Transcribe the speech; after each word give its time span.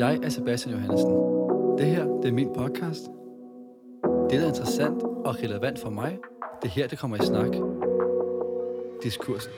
Jeg 0.00 0.18
er 0.22 0.28
Sebastian 0.28 0.74
Johannesen. 0.74 1.10
Det 1.78 1.86
her, 1.86 2.04
det 2.04 2.28
er 2.28 2.32
min 2.32 2.48
podcast. 2.58 3.04
Det, 4.30 4.38
der 4.38 4.44
er 4.44 4.48
interessant 4.48 5.02
og 5.02 5.34
relevant 5.42 5.78
for 5.78 5.90
mig, 5.90 6.18
det 6.62 6.68
er 6.68 6.72
her, 6.72 6.86
det 6.86 6.98
kommer 6.98 7.16
i 7.16 7.26
snak. 7.26 7.54
Diskursen. 9.02 9.52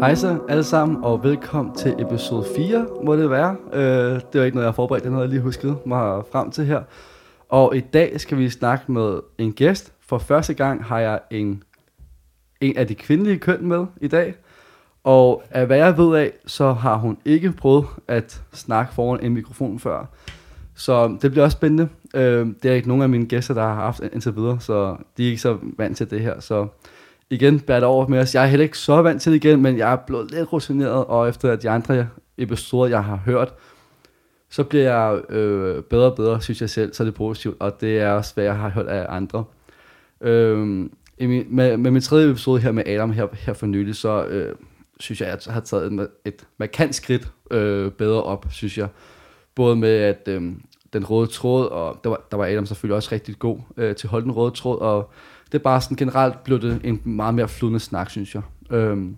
Hej 0.00 0.14
så 0.14 0.38
alle 0.48 0.64
sammen, 0.64 1.04
og 1.04 1.24
velkommen 1.24 1.74
til 1.74 1.94
episode 1.98 2.46
4, 2.56 2.86
må 3.04 3.16
det 3.16 3.30
være. 3.30 3.56
Øh, 3.72 4.20
det 4.32 4.40
var 4.40 4.44
ikke 4.44 4.56
noget, 4.56 4.64
jeg 4.64 4.70
har 4.70 4.72
forberedt, 4.72 5.02
det 5.02 5.08
er 5.08 5.12
noget, 5.12 5.24
jeg 5.24 5.30
lige 5.30 5.40
husket 5.40 5.78
mig 5.86 6.22
frem 6.32 6.50
til 6.50 6.64
her. 6.64 6.82
Og 7.48 7.76
i 7.76 7.80
dag 7.80 8.20
skal 8.20 8.38
vi 8.38 8.50
snakke 8.50 8.92
med 8.92 9.20
en 9.38 9.52
gæst. 9.52 9.92
For 10.08 10.18
første 10.18 10.54
gang 10.54 10.84
har 10.84 10.98
jeg 10.98 11.20
en, 11.30 11.62
en 12.60 12.76
af 12.76 12.86
de 12.86 12.94
kvindelige 12.94 13.38
køn 13.38 13.66
med 13.66 13.86
i 14.00 14.08
dag. 14.08 14.34
Og 15.04 15.42
af 15.50 15.66
hvad 15.66 15.76
jeg 15.76 15.98
ved 15.98 16.16
af, 16.16 16.32
så 16.46 16.72
har 16.72 16.96
hun 16.96 17.18
ikke 17.24 17.52
prøvet 17.52 17.86
at 18.08 18.42
snakke 18.52 18.94
foran 18.94 19.24
en 19.24 19.34
mikrofon 19.34 19.78
før. 19.78 20.06
Så 20.74 21.16
det 21.22 21.30
bliver 21.30 21.44
også 21.44 21.56
spændende. 21.56 21.88
Øh, 22.14 22.46
det 22.62 22.70
er 22.70 22.74
ikke 22.74 22.88
nogen 22.88 23.02
af 23.02 23.08
mine 23.08 23.26
gæster, 23.26 23.54
der 23.54 23.62
har 23.62 23.74
haft 23.74 24.00
indtil 24.12 24.36
videre, 24.36 24.60
så 24.60 24.96
de 25.16 25.24
er 25.24 25.28
ikke 25.28 25.42
så 25.42 25.58
vant 25.76 25.96
til 25.96 26.10
det 26.10 26.20
her. 26.20 26.40
Så 26.40 26.66
igen 27.30 27.60
bærer 27.60 27.80
det 27.80 27.86
over 27.86 28.06
med 28.06 28.18
os. 28.18 28.34
Jeg 28.34 28.42
er 28.42 28.46
heller 28.46 28.64
ikke 28.64 28.78
så 28.78 29.02
vant 29.02 29.22
til 29.22 29.32
det 29.32 29.44
igen, 29.44 29.62
men 29.62 29.78
jeg 29.78 29.92
er 29.92 29.96
blevet 29.96 30.30
lidt 30.30 30.52
rutineret, 30.52 31.04
og 31.04 31.28
efter 31.28 31.56
de 31.56 31.70
andre 31.70 32.08
episoder, 32.38 32.90
jeg 32.90 33.04
har 33.04 33.16
hørt, 33.16 33.54
så 34.50 34.64
bliver 34.64 34.84
jeg 34.84 35.20
øh, 35.30 35.82
bedre 35.82 36.10
og 36.10 36.16
bedre, 36.16 36.40
synes 36.40 36.60
jeg 36.60 36.70
selv, 36.70 36.94
så 36.94 37.02
er 37.02 37.04
det 37.04 37.14
positivt, 37.14 37.56
og 37.60 37.80
det 37.80 37.98
er 37.98 38.10
også, 38.10 38.34
hvad 38.34 38.44
jeg 38.44 38.56
har 38.56 38.68
hørt 38.68 38.86
af 38.86 39.06
andre. 39.08 39.44
Øh, 40.20 40.88
i 41.18 41.26
min, 41.26 41.46
med, 41.48 41.76
med 41.76 41.90
min 41.90 42.02
tredje 42.02 42.30
episode 42.30 42.60
her 42.60 42.72
med 42.72 42.86
Adam 42.86 43.12
her, 43.12 43.26
her 43.32 43.52
for 43.52 43.66
nylig, 43.66 43.96
så 43.96 44.24
øh, 44.24 44.54
synes 45.00 45.20
jeg, 45.20 45.28
at 45.28 45.46
jeg 45.46 45.54
har 45.54 45.60
taget 45.60 45.92
et, 45.92 46.08
et 46.24 46.46
markant 46.58 46.94
skridt 46.94 47.32
øh, 47.50 47.90
bedre 47.90 48.22
op, 48.22 48.46
synes 48.50 48.78
jeg. 48.78 48.88
Både 49.54 49.76
med, 49.76 49.90
at 49.90 50.28
øh, 50.28 50.42
den 50.92 51.10
røde 51.10 51.26
tråd, 51.26 51.66
og 51.66 52.00
der 52.04 52.10
var, 52.10 52.26
der 52.30 52.36
var 52.36 52.46
Adam 52.46 52.66
selvfølgelig 52.66 52.96
også 52.96 53.08
rigtig 53.12 53.38
god 53.38 53.58
øh, 53.76 53.96
til 53.96 54.06
at 54.06 54.10
holde 54.10 54.24
den 54.24 54.32
røde 54.32 54.50
tråd, 54.50 54.78
og 54.78 55.10
det 55.52 55.58
er 55.58 55.62
bare 55.62 55.80
sådan 55.80 55.96
generelt 55.96 56.44
blev 56.44 56.60
det 56.60 56.80
en 56.84 57.00
meget 57.04 57.34
mere 57.34 57.48
flydende 57.48 57.80
snak, 57.80 58.10
synes 58.10 58.34
jeg. 58.34 58.42
Øhm, 58.70 59.16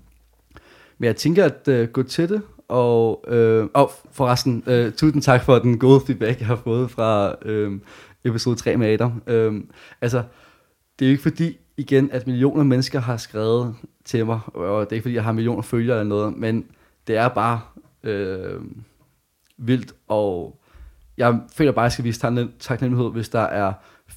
men 0.98 1.06
jeg 1.06 1.16
tænker 1.16 1.44
at 1.44 1.68
øh, 1.68 1.88
gå 1.88 2.02
til 2.02 2.28
det, 2.28 2.42
og, 2.68 3.24
øh, 3.28 3.68
og 3.74 3.90
forresten, 4.12 4.62
øh, 4.66 4.92
tusind 4.92 5.22
tak 5.22 5.44
for 5.44 5.58
den 5.58 5.78
gode 5.78 6.00
feedback, 6.06 6.40
jeg 6.40 6.46
har 6.46 6.56
fået 6.56 6.90
fra 6.90 7.34
øh, 7.42 7.80
episode 8.24 8.56
3 8.56 8.76
med 8.76 8.88
Adam. 8.88 9.22
Øh, 9.26 9.60
altså, 10.00 10.22
det 10.98 11.04
er 11.04 11.08
jo 11.08 11.12
ikke 11.12 11.22
fordi, 11.22 11.58
igen, 11.76 12.10
at 12.10 12.26
millioner 12.26 12.60
af 12.60 12.66
mennesker 12.66 13.00
har 13.00 13.16
skrevet 13.16 13.74
til 14.04 14.26
mig, 14.26 14.40
og 14.54 14.80
det 14.80 14.92
er 14.92 14.96
ikke 14.96 15.02
fordi, 15.02 15.14
jeg 15.14 15.24
har 15.24 15.32
millioner 15.32 15.62
følgere 15.62 16.00
eller 16.00 16.08
noget, 16.08 16.36
men 16.36 16.66
det 17.06 17.16
er 17.16 17.28
bare 17.28 17.60
øh, 18.02 18.60
vildt, 19.58 19.92
og 20.08 20.58
jeg 21.16 21.40
føler 21.56 21.72
bare, 21.72 21.82
at 21.82 21.86
jeg 21.86 21.92
skal 21.92 22.04
vise 22.04 22.20
taknemmelighed, 22.60 23.12
hvis 23.12 23.28
der 23.28 23.40
er 23.40 23.72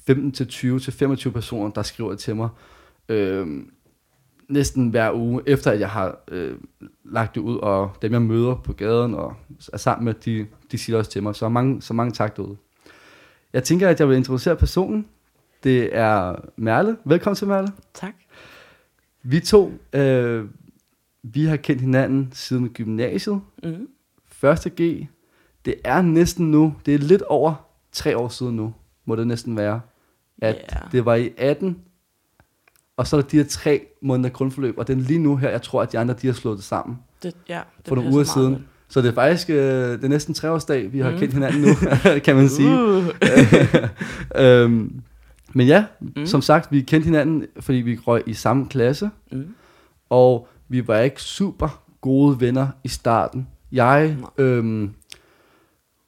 15 0.06 0.32
til 0.32 0.48
20 0.48 0.80
til 0.80 0.92
25 0.92 1.32
personer, 1.32 1.70
der 1.70 1.82
skriver 1.82 2.14
til 2.14 2.36
mig 2.36 2.48
øh, 3.08 3.46
næsten 4.48 4.88
hver 4.88 5.12
uge, 5.12 5.42
efter 5.46 5.70
at 5.70 5.80
jeg 5.80 5.90
har 5.90 6.18
øh, 6.28 6.58
lagt 7.04 7.34
det 7.34 7.40
ud, 7.40 7.56
og 7.56 7.96
dem 8.02 8.12
jeg 8.12 8.22
møder 8.22 8.54
på 8.54 8.72
gaden 8.72 9.14
og 9.14 9.36
er 9.72 9.76
sammen 9.76 10.04
med, 10.04 10.14
de, 10.14 10.46
de 10.72 10.78
siger 10.78 10.98
også 10.98 11.10
til 11.10 11.22
mig. 11.22 11.34
Så 11.34 11.48
mange, 11.48 11.82
så 11.82 11.94
mange 11.94 12.12
tak 12.12 12.36
derude. 12.36 12.56
Jeg 13.52 13.64
tænker, 13.64 13.88
at 13.88 14.00
jeg 14.00 14.08
vil 14.08 14.16
introducere 14.16 14.56
personen. 14.56 15.06
Det 15.64 15.96
er 15.96 16.36
Merle. 16.56 16.96
Velkommen 17.04 17.36
til 17.36 17.46
Merle. 17.46 17.68
Tak. 17.94 18.14
Vi 19.22 19.40
to, 19.40 19.72
øh, 19.92 20.44
vi 21.22 21.44
har 21.44 21.56
kendt 21.56 21.80
hinanden 21.80 22.30
siden 22.32 22.68
gymnasiet. 22.68 23.40
Mm. 23.62 23.88
Første 24.28 24.70
G. 24.70 25.06
Det 25.64 25.74
er 25.84 26.02
næsten 26.02 26.50
nu, 26.50 26.74
det 26.86 26.94
er 26.94 26.98
lidt 26.98 27.22
over 27.22 27.54
tre 27.92 28.16
år 28.16 28.28
siden 28.28 28.56
nu, 28.56 28.74
må 29.04 29.16
det 29.16 29.26
næsten 29.26 29.56
være 29.56 29.80
at 30.42 30.54
Ja. 30.72 30.78
det 30.92 31.04
var 31.04 31.14
i 31.14 31.30
18, 31.38 31.76
og 32.96 33.06
så 33.06 33.16
er 33.16 33.20
der 33.20 33.28
de 33.28 33.36
her 33.36 33.44
tre 33.44 33.80
måneder 34.02 34.28
grundforløb, 34.30 34.78
og 34.78 34.88
den 34.88 35.00
lige 35.00 35.18
nu 35.18 35.36
her, 35.36 35.50
jeg 35.50 35.62
tror, 35.62 35.82
at 35.82 35.92
de 35.92 35.98
andre, 35.98 36.14
de 36.22 36.26
har 36.26 36.34
slået 36.34 36.56
det 36.56 36.64
sammen 36.64 36.98
Det, 37.22 37.34
ja, 37.48 37.60
det 37.78 37.88
for 37.88 37.94
nogle 37.94 38.10
uger 38.10 38.24
siden. 38.24 38.64
Så 38.88 39.00
det 39.02 39.08
er 39.08 39.14
faktisk, 39.14 39.50
øh, 39.50 39.56
det 39.56 40.04
er 40.04 40.08
næsten 40.08 40.34
treårsdag, 40.34 40.92
vi 40.92 40.98
har 41.00 41.10
Mm. 41.10 41.18
kendt 41.18 41.34
hinanden 41.34 41.60
nu, 41.62 41.68
kan 42.24 42.36
man 42.36 42.48
sige. 42.48 42.68
Uh. 42.68 43.04
øhm, 44.44 45.00
men 45.54 45.66
ja, 45.66 45.84
Mm. 46.16 46.26
som 46.26 46.42
sagt, 46.42 46.72
vi 46.72 46.80
kendte 46.80 47.04
hinanden, 47.04 47.46
fordi 47.60 47.78
vi 47.78 47.96
røg 48.06 48.22
i 48.26 48.34
samme 48.34 48.66
klasse, 48.68 49.10
Mm. 49.32 49.44
og 50.10 50.48
vi 50.68 50.88
var 50.88 50.98
ikke 50.98 51.22
super 51.22 51.82
gode 52.00 52.40
venner 52.40 52.68
i 52.84 52.88
starten. 52.88 53.46
Jeg 53.72 54.16
øhm, 54.38 54.90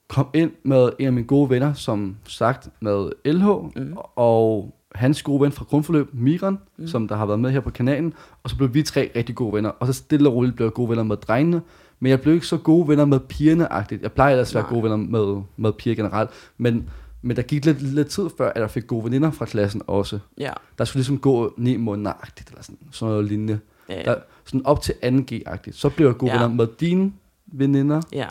kom 0.09 0.27
ind 0.35 0.51
med 0.63 0.91
en 0.99 1.07
af 1.07 1.13
mine 1.13 1.27
gode 1.27 1.51
venner, 1.51 1.73
som 1.75 2.17
sagt 2.25 2.69
med 2.81 3.11
LH, 3.25 3.47
Mm. 3.77 3.95
og 4.17 4.75
hans 4.95 5.23
gode 5.23 5.41
ven 5.41 5.53
fra 5.53 5.65
grundforløb, 5.65 6.09
Miran, 6.13 6.59
Mm. 6.79 6.87
som 6.87 7.09
der 7.09 7.17
har 7.17 7.27
været 7.27 7.41
med 7.41 7.51
her 7.51 7.61
på 7.61 7.71
kanalen, 7.71 8.15
og 8.43 8.51
så 8.51 8.57
blev 8.57 8.75
vi 8.75 8.83
tre 8.83 9.11
rigtig 9.17 9.35
gode 9.35 9.53
venner, 9.53 9.71
og 9.71 9.87
så 9.87 9.93
stille 9.93 10.29
og 10.29 10.35
roligt 10.35 10.57
blev 10.57 10.67
jeg 10.67 10.73
gode 10.73 10.89
venner 10.91 11.03
med 11.03 11.17
drengene, 11.17 11.63
men 12.01 12.11
jeg 12.11 12.21
blev 12.21 12.35
ikke 12.35 12.47
så 12.47 12.57
gode 12.57 12.89
venner 12.89 13.05
med 13.05 13.21
pigerne-agtigt. 13.21 14.03
Jeg 14.03 14.13
plejer 14.13 14.31
ellers 14.33 14.49
at 14.51 14.55
være 14.55 14.65
gode 14.69 14.83
venner 14.83 14.97
med, 14.97 15.43
med 15.57 15.73
piger 15.73 15.95
generelt, 15.97 16.31
men, 16.59 16.91
men 17.23 17.37
der 17.37 17.43
gik 17.43 17.65
lidt, 17.65 17.83
lidt 17.83 18.09
tid 18.09 18.29
før, 18.39 18.51
at 18.53 18.61
jeg 18.61 18.71
fik 18.71 18.87
gode 18.87 19.05
veninder 19.05 19.31
fra 19.31 19.45
klassen 19.45 19.83
også. 19.87 20.19
Ja. 20.39 20.51
Der 20.79 20.85
skulle 20.85 21.01
ligesom 21.01 21.19
gå 21.19 21.55
ni 21.57 21.77
måneder-agtigt, 21.77 22.49
eller 22.49 22.63
sådan, 22.63 22.79
sådan 22.91 23.13
noget 23.13 23.25
lignende. 23.29 23.59
Ja. 23.89 24.03
Der, 24.05 24.15
sådan 24.45 24.67
op 24.67 24.83
til 24.83 24.93
2G-agtigt. 25.05 25.73
Så 25.73 25.89
blev 25.89 26.07
jeg 26.07 26.17
gode 26.17 26.33
Ja. 26.33 26.39
venner 26.43 26.55
med 26.57 26.67
dine 26.81 27.13
veninder 27.47 28.01
ja. 28.13 28.27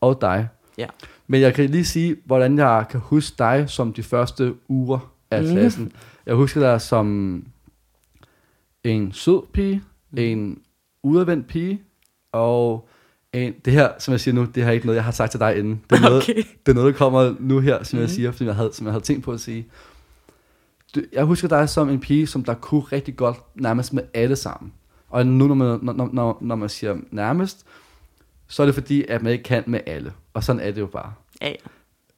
og 0.00 0.20
dig. 0.20 0.48
Ja. 0.78 0.86
Men 1.26 1.40
jeg 1.40 1.54
kan 1.54 1.70
lige 1.70 1.84
sige, 1.84 2.16
hvordan 2.24 2.58
jeg 2.58 2.84
kan 2.90 3.00
huske 3.00 3.34
dig 3.38 3.64
som 3.70 3.92
de 3.92 4.02
første 4.02 4.54
uger 4.68 5.12
af 5.30 5.42
Mhm. 5.42 5.52
klassen. 5.52 5.92
Jeg 6.26 6.34
husker 6.34 6.60
dig 6.60 6.80
som 6.80 7.44
en 8.84 9.12
sød 9.12 9.42
pige, 9.52 9.82
Mhm. 10.10 10.20
en 10.20 10.58
udadvendt 11.02 11.46
pige, 11.46 11.82
og 12.32 12.88
en, 13.32 13.54
det 13.64 13.72
her, 13.72 13.88
som 13.98 14.12
jeg 14.12 14.20
siger 14.20 14.34
nu, 14.34 14.44
det 14.44 14.62
her 14.62 14.68
er 14.70 14.72
ikke 14.74 14.86
noget, 14.86 14.96
jeg 14.96 15.04
har 15.04 15.12
sagt 15.12 15.30
til 15.30 15.40
dig 15.40 15.58
inden. 15.58 15.80
Det 15.90 15.96
er 15.96 16.00
noget, 16.08 16.22
Okay. 16.22 16.34
det 16.66 16.68
er 16.72 16.74
noget, 16.74 16.92
der 16.94 16.98
kommer 16.98 17.34
nu 17.40 17.60
her, 17.60 17.82
som 17.82 17.96
mm. 17.96 18.00
jeg 18.00 18.06
Mhm. 18.06 18.14
siger, 18.14 18.32
som 18.32 18.46
jeg, 18.46 18.54
havde, 18.54 18.70
som 18.72 18.86
jeg 18.86 18.92
havde 18.92 19.04
tænkt 19.04 19.24
på 19.24 19.32
at 19.32 19.40
sige. 19.40 19.66
Jeg 21.12 21.24
husker 21.24 21.48
dig 21.48 21.68
som 21.68 21.88
en 21.88 22.00
pige, 22.00 22.26
som 22.26 22.44
der 22.44 22.54
kunne 22.54 22.80
rigtig 22.80 23.16
godt 23.16 23.36
nærmest 23.54 23.92
med 23.92 24.02
alle 24.14 24.36
sammen. 24.36 24.72
Og 25.08 25.26
nu, 25.26 25.46
når 25.46 25.54
man, 25.54 25.78
når, 25.82 26.10
når, 26.12 26.38
når 26.40 26.54
man 26.56 26.68
siger 26.68 26.96
nærmest, 27.10 27.66
så 28.48 28.62
er 28.62 28.66
det 28.66 28.74
fordi, 28.74 29.04
at 29.08 29.22
man 29.22 29.32
ikke 29.32 29.44
kan 29.44 29.64
med 29.66 29.80
alle. 29.86 30.12
Og 30.34 30.44
sådan 30.44 30.60
er 30.62 30.70
det 30.70 30.80
jo 30.80 30.86
bare. 30.86 31.12
Ja, 31.42 31.48
ja. 31.48 31.54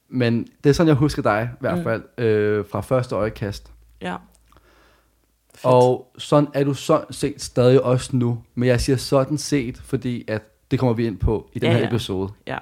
Men 0.08 0.46
det 0.64 0.70
er 0.70 0.74
sådan, 0.74 0.88
jeg 0.88 0.96
husker 0.96 1.22
dig, 1.22 1.50
i 1.52 1.56
hvert 1.60 1.78
Mm. 1.78 1.84
fald, 1.84 2.02
øh, 2.18 2.64
fra 2.70 2.80
første 2.80 3.14
øjekast. 3.14 3.70
ja. 4.02 4.16
Fedt. 5.54 5.64
Og 5.64 6.12
sådan 6.19 6.48
er 6.54 6.64
du 6.64 6.74
sådan 6.74 7.12
set 7.12 7.42
stadig 7.42 7.82
også 7.82 8.16
nu. 8.16 8.42
Men 8.54 8.69
jeg 8.69 8.80
siger 8.80 8.96
sådan 8.96 9.38
set, 9.38 9.78
fordi 9.84 10.24
at 10.28 10.42
det 10.70 10.78
kommer 10.78 10.94
vi 10.94 11.06
ind 11.06 11.19
på 11.19 11.50
i 11.52 11.58
den 11.58 11.66
Ja, 11.70 11.72
her 11.76 11.80
ja. 11.82 11.88
episode. 11.88 12.32
Ja. 12.46 12.58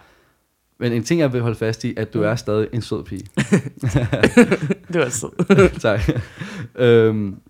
Men 0.78 0.92
en 0.92 1.04
ting, 1.04 1.20
jeg 1.20 1.32
vil 1.32 1.40
holde 1.40 1.56
fast 1.56 1.84
i, 1.84 1.94
at 1.96 2.14
du 2.14 2.18
Mm. 2.18 2.24
er 2.24 2.36
stadig 2.36 2.68
en 2.72 2.82
sød 2.82 3.04
pige. 3.04 3.26
Det 4.92 5.00
var 5.00 5.08
sød. 5.08 5.78
tak. 5.80 6.00
øhm, 6.74 7.40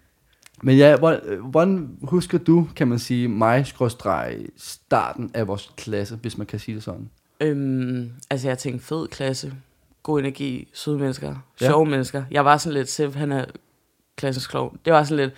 men 0.62 0.76
ja, 0.76 0.96
hvor- 0.96 1.40
hvordan 1.50 1.98
husker 2.02 2.38
du, 2.38 2.68
kan 2.76 2.88
man 2.88 2.98
sige, 2.98 3.28
mig 3.28 3.66
skråstreg 3.66 4.46
starten 4.56 5.30
af 5.34 5.46
vores 5.48 5.72
klasse, 5.76 6.16
hvis 6.16 6.38
man 6.38 6.46
kan 6.46 6.58
sige 6.58 6.74
det 6.74 6.82
sådan? 6.82 7.10
øhm, 7.40 8.10
altså, 8.30 8.48
jeg 8.48 8.58
tænkte 8.58 8.86
fed 8.86 9.08
klasse. 9.08 9.54
God 10.02 10.18
energi, 10.20 10.68
søde 10.72 10.98
mennesker, 10.98 11.36
Ja. 11.60 11.66
sjove 11.66 11.86
mennesker. 11.86 12.24
Jeg 12.30 12.44
var 12.44 12.56
sådan 12.56 12.74
lidt, 12.74 12.88
Sev, 12.88 13.14
han 13.14 13.32
er 13.32 13.44
klassens 14.16 14.46
klog. 14.46 14.74
Det 14.84 14.92
var 14.92 15.04
sådan 15.04 15.24
lidt, 15.24 15.34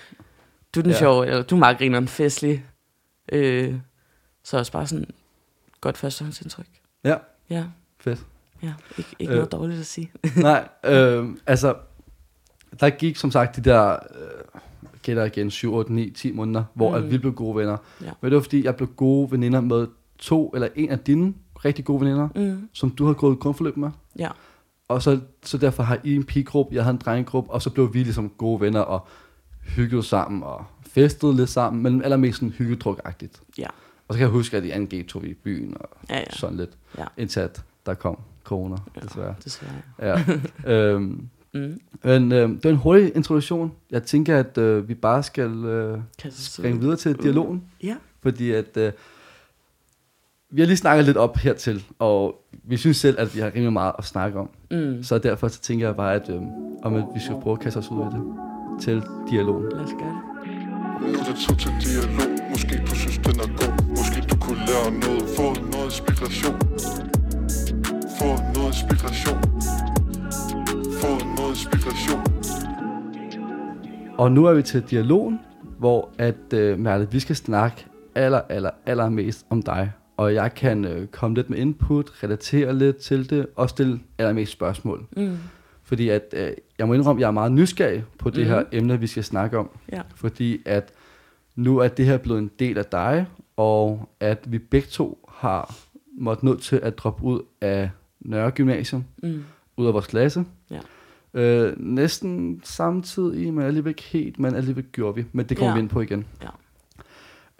du 0.75 0.81
er 0.81 0.83
den 0.83 0.93
ja. 0.93 0.99
sjove, 0.99 1.27
eller 1.27 1.43
du 1.43 1.55
er 1.55 1.59
meget 1.59 1.79
grineren, 1.79 2.09
festlig. 2.09 2.65
Øh, 3.33 3.75
så 4.45 4.59
også 4.59 4.73
bare 4.73 4.87
sådan 4.87 5.07
godt 5.81 5.99
førstehåndsindtryk. 5.99 6.67
Ja, 7.05 7.17
Ja, 7.51 7.65
fedt. 8.01 8.27
ja. 8.63 8.73
Ikke, 8.99 9.11
ikke 9.19 9.33
Øh. 9.33 9.37
noget 9.37 9.53
dårligt 9.53 9.81
at 9.81 9.87
sige. 9.87 10.11
Nej, 10.37 10.69
øh, 10.85 11.29
altså, 11.47 11.75
der 12.81 12.91
gik 12.91 13.17
som 13.17 13.31
sagt 13.31 13.57
de 13.57 13.61
der, 13.61 13.91
øh, 13.93 14.61
gætter 15.03 15.25
igen, 15.25 15.51
7, 15.51 15.75
8, 15.75 15.93
9, 15.93 16.11
10 16.11 16.33
måneder, 16.33 16.65
hvor 16.75 16.99
Mm. 16.99 17.05
mm. 17.05 17.11
vi 17.11 17.19
blev 17.19 17.33
gode 17.33 17.57
venner. 17.57 17.77
Ja. 18.03 18.11
Men 18.21 18.31
det 18.31 18.37
var 18.37 18.43
fordi, 18.43 18.65
jeg 18.65 18.77
blev 18.77 18.89
gode 18.97 19.31
veninder 19.31 19.61
med 19.61 19.87
to 20.19 20.49
eller 20.55 20.69
en 20.77 20.91
af 20.91 20.99
dine 20.99 21.35
rigtig 21.65 21.85
gode 21.85 22.01
veninder, 22.01 22.29
Mm. 22.37 22.69
som 22.73 22.91
du 22.91 23.07
har 23.07 23.13
gået 23.13 23.39
grundforløb 23.39 23.77
med. 23.77 23.91
Ja. 24.19 24.29
Og 24.89 25.03
så, 25.03 25.21
så 25.43 25.59
derfor 25.59 25.83
har 25.83 25.99
I 26.05 26.15
en 26.17 26.25
pigegruppe, 26.25 26.75
jeg 26.75 26.85
havde 26.85 26.95
en 26.95 27.01
drengegruppe, 27.05 27.51
og 27.51 27.63
så 27.63 27.71
blev 27.71 27.95
vi 27.95 27.99
ligesom 28.03 28.29
gode 28.39 28.61
venner 28.61 28.81
og 28.81 29.07
hyggede 29.77 30.03
sammen 30.03 30.43
og 30.43 30.65
festede 30.87 31.37
lidt 31.37 31.49
sammen, 31.51 31.83
men 31.83 32.03
allermest 32.03 32.39
sådan 32.39 32.53
hyggedruk-agtigt. 32.59 33.41
Ja. 33.59 33.67
Og 34.09 34.15
så 34.15 34.19
kan 34.19 34.21
jeg 34.21 34.29
huske, 34.29 34.57
at 34.57 34.65
i 34.65 34.71
2G 34.71 35.07
tog 35.07 35.23
vi 35.23 35.29
i 35.29 35.35
byen 35.35 35.77
og 35.81 35.89
Ja, 36.11 36.19
ja. 36.19 36.25
sådan 36.31 36.57
lidt, 36.57 36.71
Ja. 36.99 37.05
indtil 37.17 37.41
at 37.41 37.63
der 37.87 37.95
kom 37.95 38.19
corona, 38.45 38.77
Ja. 38.97 39.01
desværre. 39.01 39.35
Desværre. 39.45 39.73
Ja. 39.99 40.25
øhm, 40.75 41.29
Mm. 41.55 41.81
men 42.05 42.33
øhm, 42.33 42.55
det 42.55 42.65
var 42.65 42.71
en 42.71 42.77
hurtig 42.77 43.13
introduktion. 43.17 43.73
Jeg 43.91 44.03
tænker, 44.03 44.39
at 44.39 44.59
øh, 44.59 44.89
vi 44.89 44.95
bare 44.95 45.23
skal 45.23 45.65
øh, 45.65 45.99
springe 46.31 46.81
videre 46.81 46.97
til 46.97 47.17
dialogen. 47.23 47.63
Ja. 47.83 47.97
Fordi 48.23 48.51
at 48.51 48.77
øh, 48.77 48.93
vi 50.51 50.61
har 50.61 50.67
lige 50.67 50.77
snakket 50.77 51.05
lidt 51.07 51.17
op 51.17 51.37
hertil, 51.37 51.85
og 51.99 52.45
vi 52.65 52.77
synes 52.77 52.97
selv, 52.97 53.17
at 53.21 53.35
vi 53.35 53.41
har 53.41 53.47
rimelig 53.55 53.73
meget 53.73 53.93
at 53.99 54.05
snakke 54.05 54.39
om. 54.39 54.51
Mm. 54.71 55.03
Så 55.03 55.19
derfor 55.19 55.49
så 55.49 55.61
tænker 55.61 55.87
jeg 55.87 55.97
bare, 55.97 56.15
at, 56.15 56.29
øh, 56.29 56.43
om 56.83 56.95
at 56.95 57.05
vi 57.15 57.21
skal 57.21 57.37
prøve 57.43 57.55
at 57.55 57.61
kaste 57.61 57.79
os 57.79 57.91
ud 57.91 58.03
af 58.03 58.11
det 58.11 58.23
til 58.81 59.03
dialogen. 59.31 59.65
Lad 59.73 59.81
os 59.81 59.91
gøre 59.91 60.09
det. 60.09 60.31
Nu 61.01 61.07
er 61.07 61.25
det 61.25 61.37
tid 61.37 61.57
til 61.57 61.73
dialog 61.85 62.31
Måske 62.51 62.83
du 62.87 62.95
synes 62.95 63.19
den 63.19 63.41
er 63.41 63.49
god 63.61 63.73
Måske 63.89 64.21
du 64.31 64.37
kunne 64.45 64.63
lære 64.69 64.91
noget 65.05 65.23
Få 65.37 65.47
noget 65.73 65.85
inspiration 65.85 66.57
Få 68.19 68.29
noget 68.55 68.73
inspiration 68.75 69.60
Få 71.01 71.07
noget 71.37 71.51
inspiration 71.51 72.21
Og 74.19 74.33
nu 74.33 74.45
er 74.45 74.55
vi 74.55 74.63
til 74.63 74.83
dialogen, 74.83 75.41
hvor 75.79 76.11
at 76.19 76.53
øh, 76.55 76.79
Merle, 76.79 77.09
vi 77.11 77.21
skal 77.21 77.37
snakke 77.37 77.87
aller, 78.15 78.41
aller, 78.49 78.71
aller 78.87 79.09
mest 79.09 79.47
om 79.51 79.63
dig. 79.63 79.93
Og 80.17 80.35
jeg 80.35 80.55
kan 80.55 80.85
øh, 80.85 81.07
komme 81.07 81.37
lidt 81.37 81.51
med 81.51 81.59
input, 81.59 82.23
relatere 82.25 82.75
lidt 82.79 82.97
til 82.97 83.31
det, 83.31 83.47
og 83.57 83.71
stille 83.71 84.01
allermest 84.19 84.53
spørgsmål. 84.53 85.07
Mm. 85.17 85.37
Fordi 85.83 86.09
at, 86.09 86.35
øh, 86.37 86.51
jeg 86.79 86.87
må 86.89 86.95
indrømme, 86.95 87.19
at 87.19 87.21
jeg 87.21 87.27
er 87.27 87.31
meget 87.33 87.53
nysgerrig 87.53 88.05
på 88.19 88.31
det 88.31 88.39
Mhm. 88.47 88.49
her 88.49 88.63
emne, 88.73 89.01
vi 89.01 89.07
skal 89.07 89.25
snakke 89.25 89.59
om. 89.59 89.71
Ja. 89.93 90.01
Fordi 90.15 90.59
at 90.67 90.93
nu 91.57 91.79
er 91.79 91.89
det 91.89 92.07
her 92.07 92.17
blevet 92.19 92.39
en 92.39 92.51
del 92.59 92.79
af 92.79 92.85
dig, 92.87 93.27
og 93.57 94.09
at 94.21 94.39
vi 94.53 94.59
begge 94.59 94.89
to 94.89 95.29
har 95.29 95.75
måttet 96.19 96.45
nødt 96.45 96.63
til 96.63 96.77
at 96.83 96.99
droppe 96.99 97.23
ud 97.25 97.41
af 97.61 97.91
Nørre 98.21 98.51
Gymnasium, 98.51 99.05
Mm. 99.23 99.43
Ud 99.81 99.87
af 99.87 99.93
vores 99.95 100.07
klasse. 100.07 100.45
Ja. 100.71 100.81
Øh, 101.35 101.75
næsten 101.79 102.61
samtidig, 102.65 103.55
men 103.55 103.65
alligevel 103.65 103.91
ikke 103.91 104.03
helt, 104.03 104.39
men 104.39 104.55
alligevel 104.55 104.85
gjorde 104.93 105.15
vi. 105.15 105.25
Men 105.33 105.47
det 105.47 105.57
kommer 105.57 105.71
Ja. 105.71 105.75
vi 105.75 105.81
ind 105.81 105.89
på 105.89 106.01
igen. 106.01 106.27
Ja. 106.43 106.49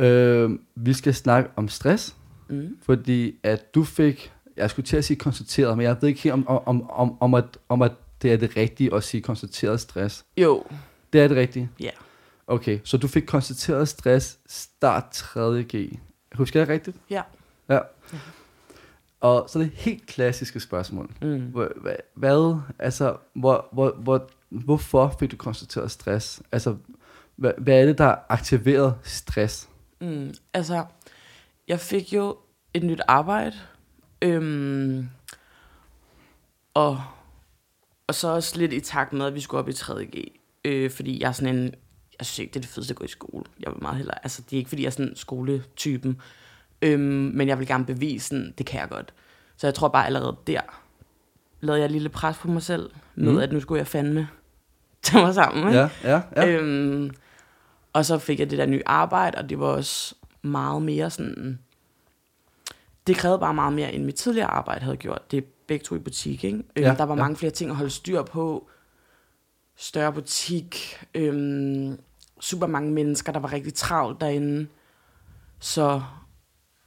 Øh, 0.07 0.51
vi 0.77 0.93
skal 0.93 1.15
snakke 1.15 1.51
om 1.57 1.69
stress, 1.69 2.17
Mm. 2.49 2.77
fordi 2.83 3.35
at 3.43 3.75
du 3.75 3.85
fik, 3.85 4.33
jeg 4.57 4.71
skulle 4.71 4.87
til 4.87 4.97
at 4.97 5.05
sige 5.05 5.17
konstateret, 5.17 5.77
men 5.77 5.85
jeg 5.85 5.97
ved 6.01 6.09
ikke 6.09 6.21
helt 6.23 6.33
om, 6.33 6.49
om, 6.49 6.91
om, 6.91 7.17
om, 7.23 7.35
at, 7.35 7.45
om 7.69 7.83
at 7.83 7.93
det 8.23 8.33
er 8.33 8.37
det 8.37 8.57
rigtige 8.57 8.95
at 8.95 9.03
sige 9.05 9.21
konstateret 9.21 9.81
stress. 9.81 10.25
Jo. 10.37 10.65
Det 11.13 11.21
er 11.21 11.29
det 11.29 11.37
rigtige? 11.37 11.71
Ja. 11.81 11.91
Okay, 12.47 12.79
så 12.85 12.97
du 12.97 13.09
fik 13.09 13.23
konstateret 13.27 13.89
stress 13.89 14.39
start 14.49 15.05
3.G. 15.37 15.99
Husker 16.35 16.61
jeg 16.61 16.69
rigtigt? 16.69 16.97
Ja. 17.11 17.23
Ja. 17.69 17.79
Og 19.21 19.49
så 19.49 19.59
det 19.59 19.71
helt 19.75 20.07
klassiske 20.07 20.61
spørgsmål. 20.61 21.11
Mm. 21.23 21.41
Hvad, 21.41 21.97
hvad 22.15 22.57
altså, 22.79 23.17
hvor, 23.35 23.69
hvor, 23.73 23.91
hvor, 23.91 24.29
hvorfor 24.49 25.17
fik 25.19 25.31
du 25.31 25.37
konstateret 25.37 25.91
stress? 25.91 26.43
Altså, 26.53 26.77
hvad, 27.37 27.53
hvad 27.59 27.81
er 27.81 27.87
det, 27.87 27.99
der 27.99 28.15
aktiverede 28.29 28.95
stress? 29.03 29.69
Mm. 30.01 30.35
Altså, 30.55 30.85
jeg 31.69 31.81
fik 31.81 32.13
jo 32.13 32.37
et 32.75 32.83
nyt 32.83 33.01
arbejde. 33.09 33.57
Øhm, 34.23 35.09
og, 36.75 37.03
og 38.07 38.15
så 38.15 38.29
også 38.29 38.59
lidt 38.59 38.73
i 38.73 38.81
takt 38.81 39.13
med, 39.13 39.27
at 39.27 39.35
vi 39.35 39.41
skulle 39.41 39.59
op 39.59 39.69
i 39.69 39.73
3.G. 39.73 40.25
Øh, 40.65 40.91
fordi 40.91 41.21
jeg 41.21 41.29
er 41.29 41.33
sådan 41.33 41.57
en... 41.57 41.75
Jeg 42.19 42.27
synes 42.27 42.39
ikke, 42.39 42.51
det 42.51 42.57
er 42.57 42.61
det 42.61 42.71
fedeste 42.71 42.93
at 42.93 42.97
gå 42.97 43.05
i 43.05 43.09
skole. 43.09 43.45
Jeg 43.61 43.73
vil 43.73 43.83
meget 43.83 43.97
hellere... 43.97 44.25
Altså, 44.25 44.43
det 44.43 44.53
er 44.53 44.59
ikke, 44.59 44.69
fordi 44.69 44.83
jeg 44.83 44.87
er 44.87 44.91
sådan 44.91 45.17
skoletypen. 45.17 46.21
Øhm, 46.83 47.03
men 47.35 47.49
jeg 47.49 47.59
vil 47.59 47.67
gerne 47.67 47.85
bevise, 47.87 48.27
sådan, 48.29 48.55
det 48.59 48.67
kan 48.67 48.81
jeg 48.81 48.89
godt. 48.89 49.15
Så 49.57 49.67
jeg 49.67 49.75
tror 49.75 49.89
bare 49.89 50.07
allerede 50.07 50.37
der, 50.47 50.61
lavede 51.61 51.79
jeg 51.81 51.85
et 51.87 51.93
lille 51.93 52.09
pres 52.09 52.37
på 52.39 52.49
mig 52.49 52.63
selv, 52.63 52.91
med 53.15 53.33
Mm. 53.33 53.39
at 53.39 53.53
nu 53.53 53.61
skulle 53.61 53.79
jeg 53.79 53.87
fandme 53.87 54.29
tage 55.03 55.25
mig 55.25 55.35
sammen. 55.35 55.67
Ikke? 55.69 55.79
Ja, 55.81 55.89
ja, 56.05 56.23
ja. 56.37 56.47
Øhm, 56.49 57.11
og 57.93 58.05
så 58.05 58.19
fik 58.19 58.41
jeg 58.41 58.51
det 58.51 58.59
der 58.59 58.67
nye 58.67 58.83
arbejde, 58.87 59.39
og 59.39 59.49
det 59.51 59.59
var 59.61 59.67
også 59.67 60.15
meget 60.43 60.83
mere 60.83 61.11
sådan... 61.11 61.59
Det 63.07 63.17
krævede 63.17 63.39
bare 63.39 63.55
meget 63.55 63.73
mere, 63.73 63.93
end 63.93 64.05
mit 64.05 64.15
tidligere 64.15 64.47
arbejde 64.51 64.85
havde 64.85 64.97
gjort. 64.97 65.31
Det 65.31 65.37
er 65.37 65.43
begge 65.67 65.85
to 65.85 65.95
i 65.95 65.99
butik, 65.99 66.45
ikke? 66.45 66.57
Øhm, 66.59 66.65
Ja, 66.87 66.95
der 66.99 67.05
var 67.05 67.15
ja. 67.15 67.23
mange 67.23 67.37
flere 67.37 67.53
ting 67.53 67.71
at 67.71 67.77
holde 67.77 67.91
styr 67.91 68.23
på. 68.23 68.69
Større 69.77 70.13
butik. 70.13 70.97
Øhm, 71.15 71.99
super 72.41 72.67
mange 72.67 72.93
mennesker, 72.93 73.33
der 73.33 73.41
var 73.41 73.53
rigtig 73.53 73.75
travlt 73.75 74.21
derinde. 74.21 74.67
Så... 75.61 76.03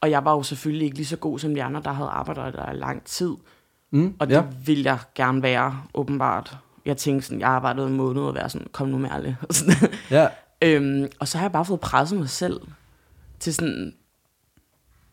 Og 0.04 0.12
jeg 0.12 0.26
var 0.26 0.32
jo 0.32 0.44
selvfølgelig 0.44 0.86
ikke 0.86 0.98
lige 0.98 1.06
så 1.06 1.18
god 1.18 1.40
som 1.40 1.56
de 1.56 1.64
andre, 1.64 1.82
der 1.82 1.92
havde 1.92 2.10
arbejdet 2.10 2.54
der 2.54 2.72
i 2.72 2.76
lang 2.76 3.04
tid. 3.04 3.36
Mm, 3.92 4.16
Og 4.20 4.28
det 4.28 4.36
ja. 4.36 4.44
ville 4.66 4.84
jeg 4.86 5.00
gerne 5.16 5.42
være, 5.44 5.82
åbenbart. 5.94 6.58
Jeg 6.86 6.98
tænkte 6.98 7.28
sådan, 7.28 7.40
jeg 7.40 7.50
arbejdede 7.50 7.88
en 7.88 7.98
måned 7.98 8.22
og 8.22 8.36
være 8.36 8.50
sådan, 8.50 8.68
kom 8.72 8.88
nu 8.88 8.98
med 8.98 9.10
alle. 9.12 9.38
Ja. 10.12 10.28
Øhm, 10.62 11.08
og 11.20 11.28
så 11.28 11.38
har 11.38 11.46
jeg 11.46 11.52
bare 11.52 11.66
fået 11.66 11.80
presset 11.80 12.20
mig 12.20 12.30
selv 12.30 12.62
til 13.40 13.54
sådan 13.54 13.96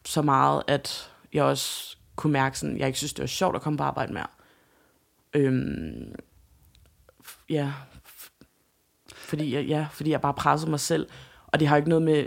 så 0.05 0.23
meget, 0.23 0.63
at 0.67 1.11
jeg 1.33 1.45
også 1.45 1.97
kunne 2.17 2.33
mærke, 2.33 2.59
sådan, 2.59 2.79
jeg 2.79 2.87
ikke 2.87 2.99
synes, 2.99 3.13
det 3.13 3.23
var 3.23 3.27
sjovt 3.27 3.57
at 3.57 3.63
komme 3.63 3.77
på 3.77 3.85
arbejde 3.85 4.13
mere. 4.13 4.27
Øhm, 5.35 6.15
ja, 7.51 7.73
fordi 9.15 9.55
jeg, 9.55 9.65
ja, 9.65 9.87
fordi 9.93 10.11
jeg 10.11 10.21
bare 10.21 10.35
pressede 10.35 10.71
mig 10.71 10.81
selv. 10.81 11.09
Og 11.47 11.61
det 11.61 11.69
har 11.69 11.77
ikke 11.77 11.89
noget 11.89 12.05
med 12.05 12.27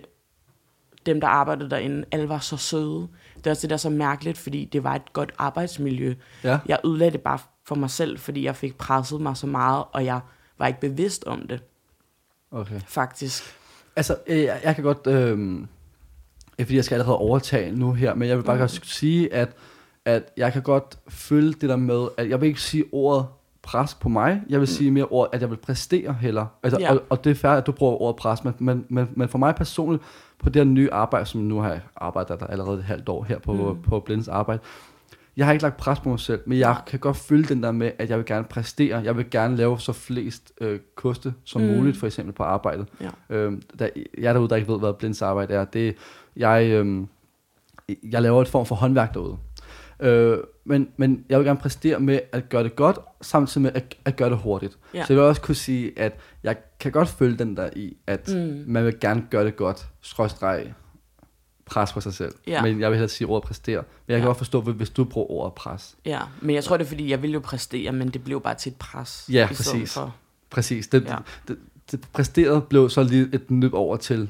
dem, 1.05 1.21
der 1.21 1.27
arbejdede 1.27 1.69
derinde. 1.69 2.05
Alle 2.11 2.29
var 2.29 2.39
så 2.39 2.57
søde. 2.57 3.07
Det 3.37 3.47
er 3.47 3.51
også 3.51 3.61
det, 3.61 3.69
der 3.69 3.75
er 3.75 3.77
så 3.77 3.89
mærkeligt, 3.89 4.37
fordi 4.37 4.65
det 4.65 4.83
var 4.83 4.95
et 4.95 5.13
godt 5.13 5.31
arbejdsmiljø. 5.37 6.13
ja. 6.43 6.59
Jeg 6.65 6.79
ødelagde 6.85 7.11
det 7.11 7.21
bare 7.21 7.39
for 7.67 7.75
mig 7.75 7.89
selv, 7.89 8.19
fordi 8.19 8.45
jeg 8.45 8.55
fik 8.55 8.77
presset 8.77 9.21
mig 9.21 9.37
så 9.37 9.47
meget, 9.47 9.83
og 9.91 10.05
jeg 10.05 10.19
var 10.59 10.67
ikke 10.67 10.79
bevidst 10.79 11.23
om 11.23 11.47
det, 11.47 11.63
Okay. 12.51 12.79
faktisk. 12.87 13.43
Altså, 13.95 14.15
øh, 14.27 14.43
jeg, 14.43 14.61
jeg 14.63 14.75
kan 14.75 14.83
godt... 14.83 15.07
Øh, 15.07 15.59
fordi 16.59 16.75
jeg 16.75 16.85
skal 16.85 16.95
allerede 16.95 17.17
overtage 17.17 17.71
nu 17.71 17.93
her, 17.93 18.13
men 18.15 18.27
jeg 18.29 18.37
vil 18.37 18.43
bare 18.43 18.55
Mm. 18.55 18.59
godt 18.59 18.85
sige, 18.87 19.33
at, 19.33 19.49
at 20.05 20.23
jeg 20.37 20.53
kan 20.53 20.61
godt 20.61 20.97
føle 21.09 21.53
det 21.53 21.69
der 21.69 21.75
med, 21.75 22.07
at 22.17 22.29
jeg 22.29 22.41
vil 22.41 22.47
ikke 22.47 22.61
sige 22.61 22.83
ordet 22.91 23.25
pres 23.61 23.93
på 23.95 24.09
mig, 24.09 24.41
jeg 24.49 24.59
vil 24.59 24.67
sige 24.67 24.91
mere 24.91 25.05
ord, 25.05 25.29
at 25.33 25.41
jeg 25.41 25.49
vil 25.49 25.57
præstere 25.57 26.13
heller. 26.13 26.45
Altså, 26.63 26.79
Ja. 26.79 26.91
og, 26.93 27.01
og 27.09 27.23
det 27.23 27.31
er 27.31 27.35
fair, 27.35 27.51
at 27.51 27.65
du 27.67 27.71
bruger 27.71 28.01
ordet 28.01 28.15
pres, 28.15 28.43
men, 28.43 28.53
men, 28.59 28.85
men, 28.89 29.09
men 29.15 29.29
for 29.29 29.37
mig 29.37 29.55
personligt, 29.55 30.03
på 30.43 30.49
det 30.49 30.55
her 30.55 30.63
nye 30.63 30.89
arbejde, 30.93 31.25
som 31.25 31.41
nu 31.41 31.59
har 31.59 31.69
jeg 31.69 31.79
arbejdet 31.95 32.39
der 32.39 32.47
allerede 32.47 32.77
et 32.77 32.83
halvt 32.83 33.09
år 33.09 33.23
her 33.23 33.39
på, 33.39 33.53
Mm. 33.73 33.81
på 33.81 33.99
Blinds 33.99 34.27
arbejde, 34.27 34.61
jeg 35.37 35.45
har 35.45 35.53
ikke 35.53 35.63
lagt 35.63 35.77
pres 35.77 35.99
på 35.99 36.09
mig 36.09 36.19
selv, 36.19 36.41
men 36.45 36.57
jeg 36.59 36.77
kan 36.87 36.99
godt 36.99 37.17
føle 37.17 37.43
den 37.43 37.63
der 37.63 37.71
med, 37.71 37.91
at 37.99 38.09
jeg 38.09 38.17
vil 38.17 38.25
gerne 38.25 38.43
præstere. 38.43 38.97
Jeg 39.03 39.17
vil 39.17 39.29
gerne 39.29 39.55
lave 39.55 39.79
så 39.79 39.93
flest 39.93 40.51
øh, 40.61 40.79
koste 40.95 41.33
som 41.43 41.61
Mm. 41.61 41.67
muligt, 41.67 41.97
for 41.97 42.05
eksempel 42.07 42.33
på 42.33 42.43
arbejdet. 42.43 42.87
Ja. 43.01 43.09
Øhm, 43.35 43.61
der, 43.79 43.89
jeg 44.17 44.33
derude, 44.33 44.49
der 44.49 44.55
ikke 44.55 44.67
ved, 44.71 44.79
hvad 44.79 44.93
Blinds 44.93 45.21
arbejde 45.21 45.53
er, 45.53 45.65
det 45.65 45.95
jeg, 46.35 46.65
øhm, 46.71 47.07
jeg 48.03 48.21
laver 48.21 48.41
et 48.41 48.47
form 48.47 48.65
for 48.65 48.75
håndværk 48.75 49.13
derude. 49.13 49.37
Øh, 49.99 50.37
men, 50.65 50.89
men 50.97 51.25
jeg 51.29 51.39
vil 51.39 51.45
gerne 51.47 51.59
præstere 51.59 51.99
med 51.99 52.19
at 52.31 52.49
gøre 52.49 52.63
det 52.63 52.75
godt, 52.75 52.97
samtidig 53.21 53.61
med 53.61 53.71
at, 53.73 53.95
at 54.05 54.15
gøre 54.15 54.29
det 54.29 54.37
hurtigt. 54.37 54.77
Ja. 54.93 55.05
Så 55.05 55.13
jeg 55.13 55.17
vil 55.17 55.25
også 55.29 55.41
kunne 55.41 55.55
sige, 55.55 55.99
at 55.99 56.19
jeg 56.43 56.55
kan 56.79 56.91
godt 56.91 57.09
følge 57.09 57.37
den 57.37 57.57
der 57.57 57.69
i, 57.75 57.97
at 58.07 58.27
Mm. 58.33 58.63
man 58.67 58.85
vil 58.85 58.99
gerne 58.99 59.25
gøre 59.29 59.45
det 59.45 59.55
godt, 59.55 59.85
skråstreg, 60.01 60.73
pres 61.65 61.93
på 61.93 62.01
sig 62.01 62.13
selv. 62.13 62.33
Ja. 62.47 62.61
Men 62.61 62.79
jeg 62.81 62.89
vil 62.91 62.97
hellere 62.97 63.09
sige 63.09 63.27
ordet 63.27 63.47
præstere. 63.47 63.77
Men 63.77 63.85
jeg 64.07 64.15
kan 64.17 64.23
Ja. 64.23 64.27
godt 64.27 64.37
forstå, 64.37 64.61
hvis 64.61 64.89
du 64.89 65.03
bruger 65.03 65.31
ordet 65.31 65.53
pres. 65.53 65.95
Ja, 66.05 66.19
men 66.41 66.55
jeg 66.55 66.63
tror, 66.63 66.77
det 66.77 66.83
er, 66.83 66.87
fordi 66.87 67.09
jeg 67.09 67.21
ville 67.21 67.33
jo 67.33 67.39
præstere, 67.39 67.91
men 67.91 68.07
det 68.09 68.23
blev 68.23 68.41
bare 68.41 68.55
til 68.55 68.69
et 68.71 68.75
pres. 68.77 69.29
Ja, 69.31 69.47
præcis. 69.47 69.93
For, 69.93 70.15
Præcis. 70.49 70.87
Det, 70.87 71.05
Ja. 71.05 71.15
det, 71.47 71.57
det, 71.91 71.99
præsteret 72.13 72.63
blev 72.67 72.89
så 72.89 73.03
lige 73.03 73.29
et 73.33 73.51
nøb 73.51 73.73
over 73.73 73.97
til 73.97 74.29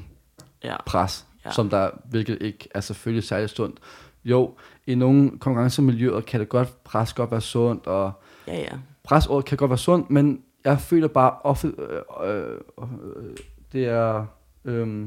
ja, 0.64 0.76
pres, 0.86 1.26
ja. 1.44 1.50
som 1.52 1.70
der, 1.70 1.90
hvilket 2.10 2.38
ikke 2.40 2.68
er 2.74 2.80
selvfølgelig 2.80 3.24
særlig 3.24 3.50
sundt. 3.50 3.78
Jo, 4.24 4.54
i 4.86 4.94
nogle 4.94 5.30
konkurrencemiljøer 5.38 6.20
kan 6.20 6.40
det 6.40 6.48
godt, 6.48 6.84
pres 6.84 7.12
godt 7.12 7.30
være 7.30 7.40
sundt, 7.40 7.86
og 7.86 8.12
ja, 8.46 8.58
ja. 8.60 8.68
presordet 9.04 9.44
kan 9.44 9.58
godt 9.58 9.70
være 9.70 9.78
sundt, 9.78 10.10
men 10.10 10.42
jeg 10.64 10.80
føler 10.80 11.08
bare 11.08 11.30
ofte, 11.44 11.72
øh, 11.78 12.28
øh, 12.28 12.50
øh, 12.78 13.36
det 13.72 13.84
er 13.84 14.26
øh, 14.64 15.06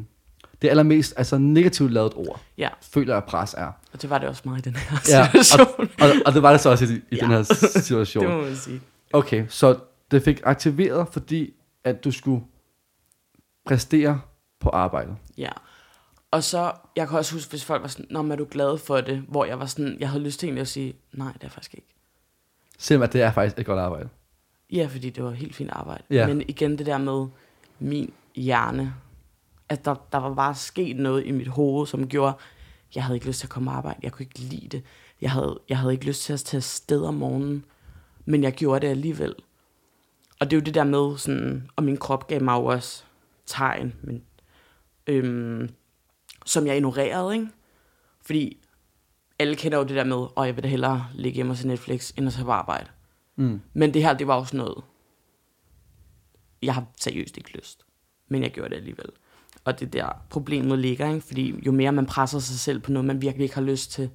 det 0.62 0.68
er 0.68 0.72
allermest 0.72 1.14
altså 1.18 1.38
negativt 1.38 1.92
lavet 1.92 2.14
ord, 2.16 2.42
Ja, 2.58 2.70
føler 2.82 3.14
jeg, 3.14 3.24
pres 3.24 3.54
er. 3.58 3.72
og 3.94 4.02
det 4.02 4.10
var 4.10 4.18
det 4.18 4.30
også 4.30 4.42
meget 4.46 4.66
i 4.66 4.70
den 4.70 4.76
her 4.76 4.98
Ja, 5.10 5.30
situation. 5.42 5.90
Og, 6.02 6.08
og 6.26 6.34
det 6.34 6.42
var 6.44 6.52
det 6.52 6.62
så 6.62 6.70
også 6.70 6.86
i, 6.86 6.88
i 6.88 7.02
Ja. 7.12 7.18
den 7.18 7.28
her 7.28 7.38
det 7.44 7.84
situation. 7.84 8.28
må 8.28 8.42
man 8.42 8.56
sige. 8.56 8.82
Okay, 9.14 9.46
så 9.50 9.78
det 10.12 10.24
fik 10.24 10.42
aktiveret, 10.44 11.08
fordi 11.12 11.54
at 11.84 12.04
du 12.04 12.12
skulle 12.12 12.44
præstere 13.66 14.22
på 14.60 14.70
arbejdet. 14.70 15.16
Ja. 15.38 15.50
Og 16.32 16.44
så, 16.44 16.74
jeg 16.96 17.08
kan 17.08 17.18
også 17.18 17.34
huske, 17.34 17.50
hvis 17.50 17.66
folk 17.66 17.82
var 17.82 17.88
sådan, 17.88 18.06
Nå, 18.10 18.22
men 18.22 18.32
er 18.32 18.36
du 18.36 18.48
glad 18.52 18.78
for 18.78 19.02
det? 19.02 19.18
Hvor 19.28 19.46
jeg 19.46 19.60
var 19.60 19.66
sådan, 19.66 19.98
jeg 20.00 20.10
havde 20.10 20.24
lyst 20.24 20.40
til 20.40 20.48
egentlig 20.48 20.62
at 20.62 20.68
sige, 20.68 20.94
nej, 21.12 21.32
det 21.34 21.44
er 21.44 21.50
faktisk 21.50 21.74
ikke. 21.74 21.88
Selvom 22.78 23.04
at 23.04 23.14
det 23.14 23.22
er 23.22 23.32
faktisk 23.32 23.60
et 23.60 23.66
godt 23.66 23.80
arbejde. 23.80 24.10
Ja, 24.72 24.88
fordi 24.92 25.10
det 25.10 25.24
var 25.24 25.32
helt 25.32 25.56
fint 25.56 25.72
arbejde. 25.74 26.04
Ja. 26.10 26.28
Men 26.28 26.42
igen 26.42 26.78
det 26.78 26.86
der 26.86 26.98
med 26.98 27.28
min 27.80 28.14
hjerne. 28.36 28.94
At 29.70 29.86
der, 29.86 29.96
der 30.12 30.18
var 30.18 30.34
bare 30.34 30.56
sket 30.56 30.98
noget 30.98 31.26
i 31.26 31.32
mit 31.32 31.48
hoved, 31.48 31.88
som 31.88 32.08
gjorde, 32.08 32.34
jeg 32.96 33.04
havde 33.04 33.18
ikke 33.18 33.28
lyst 33.28 33.40
til 33.40 33.48
at 33.48 33.52
komme 33.52 33.72
arbejde. 33.72 34.00
Jeg 34.04 34.12
kunne 34.12 34.24
ikke 34.24 34.40
lide 34.40 34.68
det. 34.68 34.84
jeg 35.22 35.32
havde, 35.32 35.60
jeg 35.70 35.78
havde 35.78 35.94
ikke 35.94 36.06
lyst 36.06 36.22
til 36.24 36.34
at 36.34 36.40
tage 36.40 36.58
afsted 36.60 37.04
om 37.04 37.14
morgenen, 37.14 37.66
men 38.26 38.44
jeg 38.44 38.54
gjorde 38.54 38.86
det 38.86 38.92
alligevel. 38.92 39.36
Og 40.40 40.52
det 40.52 40.58
er 40.58 40.62
jo 40.62 40.66
det 40.66 40.74
der 40.74 40.84
med, 40.84 41.18
sådan, 41.18 41.70
og 41.76 41.84
min 41.84 41.98
krop 41.98 42.28
gav 42.28 42.44
mig 42.44 42.54
jo 42.54 42.66
også 42.66 43.04
tegn, 43.46 43.94
men, 44.02 44.24
øhm, 45.08 45.70
som 46.48 46.68
jeg 46.68 46.76
ignorerede, 46.76 47.34
ikke? 47.34 47.48
Fordi 48.22 48.58
alle 49.40 49.56
kender 49.56 49.78
jo 49.78 49.84
det 49.84 49.96
der 49.96 50.04
med, 50.04 50.28
og 50.36 50.48
jeg 50.48 50.56
vil 50.56 50.64
da 50.64 50.68
hellere 50.70 51.08
ligge 51.14 51.36
hjemme 51.36 51.54
og 51.54 51.58
se 51.58 51.68
Netflix, 51.68 52.12
end 52.18 52.28
at 52.28 52.34
tage 52.34 52.46
på 52.46 52.52
arbejde. 52.52 52.90
Mm. 53.36 53.62
Men 53.74 53.94
det 53.94 54.04
her, 54.04 54.14
det 54.14 54.28
var 54.28 54.36
jo 54.36 54.46
sådan 54.46 54.58
noget, 54.58 54.84
jeg 56.62 56.74
har 56.74 56.86
seriøst 57.00 57.38
ikke 57.38 57.58
lyst. 57.58 57.86
Men 58.28 58.44
jeg 58.44 58.52
gjorde 58.52 58.70
det 58.70 58.76
alligevel. 58.76 59.10
Og 59.64 59.80
det 59.80 59.86
er 59.86 59.90
der 59.90 60.26
problemet 60.30 60.80
ligger, 60.80 61.14
ikke? 61.14 61.22
fordi 61.22 61.66
jo 61.66 61.72
mere 61.72 61.92
man 61.92 62.06
presser 62.06 62.40
sig 62.40 62.60
selv 62.60 62.80
på 62.80 62.92
noget, 62.92 63.06
man 63.06 63.22
virkelig 63.22 63.44
ikke 63.44 63.56
har 63.56 63.62
lyst 63.62 63.92
til, 63.92 64.10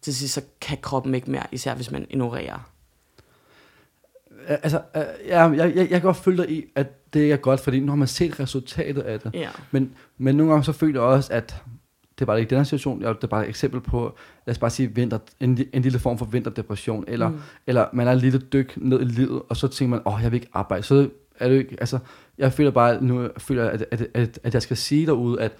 til 0.00 0.14
sidst 0.14 0.34
så 0.34 0.42
kan 0.60 0.78
kroppen 0.82 1.14
ikke 1.14 1.30
mere, 1.30 1.46
især 1.52 1.74
hvis 1.74 1.90
man 1.90 2.06
ignorerer. 2.10 2.70
Altså, 4.46 4.82
ja, 5.26 5.42
jeg, 5.42 5.58
jeg, 5.58 5.76
jeg 5.76 5.88
kan 5.88 6.00
godt 6.00 6.16
følge 6.16 6.42
dig 6.42 6.50
i, 6.50 6.64
at 6.74 7.03
det 7.14 7.32
er 7.32 7.36
godt, 7.36 7.60
fordi 7.60 7.80
nu 7.80 7.88
har 7.88 7.96
man 7.96 8.08
set 8.08 8.40
resultatet 8.40 9.02
af 9.02 9.20
det. 9.20 9.34
Ja. 9.34 9.48
Men, 9.70 9.92
men 10.18 10.34
nogle 10.34 10.52
gange 10.52 10.64
så 10.64 10.72
føler 10.72 11.00
jeg 11.00 11.08
også, 11.08 11.32
at 11.32 11.62
det 12.18 12.20
er 12.20 12.26
bare 12.26 12.40
ikke 12.40 12.50
den 12.50 12.58
her 12.58 12.64
situation, 12.64 13.02
jeg, 13.02 13.14
det 13.14 13.24
er 13.24 13.28
bare 13.28 13.42
et 13.44 13.48
eksempel 13.48 13.80
på, 13.80 14.16
lad 14.46 14.54
os 14.54 14.58
bare 14.58 14.70
sige, 14.70 14.94
vinter, 14.94 15.18
en, 15.40 15.58
en 15.72 15.82
lille 15.82 15.98
form 15.98 16.18
for 16.18 16.24
vinterdepression, 16.24 17.04
eller, 17.08 17.28
mm. 17.28 17.40
eller 17.66 17.86
man 17.92 18.08
er 18.08 18.12
et 18.12 18.20
lille 18.20 18.38
dyk 18.38 18.72
ned 18.76 19.00
i 19.00 19.04
livet, 19.04 19.42
og 19.48 19.56
så 19.56 19.68
tænker 19.68 19.90
man, 19.90 20.00
åh, 20.06 20.14
oh, 20.14 20.22
jeg 20.22 20.32
vil 20.32 20.36
ikke 20.36 20.50
arbejde. 20.52 20.82
Så 20.82 21.08
er 21.38 21.48
det 21.48 21.56
ikke, 21.56 21.76
altså, 21.80 21.98
jeg 22.38 22.52
føler 22.52 22.70
bare, 22.70 23.04
nu 23.04 23.28
føler, 23.38 23.68
at, 23.68 23.84
at, 23.90 24.06
at, 24.14 24.38
at 24.42 24.54
jeg 24.54 24.62
skal 24.62 24.76
sige 24.76 25.06
derude, 25.06 25.40
at 25.40 25.52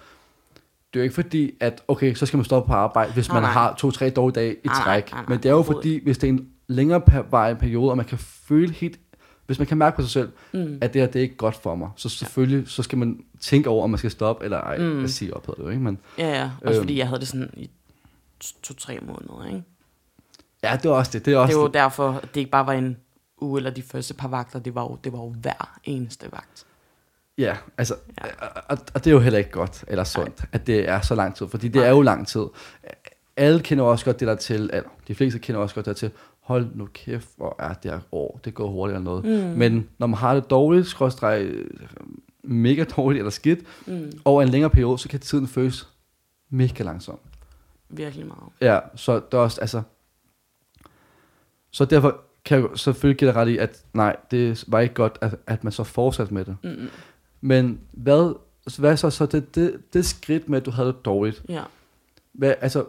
det 0.93 0.99
er 0.99 1.03
jo 1.03 1.03
ikke 1.03 1.15
fordi, 1.15 1.51
at 1.59 1.81
okay, 1.87 2.13
så 2.13 2.25
skal 2.25 2.37
man 2.37 2.45
stoppe 2.45 2.67
på 2.67 2.73
arbejde, 2.73 3.13
hvis 3.13 3.29
man 3.29 3.41
nej. 3.41 3.51
har 3.51 3.75
to-tre 3.77 4.09
dårlige 4.09 4.35
dage 4.35 4.53
i 4.53 4.67
Nej, 4.67 4.75
træk. 4.83 5.11
nej, 5.11 5.21
nej, 5.21 5.29
Men 5.29 5.37
det 5.37 5.45
er 5.45 5.53
jo 5.53 5.61
fordi, 5.61 6.03
hvis 6.03 6.17
det 6.17 6.29
er 6.29 6.33
en 6.33 6.47
længere 6.67 7.01
per- 7.01 7.53
periode, 7.53 7.91
og 7.91 7.97
man 7.97 8.05
kan 8.05 8.17
føle 8.17 8.73
helt, 8.73 8.99
hvis 9.45 9.57
man 9.59 9.67
kan 9.67 9.77
mærke 9.77 9.95
på 9.95 10.01
sig 10.01 10.11
selv, 10.11 10.31
Mm. 10.53 10.77
at 10.81 10.93
det 10.93 11.01
her, 11.01 11.07
det 11.07 11.19
er 11.19 11.23
ikke 11.23 11.35
godt 11.37 11.55
for 11.55 11.75
mig, 11.75 11.89
så 11.95 12.09
selvfølgelig, 12.09 12.69
så 12.69 12.83
skal 12.83 12.97
man 12.97 13.23
tænke 13.41 13.69
over, 13.69 13.83
om 13.83 13.89
man 13.89 13.97
skal 13.97 14.11
stoppe, 14.11 14.43
eller 14.45 14.57
ej, 14.61 14.77
mm. 14.77 15.01
jeg 15.01 15.09
siger 15.09 15.33
op, 15.33 15.45
hedder 15.45 15.53
det 15.61 15.63
jo, 15.63 15.69
ikke? 15.69 15.83
Men, 15.83 15.99
Ja, 16.17 16.27
ja. 16.41 16.51
Også 16.61 16.73
Øhm. 16.79 16.83
fordi 16.83 16.97
jeg 16.97 17.07
havde 17.07 17.19
det 17.19 17.27
sådan 17.27 17.49
i 17.57 17.69
to-tre 18.63 18.99
måneder, 19.01 19.45
ikke? 19.47 19.63
ja, 20.63 20.77
det 20.83 20.85
er 20.85 20.89
også 20.93 21.11
det. 21.13 21.25
Det 21.25 21.33
er 21.33 21.37
også 21.37 21.53
Det 21.53 21.59
jo 21.61 21.65
det. 21.65 21.73
derfor, 21.73 22.11
at 22.11 22.29
det 22.33 22.39
ikke 22.39 22.51
bare 22.51 22.65
var 22.65 22.73
en 22.73 22.97
uge 23.41 23.59
eller 23.59 23.69
de 23.71 23.81
første 23.81 24.13
par 24.13 24.27
vagter, 24.27 24.59
det 24.59 24.75
var 24.75 24.81
jo, 24.83 24.97
det 25.03 25.11
var 25.13 25.19
jo 25.19 25.29
hver 25.41 25.79
eneste 25.83 26.31
vagt. 26.31 26.65
Ja, 27.37 27.57
altså, 27.77 27.95
Ja. 28.21 28.25
ja. 28.27 28.47
Og, 28.69 28.77
og 28.93 29.03
det 29.03 29.07
er 29.07 29.11
jo 29.11 29.19
heller 29.19 29.39
ikke 29.39 29.51
godt 29.51 29.85
eller 29.87 30.03
sundt, 30.03 30.39
Nej. 30.39 30.47
at 30.51 30.67
det 30.67 30.89
er 30.89 31.01
så 31.01 31.15
lang 31.15 31.35
tid, 31.35 31.47
fordi 31.47 31.67
det 31.67 31.75
Nej. 31.75 31.85
er 31.85 31.89
jo 31.89 32.01
lang 32.01 32.27
tid. 32.27 32.45
Alle 33.37 33.59
kender 33.59 33.83
også 33.83 34.05
godt 34.05 34.19
det 34.19 34.27
der 34.27 34.35
til, 34.35 34.61
eller 34.73 34.89
de 35.07 35.15
fleste 35.15 35.39
kender 35.39 35.61
også 35.61 35.75
godt 35.75 35.85
det 35.85 35.95
der 35.95 35.99
til, 35.99 36.11
hold 36.45 36.67
nu 36.75 36.85
kæft, 36.93 37.29
hvor 37.37 37.55
er 37.59 37.73
det 37.73 37.91
her 37.91 37.99
år, 38.11 38.39
det 38.45 38.53
går 38.53 38.67
hurtigt 38.67 38.95
eller 38.97 39.03
noget. 39.03 39.25
Mm. 39.25 39.57
Men 39.57 39.89
når 39.97 40.07
man 40.07 40.17
har 40.17 40.33
det 40.33 40.49
dårligt, 40.49 40.87
skråstreg, 40.87 41.41
øh, 41.45 41.69
mega 42.43 42.83
dårligt 42.83 43.19
eller 43.19 43.29
skidt, 43.31 43.59
Mm. 43.87 44.11
over 44.25 44.41
en 44.41 44.49
længere 44.49 44.69
periode, 44.69 44.97
så 44.99 45.09
kan 45.09 45.19
tiden 45.19 45.47
føles 45.47 45.89
mega 46.49 46.83
langsom. 46.83 47.19
Virkelig 47.89 48.27
meget. 48.27 48.43
Ja, 48.61 48.79
så 48.95 49.15
det 49.15 49.33
er 49.33 49.37
også, 49.37 49.61
altså, 49.61 49.81
så 51.71 51.85
derfor 51.85 52.21
kan 52.45 52.59
jeg 52.61 52.69
selvfølgelig 52.75 53.17
give 53.19 53.27
dig 53.31 53.35
ret 53.35 53.47
i, 53.49 53.57
at 53.57 53.83
nej, 53.93 54.15
det 54.31 54.63
var 54.67 54.79
ikke 54.79 54.95
godt, 54.95 55.17
at, 55.21 55.35
at 55.47 55.63
man 55.63 55.73
så 55.73 55.83
fortsatte 55.83 56.33
med 56.33 56.45
det. 56.45 56.57
Mm-mm. 56.63 56.89
Men 57.41 57.79
hvad, 57.91 58.35
hvad 58.79 58.97
så, 58.97 59.09
så 59.09 59.25
det, 59.25 59.55
det, 59.55 59.93
det 59.93 60.05
skridt 60.05 60.49
med, 60.49 60.57
at 60.57 60.65
du 60.65 60.71
havde 60.71 60.87
det 60.87 61.05
dårligt, 61.05 61.43
Ja. 61.49 61.63
hvad, 62.33 62.53
altså, 62.61 62.85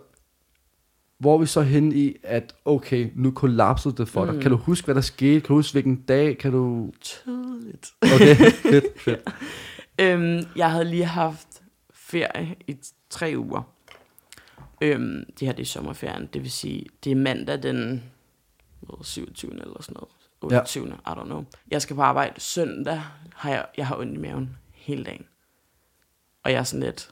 hvor 1.18 1.34
er 1.34 1.38
vi 1.38 1.46
så 1.46 1.62
henne 1.62 1.94
i, 1.94 2.16
at 2.22 2.54
okay, 2.64 3.10
nu 3.14 3.30
kollapsede 3.30 3.96
det 3.96 4.08
for 4.08 4.24
dig? 4.24 4.34
Mm. 4.34 4.40
Kan 4.40 4.50
du 4.50 4.56
huske, 4.56 4.84
hvad 4.84 4.94
der 4.94 5.00
skete? 5.00 5.40
Kan 5.40 5.48
du 5.48 5.54
huske, 5.54 5.74
hvilken 5.74 5.96
dag? 5.96 6.38
Kan 6.38 6.52
du... 6.52 6.92
Tydeligt. 7.00 7.92
Okay, 8.14 8.36
fedt, 8.36 8.84
fedt. 9.04 9.20
Øhm, 10.00 10.42
jeg 10.56 10.70
havde 10.70 10.84
lige 10.84 11.04
haft 11.04 11.62
ferie 11.94 12.56
i 12.66 12.76
tre 13.10 13.34
uger. 13.36 13.62
Øhm, 14.80 15.24
det 15.40 15.48
her 15.48 15.52
det 15.52 15.62
er 15.62 15.66
sommerferien, 15.66 16.28
det 16.32 16.42
vil 16.42 16.50
sige, 16.50 16.86
det 17.04 17.12
er 17.12 17.16
mandag 17.16 17.62
den 17.62 18.02
hvad, 18.80 19.04
27. 19.04 19.52
eller 19.52 19.82
sådan 19.82 19.94
noget. 19.94 20.08
28. 20.40 20.88
Ja. 20.88 21.12
I 21.12 21.14
don't 21.14 21.24
know. 21.24 21.44
Jeg 21.70 21.82
skal 21.82 21.96
på 21.96 22.02
arbejde 22.02 22.40
søndag, 22.40 23.02
har 23.34 23.50
jeg, 23.50 23.66
jeg 23.76 23.86
har 23.86 23.96
ondt 23.96 24.14
i 24.14 24.20
maven 24.20 24.56
hele 24.72 25.04
dagen. 25.04 25.24
Og 26.42 26.52
jeg 26.52 26.58
er 26.58 26.62
sådan 26.62 26.82
lidt, 26.82 27.10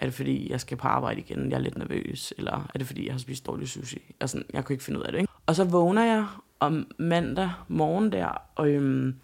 er 0.00 0.06
det 0.06 0.14
fordi, 0.14 0.50
jeg 0.50 0.60
skal 0.60 0.76
på 0.76 0.88
arbejde 0.88 1.20
igen, 1.20 1.50
jeg 1.50 1.56
er 1.56 1.60
lidt 1.60 1.78
nervøs, 1.78 2.32
eller 2.38 2.70
er 2.74 2.78
det 2.78 2.86
fordi, 2.86 3.06
jeg 3.06 3.14
har 3.14 3.18
spist 3.18 3.46
dårlig 3.46 3.68
sushi? 3.68 3.98
Jeg, 4.08 4.14
er 4.20 4.26
sådan, 4.26 4.46
jeg 4.52 4.64
kunne 4.64 4.74
ikke 4.74 4.84
finde 4.84 5.00
ud 5.00 5.04
af 5.04 5.12
det, 5.12 5.18
ikke? 5.20 5.32
Og 5.46 5.54
så 5.56 5.64
vågner 5.64 6.04
jeg 6.04 6.26
om 6.60 6.86
mandag 6.98 7.50
morgen 7.68 8.12
der, 8.12 8.42
og, 8.54 8.68
øhm, 8.70 9.14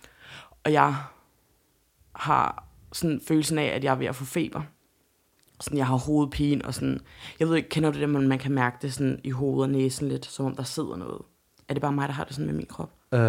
og 0.65 0.73
jeg 0.73 0.95
har 2.13 2.69
sådan 2.93 3.21
følelsen 3.29 3.59
af, 3.59 3.65
at 3.67 3.85
jeg 3.85 3.91
er 3.91 3.95
ved 3.97 4.07
at 4.07 4.17
få 4.17 4.25
feber. 4.25 4.63
Sådan, 5.61 5.79
jeg 5.79 5.87
har 5.87 5.97
hovedpine, 5.97 6.65
og 6.65 6.75
sådan, 6.75 7.01
jeg 7.41 7.49
ved 7.49 7.57
ikke, 7.57 7.69
kender 7.69 7.91
du 7.93 7.99
det, 8.01 8.09
men 8.09 8.29
man 8.29 8.39
kan 8.39 8.53
mærke 8.53 8.77
det 8.83 8.93
sådan 8.95 9.21
i 9.25 9.31
hovedet 9.31 9.63
og 9.63 9.79
næsen 9.81 10.09
lidt, 10.09 10.27
som 10.27 10.47
om 10.47 10.57
der 10.57 10.63
sidder 10.63 10.97
noget. 10.97 11.23
Er 11.69 11.75
det 11.75 11.81
bare 11.81 11.93
mig, 11.93 12.09
der 12.09 12.15
har 12.15 12.25
det 12.25 12.35
sådan 12.35 12.47
med 12.47 12.55
min 12.55 12.67
krop? 12.67 12.91
Øh, 13.15 13.21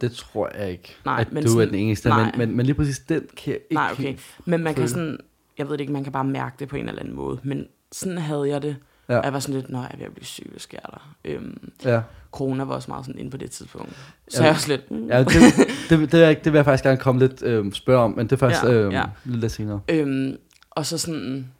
det 0.00 0.12
tror 0.12 0.50
jeg 0.58 0.70
ikke, 0.70 0.96
Nej, 1.04 1.20
at 1.20 1.32
men 1.32 1.42
du 1.42 1.48
er 1.48 1.52
sådan- 1.52 1.68
den 1.68 1.78
eneste. 1.78 2.08
nej. 2.08 2.24
Men, 2.30 2.38
men, 2.38 2.56
men 2.56 2.66
lige 2.66 2.74
præcis 2.76 2.98
den 2.98 3.20
kan 3.36 3.52
jeg 3.52 3.60
ikke 3.70 3.74
Nej, 3.74 3.90
okay. 3.92 4.16
Men 4.44 4.62
man 4.62 4.74
kan 4.74 4.88
sådan, 4.88 5.18
jeg 5.58 5.66
ved 5.68 5.72
det 5.72 5.80
ikke, 5.80 5.92
man 5.92 6.04
kan 6.04 6.12
bare 6.12 6.24
mærke 6.24 6.56
det 6.58 6.68
på 6.68 6.76
en 6.76 6.88
eller 6.88 7.00
anden 7.00 7.14
måde. 7.14 7.40
Men 7.42 7.66
sådan 7.92 8.18
havde 8.18 8.48
jeg 8.48 8.62
det. 8.62 8.76
Ja. 9.08 9.18
Og 9.18 9.24
jeg 9.24 9.32
var 9.32 9.38
sådan 9.38 9.54
lidt, 9.54 9.70
nå, 9.70 9.78
jeg 9.78 9.90
er 9.92 9.96
ved 9.96 10.06
at 10.06 10.12
blive 10.14 10.24
syg, 10.24 10.46
hvad 10.50 10.60
sker 10.60 10.80
der? 10.80 11.14
Øhm, 11.24 11.72
Ja. 11.84 12.02
corona 12.32 12.64
var 12.64 12.74
også 12.74 12.90
meget 12.90 13.06
sådan 13.06 13.18
inde 13.20 13.30
på 13.30 13.36
det 13.36 13.50
tidspunkt. 13.50 13.92
Så 14.28 14.40
Ja. 14.42 14.46
jeg 14.46 14.54
også 14.54 14.68
lidt, 14.68 14.90
mm. 14.90 15.06
Ja, 15.06 15.18
det, 15.18 15.28
det, 15.28 15.66
det, 15.90 16.00
vil 16.00 16.20
jeg, 16.20 16.44
det 16.44 16.52
vil 16.52 16.58
jeg 16.58 16.64
faktisk 16.64 16.84
gerne 16.84 16.98
komme 16.98 17.18
lidt 17.26 17.42
øh, 17.42 17.72
spørge 17.72 18.02
om, 18.04 18.10
men 18.10 18.26
det 18.26 18.32
er 18.32 18.36
først 18.36 18.62
Ja, 18.64 18.72
øh, 18.72 18.92
ja. 18.92 19.04
lidt, 19.24 19.52
senere. 19.52 19.80
Øhm, 19.88 20.36
og 20.70 20.86
så 20.86 20.98
sådan, 20.98 21.52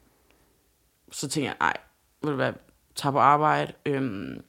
så 1.11 1.27
tænkte 1.27 1.47
jeg, 1.47 1.55
nej, 1.59 1.73
ved 2.23 2.29
du 2.29 2.35
hvad, 2.35 2.53
tager 2.95 3.11
på 3.11 3.19
arbejde. 3.19 3.71
Øhm, 3.85 4.41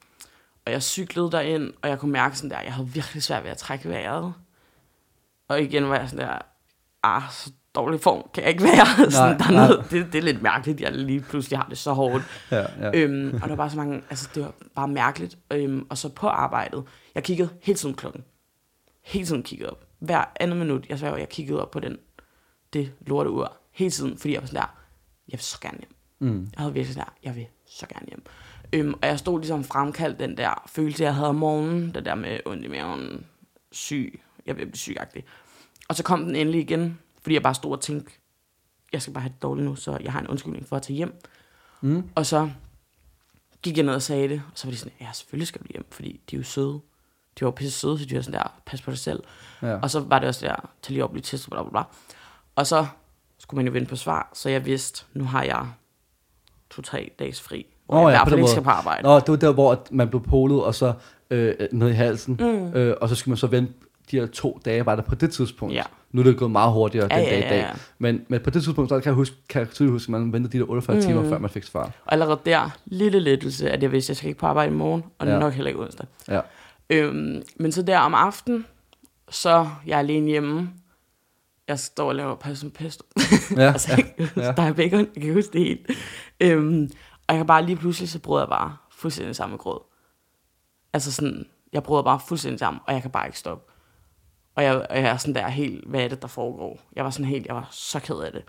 og 0.66 0.72
jeg 0.72 0.82
cyklede 0.82 1.30
derind, 1.32 1.72
og 1.82 1.88
jeg 1.88 1.98
kunne 1.98 2.12
mærke 2.12 2.36
sådan 2.36 2.50
der, 2.50 2.60
jeg 2.60 2.72
havde 2.74 2.88
virkelig 2.88 3.22
svært 3.22 3.44
ved 3.44 3.50
at 3.50 3.56
trække 3.56 3.88
vejret. 3.88 4.32
Og 5.48 5.62
igen 5.62 5.88
var 5.88 5.98
jeg 5.98 6.08
sådan 6.08 6.26
der, 6.26 6.38
ah, 7.02 7.22
så 7.30 7.50
dårlig 7.76 8.00
form 8.00 8.30
kan 8.34 8.42
jeg 8.42 8.50
ikke 8.50 8.62
være. 8.62 9.10
sådan, 9.10 9.38
der 9.38 9.44
er 9.44 9.50
nej. 9.50 9.84
det, 9.90 10.12
det 10.12 10.18
er 10.18 10.22
lidt 10.22 10.42
mærkeligt, 10.42 10.80
jeg 10.80 10.92
lige 10.92 11.20
pludselig 11.20 11.58
har 11.58 11.68
det 11.68 11.78
så 11.78 11.92
hårdt. 11.92 12.24
Ja, 12.50 12.64
ja. 12.80 12.90
Øhm, 12.94 13.34
og 13.34 13.40
der 13.40 13.48
var 13.48 13.56
bare 13.56 13.70
så 13.70 13.76
mange, 13.76 14.02
altså 14.10 14.28
det 14.34 14.42
var 14.42 14.52
bare 14.74 14.88
mærkeligt. 14.88 15.38
Øhm, 15.50 15.86
og 15.90 15.98
så 15.98 16.08
på 16.08 16.28
arbejdet, 16.28 16.84
jeg 17.14 17.24
kiggede 17.24 17.48
hele 17.62 17.78
tiden 17.78 17.94
klokken. 17.94 18.24
Hele 19.04 19.26
tiden 19.26 19.42
kiggede 19.42 19.70
op. 19.70 19.84
Hver 19.98 20.24
andet 20.40 20.56
minut, 20.56 20.86
jeg 20.88 20.98
svær, 20.98 21.16
jeg 21.16 21.28
kiggede 21.28 21.62
op 21.62 21.70
på 21.70 21.80
den, 21.80 21.96
det 22.72 22.92
lorte 23.00 23.30
ur. 23.30 23.52
Hele 23.72 23.90
tiden, 23.90 24.18
fordi 24.18 24.34
jeg 24.34 24.40
var 24.40 24.46
sådan 24.46 24.60
der, 24.60 24.76
jeg 25.28 25.32
vil 25.32 25.44
så 25.44 25.60
gerne 25.60 25.78
hjem. 25.78 25.94
Mm. 26.18 26.40
Jeg 26.40 26.60
havde 26.60 26.72
virkelig 26.72 26.94
sådan 26.94 27.06
der, 27.06 27.28
jeg 27.28 27.36
vil 27.36 27.46
så 27.66 27.86
gerne 27.86 28.06
hjem. 28.06 28.24
Øhm, 28.72 28.94
og 29.02 29.08
jeg 29.08 29.18
stod 29.18 29.40
ligesom 29.40 29.64
fremkaldt 29.64 30.20
den 30.20 30.36
der 30.36 30.62
følelse, 30.66 31.04
jeg 31.04 31.14
havde 31.14 31.28
om 31.28 31.34
morgenen, 31.34 31.94
det 31.94 32.04
der 32.04 32.14
med 32.14 32.40
ondt 32.46 32.64
i 32.64 32.68
maven, 32.68 33.26
syg, 33.72 34.20
jeg 34.46 34.56
blive 34.56 34.74
sygagtig. 34.74 35.24
Og 35.88 35.94
så 35.94 36.02
kom 36.02 36.24
den 36.24 36.36
endelig 36.36 36.60
igen, 36.60 36.98
fordi 37.26 37.34
jeg 37.34 37.42
bare 37.42 37.54
stod 37.54 37.72
og 37.72 37.80
tænkte, 37.80 38.12
jeg 38.92 39.02
skal 39.02 39.14
bare 39.14 39.22
have 39.22 39.32
det 39.32 39.42
dårligt 39.42 39.64
nu, 39.68 39.76
så 39.76 39.98
jeg 40.02 40.12
har 40.12 40.20
en 40.20 40.26
undskyldning 40.26 40.66
for 40.66 40.76
at 40.76 40.82
tage 40.82 40.96
hjem. 40.96 41.22
Mm. 41.80 42.10
Og 42.14 42.26
så 42.26 42.50
gik 43.62 43.76
jeg 43.76 43.84
ned 43.84 43.94
og 43.94 44.02
sagde 44.02 44.28
det, 44.28 44.42
og 44.52 44.58
så 44.58 44.66
var 44.66 44.70
de 44.70 44.76
sådan, 44.78 44.92
ja, 45.00 45.08
selvfølgelig 45.12 45.48
skal 45.48 45.60
du 45.60 45.66
hjem, 45.70 45.86
fordi 45.90 46.20
de 46.30 46.36
er 46.36 46.40
jo 46.40 46.44
søde. 46.44 46.72
De 47.38 47.40
var 47.40 47.46
jo 47.46 47.50
pisse 47.50 47.78
søde, 47.78 47.98
så 47.98 48.04
de 48.04 48.14
var 48.14 48.22
sådan 48.22 48.40
der, 48.40 48.60
pas 48.66 48.82
på 48.82 48.90
dig 48.90 48.98
selv. 48.98 49.22
Ja. 49.62 49.76
Og 49.76 49.90
så 49.90 50.00
var 50.00 50.18
det 50.18 50.28
også 50.28 50.46
der, 50.46 50.70
tag 50.82 50.92
lige 50.92 51.04
op, 51.04 51.10
blive 51.10 51.22
testet, 51.22 51.50
bla 51.50 51.62
bla 51.62 51.70
bla. 51.70 51.82
Og 52.56 52.66
så 52.66 52.86
skulle 53.38 53.58
man 53.58 53.66
jo 53.66 53.72
vente 53.72 53.88
på 53.88 53.96
svar, 53.96 54.30
så 54.34 54.48
jeg 54.48 54.66
vidste, 54.66 55.04
nu 55.14 55.24
har 55.24 55.42
jeg 55.42 55.66
to-tre 56.70 57.10
dages 57.18 57.40
fri, 57.40 57.66
hvor 57.86 57.94
oh, 57.94 58.00
jeg 58.00 58.08
ja, 58.08 58.08
i 58.08 58.18
hvert 58.18 58.28
fald 58.28 58.40
ikke 58.40 58.50
skal 58.50 58.62
på 58.62 58.70
arbejde. 58.70 59.02
Nå, 59.02 59.20
det 59.20 59.28
var 59.28 59.36
der, 59.36 59.52
hvor 59.52 59.86
man 59.90 60.08
blev 60.08 60.22
polet, 60.22 60.64
og 60.64 60.74
så 60.74 60.92
øh, 61.30 61.54
ned 61.72 61.88
i 61.88 61.92
halsen, 61.92 62.36
mm. 62.40 62.72
øh, 62.74 62.96
og 63.00 63.08
så 63.08 63.14
skulle 63.14 63.32
man 63.32 63.36
så 63.36 63.46
vente 63.46 63.72
de 64.10 64.20
her 64.20 64.26
to 64.26 64.60
dage, 64.64 64.86
var 64.86 64.96
der 64.96 65.02
på 65.02 65.14
det 65.14 65.32
tidspunkt. 65.32 65.74
Ja. 65.74 65.82
Nu 66.16 66.22
er 66.22 66.24
det 66.24 66.36
gået 66.38 66.50
meget 66.50 66.72
hurtigere 66.72 67.08
Ja, 67.10 67.18
den 67.18 67.24
ja, 67.24 67.30
dag 67.30 67.38
i 67.38 67.42
ja, 67.42 67.48
dag. 67.50 67.58
ja. 67.58 67.70
Men, 67.98 68.24
men 68.28 68.40
på 68.40 68.50
det 68.50 68.62
tidspunkt, 68.62 68.88
så 68.88 69.00
kan 69.00 69.04
jeg, 69.10 69.14
huske, 69.14 69.36
kan 69.48 69.60
jeg 69.60 69.70
tydeligt 69.70 69.92
huske, 69.92 70.06
at 70.08 70.20
man 70.20 70.32
ventede 70.32 70.52
de 70.52 70.58
der 70.58 70.70
48 70.70 70.96
mm. 70.96 71.02
timer, 71.02 71.28
før 71.28 71.38
man 71.38 71.50
fik 71.50 71.62
svar. 71.64 71.82
Og 71.82 72.12
allerede 72.12 72.40
der, 72.46 72.70
lille 72.86 73.20
lettelse, 73.20 73.70
at 73.70 73.82
jeg 73.82 73.92
vidste, 73.92 74.06
at 74.06 74.08
jeg 74.10 74.16
skal 74.16 74.28
ikke 74.28 74.40
på 74.40 74.46
arbejde 74.46 74.72
i 74.72 74.74
morgen, 74.74 75.04
og 75.18 75.26
Ja. 75.26 75.32
ja. 75.32 75.38
nok 75.38 75.52
heller 75.52 75.68
ikke 75.68 75.80
onsdag. 75.80 76.06
Ja. 76.28 76.40
Øhm, 76.90 77.42
men 77.56 77.72
så 77.72 77.82
der 77.82 77.98
om 77.98 78.14
aftenen, 78.14 78.66
så 79.30 79.68
jeg 79.86 79.94
er 79.94 79.98
alene 79.98 80.26
hjemme. 80.30 80.70
Jeg 81.68 81.78
står 81.78 82.08
og 82.08 82.14
laver 82.14 82.34
passion 82.34 82.70
pesto. 82.70 83.04
Ja, 83.56 83.60
altså, 83.72 83.90
ja, 84.18 84.24
ja, 84.36 84.42
ja. 84.46 84.52
der 84.52 84.62
er 84.62 84.72
bacon, 84.72 85.06
jeg 85.14 85.22
kan 85.22 85.32
huske 85.34 85.52
det 85.52 85.60
helt. 85.60 85.90
Øhm, 86.40 86.90
og 87.28 87.34
jeg 87.34 87.36
kan 87.36 87.46
bare 87.46 87.66
lige 87.66 87.76
pludselig, 87.76 88.08
så 88.08 88.18
bryder 88.18 88.42
jeg 88.42 88.48
bare 88.48 88.76
fuldstændig 88.90 89.36
sammen 89.36 89.52
med 89.52 89.58
gråd. 89.58 89.80
Altså 90.92 91.12
sådan, 91.12 91.46
jeg 91.72 91.82
bryder 91.82 92.02
bare 92.02 92.20
fuldstændig 92.28 92.58
sammen, 92.58 92.80
og 92.86 92.94
jeg 92.94 93.02
kan 93.02 93.10
bare 93.10 93.26
ikke 93.26 93.38
stoppe. 93.38 93.72
Og 94.56 94.62
jeg, 94.64 94.86
og 94.90 94.96
jeg 94.96 95.04
er 95.10 95.16
sådan 95.16 95.34
der 95.34 95.48
helt, 95.48 95.84
hvad 95.86 96.00
er 96.04 96.08
det, 96.08 96.22
der 96.22 96.28
foregår? 96.28 96.78
Jeg 96.96 97.04
var 97.04 97.10
sådan 97.10 97.26
helt, 97.26 97.46
jeg 97.46 97.54
var 97.54 97.68
så 97.70 98.00
ked 98.00 98.16
af 98.16 98.32
det. 98.32 98.42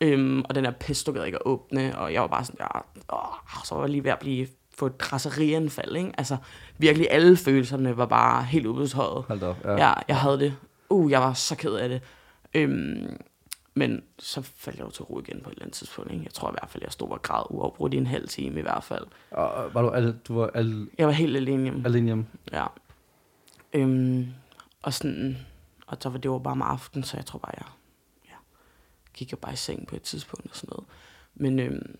Øhm, 0.00 0.42
og 0.48 0.54
den 0.54 0.64
der 0.64 0.70
pesto 0.70 1.12
gad 1.12 1.24
ikke 1.24 1.36
at 1.38 1.42
åbne, 1.46 1.98
og 1.98 2.12
jeg 2.12 2.22
var 2.22 2.28
bare 2.28 2.44
sådan 2.44 2.58
der, 2.58 2.86
åh, 3.12 3.64
så 3.64 3.74
var 3.74 3.82
jeg 3.82 3.90
lige 3.90 4.04
ved 4.04 4.10
at 4.10 4.18
blive 4.18 4.46
få 4.78 4.86
et 4.86 5.12
raserianfald, 5.12 5.96
ikke? 5.96 6.12
Altså, 6.18 6.36
virkelig 6.78 7.08
alle 7.10 7.36
følelserne 7.36 7.96
var 7.96 8.06
bare 8.06 8.42
helt 8.44 8.90
tøjet. 8.90 9.24
Hold 9.24 9.42
op. 9.42 9.56
Ja. 9.64 9.72
ja, 9.88 9.92
jeg 10.08 10.16
havde 10.16 10.38
det. 10.38 10.56
Uh, 10.90 11.10
jeg 11.10 11.20
var 11.20 11.32
så 11.32 11.56
ked 11.56 11.74
af 11.74 11.88
det. 11.88 12.02
Øhm, 12.54 13.16
men 13.74 14.02
så 14.18 14.42
faldt 14.42 14.78
jeg 14.78 14.84
jo 14.86 14.90
til 14.90 15.04
ro 15.04 15.20
igen 15.20 15.40
på 15.40 15.50
et 15.50 15.52
eller 15.52 15.62
andet 15.62 15.74
tidspunkt. 15.76 16.12
Ikke? 16.12 16.24
Jeg 16.24 16.32
tror 16.32 16.48
i 16.48 16.54
hvert 16.60 16.70
fald, 16.70 16.82
jeg 16.82 16.92
stod 16.92 17.10
og 17.10 17.22
græd 17.22 17.42
uafbrudt 17.50 17.94
i 17.94 17.96
en 17.96 18.06
halv 18.06 18.28
time 18.28 18.58
i 18.58 18.62
hvert 18.62 18.84
fald. 18.84 19.04
Og 19.30 19.74
var 19.74 19.82
du, 19.82 19.90
alle, 19.90 20.16
du 20.28 20.34
var 20.34 20.50
alle, 20.54 20.86
Jeg 20.98 21.06
var 21.06 21.12
helt 21.12 21.36
alene 21.36 21.62
hjemme. 21.62 21.82
alene 21.86 22.06
hjemme? 22.06 22.26
Ja. 22.52 22.66
Øhm, 23.72 24.26
og 24.82 24.94
sådan, 24.94 25.38
og 25.86 25.96
så 26.00 26.08
var 26.08 26.18
det 26.18 26.30
var 26.30 26.38
bare 26.38 26.52
om 26.52 26.62
aftenen, 26.62 27.04
så 27.04 27.16
jeg 27.16 27.26
tror 27.26 27.38
bare, 27.38 27.52
jeg 27.56 27.66
ja, 28.28 28.34
gik 29.14 29.32
jo 29.32 29.36
bare 29.36 29.52
i 29.52 29.56
seng 29.56 29.86
på 29.86 29.96
et 29.96 30.02
tidspunkt 30.02 30.50
og 30.50 30.56
sådan 30.56 30.68
noget. 30.70 30.84
Men 31.34 31.58
øhm, 31.58 31.98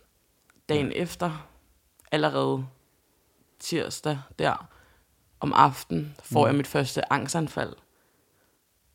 dagen 0.68 0.86
ja. 0.92 0.92
efter, 1.02 1.48
allerede 2.12 2.66
tirsdag 3.60 4.18
der, 4.38 4.68
om 5.40 5.52
aftenen, 5.52 6.14
får 6.22 6.40
Mm. 6.40 6.46
jeg 6.46 6.54
mit 6.56 6.66
første 6.66 7.12
angstanfald. 7.12 7.72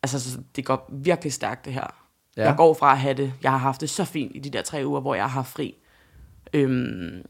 Altså, 0.03 0.31
så 0.31 0.41
det 0.55 0.65
går 0.65 0.89
virkelig 0.91 1.33
stærkt, 1.33 1.65
det 1.65 1.73
her. 1.73 2.07
Ja. 2.37 2.43
Jeg 2.47 2.57
går 2.57 2.73
fra 2.73 2.91
at 2.91 2.99
have 2.99 3.13
det, 3.13 3.33
jeg 3.41 3.51
har 3.51 3.57
haft 3.57 3.81
det 3.81 3.89
så 3.89 4.05
fint 4.05 4.35
i 4.35 4.39
de 4.39 4.49
der 4.49 4.61
tre 4.61 4.85
uger, 4.85 5.01
hvor 5.01 5.15
jeg 5.15 5.31
har 5.31 5.43
fri. 5.43 5.75
Øhm, 6.53 7.25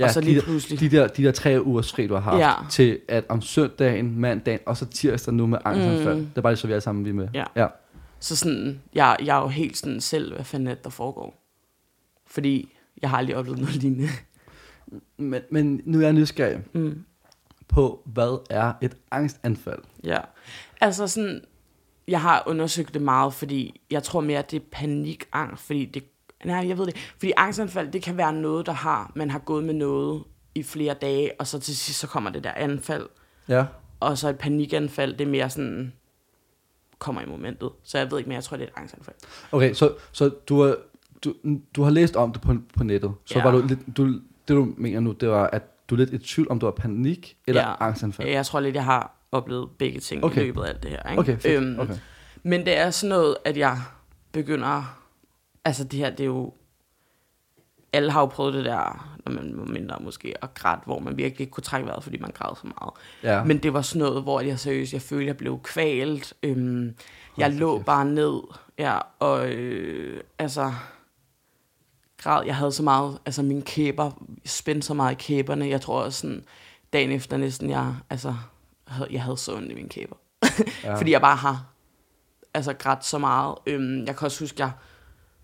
Ja, 0.00 0.04
og 0.04 0.10
så 0.10 0.20
de 0.20 0.24
lige 0.24 0.36
der- 0.36 0.42
pludselig... 0.42 0.80
De 0.80 0.90
der, 0.90 1.06
de 1.08 1.22
der 1.24 1.32
tre 1.32 1.62
ugers 1.62 1.92
fri, 1.92 2.06
du 2.06 2.14
har 2.14 2.20
haft, 2.20 2.40
Ja. 2.40 2.52
til 2.70 3.00
at 3.08 3.24
om 3.28 3.42
søndagen, 3.42 4.18
mandagen, 4.20 4.60
og 4.66 4.76
så 4.76 4.86
tirsdag 4.86 5.34
nu 5.34 5.46
med 5.46 5.58
angstanfald. 5.64 6.16
Mm. 6.16 6.26
Det 6.26 6.38
er 6.38 6.40
bare 6.42 6.56
så 6.56 6.66
vi 6.66 6.72
alle 6.72 6.80
sammen 6.80 7.04
vi 7.04 7.10
er 7.10 7.14
med. 7.14 7.28
Ja. 7.34 7.44
ja. 7.56 7.66
Så 8.20 8.36
sådan, 8.36 8.80
jeg, 8.94 9.16
jeg 9.24 9.36
er 9.38 9.42
jo 9.42 9.48
helt 9.48 9.76
sådan 9.76 10.00
selv, 10.00 10.34
hvad 10.34 10.44
fanden 10.44 10.66
er 10.68 10.74
det, 10.74 10.84
der 10.84 10.90
foregår. 10.90 11.42
Fordi 12.26 12.72
jeg 13.02 13.10
har 13.10 13.18
aldrig 13.18 13.36
oplevet 13.36 13.58
noget 13.58 13.74
lignende. 13.82 14.08
Men, 15.18 15.40
men 15.50 15.80
nu 15.84 15.98
er 15.98 16.02
jeg 16.02 16.12
nysgerrig 16.12 16.60
Mm. 16.72 17.04
på, 17.68 18.02
hvad 18.06 18.42
er 18.50 18.72
et 18.82 18.96
angstanfald? 19.10 19.78
Ja. 20.04 20.18
Altså 20.80 21.06
sådan, 21.06 21.40
jeg 22.08 22.20
har 22.20 22.42
undersøgt 22.46 22.94
det 22.94 23.02
meget, 23.02 23.34
fordi 23.34 23.80
jeg 23.90 24.02
tror 24.02 24.20
mere, 24.20 24.38
at 24.38 24.50
det 24.50 24.56
er 24.62 24.64
panikangst, 24.72 25.62
fordi 25.66 25.84
det, 25.84 26.04
nej, 26.44 26.68
jeg 26.68 26.78
ved 26.78 26.86
det, 26.86 26.96
fordi 27.18 27.32
angstanfald, 27.36 27.92
det 27.92 28.02
kan 28.02 28.16
være 28.16 28.32
noget, 28.32 28.66
der 28.66 28.72
har, 28.72 29.12
man 29.14 29.30
har 29.30 29.38
gået 29.38 29.64
med 29.64 29.74
noget 29.74 30.24
i 30.54 30.62
flere 30.62 30.94
dage, 30.94 31.30
og 31.40 31.46
så 31.46 31.58
til 31.60 31.76
sidst, 31.76 32.00
så 32.00 32.06
kommer 32.06 32.30
det 32.30 32.44
der 32.44 32.52
anfald, 32.56 33.08
Ja. 33.48 33.64
og 34.00 34.18
så 34.18 34.28
et 34.28 34.38
panikanfald, 34.38 35.12
det 35.16 35.26
er 35.26 35.30
mere 35.30 35.50
sådan, 35.50 35.92
kommer 36.98 37.22
i 37.22 37.26
momentet. 37.26 37.70
Så 37.82 37.98
jeg 37.98 38.10
ved 38.10 38.18
ikke 38.18 38.28
mere, 38.28 38.36
jeg 38.36 38.44
tror, 38.44 38.56
det 38.56 38.64
er 38.64 38.68
et 38.68 38.72
angstanfald. 38.76 39.16
Okay, 39.52 39.74
så, 39.74 39.92
så 40.12 40.28
du, 40.48 40.62
har, 40.62 40.76
du, 41.24 41.34
du 41.76 41.82
har 41.82 41.90
læst 41.90 42.16
om 42.16 42.32
det 42.32 42.40
på, 42.42 42.54
på 42.76 42.84
nettet. 42.84 43.12
Så 43.24 43.38
Ja. 43.38 43.44
var 43.44 43.50
du 43.50 43.66
lidt, 43.66 43.96
du, 43.96 44.06
det 44.08 44.20
du 44.48 44.74
mener 44.76 45.00
nu, 45.00 45.12
det 45.12 45.28
var, 45.28 45.46
at 45.46 45.62
du 45.90 45.94
er 45.94 45.98
lidt 45.98 46.10
i 46.12 46.18
tvivl, 46.18 46.50
om 46.50 46.58
du 46.60 46.66
har 46.66 46.70
panik 46.70 47.36
eller 47.46 47.62
Ja. 47.62 47.74
angstanfald. 47.80 48.28
Jeg 48.28 48.46
tror 48.46 48.60
lidt, 48.60 48.74
jeg 48.74 48.84
har 48.84 49.16
oplevet 49.32 49.68
begge 49.78 50.00
ting 50.00 50.24
Okay. 50.24 50.40
i 50.42 50.44
løbet 50.44 50.62
af 50.62 50.68
alt 50.68 50.82
det 50.82 50.90
her. 50.90 51.10
Ikke? 51.10 51.20
Okay, 51.20 51.38
fedt. 51.38 51.80
okay. 51.80 51.94
Men 52.42 52.66
det 52.66 52.78
er 52.78 52.90
sådan 52.90 53.08
noget, 53.08 53.36
at 53.44 53.56
jeg 53.56 53.78
begynder... 54.32 54.96
Altså 55.64 55.84
det 55.84 55.98
her, 55.98 56.10
det 56.10 56.20
er 56.20 56.24
jo... 56.24 56.54
Alle 57.92 58.10
har 58.10 58.20
jo 58.20 58.26
prøvet 58.26 58.54
det 58.54 58.64
der, 58.64 59.16
når 59.26 59.32
man 59.32 59.58
var 59.58 59.64
mindre 59.64 59.96
måske, 60.00 60.34
og 60.42 60.54
grædt, 60.54 60.80
hvor 60.84 60.98
man 60.98 61.16
virkelig 61.16 61.40
ikke 61.40 61.50
kunne 61.50 61.64
trække 61.64 61.86
vejret, 61.86 62.02
fordi 62.02 62.18
man 62.18 62.30
græd 62.30 62.56
så 62.56 62.66
meget. 62.66 62.92
Ja. 63.22 63.44
Men 63.44 63.58
det 63.58 63.72
var 63.72 63.82
sådan 63.82 64.06
noget, 64.06 64.22
hvor 64.22 64.40
jeg 64.40 64.58
seriøst, 64.58 64.92
jeg 64.92 65.02
følte, 65.02 65.26
jeg 65.26 65.36
blev 65.36 65.60
kvalt. 65.62 66.34
Øhm, 66.42 66.94
jeg 67.38 67.52
lå 67.52 67.76
kæft. 67.76 67.86
bare 67.86 68.04
ned, 68.04 68.40
ja, 68.78 68.98
og 69.18 69.50
øh, 69.50 70.20
altså, 70.38 70.72
græd, 72.16 72.44
jeg 72.46 72.56
havde 72.56 72.72
så 72.72 72.82
meget, 72.82 73.18
altså 73.26 73.42
mine 73.42 73.62
kæber, 73.62 74.10
spændte 74.46 74.86
så 74.86 74.94
meget 74.94 75.12
i 75.12 75.24
kæberne, 75.24 75.68
jeg 75.68 75.80
tror 75.80 76.02
også 76.02 76.20
sådan, 76.20 76.44
dagen 76.92 77.10
efter 77.10 77.36
næsten, 77.36 77.70
jeg, 77.70 77.94
altså, 78.10 78.34
havde, 78.86 79.08
jeg 79.12 79.22
havde 79.22 79.36
så 79.36 79.56
ondt 79.56 79.70
i 79.70 79.74
mine 79.74 79.88
kæber. 79.88 80.16
Ja. 80.84 80.96
Fordi 80.96 81.10
jeg 81.10 81.20
bare 81.20 81.36
har, 81.36 81.66
altså 82.54 82.72
grædt 82.72 83.04
så 83.04 83.18
meget. 83.18 83.54
Øhm, 83.66 84.04
jeg 84.06 84.16
kan 84.16 84.26
også 84.26 84.40
huske, 84.40 84.62
jeg 84.62 84.70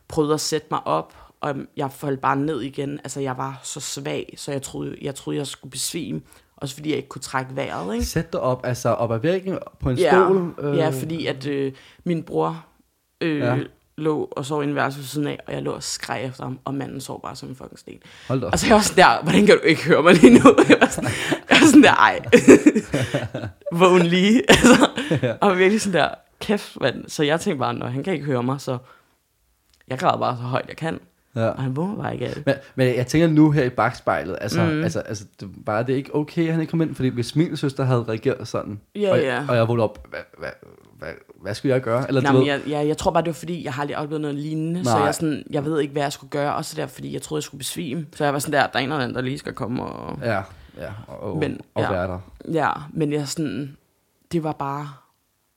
prøvede 0.09 0.35
at 0.35 0.41
sætte 0.41 0.67
mig 0.71 0.87
op, 0.87 1.15
og 1.41 1.55
jeg 1.77 1.91
faldt 1.93 2.21
bare 2.21 2.37
ned 2.37 2.61
igen. 2.61 2.99
Altså, 3.05 3.21
jeg 3.21 3.37
var 3.39 3.61
så 3.63 3.81
svag, 3.81 4.35
så 4.37 4.53
jeg 4.53 4.63
troede, 4.63 4.97
jeg 5.03 5.15
troede, 5.15 5.39
jeg 5.39 5.47
skulle 5.47 5.71
besvime. 5.71 6.21
Også 6.57 6.75
fordi 6.75 6.89
jeg 6.89 6.97
ikke 6.97 7.09
kunne 7.09 7.23
trække 7.23 7.57
vejret, 7.57 7.95
ikke? 7.95 8.07
Sæt 8.07 8.33
dig 8.33 8.41
op, 8.41 8.61
altså 8.67 8.89
op 8.89 9.13
ad 9.13 9.19
væggen 9.19 9.59
på 9.81 9.91
en 9.91 9.97
Ja. 9.99 10.11
stol. 10.13 10.55
Øh. 10.59 10.77
Ja, 10.77 10.89
fordi 10.89 11.27
at 11.27 11.47
øh, 11.47 11.73
min 12.05 12.23
bror 12.23 12.65
øh, 13.21 13.39
Ja. 13.39 13.57
lå 13.99 14.29
og 14.37 14.47
sov 14.47 14.63
i 14.63 14.67
en 14.67 14.75
værelse 14.75 14.99
ved 14.99 15.07
siden 15.07 15.27
af, 15.29 15.39
og 15.47 15.53
jeg 15.53 15.63
lå 15.63 15.73
og 15.73 15.83
skreg 15.83 16.25
efter 16.25 16.45
ham, 16.45 16.59
og 16.65 16.75
manden 16.75 17.01
sov 17.01 17.23
bare 17.23 17.37
som 17.37 17.49
en 17.49 17.57
fucking 17.57 17.79
sten. 17.79 17.99
Hold 18.29 18.41
da. 18.41 18.47
Og 18.47 18.59
så 18.59 18.67
er 18.67 18.69
jeg 18.71 18.77
også 18.77 18.93
der, 18.97 19.23
hvordan 19.23 19.47
kan 19.47 19.55
du 19.57 19.63
ikke 19.63 19.85
høre 19.85 20.03
mig 20.03 20.15
lige 20.15 20.35
nu? 20.39 20.55
Jeg 20.69 20.77
var 20.81 20.87
sådan, 20.89 21.11
jeg 21.51 21.59
var 21.61 21.67
sådan 21.67 21.83
der, 21.83 21.95
ej. 21.95 22.21
Vågn 23.81 24.03
lige. 24.03 24.43
Altså, 24.51 24.89
og 25.41 25.59
virkelig 25.59 25.81
sådan 25.81 26.01
der, 26.01 26.09
kæft, 26.41 26.81
mand. 26.81 27.05
Så 27.09 27.23
jeg 27.23 27.41
tænkte 27.41 27.59
bare, 27.59 27.75
når 27.75 27.87
han 27.87 28.03
kan 28.05 28.13
ikke 28.13 28.27
høre 28.27 28.43
mig, 28.43 28.61
så 28.61 28.79
jeg 29.89 29.99
græder 29.99 30.19
bare 30.19 30.37
så 30.37 30.43
højt 30.43 30.65
jeg 30.69 30.77
kan. 30.77 31.01
Ja. 31.37 31.49
Og 31.49 31.63
han 31.63 31.77
vågner 31.77 31.97
bare 31.97 32.13
ikke 32.13 32.27
af 32.27 32.35
det. 32.35 32.47
Men, 32.47 32.55
men 32.75 32.97
jeg 32.97 33.07
tænker 33.07 33.29
nu 33.29 33.51
her 33.51 33.65
i 33.65 33.69
bagspejlet, 33.71 34.39
altså, 34.41 34.65
mm. 34.65 34.83
Altså, 34.83 35.01
altså 35.01 35.25
det, 35.41 35.49
var 35.67 35.83
det 35.83 35.93
ikke 35.95 36.15
okay, 36.15 36.47
at 36.47 36.53
han 36.53 36.61
ikke 36.61 36.71
kom 36.71 36.83
ind? 36.83 36.95
Fordi 36.95 37.09
hvis 37.09 37.37
min 37.37 37.57
søster 37.57 37.85
havde 37.85 38.05
reageret 38.09 38.49
sådan, 38.49 38.81
Ja, 38.95 39.11
og, 39.11 39.19
ja. 39.19 39.45
og 39.49 39.57
jeg 39.57 39.69
vågnede 39.69 39.85
op, 39.85 40.07
hvad, 40.11 40.21
hvad, 40.39 40.51
hvad, 40.99 41.09
hvad 41.43 41.55
skulle 41.55 41.75
jeg 41.75 41.83
gøre? 41.83 42.09
Eller, 42.09 42.21
Nej, 42.21 42.33
du 42.33 42.39
ved, 42.39 42.47
jeg, 42.47 42.61
jeg, 42.69 42.89
jeg 42.89 42.97
tror 42.99 43.11
bare, 43.11 43.23
det 43.23 43.29
var 43.29 43.35
fordi, 43.35 43.65
jeg 43.65 43.73
har 43.73 43.83
aldrig 43.83 43.99
oplevet 43.99 44.21
noget 44.21 44.37
lignende, 44.37 44.85
så 44.85 44.91
Nej. 44.91 45.05
jeg, 45.05 45.15
sådan, 45.15 45.45
jeg 45.51 45.65
ved 45.65 45.81
ikke, 45.81 45.93
hvad 45.93 46.03
jeg 46.03 46.13
skulle 46.13 46.31
gøre, 46.31 46.55
også 46.55 46.77
der, 46.77 46.87
fordi 46.87 47.13
jeg 47.13 47.23
troede, 47.23 47.39
jeg 47.39 47.45
skulle 47.45 47.59
besvime. 47.59 48.07
Så 48.15 48.25
jeg 48.25 48.33
var 48.33 48.39
sådan 48.39 48.53
der, 48.53 48.67
der 48.67 48.79
er 48.79 48.83
en 48.83 48.93
eller 48.93 48.97
anden, 48.97 49.15
der 49.15 49.21
lige 49.23 49.39
skal 49.39 49.53
komme 49.53 49.83
og... 49.85 50.19
Ja, 50.23 50.43
ja, 50.79 50.91
og, 51.07 51.21
og, 51.21 51.37
Men, 51.37 51.61
og 51.75 51.83
ja. 51.83 51.93
være 51.93 52.07
der. 52.09 52.19
Ja, 52.53 52.71
men 52.93 53.13
jeg 53.13 53.29
sådan, 53.29 53.77
det 54.33 54.43
var 54.43 54.53
bare 54.53 54.89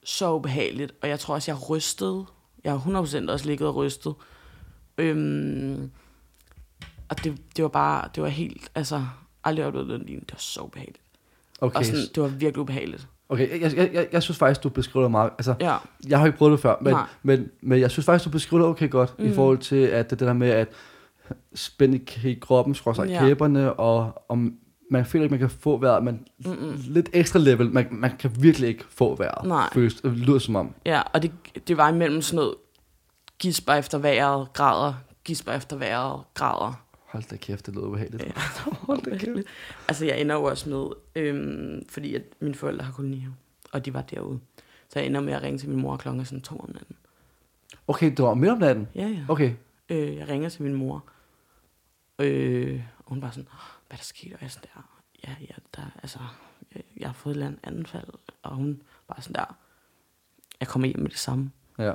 så 0.04 0.34
ubehageligt, 0.34 0.92
og 1.02 1.10
jeg 1.10 1.20
tror 1.20 1.34
også, 1.36 1.52
jeg 1.52 1.70
rystede. 1.70 2.26
Jeg 2.64 2.72
har 2.72 3.02
100% 3.28 3.32
også 3.32 3.46
ligget 3.46 3.68
og 3.68 3.76
rystet. 3.76 4.14
Øhm, 4.98 5.92
og 7.10 7.24
det, 7.24 7.38
det 7.56 7.64
var 7.64 7.70
bare, 7.70 8.10
det 8.16 8.24
var 8.24 8.30
helt, 8.30 8.72
altså, 8.76 9.06
aldrig 9.44 9.66
oplevet 9.66 9.88
noget 9.88 10.04
lignende. 10.06 10.26
Det 10.26 10.34
var 10.34 10.40
så 10.40 10.62
ubehageligt. 10.62 11.02
Okay. 11.62 11.78
Og 11.80 11.86
sådan, 11.86 12.02
det 12.16 12.24
var 12.24 12.30
virkelig 12.30 12.58
ubehageligt. 12.62 13.08
okay 13.30 13.62
jeg, 13.62 13.76
jeg, 13.78 13.90
jeg, 13.94 14.08
jeg 14.12 14.24
synes 14.24 14.38
faktisk, 14.38 14.64
du 14.64 14.70
beskriver 14.70 15.04
det 15.04 15.12
meget. 15.12 15.30
Altså, 15.38 15.56
Ja, 15.60 15.78
jeg 16.08 16.20
har 16.20 16.26
ikke 16.26 16.38
prøvet 16.38 16.52
det 16.52 16.60
før, 16.60 16.76
men, 16.82 16.94
Nej. 16.94 17.06
men, 17.24 17.52
men 17.62 17.80
jeg 17.80 17.92
synes 17.92 18.06
faktisk, 18.06 18.26
du 18.26 18.30
beskriver 18.30 18.64
det 18.64 18.70
okay 18.70 18.90
godt, 18.90 19.20
mm. 19.20 19.26
i 19.26 19.34
forhold 19.34 19.58
til 19.58 19.76
at 19.76 20.10
det 20.10 20.20
der 20.20 20.34
med 20.34 20.50
at 20.50 20.68
spænde 21.56 21.98
i, 21.98 22.30
i 22.30 22.34
kroppen, 22.42 22.76
skrås 22.76 22.98
Ja. 22.98 23.20
kæberne, 23.20 23.74
og 23.74 24.24
om 24.30 24.54
man 24.90 25.06
føler 25.06 25.24
ikke, 25.24 25.32
man 25.34 25.40
kan 25.40 25.50
få 25.50 25.78
vejret, 25.78 26.04
men 26.04 26.28
Mm-mm. 26.46 26.74
lidt 26.78 27.10
ekstra 27.14 27.40
level, 27.40 27.72
man, 27.72 27.88
man 27.92 28.18
kan 28.18 28.32
virkelig 28.40 28.70
ikke 28.70 28.84
få 28.90 29.16
vejret. 29.16 29.48
Nej. 29.48 29.70
Føles, 29.74 29.94
det 30.02 30.12
lyder 30.18 30.40
som 30.40 30.56
om. 30.56 30.74
ja 30.86 31.02
og 31.14 31.22
det, 31.22 31.32
det 31.68 31.78
var 31.78 31.90
imellem 31.90 32.22
sådan 32.22 32.36
noget, 32.36 32.56
gisper 33.40 33.74
efter 33.74 33.98
vejret, 33.98 34.54
græder, 34.54 34.94
gisper 35.24 35.52
efter 35.54 35.78
vejret, 35.78 36.24
græder. 36.34 36.86
Hold 37.06 37.24
da 37.30 37.36
kæft, 37.38 37.66
det 37.66 37.74
lyder 37.76 37.86
ubehageligt. 37.86 38.24
Ja, 38.24 38.32
hold 38.88 39.02
da 39.12 39.18
kæft. 39.18 39.48
Altså, 39.88 40.06
jeg 40.06 40.22
ender 40.22 40.36
jo 40.36 40.44
også 40.44 40.70
med, 40.70 40.86
øhm, 41.16 41.86
fordi 41.90 42.16
at 42.16 42.22
mine 42.40 42.56
forældre 42.56 42.86
har 42.86 42.92
kolonihave, 42.92 43.34
og 43.72 43.86
de 43.86 43.94
var 43.94 44.02
derude. 44.02 44.40
Så 44.90 45.00
jeg 45.00 45.06
ender 45.06 45.22
med 45.22 45.34
at 45.34 45.44
ringe 45.44 45.60
til 45.60 45.70
min 45.70 45.82
mor 45.82 45.98
klokken 45.98 46.26
sådan 46.26 46.42
to 46.42 46.58
om 46.58 46.70
natten. 46.74 46.96
Okay, 47.88 48.12
det 48.12 48.20
var 48.26 48.34
midt 48.34 48.52
om 48.52 48.58
natten. 48.58 48.88
Ja, 48.96 49.08
ja. 49.08 49.20
Okay. 49.28 49.52
Øh, 49.90 50.16
jeg 50.18 50.30
ringer 50.30 50.50
til 50.50 50.64
min 50.64 50.74
mor, 50.74 51.04
øh, 52.20 52.82
og 52.98 53.04
hun 53.08 53.22
bare 53.22 53.32
sådan, 53.32 53.48
hvad 53.90 53.98
er 53.98 54.00
der 54.00 54.04
sket? 54.04 54.34
Og 54.34 54.42
jeg 54.42 54.52
sådan 54.52 54.70
der, 54.76 54.82
ja, 55.28 55.36
ja, 55.42 55.54
der, 55.76 55.92
altså, 56.04 56.20
jeg, 56.76 56.84
jeg 56.98 57.08
har 57.08 57.14
fået 57.14 57.32
et 57.32 57.36
eller 57.36 57.48
andet 57.48 57.60
anfald. 57.64 58.08
Og 58.44 58.56
hun 58.56 58.82
bare 59.08 59.22
sådan 59.22 59.36
der, 59.36 59.58
jeg 60.60 60.68
kommer 60.68 60.88
hjem 60.88 61.00
med 61.00 61.10
det 61.10 61.20
samme. 61.20 61.52
Ja. 61.80 61.94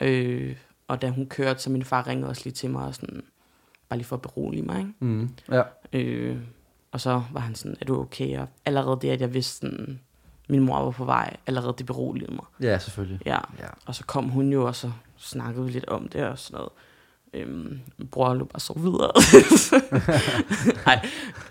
Øh, 0.00 0.56
og 0.88 1.02
da 1.02 1.10
hun 1.10 1.26
kørte, 1.26 1.62
så 1.62 1.70
min 1.70 1.84
far 1.84 2.06
ringede 2.06 2.28
også 2.28 2.42
lige 2.44 2.54
til 2.54 2.70
mig, 2.70 2.86
og 2.86 2.94
sådan, 2.94 3.22
bare 3.88 3.98
lige 3.98 4.06
for 4.06 4.16
at 4.16 4.22
berolige 4.22 4.62
mig, 4.62 4.78
ikke? 4.78 4.92
Mm. 5.00 5.30
Ja. 5.50 5.62
Øh, 5.92 6.38
og 6.92 7.00
så 7.00 7.22
var 7.32 7.40
han 7.40 7.54
sådan, 7.54 7.76
er 7.80 7.84
du 7.84 8.00
okay? 8.00 8.38
Og 8.38 8.48
allerede 8.64 8.98
det, 9.02 9.10
at 9.10 9.20
jeg 9.20 9.34
vidste, 9.34 9.58
sådan, 9.58 10.00
min 10.48 10.60
mor 10.60 10.84
var 10.84 10.90
på 10.90 11.04
vej, 11.04 11.36
allerede 11.46 11.74
det 11.78 11.86
beroligede 11.86 12.34
mig. 12.34 12.44
Ja, 12.60 12.78
selvfølgelig. 12.78 13.20
Ja. 13.26 13.38
Ja. 13.58 13.68
Og 13.86 13.94
så 13.94 14.04
kom 14.04 14.28
hun 14.28 14.52
jo, 14.52 14.66
og 14.66 14.76
så 14.76 14.92
snakkede 15.16 15.64
vi 15.64 15.70
lidt 15.70 15.84
om 15.84 16.08
det 16.08 16.24
og 16.24 16.38
sådan 16.38 16.56
noget. 16.56 16.72
Øhm, 17.34 17.80
bror 18.10 18.34
lå 18.34 18.44
bare 18.44 18.60
så 18.60 18.72
videre. 18.78 19.12
Nej. 20.86 21.08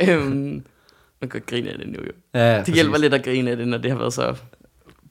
Øhm, 0.10 0.66
man 1.22 1.30
kan 1.30 1.42
grine 1.48 1.70
af 1.70 1.78
det 1.78 1.88
nu 1.88 1.98
jo. 2.06 2.12
Ja, 2.34 2.64
Det 2.64 2.74
hjælper 2.74 2.98
lidt 2.98 3.14
at 3.14 3.24
grine 3.24 3.52
af 3.52 3.58
det, 3.58 3.68
når 3.68 3.78
det 3.78 3.92
har 3.92 3.98
været 3.98 4.14
så 4.14 4.38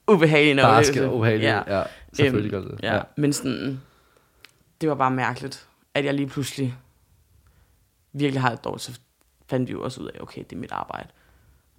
ubehageligt. 0.09 0.66
og 0.66 1.16
ubehageligt. 1.16 1.48
Ja. 1.50 1.62
Ja. 1.66 1.78
ja. 1.78 1.85
Selvfølgelig 2.12 2.52
Øhm, 2.54 2.64
gør 2.64 2.70
det. 2.70 2.83
Ja. 2.83 2.94
ja. 2.96 3.02
Men 3.16 3.33
sådan, 3.33 3.80
det 4.80 4.88
var 4.88 4.94
bare 4.94 5.11
mærkeligt, 5.11 5.68
at 5.94 6.04
jeg 6.04 6.14
lige 6.14 6.26
pludselig 6.28 6.74
virkelig 8.12 8.40
har 8.40 8.50
et 8.52 8.64
dårligt, 8.64 8.83
så 8.83 8.98
fandt 9.48 9.68
vi 9.68 9.72
jo 9.72 9.83
også 9.83 10.00
ud 10.00 10.06
af, 10.06 10.20
okay, 10.20 10.44
det 10.50 10.56
er 10.56 10.61
mit 10.61 10.72
arbejde. 10.72 11.09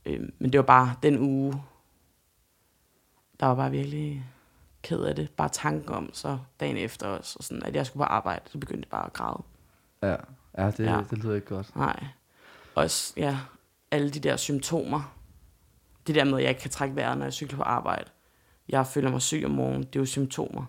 Øhm, 0.06 0.34
men 0.40 0.52
det 0.52 0.58
var 0.58 0.66
bare 0.66 0.96
den 1.04 1.20
uge, 1.20 1.54
der 3.40 3.46
var 3.46 3.56
bare 3.56 3.72
virkelig 3.72 4.26
ked 4.82 5.04
af 5.04 5.16
det. 5.16 5.30
Bare 5.32 5.50
tanken 5.50 5.90
om, 5.96 6.10
så 6.14 6.38
dagen 6.60 6.78
efter 6.78 7.08
også, 7.08 7.36
og 7.38 7.44
sådan, 7.44 7.64
at 7.64 7.76
jeg 7.76 7.86
skulle 7.86 8.02
på 8.02 8.04
arbejde, 8.04 8.42
så 8.52 8.58
begyndte 8.58 8.86
jeg 8.86 8.90
bare 8.92 9.06
at 9.06 9.14
græde. 9.14 9.44
Ja, 10.04 10.16
ja, 10.64 10.72
det, 10.72 10.80
Ja. 10.86 11.02
det 11.10 11.18
lyder 11.18 11.36
ikke 11.36 11.48
godt. 11.48 11.76
Nej. 11.76 12.04
Også, 12.76 13.14
ja, 13.18 13.38
alle 13.92 14.10
de 14.10 14.20
der 14.20 14.38
symptomer. 14.38 15.16
Det 16.08 16.16
der 16.16 16.24
med, 16.24 16.34
at 16.38 16.42
jeg 16.42 16.50
ikke 16.50 16.62
kan 16.62 16.72
trække 16.72 16.96
vejret, 16.96 17.18
når 17.18 17.26
jeg 17.26 17.34
cykler 17.34 17.58
på 17.58 17.64
arbejde. 17.64 18.10
Jeg 18.70 18.88
føler 18.88 19.10
mig 19.12 19.22
syg 19.22 19.44
om 19.46 19.52
morgenen. 19.52 19.84
Det 19.84 19.96
er 19.96 20.00
jo 20.00 20.06
symptomer. 20.06 20.66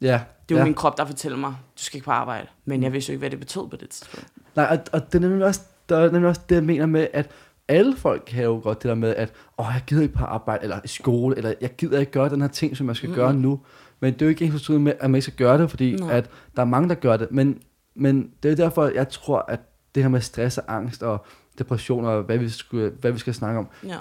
Ja. 0.00 0.06
Det 0.48 0.54
er 0.54 0.58
jo 0.58 0.58
ja. 0.58 0.64
min 0.64 0.74
krop, 0.74 0.98
der 0.98 1.04
fortæller 1.04 1.38
mig, 1.38 1.50
du 1.78 1.82
skal 1.82 1.96
ikke 1.96 2.04
på 2.04 2.10
arbejde. 2.10 2.46
Men 2.64 2.82
jeg 2.82 2.92
vidste 2.92 3.12
jo 3.12 3.14
ikke, 3.14 3.20
hvad 3.20 3.30
det 3.30 3.38
betød 3.40 3.68
på 3.68 3.76
det 3.76 3.90
tidspunkt. 3.90 4.28
Nej, 4.56 4.66
og, 4.70 4.78
og 4.92 5.12
det 5.12 5.14
er 5.14 5.28
nemlig 5.28 5.46
også, 5.46 5.60
der 5.88 5.96
er 5.98 6.10
nemlig 6.10 6.28
også 6.28 6.40
det, 6.48 6.54
jeg 6.54 6.64
mener 6.64 6.86
med, 6.86 7.08
at 7.12 7.30
alle 7.68 7.96
folk 7.96 8.22
kan 8.26 8.44
jo 8.44 8.60
godt 8.62 8.82
det 8.82 8.88
der 8.88 8.94
med, 8.94 9.14
at 9.16 9.32
åh, 9.58 9.66
jeg 9.74 9.82
gider 9.86 10.02
ikke 10.02 10.14
på 10.14 10.24
arbejde, 10.24 10.62
eller 10.62 10.80
i 10.84 10.88
skole, 10.88 11.36
eller 11.36 11.52
jeg 11.60 11.76
gider 11.76 12.00
ikke 12.00 12.12
gøre 12.12 12.28
den 12.28 12.40
her 12.40 12.48
ting, 12.48 12.76
som 12.76 12.88
jeg 12.88 12.96
skal 12.96 13.08
mm. 13.08 13.14
gøre 13.14 13.34
nu. 13.34 13.60
Men 14.00 14.12
det 14.12 14.22
er 14.22 14.26
jo 14.26 14.30
ikke 14.30 14.44
ens 14.44 14.68
med, 14.68 14.92
at 15.00 15.10
man 15.10 15.14
ikke 15.14 15.22
skal 15.22 15.34
gøre 15.36 15.58
det, 15.58 15.70
fordi 15.70 15.96
Nej. 15.96 16.16
at 16.16 16.30
der 16.56 16.62
er 16.62 16.66
mange, 16.66 16.88
der 16.88 16.94
gør 16.94 17.16
det. 17.16 17.28
Men, 17.30 17.58
men 17.94 18.30
det 18.42 18.50
er 18.50 18.56
derfor, 18.56 18.86
jeg 18.94 19.08
tror, 19.08 19.44
at 19.48 19.60
det 19.94 20.02
her 20.02 20.10
med 20.10 20.20
stress 20.20 20.58
og 20.58 20.64
angst 20.76 21.02
og 21.02 21.26
depression 21.58 22.04
og 22.04 22.22
hvad 22.22 22.38
vi, 22.38 22.48
skulle, 22.48 22.92
hvad 23.00 23.12
vi 23.12 23.18
skal 23.18 23.34
snakke 23.34 23.58
om, 23.58 23.68
Ja. 23.84 23.96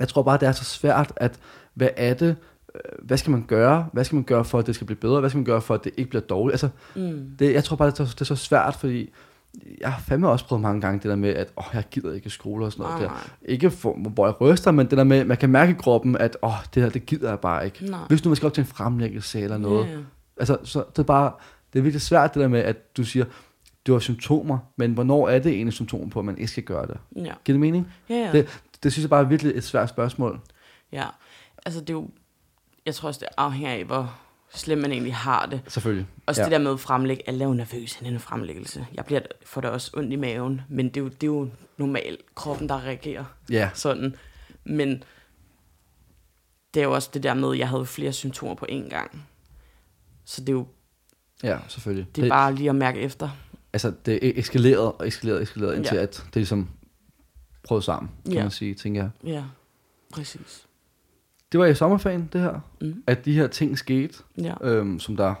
jeg 0.00 0.08
tror 0.08 0.22
bare, 0.22 0.38
det 0.38 0.48
er 0.48 0.52
så 0.52 0.64
svært, 0.64 1.12
at 1.16 1.38
hvad 1.74 1.88
er 1.96 2.14
det, 2.14 2.36
øh, 2.74 2.80
hvad 3.02 3.16
skal 3.16 3.30
man 3.30 3.44
gøre? 3.48 3.88
Hvad 3.92 4.04
skal 4.04 4.16
man 4.16 4.24
gøre 4.24 4.44
for, 4.44 4.58
at 4.58 4.66
det 4.66 4.74
skal 4.74 4.86
blive 4.86 4.98
bedre? 4.98 5.20
Hvad 5.20 5.30
skal 5.30 5.38
man 5.38 5.44
gøre 5.44 5.60
for, 5.60 5.74
at 5.74 5.84
det 5.84 5.92
ikke 5.96 6.10
bliver 6.10 6.22
dårligt? 6.22 6.52
Altså, 6.54 6.68
Mm. 6.96 7.30
det, 7.38 7.52
jeg 7.52 7.64
tror 7.64 7.76
bare, 7.76 7.90
det 7.90 8.00
er, 8.00 8.04
så- 8.04 8.14
det 8.14 8.20
er 8.20 8.24
så 8.24 8.36
svært, 8.36 8.74
fordi 8.76 9.12
jeg 9.80 9.92
har 9.92 10.00
fandme 10.00 10.28
også 10.28 10.46
prøvet 10.46 10.62
mange 10.62 10.80
gange 10.80 11.00
det 11.00 11.10
der 11.10 11.16
med, 11.16 11.28
at 11.34 11.52
åh, 11.56 11.64
jeg 11.74 11.84
gider 11.90 12.12
ikke 12.14 12.30
skole 12.30 12.64
og 12.66 12.72
sådan 12.72 12.82
noget 12.82 12.98
Nej, 13.00 13.06
der. 13.08 13.14
nej. 13.14 13.20
Ikke 13.42 13.70
for, 13.70 13.92
hvor 14.10 14.26
jeg 14.26 14.40
ryster, 14.40 14.70
men 14.70 14.90
det 14.90 14.98
der 14.98 15.04
med, 15.04 15.24
man 15.24 15.36
kan 15.36 15.50
mærke 15.50 15.72
i 15.72 15.74
kroppen, 15.74 16.16
at 16.16 16.36
åh, 16.42 16.52
det 16.74 16.82
her, 16.82 16.90
det 16.90 17.06
gider 17.06 17.28
jeg 17.28 17.40
bare 17.40 17.64
ikke. 17.64 17.86
Nej. 17.90 18.00
Hvis 18.08 18.24
nu 18.24 18.28
man 18.28 18.36
skal 18.36 18.46
op 18.46 18.52
til 18.54 18.60
en 18.60 18.66
fremlæggelse 18.66 19.40
eller 19.40 19.58
noget. 19.58 19.86
Ja. 19.88 19.96
Altså, 20.36 20.58
så 20.64 20.84
det 20.90 20.98
er 20.98 21.02
bare, 21.02 21.32
det 21.72 21.78
er 21.78 21.82
virkelig 21.82 22.02
svært 22.02 22.34
det 22.34 22.40
der 22.42 22.48
med, 22.48 22.60
at 22.60 22.96
du 22.96 23.04
siger, 23.04 23.24
du 23.86 23.92
har 23.92 23.98
symptomer, 24.00 24.58
men 24.76 24.92
hvornår 24.92 25.28
er 25.28 25.38
det 25.38 25.52
egentlig 25.52 25.72
symptomer 25.72 26.08
på, 26.10 26.18
at 26.18 26.24
man 26.24 26.38
ikke 26.38 26.48
skal 26.50 26.62
gøre 26.62 26.86
det? 26.86 26.96
Ja. 27.16 27.20
Giver 27.22 27.34
det 27.54 27.60
mening? 27.60 27.92
Ja, 28.08 28.14
ja. 28.14 28.32
Det, 28.32 28.60
det 28.82 28.92
synes 28.92 29.02
jeg 29.02 29.10
bare 29.10 29.20
er 29.20 29.28
virkelig 29.28 29.52
et 29.56 29.64
svært 29.64 29.88
spørgsmål. 29.88 30.40
ja. 30.92 31.04
Altså, 31.66 31.80
det 31.80 31.90
er 31.90 31.94
jo... 31.94 32.08
Jeg 32.86 32.94
tror 32.94 33.06
også, 33.08 33.18
det 33.20 33.28
afhænger 33.36 33.70
af, 33.72 33.84
hvor 33.84 34.14
slemt 34.56 34.82
man 34.82 34.92
egentlig 34.92 35.14
har 35.14 35.46
det. 35.46 35.60
Selvfølgelig. 35.68 36.06
Også 36.26 36.40
Ja. 36.40 36.44
det 36.44 36.52
der 36.52 36.58
med 36.58 36.72
at 36.72 36.80
fremlægge. 36.80 37.22
Alle 37.28 37.44
er 37.44 37.48
jo 37.48 37.54
nervøse 37.54 38.04
i 38.04 38.08
en 38.08 38.20
fremlæggelse. 38.20 38.86
Jeg 38.94 39.04
bliver, 39.04 39.20
får 39.46 39.60
da 39.60 39.68
også 39.68 39.90
ondt 39.94 40.12
i 40.12 40.16
maven. 40.16 40.60
Men 40.68 40.88
det 40.88 40.96
er 40.96 41.00
jo, 41.00 41.08
det 41.08 41.22
er 41.22 41.26
jo 41.26 41.50
normalt 41.76 42.20
kroppen, 42.34 42.68
der 42.68 42.84
reagerer 42.84 43.24
Ja, 43.50 43.70
sådan. 43.74 44.14
Men 44.64 45.02
det 46.74 46.80
er 46.80 46.84
jo 46.84 46.92
også 46.94 47.10
det 47.14 47.22
der 47.22 47.34
med, 47.34 47.52
at 47.52 47.58
jeg 47.58 47.68
havde 47.68 47.86
flere 47.86 48.12
symptomer 48.12 48.54
på 48.54 48.66
én 48.70 48.88
gang. 48.88 49.22
Så 50.24 50.40
det 50.40 50.48
er 50.48 50.52
jo 50.52 50.66
ja, 51.42 51.58
selvfølgelig. 51.68 52.16
det 52.16 52.24
er 52.24 52.28
bare 52.28 52.54
lige 52.54 52.68
at 52.68 52.74
mærke 52.76 53.00
efter. 53.00 53.28
altså, 53.72 53.92
det 54.06 54.26
er 54.26 54.32
eskaleret 54.40 54.78
og 54.92 55.08
eskaleret 55.08 55.36
og 55.36 55.42
eskaleret, 55.42 55.76
indtil 55.76 55.96
Ja. 55.96 56.02
at 56.02 56.10
det 56.26 56.36
er 56.36 56.40
ligesom 56.40 56.70
prøvet 57.62 57.84
sammen, 57.84 58.12
kan 58.24 58.32
Ja. 58.34 58.42
man 58.42 58.50
sige, 58.50 58.74
tænker 58.74 59.02
jeg. 59.02 59.10
Ja, 59.32 59.44
præcis. 60.12 60.65
Det 61.52 61.60
var 61.60 61.66
i 61.66 61.74
sommerferien, 61.74 62.28
det 62.32 62.40
her, 62.40 62.60
Mm. 62.80 63.02
at 63.06 63.24
de 63.24 63.32
her 63.32 63.46
ting 63.46 63.78
skete, 63.78 64.14
Ja. 64.38 64.54
øhm, 64.60 64.98
som 64.98 65.16
der 65.16 65.24
er 65.24 65.34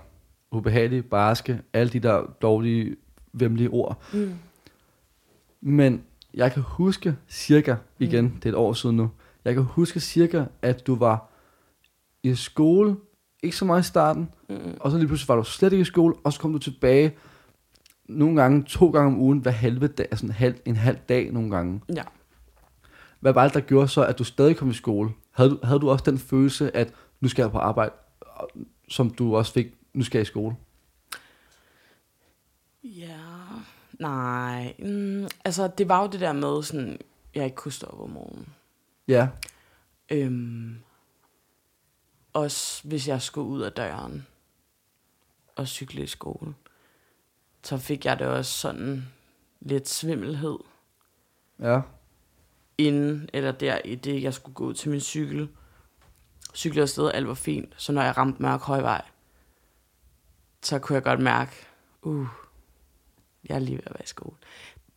ubehagelige, 0.52 1.02
barske, 1.02 1.60
alle 1.72 1.92
de 1.92 2.00
der 2.00 2.22
dårlige, 2.42 2.96
vemmelige 3.32 3.70
ord. 3.70 4.02
Mm. 4.12 4.32
Men 5.60 6.02
jeg 6.34 6.52
kan 6.52 6.62
huske 6.62 7.16
cirka, 7.28 7.74
igen, 7.98 8.24
Mm. 8.24 8.30
det 8.30 8.44
er 8.44 8.48
et 8.48 8.54
år 8.54 8.72
siden 8.72 8.96
nu, 8.96 9.10
jeg 9.44 9.54
kan 9.54 9.62
huske 9.62 10.00
cirka, 10.00 10.44
at 10.62 10.86
du 10.86 10.94
var 10.94 11.28
i 12.22 12.34
skole, 12.34 12.96
ikke 13.42 13.56
så 13.56 13.64
meget 13.64 13.80
i 13.82 13.86
starten, 13.86 14.28
Mm. 14.48 14.56
og 14.80 14.90
så 14.90 14.96
lige 14.98 15.06
pludselig 15.06 15.28
var 15.28 15.36
du 15.36 15.44
slet 15.44 15.72
ikke 15.72 15.80
i 15.82 15.84
skole, 15.84 16.14
og 16.24 16.32
så 16.32 16.40
kom 16.40 16.52
du 16.52 16.58
tilbage 16.58 17.14
nogle 18.08 18.42
gange, 18.42 18.62
to 18.62 18.90
gange 18.90 19.06
om 19.06 19.20
ugen, 19.20 19.38
hver 19.38 19.50
halve 19.50 19.86
dag, 19.86 20.06
altså 20.10 20.26
en 20.26 20.32
halv, 20.32 20.54
en 20.64 20.76
halv 20.76 20.96
dag 21.08 21.32
nogle 21.32 21.50
gange. 21.50 21.80
Ja. 21.96 22.02
Hvad 23.20 23.32
var 23.32 23.44
det, 23.44 23.54
der 23.54 23.60
gjorde 23.60 23.88
så, 23.88 24.04
at 24.04 24.18
du 24.18 24.24
stadig 24.24 24.56
kom 24.56 24.70
i 24.70 24.74
skole? 24.74 25.10
Havde 25.36 25.50
du, 25.50 25.58
havde 25.62 25.80
du 25.80 25.90
også 25.90 26.04
den 26.04 26.18
følelse, 26.18 26.76
at 26.76 26.92
nu 27.20 27.28
skal 27.28 27.42
jeg 27.42 27.50
på 27.50 27.58
arbejde, 27.58 27.92
som 28.88 29.10
du 29.10 29.36
også 29.36 29.52
fik, 29.52 29.66
nu 29.94 30.04
skal 30.04 30.18
jeg 30.18 30.22
i 30.22 30.24
skole? 30.24 30.56
Ja, 32.84 33.20
nej. 33.98 34.74
Mm, 34.78 35.28
altså, 35.44 35.68
det 35.78 35.88
var 35.88 36.02
jo 36.02 36.08
det 36.08 36.20
der 36.20 36.32
med, 36.32 36.62
sådan, 36.62 36.98
jeg 37.34 37.44
ikke 37.44 37.56
kunne 37.56 37.72
stå 37.72 37.86
op 37.86 38.00
om 38.00 38.10
morgenen. 38.10 38.48
Ja, 39.08 39.28
Øhm, 40.10 40.82
også 42.32 42.88
hvis 42.88 43.08
jeg 43.08 43.22
skulle 43.22 43.48
ud 43.48 43.62
af 43.62 43.72
døren 43.72 44.26
og 45.56 45.68
cykle 45.68 46.02
i 46.02 46.06
skole, 46.06 46.54
så 47.62 47.76
fik 47.76 48.04
jeg 48.04 48.18
det 48.18 48.26
også 48.26 48.52
sådan 48.52 49.08
lidt 49.60 49.88
svimmelhed 49.88 50.58
ja, 51.58 51.80
inden 52.78 53.28
eller 53.32 53.52
der 53.52 53.78
i 53.84 53.94
det, 53.94 54.22
jeg 54.22 54.34
skulle 54.34 54.54
gå 54.54 54.64
ud 54.64 54.74
til 54.74 54.90
min 54.90 55.00
cykel. 55.00 55.48
Cyklede 56.54 56.82
afsted, 56.82 57.10
alt 57.14 57.28
var 57.28 57.34
fint. 57.34 57.74
Så 57.76 57.92
når 57.92 58.02
jeg 58.02 58.16
ramte 58.16 58.42
mørk 58.42 58.60
højvej, 58.60 59.02
så 60.62 60.78
kunne 60.78 60.94
jeg 60.94 61.02
godt 61.02 61.20
mærke, 61.20 61.52
uh, 62.02 62.26
jeg 63.48 63.54
er 63.54 63.58
lige 63.58 63.76
ved 63.76 63.84
at 63.86 63.94
være 63.94 64.04
i 64.04 64.06
skole. 64.06 64.36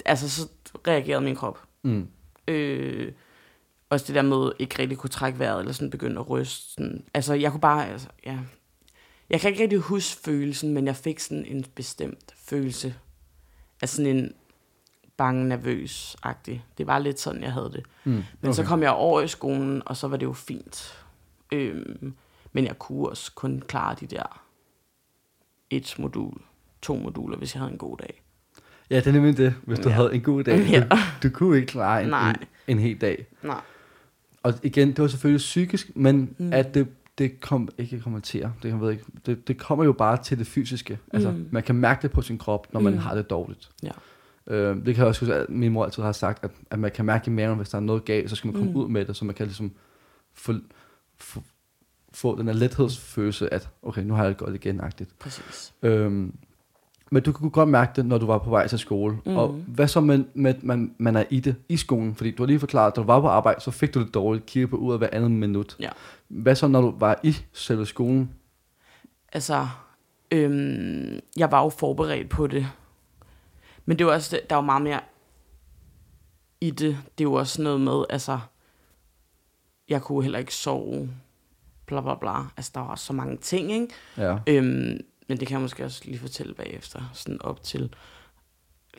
Altså, 0.05 0.29
så 0.29 0.47
reagerede 0.87 1.21
min 1.21 1.35
krop. 1.35 1.59
mm. 1.81 2.07
Øh, 2.47 3.11
også 3.89 4.05
det 4.07 4.15
der 4.15 4.21
med 4.21 4.51
ikke 4.59 4.79
rigtig 4.79 4.97
kunne 4.97 5.09
trække 5.09 5.39
vejret, 5.39 5.59
eller 5.59 5.73
sådan 5.73 5.89
begynde 5.89 6.19
at 6.19 6.29
ryste. 6.29 6.73
Sådan. 6.73 7.05
Altså, 7.13 7.33
jeg 7.33 7.51
kunne 7.51 7.61
bare, 7.61 7.89
altså, 7.89 8.07
ja. 8.25 8.39
Jeg 9.29 9.41
kan 9.41 9.51
ikke 9.51 9.63
rigtig 9.63 9.79
huske 9.79 10.21
følelsen, 10.21 10.73
men 10.73 10.85
jeg 10.87 10.95
fik 10.95 11.19
sådan 11.19 11.45
en 11.45 11.65
bestemt 11.75 12.33
følelse 12.35 12.95
af 13.81 13.89
sådan 13.89 14.17
en 14.17 14.33
bange, 15.19 15.47
nervøs-agtig. 15.47 16.63
Det 16.77 16.87
var 16.87 16.99
lidt 16.99 17.19
sådan, 17.19 17.43
jeg 17.43 17.53
havde 17.53 17.71
det. 17.73 17.83
Mm. 18.03 18.11
Men 18.11 18.23
okay. 18.43 18.53
så 18.53 18.63
kom 18.63 18.81
jeg 18.81 18.91
over 18.91 19.21
i 19.21 19.27
skolen, 19.27 19.81
og 19.85 19.97
så 19.97 20.07
var 20.07 20.17
det 20.17 20.25
jo 20.25 20.33
fint. 20.33 21.05
Øhm, 21.51 22.13
men 22.53 22.65
jeg 22.65 22.79
kunne 22.79 23.09
også 23.09 23.31
kun 23.35 23.63
klare 23.67 23.95
de 23.99 24.05
der 24.07 24.41
et 25.69 25.95
modul, 25.99 26.41
to 26.81 26.95
moduler, 26.97 27.37
hvis 27.37 27.55
jeg 27.55 27.61
havde 27.61 27.71
en 27.71 27.77
god 27.77 27.97
dag. 27.97 28.21
Ja, 28.89 28.95
det 28.95 29.07
er 29.07 29.11
nemlig 29.11 29.37
det, 29.37 29.55
hvis 29.65 29.79
du 29.79 29.89
Ja. 29.89 29.95
havde 29.95 30.13
en 30.15 30.21
god 30.21 30.43
dag. 30.43 30.59
Ja. 30.71 30.87
Du, 30.89 31.27
du 31.27 31.33
kunne 31.33 31.55
ikke 31.57 31.67
klare 31.67 32.03
en, 32.03 32.09
Nej. 32.09 32.29
en, 32.29 32.37
en 32.67 32.79
hel 32.79 33.01
dag. 33.01 33.25
Nej. 33.43 33.61
Og 34.43 34.53
igen, 34.63 34.87
det 34.87 34.99
var 35.01 35.07
selvfølgelig 35.07 35.37
psykisk, 35.39 35.91
men 35.95 36.35
mm. 36.37 36.53
At 36.53 36.73
det, 36.73 36.87
det 37.17 37.41
kom, 37.41 37.69
ikke 37.77 37.99
kommentere, 38.01 38.53
det, 38.63 38.69
jeg 38.69 38.81
ved 38.81 38.91
ikke, 38.91 39.03
det, 39.25 39.47
det 39.47 39.57
kommer 39.57 39.85
jo 39.85 39.91
bare 39.93 40.23
til 40.23 40.39
det 40.39 40.47
fysiske. 40.47 40.99
Altså, 41.13 41.31
Mm. 41.31 41.47
man 41.51 41.63
kan 41.63 41.75
mærke 41.75 42.01
det 42.01 42.11
på 42.11 42.21
sin 42.21 42.37
krop, 42.37 42.73
når 42.73 42.79
man 42.79 42.93
Mm. 42.93 42.99
har 42.99 43.15
det 43.15 43.29
dårligt. 43.29 43.69
Ja. 43.83 43.91
Øh, 44.49 44.75
det 44.75 44.85
kan 44.85 44.95
jeg 44.97 45.05
også 45.05 45.21
huske, 45.21 45.35
at 45.35 45.49
min 45.49 45.71
mor 45.71 45.85
altid 45.85 46.03
har 46.03 46.11
sagt, 46.11 46.43
at, 46.43 46.51
at 46.71 46.79
man 46.79 46.91
kan 46.91 47.05
mærke 47.05 47.27
i 47.27 47.33
maven, 47.33 47.57
hvis 47.57 47.69
der 47.69 47.75
er 47.77 47.81
noget 47.81 48.05
galt, 48.05 48.29
så 48.29 48.35
skal 48.35 48.47
man 48.47 48.55
komme 48.55 48.71
Mm. 48.71 48.77
ud 48.77 48.87
med 48.89 49.05
det, 49.05 49.15
så 49.15 49.25
man 49.25 49.35
kan 49.35 49.45
ligesom 49.45 49.71
få, 50.33 50.53
få, 51.17 51.41
få 52.13 52.37
den 52.37 52.47
der 52.47 52.53
lethedsfølelse, 52.53 53.53
at 53.53 53.69
okay, 53.83 54.01
nu 54.03 54.13
har 54.13 54.23
jeg 54.23 54.29
det 54.29 54.37
godt 54.37 54.55
igen, 54.55 54.81
agtigt. 54.81 55.19
Præcis. 55.19 55.73
Øhm, 55.81 56.33
men 57.11 57.23
du 57.23 57.31
kunne 57.31 57.49
godt 57.49 57.69
mærke 57.69 57.91
det, 57.95 58.05
når 58.05 58.17
du 58.17 58.25
var 58.25 58.37
på 58.37 58.49
vej 58.49 58.67
til 58.67 58.79
skole. 58.79 59.17
Mm. 59.25 59.35
Og 59.37 59.47
hvad 59.67 59.87
så 59.87 60.01
med, 60.01 60.23
med 60.33 60.55
at 60.55 60.63
man, 60.63 60.95
man 60.97 61.15
er 61.15 61.23
i 61.29 61.39
det 61.39 61.55
i 61.69 61.77
skolen? 61.77 62.15
Fordi 62.15 62.31
du 62.31 62.43
har 62.43 62.47
lige 62.47 62.59
forklaret, 62.59 62.91
at 62.91 62.95
da 62.95 63.01
du 63.01 63.05
var 63.05 63.21
på 63.21 63.27
arbejde, 63.27 63.61
så 63.61 63.71
fik 63.71 63.93
du 63.93 63.99
det 63.99 64.13
dårligt, 64.13 64.45
kigge 64.45 64.67
på 64.67 64.75
ud 64.75 64.91
af 64.93 64.97
hver 64.99 65.09
andet 65.11 65.31
minut. 65.31 65.77
Ja. 65.79 65.89
Hvad 66.27 66.55
så, 66.55 66.67
når 66.67 66.81
du 66.81 66.93
var 66.97 67.19
i 67.23 67.35
selve 67.53 67.85
skolen? 67.85 68.29
Altså, 69.33 69.67
øhm, 70.31 71.19
jeg 71.37 71.51
var 71.51 71.63
jo 71.63 71.69
forberedt 71.69 72.29
på 72.29 72.47
det. 72.47 72.67
Men 73.89 73.97
det 73.99 74.05
var 74.05 74.13
også, 74.13 74.35
det- 74.35 74.49
der 74.49 74.55
var 74.55 74.61
meget 74.63 74.81
mere 74.81 75.01
i 76.61 76.71
det. 76.71 76.97
Det 77.17 77.23
er 77.23 77.29
jo 77.29 77.33
også 77.33 77.61
noget 77.61 77.81
med, 77.81 78.03
altså, 78.09 78.39
jeg 79.89 80.01
kunne 80.01 80.23
heller 80.23 80.39
ikke 80.39 80.53
sove, 80.55 81.09
bla 81.85 82.01
bla 82.01 82.15
bla. 82.15 82.41
Altså, 82.57 82.71
der 82.75 82.79
var 82.81 82.95
så 82.95 83.13
mange 83.13 83.37
ting, 83.37 83.71
ikke? 83.71 83.87
Ja. 84.17 84.37
Øhm, 84.47 84.99
men 85.27 85.39
det 85.39 85.47
kan 85.47 85.51
jeg 85.51 85.61
måske 85.61 85.85
også 85.85 86.01
lige 86.05 86.19
fortælle 86.19 86.53
bagefter, 86.53 87.01
sådan 87.13 87.41
op 87.41 87.63
til, 87.63 87.95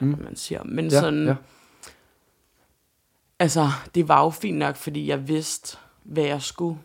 Mm. 0.01 0.13
hvad 0.13 0.25
man 0.25 0.37
siger. 0.37 0.63
Men 0.65 0.85
Ja, 0.85 1.01
sådan, 1.01 1.27
ja. 1.27 1.35
altså, 3.39 3.69
det 3.95 4.09
var 4.09 4.25
jo 4.25 4.31
fint 4.31 4.59
nok, 4.59 4.77
fordi 4.77 5.09
jeg 5.09 5.29
vidste, 5.29 5.79
hvad 6.03 6.25
jeg 6.25 6.43
skulle 6.43 6.79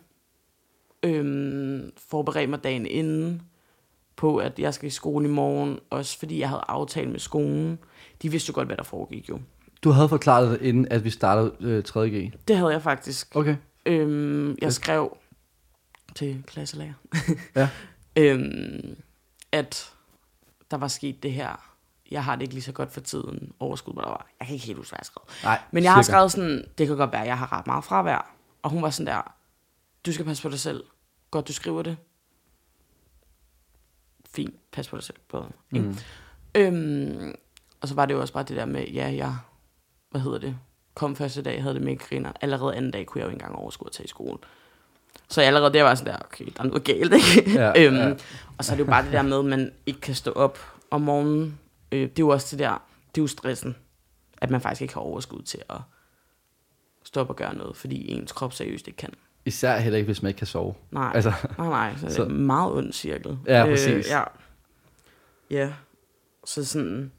øhm, 1.02 1.92
forberede 1.96 2.46
mig 2.46 2.64
dagen 2.64 2.86
inden 2.86 3.42
på, 4.16 4.36
at 4.36 4.58
jeg 4.58 4.74
skal 4.74 4.86
i 4.86 4.90
skole 4.90 5.26
i 5.28 5.30
morgen. 5.30 5.78
Også 5.90 6.18
fordi 6.18 6.38
jeg 6.40 6.48
havde 6.48 6.62
aftalt 6.68 7.08
med 7.10 7.18
skolen. 7.20 7.78
De 8.22 8.30
vidste 8.30 8.50
jo 8.50 8.54
godt, 8.54 8.68
hvad 8.68 8.76
der 8.76 8.82
foregik 8.82 9.28
jo. 9.28 9.40
Du 9.84 9.90
havde 9.90 10.08
forklaret 10.08 10.50
det, 10.50 10.66
inden 10.66 10.88
at 10.90 11.04
vi 11.04 11.10
startede 11.10 11.52
øh, 11.60 11.84
3.G. 11.88 12.32
Det 12.48 12.56
havde 12.56 12.72
jeg 12.72 12.82
faktisk. 12.82 13.36
Okay. 13.36 13.56
Øhm, 13.86 14.48
jeg 14.48 14.56
Fedt. 14.62 14.74
skrev 14.74 15.16
til 16.14 16.42
klasselærer, 16.46 16.92
Ja. 17.56 17.68
øhm, 18.22 18.96
at 19.52 19.92
der 20.70 20.76
var 20.76 20.88
sket 20.88 21.22
det 21.22 21.32
her. 21.32 21.72
Jeg 22.10 22.24
har 22.24 22.36
det 22.36 22.42
ikke 22.42 22.54
lige 22.54 22.62
så 22.64 22.72
godt 22.72 22.92
for 22.92 23.00
tiden. 23.00 23.52
Overskud, 23.60 23.94
der 23.94 24.00
var. 24.00 24.26
Jeg 24.40 24.46
kan 24.46 24.54
ikke 24.54 24.66
helt 24.66 24.78
huske, 24.78 24.90
hvad 24.90 24.98
jeg 25.00 25.06
skrev. 25.06 25.22
Nej, 25.44 25.60
Men 25.70 25.84
jeg 25.84 25.92
har 25.94 26.02
cirka. 26.02 26.12
skrevet 26.12 26.32
sådan, 26.32 26.64
det 26.78 26.86
kan 26.86 26.96
godt 26.96 27.12
være, 27.12 27.20
at 27.22 27.26
jeg 27.26 27.38
har 27.38 27.52
ret 27.58 27.66
meget 27.66 27.84
fravær. 27.84 28.34
Og 28.62 28.70
hun 28.70 28.82
var 28.82 28.90
sådan 28.90 29.06
der, 29.06 29.34
du 30.06 30.12
skal 30.12 30.24
passe 30.24 30.42
på 30.42 30.48
dig 30.48 30.60
selv. 30.60 30.84
Godt, 31.30 31.48
du 31.48 31.52
skriver 31.52 31.82
det. 31.82 31.96
Fint, 34.36 34.54
pas 34.72 34.88
på 34.88 34.96
dig 34.96 35.04
selv. 35.04 35.16
Både, 35.28 35.46
mm. 35.70 35.78
Mm. 35.80 35.96
øhm, 36.54 37.34
og 37.80 37.88
så 37.88 37.94
var 37.94 38.06
det 38.06 38.14
jo 38.14 38.20
også 38.20 38.32
bare 38.32 38.44
det 38.44 38.56
der 38.56 38.64
med, 38.64 38.84
ja, 38.84 39.14
jeg, 39.16 39.36
hvad 40.10 40.20
hedder 40.20 40.38
det, 40.38 40.56
kom 40.94 41.16
første 41.16 41.42
dag, 41.42 41.62
havde 41.62 41.74
det 41.74 41.82
mega 41.82 41.96
griner. 41.96 42.32
Allerede 42.40 42.74
anden 42.74 42.90
dag 42.90 43.06
kunne 43.06 43.18
jeg 43.18 43.24
jo 43.24 43.30
ikke 43.30 43.42
engang 43.42 43.56
overskue 43.56 43.86
at 43.88 43.92
tage 43.92 44.04
i 44.04 44.08
skole. 44.08 44.38
Så 45.28 45.40
allerede 45.40 45.72
der 45.72 45.82
var 45.82 45.90
jeg 45.90 45.98
sådan 45.98 46.12
der, 46.12 46.18
okay, 46.24 46.44
der 46.56 46.62
er 46.62 46.66
noget 46.66 46.84
galt, 46.84 47.14
ikke? 47.14 47.50
Ja, 47.50 47.72
øhm, 47.84 47.96
ja. 47.96 48.14
Og 48.58 48.64
så 48.64 48.72
er 48.72 48.76
det 48.76 48.84
jo 48.84 48.90
bare 48.90 49.04
det 49.04 49.12
der 49.12 49.22
med, 49.22 49.38
at 49.38 49.44
man 49.44 49.72
ikke 49.86 50.00
kan 50.00 50.14
stå 50.14 50.32
op 50.32 50.58
om 50.90 51.00
morgenen. 51.00 51.58
Øh, 51.92 52.00
det 52.00 52.08
er 52.08 52.12
jo 52.18 52.28
også 52.28 52.56
det 52.56 52.58
der, 52.58 52.82
det 53.14 53.20
er 53.20 53.22
jo 53.22 53.26
stressen, 53.26 53.76
at 54.38 54.50
man 54.50 54.60
faktisk 54.60 54.82
ikke 54.82 54.94
har 54.94 55.00
overskud 55.00 55.42
til 55.42 55.62
at 55.70 55.78
stå 57.04 57.20
op 57.20 57.30
og 57.30 57.36
gøre 57.36 57.54
noget, 57.54 57.76
fordi 57.76 58.10
ens 58.10 58.32
krop 58.32 58.52
seriøst 58.52 58.86
ikke 58.88 58.96
kan. 58.96 59.14
Især 59.46 59.78
heller 59.78 59.96
ikke, 59.96 60.06
hvis 60.06 60.22
man 60.22 60.28
ikke 60.30 60.38
kan 60.38 60.46
sove. 60.46 60.74
Nej, 60.90 61.12
Altså, 61.14 61.32
nej, 61.58 61.68
nej. 61.68 61.94
Så, 61.96 62.00
så- 62.00 62.22
det 62.24 62.30
er 62.30 62.34
en 62.34 62.46
meget 62.46 62.72
ond 62.72 62.92
cirkel. 62.92 63.38
Ja, 63.46 63.64
præcis. 63.64 63.88
Øh, 63.88 64.04
ja. 64.10 64.22
ja. 65.50 65.72
Så 66.44 66.64
sådan, 66.64 67.12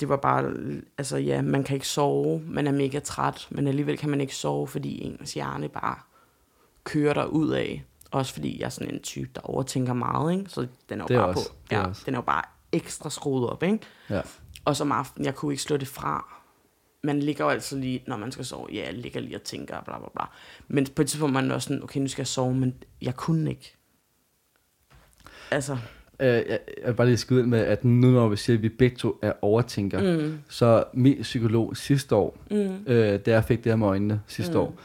det 0.00 0.08
var 0.08 0.16
bare, 0.16 0.52
altså 0.98 1.16
ja, 1.16 1.42
man 1.42 1.64
kan 1.64 1.74
ikke 1.74 1.88
sove, 1.88 2.42
man 2.46 2.66
er 2.66 2.72
mega 2.72 2.98
træt, 2.98 3.46
men 3.50 3.66
alligevel 3.68 3.98
kan 3.98 4.10
man 4.10 4.20
ikke 4.20 4.34
sove, 4.36 4.68
fordi 4.68 5.02
ens 5.02 5.34
hjerne 5.34 5.68
bare 5.68 5.96
kører 6.84 7.14
der 7.14 7.24
ud 7.24 7.50
af. 7.50 7.84
Også 8.10 8.32
fordi 8.32 8.58
jeg 8.60 8.64
er 8.66 8.70
sådan 8.70 8.94
en 8.94 9.00
type, 9.02 9.30
der 9.34 9.40
overtænker 9.40 9.92
meget, 9.92 10.32
ikke? 10.38 10.50
Så 10.50 10.60
den 10.88 11.00
er 11.00 11.04
jo 11.04 11.08
Det 11.08 11.14
er 11.14 11.18
bare 11.20 11.28
også- 11.28 11.48
på, 11.50 11.56
det 11.70 11.76
er 11.76 11.80
ja, 11.80 11.86
også. 11.88 12.02
den 12.06 12.14
er 12.14 12.18
jo 12.18 12.22
bare 12.22 12.42
ekstra 12.72 13.10
skruet 13.10 13.50
op, 13.50 13.62
ikke? 13.62 13.78
ja. 14.10 14.20
Og 14.64 14.76
som 14.76 14.92
aften, 14.92 15.24
jeg 15.24 15.34
kunne 15.34 15.52
ikke 15.52 15.62
slå 15.62 15.76
det 15.76 15.88
fra. 15.88 16.33
Man 17.04 17.20
ligger 17.20 17.44
jo 17.44 17.50
altid 17.50 17.78
lige, 17.80 18.02
når 18.06 18.16
man 18.16 18.32
skal 18.32 18.44
sove, 18.44 18.68
ja, 18.72 18.84
jeg 18.86 18.94
ligger 18.94 19.20
lige 19.20 19.36
og 19.36 19.42
tænker, 19.42 19.80
bla 19.84 19.98
bla 19.98 20.08
bla. 20.14 20.24
Men 20.68 20.86
på 20.96 21.02
et 21.02 21.08
tidspunkt 21.08 21.32
man 21.32 21.50
også 21.50 21.68
sådan, 21.68 21.82
okay, 21.82 22.00
nu 22.00 22.08
skal 22.08 22.22
jeg 22.22 22.26
sove, 22.26 22.54
men 22.54 22.74
jeg 23.02 23.16
kunne 23.16 23.50
ikke. 23.50 23.74
Altså, 25.50 25.76
Øh, 26.20 26.26
jeg, 26.28 26.46
jeg 26.48 26.86
vil 26.86 26.94
bare 26.94 27.06
lige 27.06 27.16
skyde 27.16 27.40
ind 27.40 27.48
med, 27.48 27.58
at 27.60 27.84
nu 27.84 28.10
når 28.10 28.28
vi 28.28 28.36
siger, 28.36 28.56
at 28.56 28.62
vi 28.62 28.68
begge 28.68 28.96
to 28.96 29.18
er 29.22 29.32
overtænker, 29.42 30.18
mm, 30.18 30.38
så 30.48 30.84
min 30.94 31.22
psykolog 31.22 31.76
sidste 31.76 32.14
år, 32.14 32.36
mm, 32.50 32.84
øh, 32.86 33.20
da 33.20 33.30
jeg 33.30 33.44
fik 33.44 33.64
det 33.64 33.72
her 33.72 33.76
med 33.76 33.86
øjnene 33.86 34.20
sidste 34.26 34.52
Mm. 34.54 34.58
år, 34.60 34.78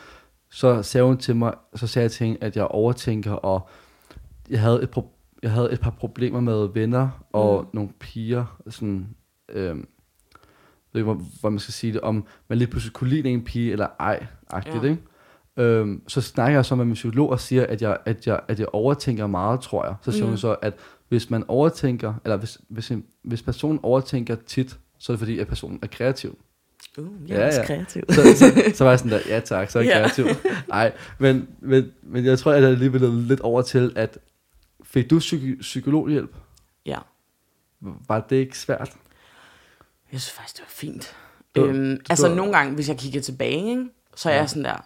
så 0.51 0.83
sagde 0.83 1.05
hun 1.05 1.17
til 1.17 1.35
mig, 1.35 1.53
så 1.75 1.87
sagde 1.87 2.03
jeg 2.03 2.11
til 2.11 2.25
hende, 2.27 2.43
at 2.43 2.55
jeg 2.55 2.65
overtænker, 2.65 3.31
og 3.31 3.69
jeg 4.49 4.61
havde 4.61 4.83
et, 4.83 4.97
pro- 4.97 5.39
jeg 5.43 5.51
havde 5.51 5.71
et 5.71 5.79
par 5.79 5.89
problemer 5.89 6.39
med 6.39 6.67
venner 6.73 7.25
og 7.33 7.61
Mm. 7.61 7.67
nogle 7.73 7.89
piger, 7.99 8.59
sådan, 8.69 9.07
øh, 9.49 9.75
ved 10.93 11.01
ikke, 11.01 11.13
hvor, 11.39 11.49
man 11.49 11.59
skal 11.59 11.73
sige 11.73 11.93
det, 11.93 12.01
om 12.01 12.25
man 12.47 12.57
lige 12.57 12.67
pludselig 12.67 12.93
kunne 12.93 13.09
lide 13.09 13.29
en 13.29 13.43
pige, 13.43 13.71
eller 13.71 13.87
ej, 13.99 14.25
agtigt, 14.49 14.83
Ja. 14.83 14.89
ikke? 14.89 15.01
Øhm, 15.57 16.01
så 16.07 16.21
snakker 16.21 16.57
jeg 16.57 16.65
så 16.65 16.75
med 16.75 16.85
min 16.85 16.93
psykolog 16.93 17.29
og 17.29 17.39
siger, 17.39 17.65
at 17.65 17.81
jeg, 17.81 17.97
at 18.05 18.27
jeg, 18.27 18.39
at 18.47 18.59
jeg 18.59 18.67
overtænker 18.73 19.27
meget, 19.27 19.61
tror 19.61 19.85
jeg. 19.85 19.95
Så 20.01 20.11
siger 20.11 20.23
Mm. 20.23 20.29
hun 20.29 20.37
så, 20.37 20.53
at 20.61 20.73
hvis 21.09 21.29
man 21.29 21.43
overtænker, 21.47 22.13
eller 22.23 22.37
hvis, 22.37 22.57
hvis, 22.69 22.91
en, 22.91 23.05
hvis 23.23 23.41
personen 23.41 23.79
overtænker 23.83 24.35
tit, 24.47 24.79
så 24.97 25.11
er 25.11 25.15
det 25.15 25.19
fordi, 25.19 25.39
at 25.39 25.47
personen 25.47 25.79
er 25.81 25.87
kreativ. 25.87 26.37
uh, 26.97 27.05
jeg 27.29 27.37
Ja, 27.37 27.41
er 27.43 27.47
også 27.47 27.59
ja. 27.61 27.65
kreativ. 27.67 28.03
Så, 28.09 28.21
så, 28.37 28.45
så 28.73 28.83
var 28.83 28.91
jeg 28.91 28.99
sådan 28.99 29.11
der, 29.11 29.19
ja 29.29 29.39
tak, 29.39 29.69
så 29.69 29.79
er 29.79 29.83
jeg 29.83 29.91
Ja. 29.91 29.99
kreativ. 30.01 30.25
Nej, 30.67 30.93
men, 31.19 31.47
men, 31.59 31.91
men 32.01 32.25
jeg 32.25 32.39
tror, 32.39 32.51
at 32.51 32.63
jeg 32.63 32.77
lige 32.77 32.91
ville 32.91 33.21
lidt 33.21 33.39
over 33.39 33.61
til, 33.61 33.93
at 33.95 34.17
fik 34.83 35.09
du 35.09 35.19
psyk- 35.19 35.59
psykologhjælp? 35.59 36.35
Ja, 36.85 36.97
Var 37.81 38.19
det 38.29 38.35
ikke 38.35 38.57
svært? 38.59 38.95
Jeg 40.11 40.21
synes 40.21 40.31
faktisk, 40.31 40.55
det 40.57 40.61
var 40.63 40.69
fint. 40.69 41.15
Du- 41.55 41.65
øhm, 41.65 41.97
du- 41.97 42.03
altså 42.09 42.27
du- 42.27 42.35
nogle 42.35 42.53
gange, 42.57 42.73
hvis 42.75 42.89
jeg 42.89 42.97
kigger 42.97 43.21
tilbage, 43.21 43.69
ikke, 43.69 43.89
så 44.15 44.29
er 44.29 44.33
Ja. 44.33 44.39
jeg 44.39 44.49
sådan 44.49 44.63
der, 44.63 44.77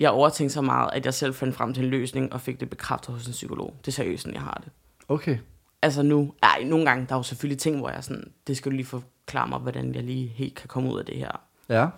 jeg 0.00 0.10
overtænkte 0.10 0.54
så 0.54 0.60
meget, 0.62 0.90
at 0.92 1.04
jeg 1.04 1.14
selv 1.14 1.34
fandt 1.34 1.54
frem 1.56 1.74
til 1.74 1.84
en 1.84 1.90
løsning, 1.90 2.32
og 2.32 2.40
fik 2.40 2.60
det 2.60 2.70
bekræftet 2.70 3.14
hos 3.14 3.26
en 3.26 3.32
psykolog. 3.32 3.74
Det 3.80 3.88
er 3.88 3.92
seriøst, 3.92 4.22
sådan 4.22 4.34
jeg 4.34 4.42
har 4.42 4.60
det. 4.64 4.72
Okay. 5.08 5.38
Altså 5.82 6.02
nu, 6.02 6.34
ej, 6.42 6.62
nogle 6.64 6.84
gange, 6.86 7.06
der 7.06 7.12
er 7.14 7.18
jo 7.18 7.22
selvfølgelig 7.22 7.58
ting, 7.58 7.78
hvor 7.78 7.88
jeg 7.88 7.96
er 7.96 8.00
sådan, 8.00 8.32
det 8.46 8.56
skal 8.56 8.70
du 8.72 8.76
lige 8.76 8.86
forklare 8.86 9.48
mig, 9.48 9.58
hvordan 9.58 9.94
jeg 9.94 10.02
lige 10.02 10.28
helt 10.28 10.54
kan 10.54 10.68
komme 10.68 10.92
ud 10.92 10.98
af 10.98 11.06
det 11.06 11.16
her. 11.16 11.40
Ja. 11.68 11.88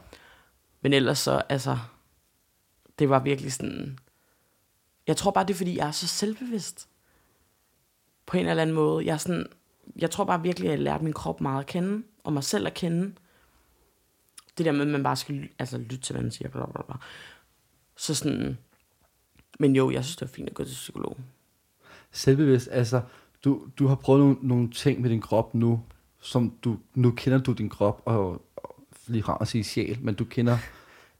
Men 0.82 0.92
ellers 0.92 1.18
så, 1.18 1.42
altså, 1.48 1.78
det 2.98 3.08
var 3.08 3.18
virkelig 3.18 3.52
sådan, 3.52 3.98
jeg 5.06 5.16
tror 5.16 5.30
bare, 5.30 5.44
det 5.46 5.50
er 5.54 5.58
fordi, 5.58 5.76
jeg 5.78 5.86
er 5.86 5.90
så 5.92 6.06
selvbevidst. 6.06 6.88
På 8.26 8.36
en 8.36 8.46
eller 8.46 8.62
anden 8.62 8.76
måde. 8.76 9.06
Jeg 9.06 9.12
er 9.12 9.16
sådan, 9.16 9.46
jeg 9.96 10.10
tror 10.10 10.24
bare 10.24 10.42
virkelig, 10.42 10.66
at 10.68 10.72
jeg 10.72 10.78
har 10.78 10.82
lært 10.84 11.02
min 11.02 11.12
krop 11.12 11.40
meget 11.40 11.60
at 11.60 11.66
kende, 11.66 12.02
og 12.24 12.32
mig 12.32 12.44
selv 12.44 12.66
at 12.66 12.74
kende. 12.74 13.14
Det 14.58 14.66
der 14.66 14.72
med, 14.72 14.80
at 14.80 14.88
man 14.88 15.02
bare 15.02 15.16
skal 15.16 15.48
altså, 15.58 15.78
lytte 15.78 15.96
til, 15.98 16.12
hvad 16.12 16.22
man 16.22 16.30
siger, 16.30 16.48
bla 16.48 16.66
bla 16.66 16.82
bla. 16.82 16.94
Så 17.96 18.14
sådan, 18.14 18.58
men 19.58 19.76
jo, 19.76 19.90
jeg 19.90 20.04
synes, 20.04 20.16
det 20.16 20.28
er 20.28 20.32
fint 20.32 20.48
at 20.48 20.54
gå 20.54 20.64
til 20.64 20.72
psykolog. 20.72 21.18
Selvbevidst, 22.12 22.68
altså, 22.70 23.02
du, 23.44 23.68
du 23.78 23.86
har 23.86 23.94
prøvet 23.94 24.20
nogle, 24.20 24.36
nogle 24.42 24.70
ting 24.70 25.00
med 25.00 25.10
din 25.10 25.20
krop 25.20 25.54
nu, 25.54 25.82
som 26.20 26.50
du, 26.64 26.78
nu 26.94 27.10
kender 27.10 27.38
du 27.38 27.52
din 27.52 27.68
krop, 27.68 28.02
og, 28.04 28.46
og 28.56 28.84
lige 29.06 29.22
frem 29.22 29.36
at 29.40 29.48
sige 29.48 29.64
sjæl, 29.64 29.98
men 30.00 30.14
du 30.14 30.24
kender, 30.24 30.58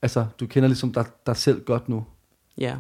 altså, 0.03 0.27
du 0.41 0.47
kender 0.47 0.69
ligesom 0.69 0.93
dig, 0.93 1.07
dig 1.27 1.37
selv 1.37 1.65
godt 1.65 1.88
nu. 1.88 2.07
Ja. 2.59 2.79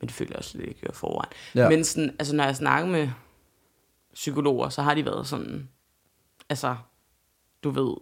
Men 0.00 0.08
det 0.08 0.12
føler 0.12 0.30
jeg 0.30 0.38
også 0.38 0.58
lidt, 0.58 0.68
jeg 0.68 0.76
gjorde 0.76 0.96
forvejen. 0.96 1.32
Ja. 1.54 1.62
Ja. 1.62 1.68
Men 1.68 1.84
sådan, 1.84 2.16
altså, 2.18 2.36
når 2.36 2.44
jeg 2.44 2.56
snakker 2.56 2.90
med 2.90 3.08
psykologer, 4.14 4.68
så 4.68 4.82
har 4.82 4.94
de 4.94 5.04
været 5.04 5.26
sådan, 5.26 5.68
altså, 6.48 6.76
du 7.64 7.70
ved, 7.70 7.94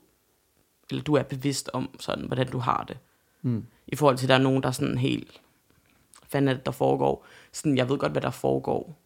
eller 0.90 1.03
du 1.03 1.14
er 1.14 1.22
bevidst 1.22 1.70
om 1.72 1.88
sådan, 2.01 2.25
hvordan 2.27 2.46
du 2.51 2.59
har 2.59 2.85
det. 2.88 2.98
Mm. 3.42 3.64
I 3.87 3.96
forhold 3.96 4.16
til, 4.16 4.25
at 4.27 4.29
der 4.29 4.35
er 4.35 4.38
nogen, 4.38 4.62
der 4.62 4.68
er 4.68 4.72
sådan 4.72 4.98
helt, 4.98 5.40
fanden 6.29 6.48
er 6.48 6.53
det, 6.55 6.66
der 6.66 6.72
foregår? 6.72 7.27
Sådan, 7.53 7.77
jeg 7.77 7.88
ved 7.88 7.98
godt, 7.98 8.12
hvad 8.12 8.22
der 8.22 8.31
foregår. 8.31 8.98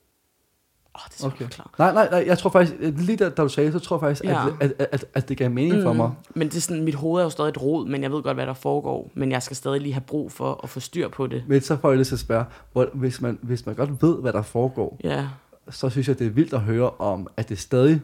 Åh, 0.94 1.00
det 1.10 1.22
er 1.22 1.26
Okay. 1.26 1.44
forklare. 1.44 1.68
Nej, 1.78 1.92
nej, 1.92 2.10
nej, 2.10 2.24
jeg 2.28 2.38
tror 2.38 2.50
faktisk, 2.50 2.74
lige 2.80 3.16
da, 3.16 3.28
da 3.28 3.42
du 3.42 3.48
sagde, 3.48 3.72
så 3.72 3.78
tror 3.78 3.96
jeg 3.96 4.00
faktisk, 4.00 4.24
Ja. 4.24 4.46
at, 4.46 4.52
at, 4.60 4.72
at, 4.78 4.88
at, 4.92 5.04
at 5.14 5.28
det 5.28 5.36
gav 5.38 5.50
mening 5.50 5.76
mm. 5.76 5.82
for 5.82 5.92
mig. 5.92 6.12
Men 6.34 6.48
det 6.48 6.56
er 6.56 6.60
sådan, 6.60 6.82
mit 6.84 6.94
hoved 6.94 7.20
er 7.20 7.24
jo 7.24 7.30
stadig 7.30 7.48
et 7.48 7.62
rod, 7.62 7.86
men 7.86 8.02
jeg 8.02 8.12
ved 8.12 8.22
godt, 8.22 8.36
hvad 8.36 8.46
der 8.46 8.54
foregår. 8.54 9.10
Men 9.14 9.32
jeg 9.32 9.42
skal 9.42 9.56
stadig 9.56 9.80
lige 9.80 9.92
have 9.92 10.04
brug 10.06 10.32
for 10.32 10.60
at 10.62 10.68
få 10.68 10.80
styr 10.80 11.08
på 11.08 11.26
det. 11.26 11.44
Men 11.48 11.60
så 11.60 11.76
får 11.76 11.90
jeg 11.90 11.98
lyst 11.98 12.08
til 12.08 12.14
at 12.16 12.20
spørge, 12.20 12.44
hvor, 12.72 12.88
hvis, 12.94 13.20
man, 13.20 13.38
hvis 13.42 13.66
man 13.66 13.74
godt 13.74 14.02
ved, 14.02 14.20
hvad 14.20 14.32
der 14.32 14.42
foregår, 14.42 15.00
Ja, 15.04 15.28
så 15.70 15.88
synes 15.88 16.08
jeg, 16.08 16.18
det 16.18 16.26
er 16.26 16.30
vildt 16.30 16.52
at 16.52 16.60
høre 16.60 16.90
om, 16.90 17.26
at 17.36 17.48
det 17.48 17.58
stadig, 17.58 18.00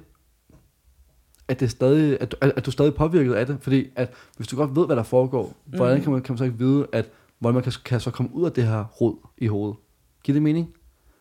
at, 1.48 1.60
det 1.60 1.70
stadig, 1.70 2.20
at, 2.20 2.32
du- 2.32 2.36
at, 2.40 2.52
at 2.56 2.66
du 2.66 2.70
er 2.70 2.72
stadig 2.72 2.94
påvirket 2.94 3.34
af 3.34 3.46
det. 3.46 3.58
Fordi 3.60 3.86
at 3.96 4.12
hvis 4.36 4.46
du 4.48 4.56
godt 4.56 4.76
ved, 4.76 4.86
hvad 4.86 4.96
der 4.96 5.02
foregår, 5.02 5.56
hvordan 5.64 5.94
Mhm. 5.96 6.02
kan, 6.04 6.12
man, 6.12 6.22
kan 6.22 6.32
man 6.32 6.38
så 6.38 6.44
ikke 6.44 6.58
vide, 6.58 6.86
at 6.92 7.08
hvordan 7.38 7.54
man 7.54 7.62
kan, 7.62 7.72
kan 7.84 8.00
så 8.00 8.10
komme 8.10 8.34
ud 8.34 8.44
af 8.44 8.52
det 8.52 8.64
her 8.64 8.84
rod 8.84 9.16
i 9.38 9.46
hovedet? 9.46 9.76
Giver 10.24 10.34
det 10.34 10.42
mening? 10.42 10.68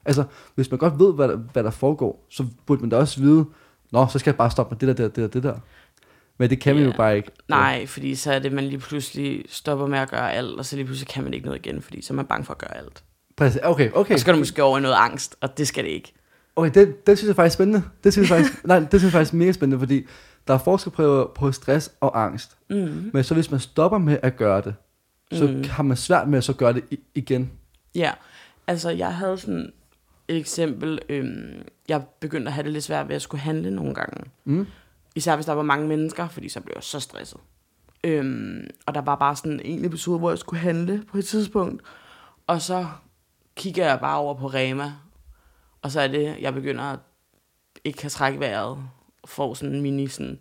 Altså, 0.05 0.23
hvis 0.55 0.71
man 0.71 0.77
godt 0.77 0.99
ved, 0.99 1.13
hvad 1.13 1.27
der, 1.27 1.36
hvad 1.36 1.63
der 1.63 1.71
foregår, 1.71 2.25
så 2.29 2.45
burde 2.65 2.81
man 2.81 2.89
da 2.89 2.97
også 2.97 3.21
vide, 3.21 3.45
nå, 3.91 4.07
så 4.07 4.19
skal 4.19 4.31
jeg 4.31 4.38
bare 4.38 4.51
stoppe 4.51 4.75
med 4.75 4.79
det 4.88 4.97
der, 4.97 5.07
det 5.07 5.15
der, 5.15 5.21
det 5.27 5.34
der, 5.34 5.41
det 5.41 5.55
der. 5.55 5.60
Men 6.38 6.49
det 6.49 6.60
kan 6.60 6.75
man 6.75 6.84
jo 6.84 6.89
Ja. 6.89 6.97
bare 6.97 7.15
ikke. 7.17 7.31
Nej, 7.49 7.86
fordi 7.86 8.15
så 8.15 8.31
er 8.34 8.39
det, 8.39 8.51
man 8.51 8.63
lige 8.63 8.79
pludselig 8.79 9.43
stopper 9.49 9.88
med 9.88 9.99
at 9.99 10.10
gøre 10.10 10.34
alt, 10.34 10.60
og 10.60 10.65
så 10.65 10.75
lige 10.75 10.86
pludselig 10.86 11.07
kan 11.07 11.23
man 11.23 11.34
ikke 11.34 11.45
noget 11.45 11.65
igen, 11.65 11.81
fordi 11.81 12.01
så 12.01 12.13
er 12.13 12.15
man 12.15 12.25
bange 12.25 12.45
for 12.45 12.53
at 12.53 12.57
gøre 12.57 12.77
alt. 12.77 13.03
Præcis. 13.38 13.62
Okay. 13.63 13.91
Okay. 13.93 14.13
Og 14.13 14.19
så 14.19 14.21
skal 14.21 14.34
du 14.34 14.39
måske 14.39 14.63
over 14.63 14.77
i 14.77 14.81
noget 14.81 14.95
angst, 14.95 15.36
og 15.41 15.57
det 15.57 15.67
skal 15.67 15.84
det 15.84 15.89
ikke. 15.89 16.13
Okay, 16.62 16.80
det, 16.80 17.08
det 17.08 17.17
synes 17.17 17.28
jeg 17.28 17.36
faktisk 17.36 17.56
er 17.56 17.58
spændende. 17.58 17.84
Det 18.04 18.13
synes 18.13 18.30
jeg 18.30 18.38
faktisk, 18.38 18.65
nej, 18.65 18.80
det 18.80 18.89
synes 18.89 19.04
jeg 19.04 19.12
faktisk 19.12 19.34
er 19.34 19.38
mega 19.38 19.52
spændende, 19.52 19.80
fordi 19.80 20.06
der 20.47 20.54
er 20.54 20.58
forskel 20.58 20.91
på, 21.36 21.52
stress 21.52 21.91
og 22.00 22.24
angst. 22.24 22.58
Mm. 22.69 23.10
Men 23.13 23.24
så 23.24 23.34
hvis 23.34 23.52
man 23.52 23.60
stopper 23.60 23.97
med 23.97 24.17
at 24.21 24.36
gøre 24.38 24.62
det, 24.62 24.76
så 25.32 25.47
mm. 25.47 25.63
har 25.63 25.84
man 25.84 25.97
svært 25.97 26.28
med 26.28 26.38
at 26.38 26.43
så 26.43 26.54
gøre 26.54 26.74
det 26.74 26.84
i, 26.91 27.00
igen. 27.15 27.52
Ja, 27.95 28.12
altså 28.67 28.89
jeg 28.89 29.15
havde 29.15 29.38
sådan 29.38 29.74
et 30.28 30.38
eksempel, 30.38 31.00
øhm, 31.10 31.62
jeg 31.88 32.04
begyndte 32.19 32.47
at 32.47 32.54
have 32.54 32.63
det 32.63 32.71
lidt 32.74 32.84
svært 32.84 33.08
ved 33.08 33.15
at 33.15 33.21
skulle 33.21 33.41
handle 33.41 33.71
nogle 33.71 33.93
gange. 33.93 34.24
Mm. 34.45 34.67
Især 35.15 35.36
hvis 35.36 35.45
der 35.45 35.54
var 35.54 35.63
mange 35.63 35.88
mennesker, 35.88 36.28
fordi 36.28 36.50
så 36.50 36.62
blev 36.62 36.74
jeg 36.76 36.84
så 36.84 37.00
stresset. 37.00 37.39
Øhm, 38.04 38.69
og 38.86 38.95
der 38.95 39.02
var 39.02 39.15
bare 39.15 39.36
sådan 39.36 39.60
en 39.63 39.86
episode, 39.86 40.19
hvor 40.19 40.30
jeg 40.30 40.39
skulle 40.39 40.60
handle 40.60 41.04
på 41.12 41.17
et 41.17 41.26
tidspunkt. 41.26 41.84
Og 42.47 42.62
så 42.62 42.86
kigger 43.56 43.86
jeg 43.86 44.00
bare 44.00 44.17
over 44.17 44.34
på 44.34 44.47
Rema. 44.47 44.93
Og 45.81 45.91
så 45.91 46.01
er 46.01 46.07
det, 46.07 46.35
jeg 46.41 46.53
begynder 46.53 46.83
at 46.83 46.99
ikke 47.83 47.97
kan 47.97 48.09
trække 48.09 48.39
vejret. 48.39 48.77
Får 49.25 49.53
sådan 49.53 49.75
en 49.75 49.81
mini 49.81 50.07
sådan 50.07 50.39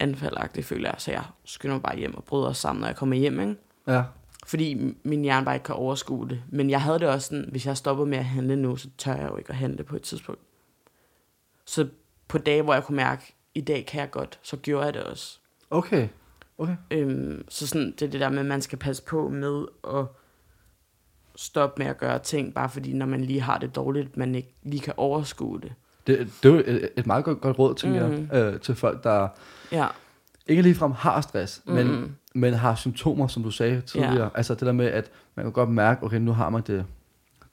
anfaldagtig, 0.00 0.64
føler 0.64 0.88
jeg. 0.88 0.94
Så 0.98 1.10
jeg 1.10 1.24
skynder 1.44 1.74
mig 1.74 1.82
bare 1.82 1.96
hjem 1.96 2.14
og 2.14 2.24
bryder 2.24 2.48
os 2.48 2.58
sammen, 2.58 2.80
når 2.80 2.88
jeg 2.88 2.96
kommer 2.96 3.16
hjem. 3.16 3.40
Ikke? 3.40 3.56
Ja. 3.86 4.02
Fordi 4.46 4.94
min 5.02 5.22
hjerne 5.22 5.44
bare 5.44 5.54
ikke 5.54 5.64
kan 5.64 5.74
overskue 5.74 6.28
det. 6.28 6.42
Men 6.48 6.70
jeg 6.70 6.82
havde 6.82 6.98
det 6.98 7.08
også 7.08 7.28
sådan, 7.28 7.48
hvis 7.50 7.66
jeg 7.66 7.76
stopper 7.76 8.04
med 8.04 8.18
at 8.18 8.24
handle 8.24 8.56
nu, 8.56 8.76
så 8.76 8.88
tør 8.98 9.14
jeg 9.14 9.28
jo 9.30 9.36
ikke 9.36 9.50
at 9.50 9.56
handle 9.56 9.84
på 9.84 9.96
et 9.96 10.02
tidspunkt. 10.02 10.40
Så 11.64 11.88
på 12.28 12.38
dage, 12.38 12.62
hvor 12.62 12.74
jeg 12.74 12.84
kunne 12.84 12.96
mærke, 12.96 13.34
i 13.54 13.60
dag 13.60 13.86
kan 13.86 14.00
jeg 14.00 14.10
godt, 14.10 14.38
så 14.42 14.56
gjorde 14.56 14.84
jeg 14.84 14.94
det 14.94 15.02
også. 15.02 15.38
Okay. 15.70 16.08
Okay. 16.58 16.76
Øhm, 16.90 17.44
så 17.48 17.66
sådan, 17.66 17.90
det 17.90 18.02
er 18.02 18.10
det 18.10 18.20
der 18.20 18.28
med, 18.28 18.38
at 18.38 18.46
man 18.46 18.62
skal 18.62 18.78
passe 18.78 19.02
på 19.02 19.28
med 19.28 19.66
at 19.88 20.06
stoppe 21.40 21.82
med 21.82 21.90
at 21.90 21.98
gøre 21.98 22.18
ting, 22.18 22.54
bare 22.54 22.68
fordi 22.68 22.92
når 22.92 23.06
man 23.06 23.20
lige 23.24 23.40
har 23.40 23.58
det 23.58 23.76
dårligt, 23.76 24.16
man 24.16 24.34
ikke 24.34 24.54
lige 24.62 24.80
kan 24.80 24.94
overskue 24.96 25.60
det. 25.60 25.72
Det, 26.06 26.28
det 26.42 26.54
er 26.54 26.58
et, 26.74 26.88
et 26.96 27.06
meget 27.06 27.24
godt, 27.24 27.40
godt 27.40 27.58
råd, 27.58 27.74
tænker 27.74 28.06
mm. 28.08 28.28
jeg, 28.32 28.42
øh, 28.54 28.60
til 28.60 28.74
folk, 28.74 29.04
der 29.04 29.28
Ja, 29.72 29.86
ikke 30.46 30.62
ligefrem 30.62 30.92
har 30.92 31.20
stress, 31.20 31.62
mm. 31.66 31.72
men, 31.72 32.16
men 32.34 32.54
har 32.54 32.74
symptomer, 32.74 33.26
som 33.26 33.42
du 33.42 33.50
sagde 33.50 33.80
tidligere. 33.80 34.22
Ja. 34.22 34.28
Altså 34.34 34.54
det 34.54 34.60
der 34.66 34.72
med, 34.72 34.86
at 34.86 35.10
man 35.34 35.44
kan 35.44 35.52
godt 35.52 35.68
mærke, 35.70 36.04
okay, 36.04 36.16
nu 36.18 36.32
har 36.32 36.50
man 36.50 36.62
det 36.66 36.84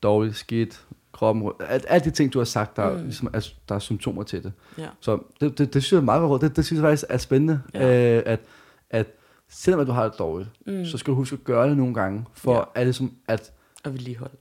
dårligt, 0.03 0.35
skidt, 0.35 0.81
kroppen, 1.13 1.51
alt, 1.69 1.85
alle 1.87 2.05
de 2.05 2.11
ting, 2.11 2.33
du 2.33 2.39
har 2.39 2.45
sagt, 2.45 2.75
der, 2.77 2.93
Mm. 2.97 3.03
ligesom, 3.03 3.29
er, 3.33 3.47
der 3.69 3.75
er 3.75 3.79
symptomer 3.79 4.23
til 4.23 4.43
det. 4.43 4.53
ja. 4.77 4.87
Så 4.99 5.19
det, 5.41 5.57
det, 5.57 5.73
det 5.73 5.83
synes 5.83 5.91
jeg 5.91 5.97
er 5.97 6.01
meget 6.05 6.19
godt 6.21 6.29
råd. 6.29 6.39
Det, 6.39 6.55
det 6.55 6.65
synes 6.65 6.77
jeg 6.81 6.83
faktisk 6.83 7.03
er 7.09 7.17
spændende, 7.17 7.61
Ja. 7.73 8.15
øh, 8.17 8.23
at, 8.25 8.39
at 8.89 9.07
selvom 9.49 9.79
at 9.81 9.87
du 9.87 9.91
har 9.91 10.03
det 10.03 10.19
dårligt, 10.19 10.49
mm. 10.67 10.85
så 10.85 10.97
skal 10.97 11.11
du 11.11 11.15
huske 11.15 11.33
at 11.33 11.43
gøre 11.43 11.69
det 11.69 11.77
nogle 11.77 11.93
gange, 11.93 12.25
for 12.33 12.53
Ja. 12.75 12.81
at 12.81 12.87
det 12.87 12.95
som, 12.95 13.11
at, 13.27 13.51
Og 13.87 13.93
vedligehold. 13.93 14.31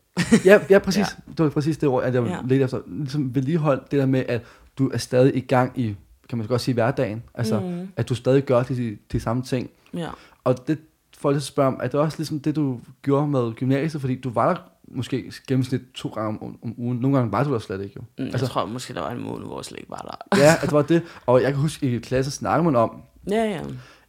ja, 0.45 0.61
ja 0.71 0.79
præcis, 0.79 1.07
ja. 1.27 1.33
det 1.33 1.45
var 1.45 1.49
præcis 1.51 1.79
det 1.79 1.89
ord, 1.89 2.05
at 2.05 2.15
jeg 2.15 2.23
Ja. 2.25 2.37
lidt 2.45 2.63
efter, 2.63 2.81
ligesom 2.87 3.35
vedligehold, 3.35 3.81
det 3.91 3.99
der 3.99 4.07
med, 4.07 4.25
at 4.29 4.43
du 4.79 4.91
er 4.95 4.99
stadig 4.99 5.37
i 5.37 5.41
gang 5.41 5.73
i, 5.81 5.97
kan 6.29 6.39
man 6.39 6.47
godt 6.47 6.61
sige, 6.61 6.73
hverdagen, 6.75 7.23
altså, 7.35 7.61
mm. 7.61 7.89
at 7.97 8.09
du 8.09 8.15
stadig 8.15 8.43
gør 8.45 8.63
de, 8.63 8.97
de 9.13 9.21
samme 9.21 9.43
ting, 9.43 9.71
Ja. 9.95 10.09
og 10.45 10.69
det 10.69 10.79
får 11.19 11.29
jeg 11.31 11.35
lidt 11.35 11.43
at 11.43 11.47
spørge 11.47 11.69
om, 11.69 11.81
at 11.83 11.93
det 11.93 12.01
også 12.01 12.19
ligesom 12.19 12.41
det, 12.41 12.57
du 12.57 12.81
gjorde 13.03 13.27
med 13.29 13.53
gymnasiet, 13.55 14.01
fordi 14.01 14.15
du 14.21 14.31
var 14.31 14.55
der 14.55 14.61
måske 14.89 15.33
gennemsnit 15.49 15.81
to 15.95 16.09
gange 16.09 16.39
om, 16.43 16.59
om 16.63 16.75
ugen, 16.79 16.99
nogle 16.99 17.17
gange 17.17 17.33
var 17.33 17.45
du 17.45 17.53
der 17.53 17.59
slet 17.59 17.81
ikke 17.83 17.93
jo. 17.97 18.01
Mm, 18.01 18.25
jeg 18.25 18.33
Altså- 18.33 18.47
tror 18.47 18.67
måske, 18.67 18.95
der 18.95 19.01
var 19.01 19.11
en 19.11 19.23
måned, 19.25 19.47
hvor 19.47 19.59
jeg 19.59 19.65
slet 19.65 19.79
ikke 19.79 19.91
var 19.91 20.17
der. 20.33 20.39
Ja, 20.45 20.55
det 20.63 20.73
var 20.73 20.83
det, 20.83 21.03
og 21.27 21.43
jeg 21.43 21.53
kan 21.53 21.61
huske, 21.61 21.97
i 21.97 21.99
klassen 21.99 22.33
snakker 22.33 22.65
man 22.65 22.77
om, 22.77 23.03
Ja, 23.31 23.45
ja. 23.45 23.61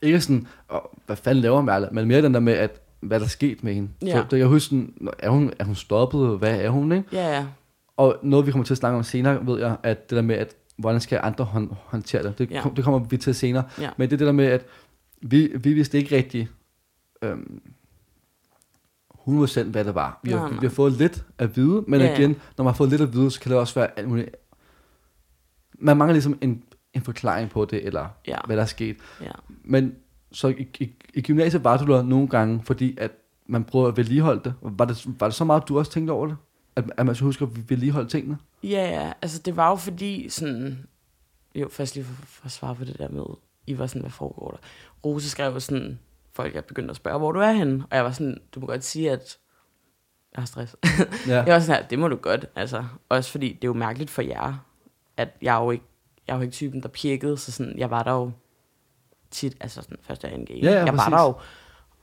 ikke 0.02 0.22
sådan, 0.22 0.48
oh, 0.70 0.80
hvad 1.06 1.16
fanden 1.16 1.42
laver 1.42 1.62
Merle, 1.62 1.90
men 1.92 2.08
mere 2.08 2.22
den 2.22 2.34
der 2.34 2.40
med, 2.40 2.54
at 2.54 2.82
hvad 3.00 3.20
der 3.20 3.26
er 3.26 3.30
sket 3.30 3.64
med 3.64 3.74
hende. 3.74 3.90
Ja. 4.02 4.12
Så 4.12 4.26
det, 4.32 4.40
jeg 4.40 4.48
husker, 4.48 4.70
sådan, 4.70 5.10
er 5.20 5.30
hun, 5.30 5.52
er 5.60 5.64
hun 5.64 5.76
stoppet, 5.76 6.38
hvad 6.38 6.62
er 6.62 6.70
hun, 6.70 6.92
ikke? 6.92 7.10
Ja, 7.12 7.36
ja. 7.38 7.46
Og 7.98 8.18
noget, 8.24 8.46
vi 8.46 8.52
kommer 8.52 8.66
til 8.66 8.74
at 8.74 8.78
snakke 8.78 8.98
om 8.98 9.04
senere, 9.04 9.48
ved 9.48 9.60
jeg, 9.60 9.78
at 9.84 10.10
det 10.10 10.16
der 10.16 10.22
med, 10.22 10.36
at 10.36 10.56
hvordan 10.78 11.02
skal 11.02 11.20
andre 11.24 11.46
hånd, 11.46 11.70
håndtere 11.86 12.24
det, 12.24 12.38
det, 12.38 12.52
Ja. 12.52 12.62
kom, 12.62 12.76
det 12.76 12.84
kommer 12.84 13.00
vi 13.00 13.18
til 13.18 13.36
senere. 13.36 13.64
Ja. 13.82 13.90
Men 13.98 14.10
det 14.10 14.14
er 14.14 14.18
det 14.18 14.26
der 14.28 14.32
med, 14.34 14.46
at 14.46 14.66
vi, 15.22 15.52
vi 15.60 15.74
vidste 15.74 15.98
ikke 15.98 16.16
rigtig 16.16 16.50
øhm, 17.22 17.62
100% 19.28 19.64
hvad 19.64 19.86
det 19.86 19.96
var. 19.96 20.20
Vi 20.24 20.32
har, 20.32 20.40
Nej, 20.40 20.50
nej. 20.50 20.60
vi 20.60 20.66
har 20.68 20.74
fået 20.74 20.94
lidt 20.94 21.26
at 21.38 21.56
vide, 21.58 21.84
men 21.88 22.02
ja. 22.02 22.18
igen, 22.20 22.30
når 22.58 22.64
man 22.64 22.72
har 22.74 22.78
fået 22.78 22.90
lidt 22.90 23.02
at 23.02 23.14
vide, 23.14 23.32
så 23.32 23.40
kan 23.40 23.52
det 23.52 23.60
også 23.60 23.76
være 23.80 24.00
alt 24.00 24.08
muligt. 24.10 24.30
Man 25.80 25.98
mangler 25.98 26.14
ligesom 26.14 26.38
en, 26.42 26.64
en 26.94 27.02
forklaring 27.02 27.50
på 27.50 27.66
det, 27.66 27.86
eller 27.86 28.06
Ja. 28.28 28.38
hvad 28.46 28.56
der 28.56 28.62
er 28.62 28.68
sket. 28.68 28.98
Ja. 29.22 29.32
Men 29.64 29.96
så 30.32 30.48
i, 30.48 30.68
i, 30.80 30.94
i 31.14 31.22
gymnasiet 31.22 31.64
var 31.64 31.78
du 31.78 31.94
der 31.94 32.04
nogle 32.04 32.28
gange, 32.28 32.62
fordi 32.64 32.98
at 32.98 33.12
man 33.46 33.64
prøver 33.64 33.88
at 33.88 33.98
vedligeholde 33.98 34.42
det. 34.44 34.54
Var 34.62 34.86
det, 34.86 35.06
var 35.20 35.28
det 35.28 35.36
så 35.36 35.44
meget, 35.44 35.68
du 35.68 35.80
også 35.80 35.92
tænkte 35.92 36.12
over 36.12 36.28
det? 36.28 36.38
At, 36.76 36.84
at 36.98 37.06
man 37.06 37.16
skulle 37.16 37.28
huske 37.28 37.44
at 37.44 37.70
vedligeholde 37.70 38.10
tingene? 38.10 38.38
Ja, 38.64 38.68
ja, 38.68 39.14
altså 39.22 39.42
det 39.42 39.58
var 39.58 39.70
jo 39.70 39.76
fordi 39.76 40.30
sådan, 40.30 40.88
jo 41.56 41.70
først 41.72 41.96
lige 41.96 42.06
for, 42.06 42.26
for 42.26 42.46
at 42.46 42.52
svare 42.52 42.76
på 42.76 42.86
det 42.86 42.98
der 42.98 43.10
med, 43.10 43.24
I 43.68 43.78
var 43.78 43.88
sådan, 43.88 44.02
hvad 44.02 44.12
foregår 44.12 44.52
der? 44.52 44.58
Rose 45.06 45.30
skrev 45.30 45.54
jo 45.54 45.60
sådan, 45.60 46.00
folk 46.34 46.56
er 46.56 46.62
begyndt 46.62 46.90
at 46.90 46.96
spørge, 46.96 47.18
hvor 47.18 47.32
du 47.32 47.40
er 47.40 47.52
henne, 47.52 47.86
og 47.90 47.98
jeg 47.98 48.06
var 48.06 48.12
sådan, 48.12 48.38
du 48.56 48.60
må 48.60 48.66
godt 48.66 48.84
sige, 48.84 49.12
at 49.12 49.38
jeg 50.36 50.42
har 50.42 50.46
stress. 50.46 50.76
Ja. 51.28 51.34
Jeg 51.48 51.54
var 51.54 51.60
sådan 51.60 51.82
her, 51.82 51.88
det 51.88 52.00
må 52.00 52.08
du 52.08 52.16
godt, 52.16 52.46
altså, 52.56 52.84
også 53.10 53.32
fordi 53.32 53.48
det 53.48 53.64
er 53.64 53.68
jo 53.68 53.74
mærkeligt 53.74 54.10
for 54.10 54.22
jer, 54.22 54.66
at 55.18 55.30
jeg 55.42 55.56
er 55.58 55.64
jo 55.64 55.72
ikke, 55.72 55.86
jeg 56.28 56.34
er 56.34 56.38
jo 56.38 56.42
ikke 56.42 56.52
typen, 56.52 56.82
der 56.82 56.88
pjekkede, 56.88 57.38
så 57.38 57.52
sådan, 57.52 57.78
jeg 57.78 57.92
var 57.92 58.04
der 58.04 58.12
jo 58.12 58.32
tit, 59.32 59.58
altså 59.62 59.82
sådan, 59.82 59.98
først 60.08 60.24
er 60.24 60.28
jeg 60.30 60.38
NG, 60.38 60.50
Ja, 60.64 60.72
ja, 60.72 60.86
jeg 60.86 60.98
var 60.98 61.10
der 61.10 61.24
jo, 61.24 61.34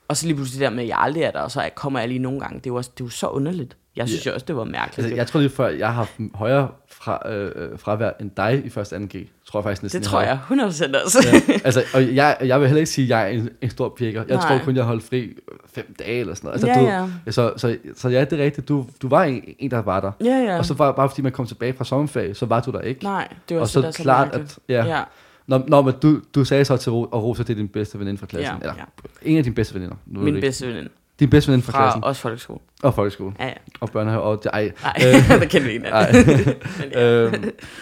og 0.08 0.16
så 0.16 0.26
lige 0.26 0.36
pludselig 0.36 0.60
der 0.60 0.70
med, 0.70 0.82
at 0.82 0.88
jeg 0.88 0.98
aldrig 1.00 1.22
er 1.22 1.30
der, 1.30 1.40
og 1.40 1.50
så 1.50 1.70
kommer 1.74 1.98
jeg 1.98 2.08
lige 2.08 2.18
nogle 2.18 2.40
gange, 2.40 2.60
det 2.64 2.72
også, 2.72 2.90
det 2.98 3.04
jo 3.04 3.08
så 3.08 3.26
underligt. 3.28 3.76
Jeg 3.96 4.08
synes 4.08 4.26
jo 4.26 4.34
også, 4.34 4.46
det 4.46 4.56
var 4.56 4.64
mærkeligt. 4.64 4.98
Altså, 4.98 5.16
jeg 5.16 5.26
tror 5.26 5.40
lige 5.40 5.50
før, 5.50 5.68
jeg 5.68 5.86
har 5.86 5.94
haft 5.94 6.12
højere 6.34 6.68
fra, 6.90 7.30
øh, 7.30 7.78
fravær 7.78 8.10
end 8.20 8.30
dig 8.36 8.62
i 8.64 8.68
første 8.68 8.96
2G. 8.96 9.26
Tror 9.46 9.60
jeg 9.60 9.64
faktisk 9.64 9.82
næsten, 9.82 10.00
det 10.00 10.08
tror 10.08 10.20
jeg 10.20 10.38
100% 10.50 11.04
også. 11.04 11.18
Ja, 11.48 11.54
altså, 11.64 11.82
og 11.94 12.14
jeg, 12.14 12.36
jeg 12.40 12.60
vil 12.60 12.68
heller 12.68 12.80
ikke 12.80 12.90
sige, 12.90 13.04
at 13.04 13.08
jeg 13.08 13.22
er 13.22 13.26
en, 13.26 13.48
en 13.60 13.70
stor 13.70 13.94
pjekker. 13.98 14.24
Jeg 14.28 14.36
Nej. 14.36 14.48
tror 14.48 14.64
kun, 14.64 14.76
jeg 14.76 14.84
holdt 14.84 15.04
fri 15.04 15.20
øh, 15.20 15.34
fem 15.74 15.94
dage 15.98 16.20
eller 16.20 16.34
sådan 16.34 16.48
noget. 16.48 16.64
Altså, 16.64 16.80
Ja, 16.82 17.00
du, 17.00 17.08
ja. 17.26 17.32
Så, 17.32 17.52
så, 17.56 17.76
så 17.96 18.08
ja, 18.08 18.24
det 18.24 18.40
er 18.40 18.44
rigtigt. 18.44 18.68
Du, 18.68 18.86
du 19.02 19.08
var 19.08 19.24
en, 19.24 19.44
en, 19.58 19.70
der 19.70 19.82
var 19.82 20.00
der. 20.00 20.12
Ja, 20.24 20.36
ja. 20.36 20.58
Og 20.58 20.66
så 20.66 20.74
var 20.74 20.92
bare 20.92 21.08
fordi 21.08 21.22
man 21.22 21.32
kom 21.32 21.46
tilbage 21.46 21.72
fra 21.72 21.84
sommerferie, 21.84 22.34
så 22.34 22.46
var 22.46 22.60
du 22.60 22.70
der 22.70 22.80
ikke. 22.80 23.04
Nej, 23.04 23.28
det 23.48 23.56
var 23.56 23.60
og 23.60 23.68
så, 23.68 23.92
så 23.92 24.02
klart, 24.02 24.34
at... 24.34 24.58
Ja. 24.68 24.84
ja. 24.86 25.02
Nå, 25.46 25.58
nå, 25.68 25.82
men 25.82 25.94
du, 26.02 26.20
du 26.34 26.44
sagde 26.44 26.64
så 26.64 26.76
til 26.76 26.92
Ro- 26.92 27.08
og 27.12 27.22
Rosa, 27.24 27.42
det 27.42 27.50
er 27.50 27.54
din 27.54 27.68
bedste 27.68 27.98
veninde 27.98 28.18
fra 28.18 28.26
klassen. 28.26 28.54
Ja, 28.56 28.60
eller, 28.60 28.74
ja. 28.78 28.84
en 29.30 29.36
af 29.38 29.42
dine 29.44 29.54
bedste 29.54 29.74
veninder. 29.74 29.96
Nu 30.06 30.20
Min 30.20 30.34
ikke. 30.36 30.46
bedste 30.46 30.66
veninde. 30.68 30.88
Din 31.20 31.30
bedste 31.30 31.48
veninde 31.50 31.66
fra, 31.66 31.72
Fra 31.72 31.84
klassen. 31.84 32.04
også 32.04 32.22
folkeskole. 32.22 32.58
Og 32.82 32.94
folkeskole. 32.94 33.34
Ja, 33.38 33.46
ja. 33.46 33.52
Og 33.80 33.90
børnehave. 33.90 34.22
Og 34.22 34.42
ej, 34.52 34.72
Nej, 34.82 34.94
Øh, 35.06 35.28
der 35.40 35.46
kender 35.46 35.68
vi 35.68 35.76
en 35.76 35.84
ej. 35.84 36.12
Men 36.80 36.90
ja. 36.92 37.00
øhm, 37.24 37.30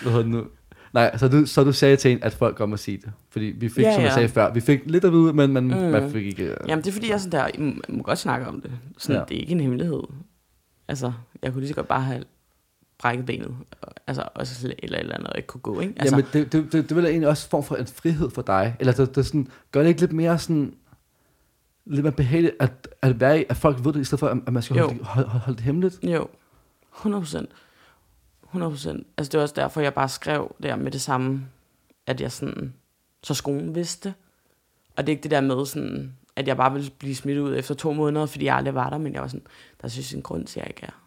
hvad 0.02 0.12
hedder 0.12 0.18
det 0.22 0.26
nu? 0.30 0.44
Nej, 0.92 1.16
så 1.16 1.28
du, 1.28 1.46
så 1.46 1.64
du 1.64 1.72
sagde 1.72 1.96
til 1.96 2.10
hende, 2.10 2.24
at 2.24 2.34
folk 2.34 2.56
godt 2.56 2.70
må 2.70 2.76
sige 2.76 2.96
det. 2.96 3.12
Fordi 3.30 3.44
vi 3.44 3.68
fik, 3.68 3.82
Ja, 3.84 3.88
ja, 3.88 3.94
som 3.94 4.02
jeg 4.04 4.12
sagde 4.12 4.28
før, 4.28 4.52
vi 4.52 4.60
fik 4.60 4.80
lidt 4.86 5.04
at 5.04 5.12
vide, 5.12 5.32
men 5.32 5.52
man, 5.52 5.64
Mm. 5.64 5.70
man 5.70 6.10
fik 6.10 6.26
ikke... 6.26 6.44
Uh, 6.44 6.68
Jamen, 6.68 6.82
det 6.84 6.88
er 6.88 6.92
fordi, 6.92 7.10
jeg 7.10 7.20
sådan 7.20 7.40
der, 7.40 7.48
I 7.54 7.60
må, 7.60 7.72
I 7.88 7.92
må 7.92 8.02
godt 8.02 8.18
snakke 8.18 8.46
om 8.46 8.60
det. 8.60 8.70
Sådan. 8.98 9.16
Ja. 9.16 9.24
Det 9.28 9.36
er 9.36 9.40
ikke 9.40 9.52
en 9.52 9.60
hemmelighed. 9.60 10.02
Altså, 10.88 11.12
jeg 11.42 11.52
kunne 11.52 11.60
lige 11.60 11.68
så 11.68 11.74
godt 11.74 11.88
bare 11.88 12.00
have 12.02 12.22
brækket 13.02 13.26
benet. 13.26 13.56
Altså, 14.06 14.28
også 14.34 14.74
eller 14.82 14.98
eller 14.98 15.14
andet, 15.14 15.28
og 15.28 15.36
ikke 15.36 15.46
kunne 15.46 15.60
gå, 15.60 15.80
ikke? 15.80 15.94
Altså, 15.96 16.16
Jamen, 16.16 16.26
det, 16.32 16.52
det, 16.52 16.72
det, 16.72 16.88
det 16.88 16.96
vil 16.96 17.04
egentlig 17.06 17.28
også 17.28 17.48
form 17.48 17.64
for 17.64 17.76
en 17.76 17.86
frihed 17.86 18.30
for 18.30 18.42
dig. 18.42 18.76
Eller 18.80 18.92
det, 18.92 19.14
det 19.16 19.26
sådan, 19.26 19.48
gør 19.72 19.80
det 19.82 19.88
ikke 19.88 20.00
lidt 20.00 20.12
mere 20.12 20.38
sådan... 20.38 20.74
Lidt 21.84 22.02
mere 22.04 22.12
behageligt, 22.12 22.54
at, 22.60 22.88
at, 23.02 23.20
være 23.20 23.40
i, 23.40 23.44
at 23.48 23.56
folk 23.56 23.84
ved 23.84 23.92
det, 23.92 24.00
i 24.00 24.04
stedet 24.04 24.20
for, 24.20 24.28
at 24.46 24.52
man 24.52 24.62
skal 24.62 24.78
holde, 24.78 24.94
det- 24.98 25.06
holde, 25.06 25.28
holde, 25.28 25.40
holde 25.44 25.56
det 25.56 25.64
hemmeligt. 25.64 25.98
Jo, 26.02 26.28
100 26.96 27.22
procent. 27.22 27.50
100 28.44 28.70
procent. 28.72 29.06
Altså, 29.18 29.30
det 29.30 29.38
var 29.38 29.42
også 29.42 29.54
derfor, 29.56 29.80
jeg 29.80 29.94
bare 29.94 30.08
skrev 30.08 30.54
der 30.62 30.76
med 30.76 30.90
det 30.90 31.00
samme, 31.00 31.46
at 32.06 32.20
jeg 32.20 32.32
sådan, 32.32 32.72
så 33.22 33.34
skolen 33.34 33.74
vidste. 33.74 34.14
Og 34.96 35.06
det 35.06 35.12
er 35.12 35.16
ikke 35.16 35.22
det 35.22 35.30
der 35.30 35.40
med 35.40 35.66
sådan, 35.66 36.12
at 36.36 36.48
jeg 36.48 36.56
bare 36.56 36.72
ville 36.72 36.90
blive 36.98 37.14
smidt 37.14 37.38
ud 37.38 37.56
efter 37.56 37.74
to 37.74 37.92
måneder, 37.92 38.26
fordi 38.26 38.44
jeg 38.44 38.56
aldrig 38.56 38.74
var 38.74 38.90
der, 38.90 38.98
men 38.98 39.12
jeg 39.14 39.22
var 39.22 39.28
sådan, 39.28 39.46
der 39.82 39.88
synes 39.88 40.14
en 40.14 40.22
grund 40.22 40.46
til, 40.46 40.60
at 40.60 40.66
jeg 40.66 40.70
ikke 40.76 40.86
er. 40.86 41.01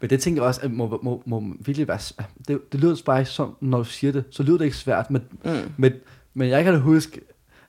Men 0.00 0.10
det 0.10 0.20
tænker 0.20 0.42
jeg 0.42 0.46
også, 0.48 0.60
at 0.62 0.70
må, 0.72 1.00
må, 1.02 1.22
må 1.26 1.42
virkelig 1.60 1.88
være... 1.88 1.98
s- 1.98 2.16
Det, 2.48 2.72
det 2.72 2.80
lyder 2.80 2.96
bare 3.06 3.24
som, 3.24 3.56
når 3.60 3.78
du 3.78 3.84
siger 3.84 4.12
det, 4.12 4.24
så 4.30 4.42
lyder 4.42 4.58
det 4.58 4.64
ikke 4.64 4.76
svært. 4.76 5.10
Men, 5.10 5.22
Mm. 5.44 5.50
men, 5.76 5.92
men 6.34 6.48
jeg 6.48 6.64
kan 6.64 6.72
da 6.72 6.78
huske, 6.78 7.20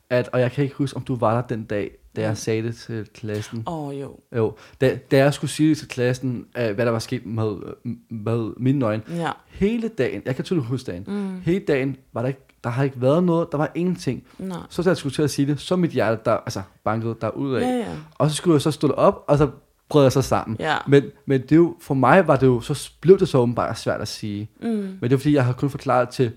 at, 0.10 0.30
og 0.34 0.40
jeg 0.40 0.52
kan 0.52 0.64
ikke 0.64 0.76
huske, 0.76 0.98
om 0.98 1.04
du 1.04 1.16
var 1.16 1.36
der 1.36 1.42
den 1.56 1.64
dag, 1.64 1.92
da 2.16 2.22
jeg 2.22 2.30
Mm. 2.30 2.36
sagde 2.36 2.64
det 2.64 2.76
til 2.76 3.08
klassen. 3.14 3.64
Åh, 3.68 3.88
oh, 3.88 4.00
jo. 4.02 4.20
Jo, 4.36 4.54
da, 4.82 5.00
da 5.12 5.18
jeg 5.18 5.34
skulle 5.34 5.52
sige 5.52 5.76
til 5.76 5.88
klassen, 5.88 6.46
uh, 6.60 6.66
hvad 6.76 6.86
der 6.86 6.90
var 6.92 7.00
sket 7.00 7.26
med, 7.26 7.56
øh, 7.86 7.94
med 8.10 8.54
mine 8.58 8.86
øjne, 8.86 9.04
Ja. 9.10 9.32
hele 9.48 9.88
dagen, 9.88 10.22
jeg 10.26 10.36
kan 10.36 10.46
tydeligt 10.46 10.68
huske 10.68 10.92
dagen, 10.92 11.04
Mm. 11.08 11.40
hele 11.42 11.66
dagen 11.68 11.96
var 12.14 12.22
der 12.22 12.28
ikke, 12.28 12.40
der 12.64 12.70
har 12.70 12.84
ikke 12.84 13.02
været 13.02 13.24
noget, 13.24 13.48
der 13.52 13.58
var 13.58 13.72
ingenting. 13.76 14.24
Nej. 14.40 14.58
Så 14.70 14.82
da 14.84 14.90
jeg 14.90 14.98
skulle 14.98 15.16
til 15.16 15.22
at 15.22 15.30
sige 15.32 15.46
det, 15.48 15.60
så 15.60 15.76
mit 15.76 15.92
hjerte, 15.92 16.22
der 16.26 16.32
altså 16.32 16.62
bankede 16.84 17.16
derudad. 17.22 17.62
Ja, 17.62 17.68
ja. 17.78 17.96
Og 18.16 18.30
så 18.30 18.36
skulle 18.36 18.54
jeg 18.54 18.62
så 18.62 18.72
stå 18.72 18.88
op, 18.92 19.24
og 19.28 19.38
så 19.38 19.50
jeg 19.96 20.12
så 20.12 20.22
sammen. 20.22 20.58
Ja. 20.60 20.78
Men, 20.88 21.04
men 21.26 21.42
det 21.42 21.56
jo, 21.56 21.76
for 21.82 21.94
mig 21.94 22.28
var 22.28 22.36
det 22.36 22.48
jo, 22.48 22.62
så 22.62 22.92
blev 23.02 23.20
det 23.20 23.30
så 23.30 23.38
åbenbart 23.38 23.80
svært 23.80 24.02
at 24.02 24.08
sige. 24.08 24.50
Mm. 24.62 24.68
Men 24.70 25.00
det 25.02 25.14
er 25.14 25.18
fordi, 25.18 25.34
jeg 25.36 25.46
har 25.46 25.54
kun 25.54 25.70
forklaret 25.70 26.10
til 26.10 26.32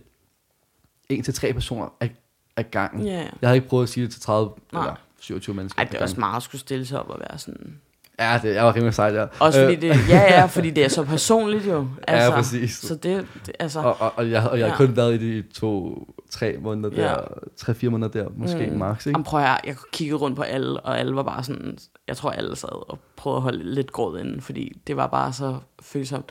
en 1.08 1.22
til 1.22 1.34
tre 1.34 1.52
personer 1.52 1.88
af, 2.00 2.10
af 2.56 2.70
gangen. 2.70 3.06
Ja. 3.06 3.26
Jeg 3.40 3.48
har 3.50 3.54
ikke 3.54 3.68
prøvet 3.68 3.82
at 3.82 3.88
sige 3.88 4.04
det 4.04 4.12
til 4.12 4.22
30 4.22 4.50
Nej. 4.72 4.82
eller 4.82 4.94
27 5.20 5.54
mennesker. 5.56 5.82
Ej, 5.82 5.88
det 5.88 5.98
er 5.98 6.02
også 6.02 6.14
gangen. 6.14 6.20
meget 6.20 6.36
at 6.36 6.42
skulle 6.42 6.60
stille 6.60 6.86
sig 6.86 7.00
op 7.00 7.10
og 7.10 7.20
være 7.20 7.38
sådan... 7.38 7.80
Ja, 8.20 8.40
det, 8.42 8.54
jeg 8.54 8.64
var 8.64 8.74
rimelig 8.76 8.94
sej 8.94 9.10
der. 9.10 9.26
Også 9.40 9.60
fordi 9.60 9.74
Øh, 9.74 9.80
det, 9.82 10.08
ja, 10.08 10.20
ja, 10.38 10.44
fordi 10.44 10.70
det 10.70 10.84
er 10.84 10.88
så 10.88 11.04
personligt 11.04 11.66
jo. 11.66 11.86
Altså, 12.08 12.30
præcis. 12.30 12.76
Så 12.76 12.94
det, 12.94 13.26
det 13.46 13.56
altså, 13.58 13.80
Og, 13.80 13.96
og, 14.00 14.12
og, 14.16 14.30
jeg, 14.30 14.48
og 14.48 14.58
jeg 14.58 14.66
har 14.66 14.72
Ja. 14.72 14.86
kun 14.86 14.96
været 14.96 15.14
i 15.22 15.42
de 15.42 15.48
to, 15.52 15.98
tre 16.30 16.56
måneder 16.62 16.90
der, 16.90 17.10
Ja. 17.10 17.14
tre, 17.56 17.74
fire 17.74 17.90
måneder 17.90 18.08
der, 18.22 18.28
måske 18.36 18.68
mm. 18.72 18.78
max, 18.78 19.06
ikke? 19.06 19.16
Jamen, 19.16 19.24
prøv 19.24 19.40
at 19.40 19.46
høre, 19.46 19.58
jeg 19.66 19.74
kiggede 19.92 20.18
rundt 20.18 20.36
på 20.36 20.42
alle, 20.42 20.80
og 20.80 20.98
alle 20.98 21.16
var 21.16 21.22
bare 21.22 21.44
sådan, 21.44 21.78
jeg 22.08 22.16
tror 22.16 22.30
alle 22.30 22.56
sad 22.56 22.90
og 22.90 22.98
prøvede 23.16 23.36
at 23.36 23.42
holde 23.42 23.74
lidt 23.74 23.92
gråd 23.92 24.18
inden, 24.18 24.40
fordi 24.40 24.80
det 24.86 24.96
var 24.96 25.06
bare 25.06 25.32
så 25.32 25.56
følsomt. 25.82 26.30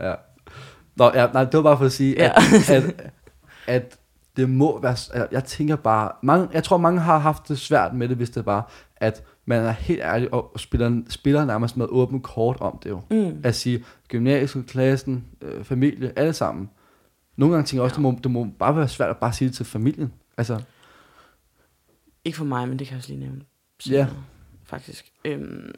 Ja. 0.00 0.12
Nå, 0.96 1.10
ja, 1.14 1.26
nej, 1.32 1.44
det 1.44 1.54
var 1.54 1.62
bare 1.62 1.78
for 1.78 1.84
at 1.84 1.92
sige, 1.92 2.14
Ja. 2.18 2.32
at, 2.36 2.70
at, 2.76 3.12
at 3.66 3.96
det 4.36 4.50
må 4.50 4.80
være, 4.80 5.26
jeg, 5.32 5.44
tænker 5.44 5.76
bare, 5.76 6.10
mange, 6.22 6.48
jeg 6.52 6.64
tror 6.64 6.76
mange 6.76 7.00
har 7.00 7.18
haft 7.18 7.48
det 7.48 7.58
svært 7.58 7.94
med 7.94 8.08
det, 8.08 8.16
hvis 8.16 8.30
det 8.30 8.46
var, 8.46 8.70
at 8.96 9.24
man 9.44 9.62
er 9.64 9.70
helt 9.70 10.00
ærlig 10.02 10.34
og 10.34 10.52
spiller, 10.56 11.02
spiller 11.08 11.44
nærmest 11.44 11.76
med 11.76 11.86
åbent 11.88 12.22
kort 12.22 12.56
om 12.60 12.78
det 12.82 12.90
jo. 12.90 13.00
Mm. 13.10 13.40
At 13.44 13.54
sige, 13.54 13.84
gymnasiet, 14.08 14.66
klassen, 14.66 15.24
øh, 15.40 15.64
familie, 15.64 16.12
alle 16.18 16.32
sammen. 16.32 16.70
Nogle 17.36 17.54
gange 17.54 17.66
tænker 17.66 17.82
jeg 17.82 17.84
også, 17.84 18.00
Ja. 18.00 18.06
det, 18.08 18.14
må, 18.14 18.20
det 18.22 18.30
må 18.30 18.44
bare 18.58 18.76
være 18.76 18.88
svært 18.88 19.10
at 19.10 19.16
bare 19.16 19.32
sige 19.32 19.48
det 19.48 19.56
til 19.56 19.66
familien. 19.66 20.12
Altså, 20.36 20.62
Ikke 22.24 22.38
for 22.38 22.44
mig, 22.44 22.68
men 22.68 22.78
det 22.78 22.86
kan 22.86 22.94
jeg 22.94 22.98
også 22.98 23.08
lige 23.12 23.20
nævne. 23.20 23.40
Ja. 23.86 23.90
senere, 24.06 24.22
Faktisk. 24.64 25.12
Øhm, 25.24 25.72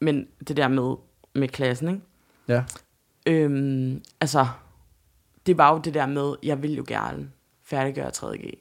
men 0.00 0.26
det 0.48 0.56
der 0.56 0.68
med, 0.68 0.96
med 1.34 1.48
klassen, 1.48 1.88
ikke? 1.88 2.00
ja. 2.48 2.64
Øhm, 3.26 4.02
altså, 4.20 4.46
det 5.46 5.58
var 5.58 5.72
jo 5.72 5.78
det 5.78 5.94
der 5.94 6.06
med, 6.06 6.34
jeg 6.42 6.62
ville 6.62 6.76
jo 6.76 6.84
gerne 6.88 7.30
færdiggøre 7.62 8.10
3.G. 8.16 8.58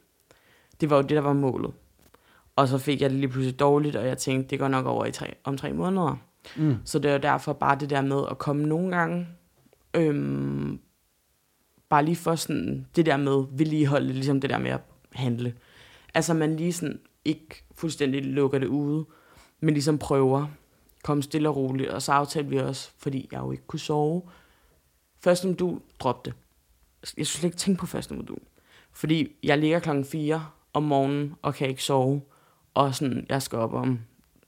Det 0.81 0.89
var 0.89 0.95
jo 0.95 1.01
det, 1.01 1.09
der 1.09 1.21
var 1.21 1.33
målet. 1.33 1.71
Og 2.57 2.67
så 2.67 2.77
fik 2.77 3.01
jeg 3.01 3.09
det 3.09 3.19
lige 3.19 3.29
pludselig 3.29 3.59
dårligt, 3.59 3.95
og 3.95 4.07
jeg 4.07 4.17
tænkte, 4.17 4.49
det 4.49 4.59
går 4.59 4.67
nok 4.67 4.85
over 4.85 5.05
i 5.05 5.11
tre, 5.11 5.33
om 5.43 5.57
tre 5.57 5.73
måneder. 5.73 6.15
Mm. 6.57 6.75
Så 6.85 6.99
det 6.99 7.11
er 7.11 7.17
derfor 7.17 7.53
bare 7.53 7.77
det 7.79 7.89
der 7.89 8.01
med 8.01 8.23
at 8.31 8.37
komme 8.37 8.65
nogle 8.65 8.95
gange, 8.95 9.27
øhm, 9.93 10.79
bare 11.89 12.05
lige 12.05 12.15
for 12.15 12.35
sådan, 12.35 12.87
det 12.95 13.05
der 13.05 13.17
med 13.17 13.45
vedligeholde, 13.51 14.13
ligesom 14.13 14.41
det 14.41 14.49
der 14.49 14.57
med 14.57 14.71
at 14.71 14.81
handle. 15.11 15.53
Altså 16.13 16.33
man 16.33 16.55
lige 16.55 16.73
sådan 16.73 16.99
ikke 17.25 17.63
fuldstændig 17.75 18.25
lukker 18.25 18.59
det 18.59 18.67
ude, 18.67 19.05
men 19.59 19.73
ligesom 19.73 19.97
prøver, 19.97 20.47
komme 21.03 21.23
stille 21.23 21.49
og 21.49 21.55
roligt, 21.55 21.89
og 21.89 22.01
så 22.01 22.11
aftalte 22.11 22.49
vi 22.49 22.57
også, 22.57 22.91
fordi 22.97 23.29
jeg 23.31 23.39
jo 23.39 23.51
ikke 23.51 23.67
kunne 23.67 23.79
sove. 23.79 24.21
Første 25.19 25.47
modul, 25.47 25.79
drop 25.99 26.25
det. 26.25 26.33
Jeg 27.01 27.07
skulle 27.25 27.25
slet 27.25 27.43
ikke 27.43 27.57
tænke 27.57 27.79
på 27.79 27.85
første 27.85 28.13
modul. 28.13 28.39
Fordi 28.91 29.35
jeg 29.43 29.57
ligger 29.57 29.79
klokken 29.79 30.05
4 30.05 30.45
om 30.73 30.83
morgenen 30.83 31.35
og 31.41 31.55
kan 31.55 31.67
ikke 31.67 31.83
sove. 31.83 32.21
Og 32.77 32.95
sådan, 32.95 33.25
jeg 33.29 33.41
skal 33.41 33.57
op 33.57 33.73
om 33.73 33.99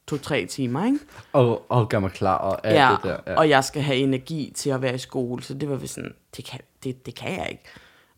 to-tre 0.07 0.45
timer, 0.45 0.85
ikke? 0.85 0.99
Og, 1.33 1.71
og 1.71 1.89
gør 1.89 1.99
mig 1.99 2.11
klar 2.11 2.37
og 2.37 2.67
alt 2.67 2.75
ja, 2.75 2.95
det 2.95 3.03
der. 3.03 3.17
Ja. 3.27 3.37
og 3.37 3.49
jeg 3.49 3.63
skal 3.63 3.81
have 3.81 3.97
energi 3.97 4.51
til 4.55 4.69
at 4.69 4.81
være 4.81 4.95
i 4.95 4.97
skole, 4.97 5.43
så 5.43 5.53
det 5.53 5.69
var 5.69 5.75
vi 5.75 5.87
sådan, 5.87 6.13
det 6.37 6.45
kan, 6.45 6.59
det, 6.83 7.05
det 7.05 7.15
kan 7.15 7.39
jeg 7.39 7.47
ikke. 7.51 7.63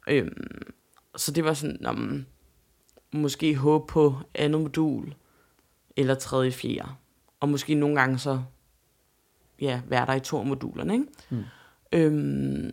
Øhm, 0.08 0.74
så 1.16 1.32
det 1.32 1.46
var 1.46 1.54
sådan, 1.54 1.86
om, 1.86 2.26
måske 3.14 3.56
håbe 3.56 3.88
på 3.88 4.16
andet 4.36 4.62
modul, 4.62 5.14
eller 5.96 6.16
tredje, 6.16 6.52
fjerde. 6.52 6.90
Og 7.40 7.50
måske 7.50 7.74
nogle 7.74 7.96
gange 7.96 8.18
så, 8.18 8.42
ja, 9.62 9.82
være 9.88 10.06
der 10.06 10.14
i 10.14 10.20
to 10.20 10.44
modulerne, 10.44 10.94
ikke? 10.94 11.06
Mm. 11.30 11.44
Øhm, 11.92 12.72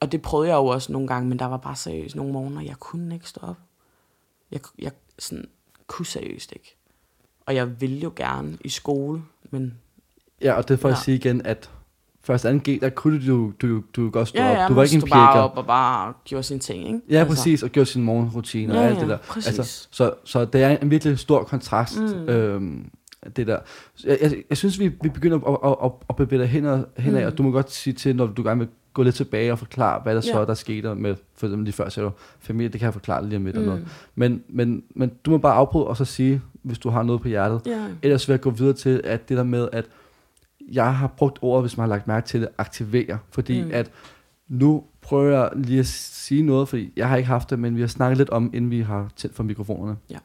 og 0.00 0.12
det 0.12 0.22
prøvede 0.22 0.48
jeg 0.48 0.56
jo 0.56 0.66
også 0.66 0.92
nogle 0.92 1.08
gange, 1.08 1.28
men 1.28 1.38
der 1.38 1.46
var 1.46 1.56
bare 1.56 1.76
seriøst 1.76 2.16
nogle 2.16 2.32
morgener, 2.32 2.60
jeg 2.60 2.76
kunne 2.76 3.14
ikke 3.14 3.28
stå 3.28 3.40
op. 3.40 3.56
Jeg, 4.50 4.60
jeg 4.78 4.92
sådan, 5.18 5.48
kunne 5.88 6.06
seriøst 6.06 6.52
ikke. 6.52 6.76
Og 7.46 7.54
jeg 7.54 7.80
ville 7.80 7.98
jo 7.98 8.12
gerne 8.16 8.58
i 8.64 8.68
skole, 8.68 9.22
men 9.50 9.74
ja, 10.42 10.52
og 10.52 10.68
det 10.68 10.74
er 10.74 10.78
for 10.78 10.88
at 10.88 10.94
Ja. 10.94 11.00
sige 11.00 11.14
igen, 11.16 11.42
at 11.46 11.70
først 12.22 12.46
anden 12.46 12.60
G, 12.76 12.80
der 12.80 12.90
kunne 12.90 13.26
du, 13.26 13.52
du, 13.62 13.82
du 13.96 14.10
godt 14.10 14.28
stå 14.28 14.38
ja, 14.38 14.48
ja, 14.52 14.64
op. 14.64 14.68
Du 14.68 14.74
var 14.74 14.82
ikke 14.82 14.94
en 14.94 15.00
stod 15.00 15.10
bare 15.10 15.26
pjekker. 15.32 15.40
op 15.50 15.56
og 15.58 15.66
bare 15.66 16.12
gjorde 16.24 16.42
sine 16.42 16.60
ting, 16.60 16.86
ikke? 16.86 17.00
Ja, 17.10 17.18
altså. 17.18 17.34
præcis, 17.34 17.62
og 17.62 17.70
gjorde 17.70 17.90
sin 17.90 18.02
morgenrutine 18.02 18.74
Ja, 18.74 18.80
og 18.80 18.86
alt 18.86 18.94
ja, 18.96 19.00
det 19.00 19.08
der. 19.08 19.16
præcis. 19.18 19.58
Altså, 19.58 19.88
så, 19.90 20.14
så 20.24 20.44
det 20.44 20.62
er 20.62 20.78
en 20.78 20.90
virkelig 20.90 21.18
stor 21.18 21.42
kontrast, 21.44 22.00
mm. 22.00 22.28
øhm, 22.28 22.90
det 23.36 23.46
der. 23.46 23.58
Jeg, 24.04 24.18
jeg, 24.22 24.34
jeg 24.48 24.56
synes, 24.56 24.78
vi, 24.78 24.88
vi 25.02 25.08
begynder 25.08 25.38
at, 25.38 25.58
at, 25.70 25.76
at, 25.84 25.92
at 26.10 26.16
bevæge 26.16 26.40
dig 26.42 26.48
henad, 26.48 26.84
henad 26.96 27.20
mm. 27.20 27.26
og 27.26 27.38
du 27.38 27.42
må 27.42 27.50
godt 27.50 27.70
sige 27.72 27.94
til, 27.94 28.16
når 28.16 28.26
du 28.26 28.42
gerne 28.42 28.58
vil 28.58 28.68
gå 28.98 29.02
lidt 29.02 29.14
tilbage 29.14 29.52
og 29.52 29.58
forklare, 29.58 30.00
hvad 30.02 30.14
der 30.14 30.22
ja. 30.26 30.32
så 30.32 30.44
der 30.44 30.54
skete 30.54 30.94
med, 30.94 31.14
for 31.34 31.46
eksempel 31.46 31.64
lige 31.64 31.72
før, 31.72 31.88
sagde 31.88 32.08
du, 32.08 32.12
familie, 32.40 32.68
det 32.68 32.80
kan 32.80 32.84
jeg 32.84 32.92
forklare 32.92 33.26
lige 33.26 33.36
om 33.36 33.44
lidt 33.44 33.56
mm. 33.56 33.62
Eller 33.62 33.74
noget. 33.74 33.88
Men, 34.14 34.42
men, 34.48 34.82
men 34.94 35.12
du 35.24 35.30
må 35.30 35.38
bare 35.38 35.54
afbryde 35.54 35.86
og 35.86 35.96
så 35.96 36.04
sige, 36.04 36.42
hvis 36.62 36.78
du 36.78 36.88
har 36.90 37.02
noget 37.02 37.22
på 37.22 37.28
hjertet. 37.28 37.62
Ja. 37.66 37.84
Ellers 38.02 38.28
vil 38.28 38.32
jeg 38.32 38.40
gå 38.40 38.50
videre 38.50 38.72
til, 38.72 39.00
at 39.04 39.28
det 39.28 39.36
der 39.36 39.42
med, 39.42 39.68
at 39.72 39.86
jeg 40.72 40.96
har 40.96 41.06
brugt 41.06 41.38
ordet, 41.42 41.62
hvis 41.62 41.76
man 41.76 41.88
har 41.88 41.88
lagt 41.88 42.06
mærke 42.06 42.26
til 42.26 42.40
det, 42.40 42.48
aktivere. 42.58 43.18
Fordi. 43.30 43.62
Mm. 43.62 43.70
at 43.72 43.90
nu 44.48 44.84
prøver 45.00 45.38
jeg 45.38 45.50
lige 45.54 45.80
at 45.80 45.86
sige 45.86 46.42
noget, 46.42 46.68
fordi 46.68 46.92
jeg 46.96 47.08
har 47.08 47.16
ikke 47.16 47.28
haft 47.28 47.50
det, 47.50 47.58
men 47.58 47.76
vi 47.76 47.80
har 47.80 47.88
snakket 47.88 48.18
lidt 48.18 48.30
om, 48.30 48.50
inden 48.54 48.70
vi 48.70 48.80
har 48.80 49.10
tændt 49.16 49.36
for 49.36 49.42
mikrofonerne. 49.42 49.96
Ja. 50.10 50.18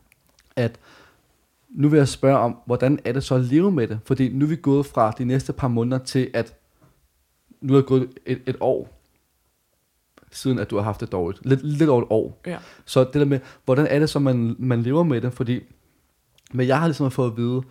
At 0.55 0.79
nu 1.69 1.89
vil 1.89 1.97
jeg 1.97 2.07
spørge 2.07 2.37
om, 2.37 2.57
hvordan 2.65 2.99
er 3.05 3.11
det 3.11 3.23
så 3.23 3.35
at 3.35 3.41
leve 3.41 3.71
med 3.71 3.87
det? 3.87 3.99
Fordi 4.05 4.29
nu 4.29 4.45
er 4.45 4.49
vi 4.49 4.55
gået 4.55 4.85
fra 4.85 5.11
de 5.11 5.25
næste 5.25 5.53
par 5.53 5.67
måneder 5.67 5.97
til, 5.97 6.29
at 6.33 6.55
nu 7.63 7.73
er 7.73 7.77
det 7.77 7.85
gået 7.85 8.09
et, 8.25 8.41
et 8.45 8.55
år, 8.59 9.03
siden 10.31 10.59
at 10.59 10.69
du 10.69 10.75
har 10.75 10.83
haft 10.83 11.01
det 11.01 11.11
dårligt. 11.11 11.45
Lidt, 11.45 11.63
lidt 11.63 11.89
over 11.89 12.01
et 12.01 12.07
år. 12.09 12.41
Ja. 12.47 12.57
Så 12.85 13.03
det 13.03 13.13
der 13.13 13.25
med, 13.25 13.39
hvordan 13.65 13.87
er 13.87 13.99
det 13.99 14.09
så, 14.09 14.19
man, 14.19 14.55
man 14.59 14.83
lever 14.83 15.03
med 15.03 15.21
det? 15.21 15.33
Fordi, 15.33 15.59
men 16.53 16.67
jeg 16.67 16.79
har 16.79 16.87
ligesom 16.87 17.11
fået 17.11 17.31
at 17.31 17.37
vide, 17.37 17.61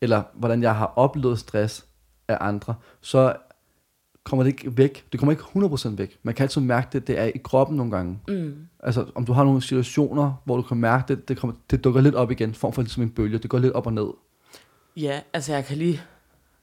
eller 0.00 0.22
hvordan 0.34 0.62
jeg 0.62 0.76
har 0.76 0.92
oplevet 0.96 1.38
stress 1.38 1.86
af 2.28 2.38
andre, 2.40 2.74
så 3.00 3.36
kommer 4.24 4.44
det 4.44 4.50
ikke 4.50 4.76
væk. 4.76 5.04
Det 5.12 5.20
kommer 5.20 5.32
ikke 5.32 5.42
100% 5.42 5.96
væk. 5.96 6.18
Man 6.22 6.34
kan 6.34 6.44
altid 6.44 6.60
mærke 6.60 6.88
det, 6.92 7.06
det 7.06 7.18
er 7.18 7.24
i 7.24 7.38
kroppen 7.44 7.76
nogle 7.76 7.92
gange. 7.92 8.18
Mm. 8.28 8.54
Altså, 8.80 9.06
om 9.14 9.26
du 9.26 9.32
har 9.32 9.44
nogle 9.44 9.62
situationer, 9.62 10.42
hvor 10.44 10.56
du 10.56 10.62
kan 10.62 10.76
mærke 10.76 11.04
det, 11.08 11.28
det, 11.28 11.36
kommer, 11.36 11.54
det 11.70 11.84
dukker 11.84 12.00
lidt 12.00 12.14
op 12.14 12.30
igen, 12.30 12.54
form 12.54 12.72
for 12.72 12.82
ligesom 12.82 13.02
en 13.02 13.10
bølge, 13.10 13.38
det 13.38 13.50
går 13.50 13.58
lidt 13.58 13.72
op 13.72 13.86
og 13.86 13.92
ned. 13.92 14.08
Ja, 14.96 15.20
altså 15.32 15.54
jeg 15.54 15.64
kan 15.64 15.76
lige, 15.76 16.02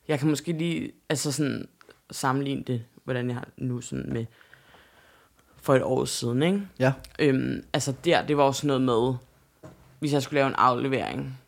jeg 0.07 0.19
kan 0.19 0.29
måske 0.29 0.51
lige, 0.51 0.91
altså 1.09 1.31
sådan 1.31 1.67
sammenligne 2.11 2.63
det, 2.63 2.83
hvordan 3.03 3.27
jeg 3.27 3.35
har 3.35 3.47
nu 3.57 3.81
sådan 3.81 4.13
med 4.13 4.25
for 5.57 5.75
et 5.75 5.83
år 5.83 6.05
siden, 6.05 6.43
ikke? 6.43 6.61
Ja. 6.79 6.93
Øhm, 7.19 7.63
altså 7.73 7.93
der, 8.05 8.25
det 8.25 8.37
var 8.37 8.51
sådan 8.51 8.67
noget 8.67 8.81
med, 8.81 9.13
hvis 9.99 10.13
jeg 10.13 10.23
skulle 10.23 10.39
lave 10.39 10.47
en 10.47 10.55
aflevering, 10.57 11.39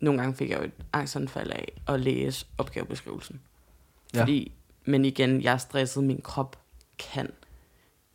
nogle 0.00 0.20
gange 0.20 0.36
fik 0.36 0.50
jeg 0.50 0.58
jo 0.58 0.64
et 0.64 0.72
angstanfald 0.92 1.50
af 1.50 1.72
at 1.88 2.00
læse 2.00 2.46
opgavebeskrivelsen. 2.58 3.40
Ja. 4.14 4.20
Fordi, 4.20 4.52
men 4.84 5.04
igen, 5.04 5.42
jeg 5.42 5.52
er 5.52 5.56
stresset, 5.56 6.04
min 6.04 6.20
krop 6.20 6.58
kan 6.98 7.30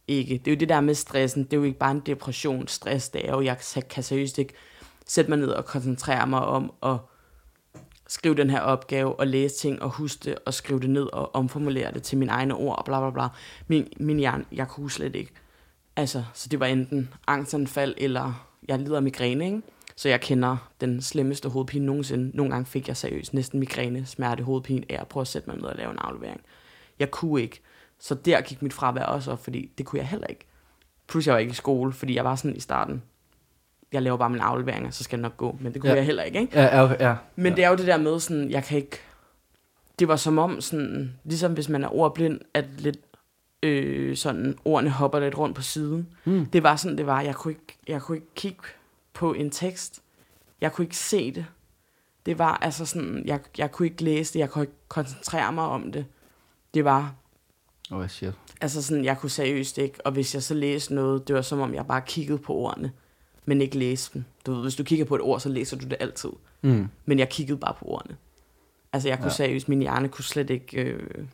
ikke. 0.08 0.38
Det 0.38 0.52
er 0.52 0.56
jo 0.56 0.60
det 0.60 0.70
der 0.70 0.82
med 0.82 0.94
stressen, 0.96 1.44
det 1.44 1.54
er 1.54 1.58
jo 1.58 1.64
ikke 1.64 1.80
bare 1.80 1.92
en 1.92 2.00
depression. 2.00 2.68
Stress, 2.68 3.10
det 3.10 3.30
er 3.30 3.32
jo, 3.32 3.42
jeg 3.42 3.58
kan 3.90 4.04
seriøst 4.04 4.38
ikke 4.38 4.54
sætte 5.06 5.32
mig 5.32 5.40
ned 5.40 5.48
og 5.48 5.66
koncentrere 5.66 6.28
mig 6.28 6.42
om 6.42 6.74
at 6.84 6.98
skrive 8.08 8.36
den 8.36 8.50
her 8.50 8.60
opgave 8.60 9.20
og 9.20 9.28
læse 9.28 9.56
ting 9.56 9.82
og 9.82 9.90
huske 9.90 10.20
det 10.24 10.36
og 10.46 10.54
skrive 10.54 10.80
det 10.80 10.90
ned 10.90 11.14
og 11.14 11.36
omformulere 11.36 11.94
det 11.94 12.04
til 12.04 12.18
mine 12.18 12.32
egne 12.32 12.56
ord 12.56 12.78
og 12.78 12.86
bla 12.86 13.00
bla 13.00 13.10
bla. 13.10 13.28
Min, 13.68 13.88
min 14.00 14.18
hjerne, 14.18 14.46
jeg 14.52 14.68
kunne 14.68 14.92
slet 14.92 15.16
ikke. 15.16 15.32
Altså, 15.96 16.24
så 16.34 16.50
det 16.50 16.60
var 16.60 16.66
enten 16.66 17.10
angstanfald 17.28 17.96
eller 17.98 18.48
jeg 18.68 18.80
lider 18.80 18.96
af 18.96 19.04
migræne, 19.04 19.46
ikke? 19.46 19.62
Så 19.96 20.10
jeg 20.10 20.22
kender 20.22 20.72
den 20.82 21.02
slemmeste 21.02 21.50
hovedpine 21.50 21.86
nogensinde. 21.86 22.38
Nogle 22.38 22.52
gange 22.52 22.66
fik 22.66 22.88
jeg 22.88 22.98
seriøst 22.98 23.34
næsten 23.34 23.60
migræne, 23.60 24.06
smerte, 24.06 24.44
hovedpine 24.44 24.86
af 24.90 25.02
at 25.02 25.08
prøve 25.08 25.22
at 25.22 25.28
sætte 25.28 25.50
mig 25.50 25.58
ned 25.58 25.66
og 25.66 25.76
lave 25.76 25.92
en 25.92 26.00
aflevering. 26.00 26.42
Jeg 27.00 27.12
kunne 27.12 27.42
ikke. 27.42 27.62
Så 28.00 28.16
der 28.16 28.42
gik 28.42 28.62
mit 28.62 28.74
fravær 28.74 29.04
også 29.04 29.32
op, 29.32 29.44
fordi 29.44 29.72
det 29.78 29.86
kunne 29.86 30.00
jeg 30.00 30.08
heller 30.08 30.28
ikke. 30.28 30.46
Plus 31.08 31.28
jeg 31.28 31.34
var 31.34 31.40
ikke 31.40 31.52
i 31.52 31.56
skole, 31.56 31.94
fordi 31.94 32.16
jeg 32.16 32.24
var 32.24 32.36
sådan 32.36 32.56
i 32.56 32.60
starten. 32.60 33.04
Jeg 33.92 34.02
laver 34.02 34.18
bare 34.18 34.30
mine 34.30 34.44
afleveringer, 34.44 34.90
så 34.92 35.04
skal 35.04 35.18
det 35.20 35.22
nok 35.22 35.38
gå. 35.38 35.58
Men 35.62 35.74
det 35.74 35.82
kunne 35.82 35.90
Ja. 35.92 35.96
jeg 35.98 36.06
heller 36.06 36.24
ikke, 36.24 36.40
ikke? 36.40 36.60
Ja, 36.60 36.82
ja, 36.84 37.10
ja. 37.10 37.16
Men 37.36 37.46
ja. 37.52 37.56
det 37.56 37.64
er 37.64 37.70
jo 37.70 37.76
det 37.76 37.88
der 37.88 37.98
med, 37.98 38.20
sådan, 38.20 38.50
jeg 38.52 38.64
kan 38.64 38.78
ikke... 38.78 38.98
Det 40.00 40.08
var 40.08 40.16
som 40.16 40.38
om, 40.38 40.62
sådan, 40.62 41.14
ligesom 41.24 41.54
hvis 41.54 41.70
man 41.70 41.84
er 41.84 41.96
ordblind, 41.96 42.40
at 42.54 42.66
lidt 42.78 42.98
øh, 43.64 44.18
sådan, 44.18 44.58
ordene 44.66 44.90
hopper 44.90 45.20
lidt 45.20 45.38
rundt 45.38 45.56
på 45.56 45.62
siden. 45.62 46.08
Mm. 46.26 46.46
Det 46.46 46.64
var 46.64 46.76
sådan, 46.76 46.98
det 46.98 47.06
var. 47.06 47.22
Jeg 47.22 47.36
kunne, 47.36 47.52
ikke, 47.52 47.78
jeg 47.88 48.02
kunne 48.02 48.18
ikke 48.18 48.34
kigge 48.36 48.62
på 49.14 49.34
en 49.34 49.50
tekst. 49.50 50.02
Jeg 50.62 50.72
kunne 50.74 50.86
ikke 50.86 50.98
se 50.98 51.32
det. 51.32 51.46
Det 52.26 52.40
var 52.40 52.58
altså 52.62 52.86
sådan, 52.86 53.24
jeg, 53.26 53.40
jeg 53.58 53.72
kunne 53.72 53.88
ikke 53.88 54.04
læse 54.04 54.34
det, 54.34 54.40
jeg 54.40 54.50
kunne 54.50 54.64
ikke 54.64 54.74
koncentrere 54.88 55.52
mig 55.52 55.64
om 55.64 55.92
det. 55.92 56.06
Det 56.74 56.86
var, 56.86 57.14
Åh, 57.92 57.98
oh, 57.98 58.08
shit. 58.08 58.34
altså 58.62 58.82
sådan, 58.82 59.06
jeg 59.06 59.18
kunne 59.18 59.30
seriøst 59.30 59.78
ikke. 59.78 60.06
Og 60.06 60.12
hvis 60.12 60.34
jeg 60.36 60.44
så 60.44 60.54
læste 60.54 60.96
noget, 60.96 61.28
det 61.28 61.36
var 61.36 61.42
som 61.42 61.60
om, 61.60 61.74
jeg 61.74 61.86
bare 61.88 62.02
kiggede 62.08 62.38
på 62.38 62.54
ordene, 62.54 62.92
men 63.46 63.62
ikke 63.62 63.78
læste 63.78 64.14
dem. 64.14 64.24
Du 64.46 64.54
ved, 64.54 64.62
hvis 64.62 64.76
du 64.76 64.84
kigger 64.84 65.06
på 65.06 65.16
et 65.16 65.22
ord, 65.22 65.40
så 65.40 65.50
læser 65.50 65.78
du 65.78 65.86
det 65.86 65.98
altid. 66.00 66.30
Mm. 66.62 66.88
Men 67.06 67.20
jeg 67.20 67.30
kiggede 67.30 67.58
bare 67.60 67.74
på 67.80 67.86
ordene. 67.86 68.18
Altså 68.94 69.10
jeg 69.10 69.18
kunne 69.18 69.28
ja. 69.28 69.34
seriøst, 69.34 69.70
min 69.70 69.80
hjerne 69.80 70.08
kunne 70.08 70.24
slet 70.24 70.50
ikke... 70.50 70.82
Øh, 70.84 71.26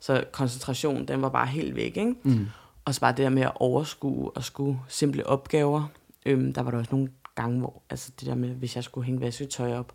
så 0.00 0.24
koncentrationen, 0.32 1.08
den 1.08 1.22
var 1.22 1.28
bare 1.28 1.46
helt 1.46 1.74
væk, 1.74 1.96
ikke? 1.96 2.14
Mm. 2.22 2.46
Og 2.84 2.94
så 2.94 3.00
bare 3.00 3.12
det 3.12 3.18
der 3.18 3.28
med 3.28 3.42
at 3.42 3.52
overskue 3.54 4.30
og 4.30 4.44
skulle 4.44 4.78
simple 4.88 5.26
opgaver. 5.26 5.84
Øhm, 6.26 6.52
der 6.52 6.62
var 6.62 6.70
der 6.70 6.78
også 6.78 6.94
nogle 6.94 7.08
gange, 7.34 7.58
hvor 7.58 7.82
altså 7.90 8.12
det 8.20 8.28
der 8.28 8.34
med, 8.34 8.48
hvis 8.48 8.76
jeg 8.76 8.84
skulle 8.84 9.04
hænge 9.04 9.20
vasketøj 9.20 9.74
op, 9.78 9.92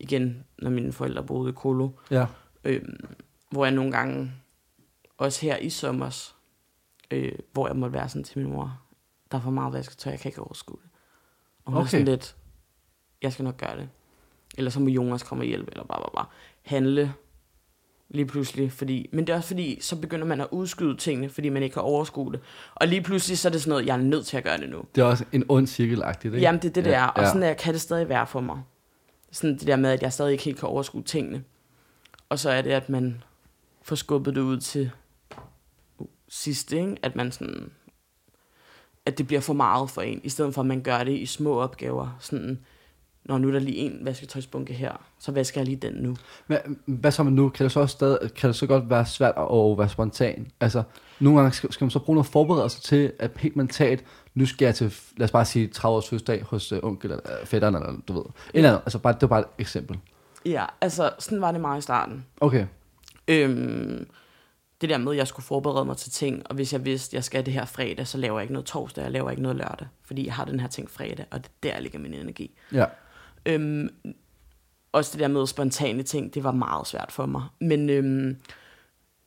igen, 0.00 0.44
når 0.58 0.70
mine 0.70 0.92
forældre 0.92 1.22
boede 1.22 1.50
i 1.50 1.52
Kolo, 1.52 1.88
Ja. 2.10 2.26
øhm, 2.64 2.96
hvor 3.50 3.64
jeg 3.64 3.74
nogle 3.74 3.92
gange, 3.92 4.32
også 5.18 5.40
her 5.46 5.56
i 5.56 5.70
sommers, 5.70 6.34
øh, 7.10 7.32
hvor 7.52 7.66
jeg 7.66 7.76
måtte 7.76 7.92
være 7.92 8.08
sådan 8.08 8.24
til 8.24 8.38
min 8.38 8.52
mor, 8.52 8.78
der 9.34 9.40
er 9.40 9.42
for 9.42 9.50
meget 9.50 9.72
vasketøj, 9.72 10.10
jeg 10.10 10.20
kan 10.20 10.28
ikke 10.28 10.40
overskue 10.40 10.76
det. 10.82 10.90
Og 11.64 11.72
hun 11.72 11.78
okay. 11.80 11.86
Er 11.86 11.90
sådan 11.90 12.06
lidt, 12.06 12.36
jeg 13.22 13.32
skal 13.32 13.44
nok 13.44 13.56
gøre 13.56 13.76
det. 13.76 13.88
Eller 14.58 14.70
så 14.70 14.80
må 14.80 14.88
Jonas 14.88 15.22
komme 15.22 15.42
og 15.42 15.46
hjælpe, 15.46 15.70
eller 15.72 15.84
bare, 15.84 15.98
bare, 15.98 16.10
bare 16.14 16.26
handle 16.62 17.14
lige 18.08 18.26
pludselig. 18.26 18.72
Fordi, 18.72 19.08
men 19.12 19.26
det 19.26 19.32
er 19.32 19.36
også 19.36 19.48
fordi, 19.48 19.78
så 19.80 19.96
begynder 19.96 20.26
man 20.26 20.40
at 20.40 20.46
udskyde 20.50 20.96
tingene, 20.96 21.28
fordi 21.28 21.48
man 21.48 21.62
ikke 21.62 21.72
kan 21.74 21.82
overskue 21.82 22.32
det. 22.32 22.40
Og 22.74 22.88
lige 22.88 23.02
pludselig, 23.02 23.38
så 23.38 23.48
er 23.48 23.52
det 23.52 23.62
sådan 23.62 23.70
noget, 23.70 23.86
jeg 23.86 23.92
er 23.92 24.02
nødt 24.02 24.26
til 24.26 24.36
at 24.36 24.44
gøre 24.44 24.58
det 24.58 24.68
nu. 24.68 24.84
Det 24.94 25.00
er 25.00 25.04
også 25.04 25.24
en 25.32 25.44
ond 25.48 25.66
cirkelagtigt, 25.66 26.34
ikke? 26.34 26.42
Jamen, 26.46 26.62
det 26.62 26.68
er 26.68 26.72
det, 26.72 26.84
det 26.84 26.90
Ja, 26.90 27.04
er. 27.04 27.06
Og 27.06 27.22
ja. 27.22 27.28
sådan 27.28 27.42
der 27.42 27.54
kan 27.54 27.72
det 27.72 27.80
stadig 27.80 28.08
være 28.08 28.26
for 28.26 28.40
mig. 28.40 28.62
Sådan 29.30 29.58
det 29.58 29.66
der 29.66 29.76
med, 29.76 29.90
at 29.90 30.02
jeg 30.02 30.12
stadig 30.12 30.32
ikke 30.32 30.44
helt 30.44 30.58
kan 30.58 30.68
overskue 30.68 31.02
tingene. 31.02 31.44
Og 32.28 32.38
så 32.38 32.50
er 32.50 32.62
det, 32.62 32.70
at 32.70 32.88
man 32.88 33.22
får 33.82 33.96
skubbet 33.96 34.34
det 34.34 34.40
ud 34.40 34.60
til 34.60 34.90
uh, 35.98 36.06
sidste, 36.28 36.76
ikke? 36.76 36.96
At 37.02 37.16
man 37.16 37.32
sådan... 37.32 37.70
At 39.06 39.18
det 39.18 39.26
bliver 39.26 39.40
for 39.40 39.54
meget 39.54 39.90
for 39.90 40.02
en, 40.02 40.20
i 40.24 40.28
stedet 40.28 40.54
for 40.54 40.60
at 40.60 40.66
man 40.66 40.80
gør 40.80 41.04
det 41.04 41.12
i 41.12 41.26
små 41.26 41.60
opgaver. 41.60 42.16
Sådan, 42.20 42.58
når 43.24 43.38
nu 43.38 43.48
er 43.48 43.52
der 43.52 43.58
lige 43.58 43.76
en 43.76 43.98
vasketøjsbunke 44.02 44.72
her, 44.72 44.92
så 45.18 45.32
vasker 45.32 45.60
jeg 45.60 45.66
lige 45.66 45.76
den 45.76 45.94
nu. 45.94 46.16
Men, 46.46 46.58
hvad 46.86 47.10
så 47.12 47.22
med 47.22 47.32
nu? 47.32 47.48
Kan 47.48 47.64
det 47.64 47.72
så 47.72 47.80
også 47.80 47.92
stadig, 47.92 48.34
kan 48.34 48.48
det 48.48 48.56
så 48.56 48.66
godt 48.66 48.90
være 48.90 49.06
svært 49.06 49.34
at, 49.36 49.42
at 49.42 49.78
være 49.78 49.88
spontan? 49.88 50.46
Altså, 50.60 50.82
nogle 51.20 51.40
gange 51.40 51.52
skal, 51.52 51.72
skal 51.72 51.84
man 51.84 51.90
så 51.90 51.98
bruge 51.98 52.14
noget 52.14 52.26
forberedelse 52.26 52.80
til, 52.80 53.12
at 53.18 53.30
helt 53.36 53.56
mentalt, 53.56 54.04
nu 54.34 54.46
skal 54.46 54.66
jeg 54.66 54.74
til, 54.74 54.94
lad 55.16 55.24
os 55.24 55.32
bare 55.32 55.44
sige, 55.44 55.66
30 55.68 55.96
års 55.96 56.08
fødselsdag 56.08 56.42
hos 56.42 56.72
uh, 56.72 56.78
onkel 56.82 57.10
eller 57.10 57.22
uh, 57.42 57.46
fætteren, 57.46 57.74
eller 57.74 57.92
du 58.08 58.12
ved. 58.12 58.24
Eller 58.54 58.68
andet, 58.68 58.82
altså 58.86 58.98
bare, 58.98 59.12
det 59.12 59.22
var 59.22 59.28
bare 59.28 59.40
et 59.40 59.46
eksempel. 59.58 59.98
Ja, 60.46 60.64
altså 60.80 61.10
sådan 61.18 61.40
var 61.40 61.52
det 61.52 61.60
meget 61.60 61.78
i 61.78 61.82
starten. 61.82 62.24
Okay, 62.40 62.66
Øhm, 63.28 64.06
det 64.80 64.88
der 64.88 64.98
med, 64.98 65.12
at 65.12 65.18
jeg 65.18 65.28
skulle 65.28 65.46
forberede 65.46 65.84
mig 65.84 65.96
til 65.96 66.12
ting, 66.12 66.42
og 66.46 66.54
hvis 66.54 66.72
jeg 66.72 66.84
vidste, 66.84 67.10
at 67.10 67.14
jeg 67.14 67.24
skal 67.24 67.46
det 67.46 67.54
her 67.54 67.64
fredag, 67.64 68.06
så 68.06 68.18
laver 68.18 68.38
jeg 68.38 68.42
ikke 68.42 68.52
noget 68.52 68.66
torsdag, 68.66 69.02
jeg 69.02 69.10
laver 69.10 69.30
ikke 69.30 69.42
noget 69.42 69.56
lørdag, 69.56 69.88
fordi 70.04 70.26
jeg 70.26 70.34
har 70.34 70.44
den 70.44 70.60
her 70.60 70.68
ting 70.68 70.90
fredag, 70.90 71.26
og 71.30 71.40
det 71.62 71.70
er 71.70 71.74
der 71.74 71.80
ligger 71.80 71.98
min 71.98 72.14
energi. 72.14 72.54
ja. 72.72 72.84
Øhm, 73.46 73.88
også 74.92 75.12
det 75.12 75.20
der 75.20 75.28
med 75.28 75.46
spontane 75.46 76.02
ting, 76.02 76.34
det 76.34 76.44
var 76.44 76.52
meget 76.52 76.86
svært 76.86 77.12
for 77.12 77.26
mig. 77.26 77.42
Men 77.60 77.90
øhm, 77.90 78.36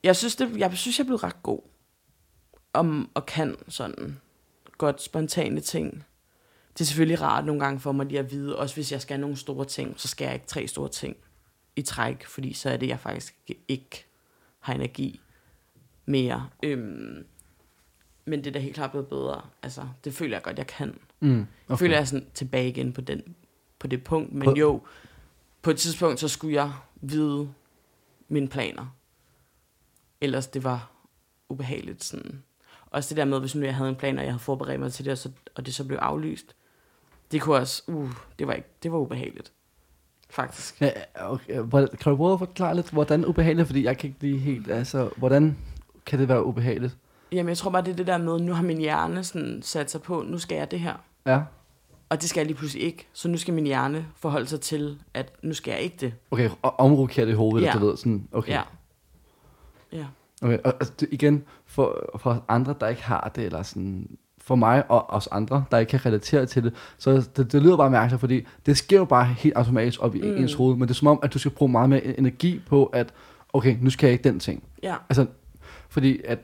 jeg, 0.04 0.16
synes, 0.16 0.36
det, 0.36 0.58
jeg 0.58 0.78
synes, 0.78 0.98
jeg 0.98 1.06
blev 1.06 1.18
ret 1.18 1.44
god 1.44 1.62
om 2.74 3.10
og 3.14 3.26
kan 3.26 3.56
sådan 3.68 4.20
godt 4.78 5.02
spontane 5.02 5.60
ting. 5.60 6.06
det 6.74 6.82
er 6.82 6.86
selvfølgelig 6.86 7.22
rart 7.22 7.46
nogle 7.46 7.62
gange 7.62 7.80
for 7.80 7.92
mig 7.92 8.06
lige 8.06 8.20
at 8.20 8.32
vide, 8.32 8.58
også 8.58 8.76
hvis 8.76 8.92
jeg 8.92 9.02
skal 9.02 9.14
have 9.14 9.22
nogle 9.22 9.38
store 9.38 9.66
ting, 9.66 10.00
så 10.00 10.08
skal 10.08 10.26
jeg 10.26 10.34
ikke 10.34 10.48
tre 10.48 10.68
store 10.68 10.90
ting 10.90 11.18
i 11.76 11.82
træk, 11.82 12.26
fordi 12.26 12.54
så 12.54 12.70
er 12.70 12.78
det, 12.78 12.88
jeg 12.88 13.00
faktisk 13.00 13.36
ikke 13.68 14.06
har 14.60 14.74
energi 14.74 15.22
mere. 16.08 16.50
Øhm, 16.64 17.26
men 18.26 18.40
det 18.40 18.48
er 18.48 18.52
da 18.52 18.60
helt 18.60 18.76
klart 18.76 18.92
blevet 18.92 19.08
bedre. 19.08 19.42
Altså, 19.64 19.82
det 20.04 20.14
føler 20.14 20.36
jeg 20.36 20.44
godt, 20.44 20.58
jeg 20.58 20.68
kan. 20.68 20.98
Mm, 21.20 21.30
Okay. 21.40 21.46
Jeg 21.70 21.80
føler, 21.80 21.96
jeg 21.96 22.02
er 22.02 22.06
sådan 22.06 22.28
tilbage 22.34 22.70
igen 22.70 22.94
på, 22.94 23.02
den, 23.02 23.22
på 23.80 23.88
det 23.88 24.04
punkt. 24.04 24.34
Men 24.34 24.44
På- 24.44 24.54
jo, 24.58 24.82
på 25.62 25.70
et 25.72 25.78
tidspunkt, 25.78 26.20
så 26.20 26.28
skulle 26.28 26.56
jeg 26.56 26.72
vide 27.02 27.50
mine 28.28 28.48
planer. 28.48 28.96
Ellers 30.22 30.48
det 30.48 30.64
var 30.64 30.92
ubehageligt. 31.50 32.04
Sådan. 32.04 32.44
Også 32.92 33.10
det 33.10 33.18
der 33.18 33.26
med, 33.26 33.40
hvis 33.40 33.56
nu 33.56 33.66
jeg 33.66 33.76
havde 33.76 33.90
en 33.90 33.96
plan, 33.96 34.18
og 34.18 34.24
jeg 34.24 34.32
havde 34.32 34.44
forberedt 34.44 34.80
mig 34.80 34.94
til 34.94 35.06
det, 35.06 35.12
og, 35.12 35.18
så, 35.18 35.32
og 35.56 35.66
det 35.66 35.74
så 35.76 35.84
blev 35.88 35.98
aflyst. 35.98 36.56
Det 37.32 37.42
kunne 37.42 37.56
også, 37.56 37.84
uh, 37.88 38.12
det 38.40 38.48
var, 38.48 38.54
ikke, 38.54 38.68
det 38.84 38.92
var 38.92 38.98
ubehageligt. 38.98 39.52
Faktisk. 40.30 40.82
Ja, 40.82 40.92
okay. 41.16 41.54
Kan 41.70 42.12
du 42.12 42.16
prøve 42.16 42.34
at 42.34 42.40
forklare 42.40 42.76
lidt, 42.76 42.90
hvordan 42.92 43.26
ubehageligt, 43.26 43.66
fordi 43.68 43.84
jeg 43.84 43.98
kan 43.98 44.08
ikke 44.08 44.22
lige 44.22 44.38
helt, 44.40 44.72
altså, 44.72 45.10
hvordan 45.18 45.58
kan 46.08 46.20
det 46.20 46.28
være 46.28 46.46
ubehageligt? 46.46 46.98
Jamen, 47.32 47.50
jeg 47.50 47.58
tror 47.58 47.72
bare, 47.72 47.82
det 47.82 47.92
er 47.92 47.96
det 47.96 48.08
der 48.08 48.18
med, 48.18 48.40
nu 48.40 48.54
har 48.54 48.64
min 48.64 48.78
hjerne 48.78 49.24
sådan 49.24 49.60
sat 49.62 49.92
sig 49.92 50.02
på, 50.02 50.24
nu 50.28 50.38
skal 50.38 50.56
jeg 50.58 50.72
det 50.72 50.80
her. 50.80 50.94
Ja, 51.26 51.40
Og 52.10 52.22
det 52.22 52.30
skal 52.30 52.42
jeg 52.42 52.46
lige 52.48 52.58
pludselig 52.58 52.84
ikke. 52.84 53.08
Så 53.14 53.28
nu 53.28 53.38
skal 53.38 53.54
min 53.54 53.66
hjerne 53.66 54.06
forholde 54.16 54.48
sig 54.48 54.62
til, 54.62 55.00
at 55.14 55.32
nu 55.44 55.54
skal 55.54 55.72
jeg 55.72 55.80
ikke 55.82 55.98
det. 56.02 56.14
okay, 56.32 56.50
og 56.62 56.80
omrokere 56.80 57.26
det 57.26 57.32
i 57.32 57.36
hovedet, 57.36 57.66
Ja. 57.68 57.74
du 57.74 57.86
ved, 57.86 57.98
sådan, 57.98 58.28
okay. 58.32 58.52
Ja. 58.52 58.62
Ja. 59.94 60.06
Okay, 60.42 60.58
og 60.64 60.74
altså, 60.80 60.94
igen, 61.12 61.44
for, 61.66 62.10
for 62.20 62.46
andre, 62.48 62.76
der 62.80 62.88
ikke 62.88 63.04
har 63.04 63.32
det, 63.36 63.44
eller 63.44 63.64
sådan, 63.64 64.18
for 64.38 64.56
mig 64.56 64.92
og 64.92 65.10
os 65.10 65.28
andre, 65.28 65.64
der 65.72 65.78
ikke 65.78 65.90
kan 65.90 66.06
relatere 66.06 66.46
til 66.46 66.64
det, 66.64 66.74
så 66.98 67.30
det, 67.38 67.52
det 67.52 67.62
lyder 67.62 67.78
bare 67.78 67.90
mærkeligt, 67.90 68.20
fordi 68.20 68.46
det 68.66 68.78
sker 68.78 68.98
jo 68.98 69.06
bare 69.06 69.26
helt 69.26 69.56
automatisk 69.56 70.02
op 70.04 70.16
i 70.16 70.22
mm. 70.22 70.38
ens 70.38 70.54
hoved, 70.54 70.76
men 70.76 70.82
det 70.88 70.90
er 70.90 70.94
som 70.96 71.08
om, 71.08 71.20
at 71.24 71.34
du 71.34 71.40
skal 71.40 71.52
bruge 71.52 71.72
meget 71.72 71.90
mere 71.90 72.18
energi 72.20 72.62
på, 72.68 72.86
at 72.86 73.14
okay, 73.54 73.78
nu 73.82 73.90
skal 73.90 74.08
jeg 74.08 74.12
ikke 74.14 74.24
den 74.24 74.40
ting. 74.40 74.64
Ja. 74.84 74.96
Altså, 75.10 75.26
fordi 75.90 76.22
at, 76.26 76.40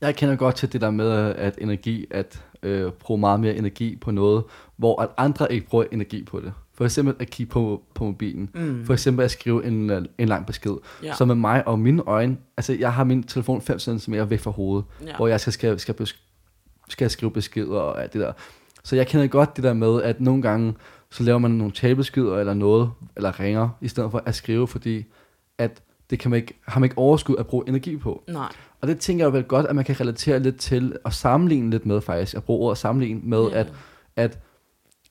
jeg 0.00 0.16
kender 0.16 0.36
godt 0.36 0.54
til 0.54 0.72
det 0.72 0.80
der 0.80 0.90
med, 0.90 1.10
at 1.36 1.58
energi, 1.60 2.06
at 2.10 2.44
øh, 2.62 2.92
bruge 2.92 3.20
meget 3.20 3.40
mere 3.40 3.54
energi 3.56 3.96
på 3.96 4.10
noget, 4.10 4.44
hvor 4.76 5.02
at 5.02 5.08
andre 5.16 5.52
ikke 5.52 5.66
bruger 5.66 5.84
energi 5.92 6.24
på 6.24 6.40
det. 6.40 6.52
For 6.74 6.84
eksempel 6.84 7.14
at 7.18 7.30
kigge 7.30 7.50
på, 7.50 7.82
på 7.94 8.04
mobilen. 8.04 8.50
Mm. 8.54 8.84
For 8.86 8.92
eksempel 8.92 9.24
at 9.24 9.30
skrive 9.30 9.64
en, 9.66 9.90
øh, 9.90 10.04
en 10.18 10.28
lang 10.28 10.46
besked. 10.46 10.76
Ja. 11.02 11.14
Så 11.14 11.24
med 11.24 11.34
mig 11.34 11.68
og 11.68 11.78
mine 11.78 12.02
øjne, 12.06 12.36
altså 12.56 12.72
jeg 12.72 12.92
har 12.92 13.04
min 13.04 13.22
telefon 13.22 13.62
5 13.62 13.78
cm 13.78 14.14
væk 14.28 14.40
fra 14.40 14.50
hovedet, 14.50 14.84
Ja. 15.06 15.16
hvor 15.16 15.28
jeg 15.28 15.40
skal, 15.40 15.52
skal, 15.52 15.78
skal, 15.78 16.08
skal 16.88 17.10
skrive 17.10 17.30
beskeder 17.30 17.78
og 17.80 18.02
alt 18.02 18.12
det 18.12 18.20
der. 18.20 18.32
Så 18.84 18.96
jeg 18.96 19.06
kender 19.06 19.26
godt 19.26 19.56
det 19.56 19.64
der 19.64 19.72
med, 19.72 20.02
at 20.02 20.20
nogle 20.20 20.42
gange, 20.42 20.74
så 21.10 21.22
laver 21.22 21.38
man 21.38 21.50
nogle 21.50 21.72
talebeskeder 21.72 22.38
eller 22.38 22.54
noget, 22.54 22.90
eller 23.16 23.40
ringer, 23.40 23.68
i 23.80 23.88
stedet 23.88 24.10
for 24.10 24.22
at 24.26 24.34
skrive, 24.34 24.68
fordi 24.68 25.04
at 25.58 25.82
det 26.10 26.18
kan 26.18 26.30
man 26.30 26.36
ikke, 26.36 26.54
har 26.66 26.80
man 26.80 26.84
ikke 26.86 26.98
overskud 26.98 27.36
at 27.38 27.46
bruge 27.46 27.68
energi 27.68 27.96
på. 27.96 28.22
Nej. 28.28 28.52
Og 28.80 28.88
det 28.88 28.98
tænker 28.98 29.24
jeg 29.24 29.32
vel 29.32 29.44
godt, 29.44 29.66
at 29.66 29.76
man 29.76 29.84
kan 29.84 30.00
relatere 30.00 30.38
lidt 30.38 30.56
til, 30.56 30.96
og 31.04 31.12
sammenligne 31.12 31.70
lidt 31.70 31.86
med 31.86 32.00
faktisk, 32.00 32.34
at 32.36 32.44
bruge 32.44 32.66
ordet 32.66 32.78
sammenligne 32.78 33.20
med, 33.24 33.44
Ja. 33.48 33.60
at, 33.60 33.72
at 34.16 34.38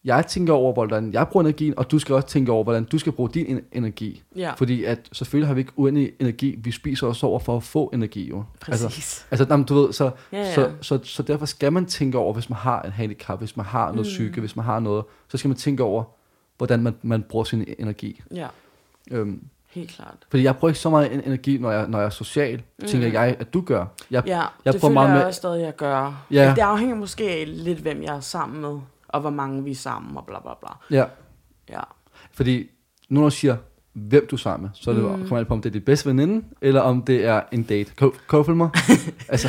jeg 0.06 0.26
tænker 0.28 0.54
over, 0.54 0.74
hvordan 0.74 1.14
jeg 1.14 1.28
bruger 1.28 1.44
energien, 1.46 1.74
og 1.78 1.92
du 1.92 2.00
skal 2.00 2.16
også 2.16 2.28
tænke 2.28 2.52
over, 2.52 2.64
hvordan 2.64 2.84
du 2.84 2.98
skal 2.98 3.12
bruge 3.12 3.30
din 3.30 3.46
en- 3.46 3.62
energi. 3.72 4.24
Ja, 4.36 4.52
Fordi 4.58 4.84
at 4.84 5.10
selvfølgelig 5.12 5.48
har 5.48 5.54
vi 5.54 5.60
ikke 5.62 5.72
uendelig 5.76 6.12
energi, 6.20 6.56
vi 6.64 6.72
spiser 6.72 7.08
os 7.08 7.24
over 7.24 7.40
for 7.40 7.58
at 7.58 7.64
få 7.64 7.90
energi 7.94 8.30
jo. 8.30 8.44
Altså, 8.68 8.88
præcis. 8.88 9.26
altså 9.32 9.46
jamen, 9.50 9.66
du 9.66 9.74
ved, 9.76 9.94
så, 9.94 10.12
Ja, 10.32 10.38
ja. 10.38 10.54
så, 10.54 10.72
så, 10.82 11.00
så 11.04 11.24
derfor 11.24 11.46
skal 11.46 11.74
man 11.74 11.86
tænke 11.86 12.18
over, 12.18 12.34
hvis 12.34 12.50
man 12.50 12.58
har 12.58 12.82
en 12.82 12.92
handicap, 12.92 13.40
hvis 13.40 13.58
man 13.58 13.66
har 13.66 13.86
noget 13.92 13.98
Mm. 13.98 14.04
psyke, 14.04 14.40
hvis 14.40 14.56
man 14.56 14.66
har 14.66 14.80
noget, 14.80 15.06
så 15.28 15.38
skal 15.38 15.48
man 15.50 15.58
tænke 15.58 15.84
over, 15.84 16.04
hvordan 16.58 16.84
man, 16.84 16.96
man 17.02 17.24
bruger 17.30 17.44
sin 17.46 17.66
energi. 17.80 18.22
Ja, 18.36 18.48
Øhm, 19.12 19.42
helt 19.78 19.90
klart. 19.92 20.16
fordi 20.30 20.44
jeg 20.44 20.58
bruger 20.58 20.70
ikke 20.70 20.80
så 20.80 20.90
meget 20.90 21.14
en- 21.14 21.22
energi, 21.24 21.58
når 21.58 21.72
jeg, 21.72 21.88
når 21.88 21.98
jeg 22.00 22.06
er 22.06 22.10
social, 22.10 22.62
mm. 22.80 22.88
tænker 22.88 23.08
jeg, 23.08 23.36
at 23.40 23.54
du 23.54 23.62
gør. 23.62 23.86
Jeg, 24.12 24.24
Ja, 24.28 24.42
jeg 24.66 24.74
det 24.74 24.82
føler 24.82 24.94
meget 24.94 25.08
jeg 25.10 25.18
med- 25.18 25.26
også 25.26 25.38
stadig, 25.38 25.62
jeg 25.64 25.76
gør. 25.76 26.26
Ja. 26.32 26.54
Det 26.56 26.62
afhænger 26.62 26.96
måske 26.96 27.30
af 27.30 27.44
lidt, 27.64 27.80
hvem 27.80 28.04
jeg 28.04 28.16
er 28.16 28.20
sammen 28.20 28.62
med, 28.62 28.80
og 29.08 29.22
hvor 29.22 29.30
mange 29.30 29.64
vi 29.64 29.72
er 29.72 29.76
sammen, 29.76 30.18
og 30.18 30.26
bla 30.26 30.40
bla 30.40 30.52
bla. 30.62 30.98
Ja, 31.00 31.06
Ja, 31.70 31.82
fordi 32.34 32.70
nu 33.10 33.20
når 33.20 33.30
du 33.30 33.36
siger, 33.36 33.56
hvem 34.10 34.28
du 34.32 34.36
er 34.36 34.40
sammen 34.40 34.62
med, 34.62 34.70
så 34.74 34.90
er 34.92 34.96
det, 34.96 35.04
mm. 35.04 35.10
kommer 35.20 35.38
an 35.38 35.46
på, 35.46 35.54
om 35.54 35.62
det 35.62 35.70
er 35.70 35.74
dit 35.74 35.86
bedste 35.86 36.10
veninde, 36.10 36.46
eller 36.62 36.82
om 36.82 37.02
det 37.02 37.26
er 37.26 37.42
en 37.52 37.64
date. 37.64 37.92
Kan, 37.98 38.12
kan 38.30 38.44
du 38.44 38.56
mig? 38.56 38.70
altså, 39.30 39.48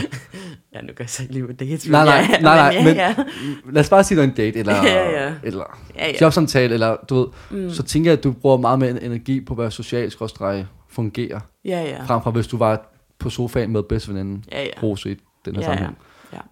ja 0.74 0.80
nu 0.80 0.86
kan 0.86 0.96
jeg 0.98 1.10
så 1.10 1.22
ikke 1.22 1.34
lide 1.34 1.44
med 1.46 1.54
dates, 1.54 1.88
nej, 1.88 2.04
nej, 2.04 2.14
ja, 2.30 2.40
nej, 2.40 2.72
nej, 2.72 2.84
men, 2.84 2.94
ja, 2.96 3.14
ja. 3.18 3.24
lad 3.72 3.80
os 3.80 3.88
bare 3.90 4.04
sige, 4.04 4.18
det 4.18 4.24
er 4.24 4.28
en 4.28 4.34
date, 4.36 4.58
eller, 4.58 4.74
Ja, 4.74 5.24
ja. 5.24 5.32
eller 5.42 5.78
Ja, 5.96 6.06
ja. 6.06 6.12
jobsamtale, 6.20 6.74
eller 6.74 6.96
du 7.08 7.14
ved, 7.14 7.26
mm. 7.50 7.70
så 7.70 7.82
tænker 7.82 8.10
jeg, 8.10 8.18
at 8.18 8.24
du 8.24 8.32
bruger 8.32 8.56
meget 8.56 8.78
mere 8.78 9.02
energi 9.02 9.40
på 9.40 9.54
at 9.54 9.58
være 9.58 9.70
social, 9.70 10.10
skråstrege, 10.10 10.66
fungere, 10.88 11.40
ja, 11.64 11.70
ja. 11.82 11.88
ja. 11.90 12.04
frem 12.04 12.22
for 12.22 12.30
hvis 12.30 12.46
du 12.46 12.56
var 12.56 12.90
på 13.18 13.30
sofaen 13.30 13.72
med 13.72 13.82
bedste 13.82 14.08
veninde, 14.14 14.42
Ja, 14.52 14.62
ja. 14.62 14.68
Rose 14.82 15.10
i 15.12 15.16
den 15.44 15.56
her 15.56 15.62
Ja, 15.62 15.70
ja. 15.70 15.76
sammenhæng. 15.76 15.98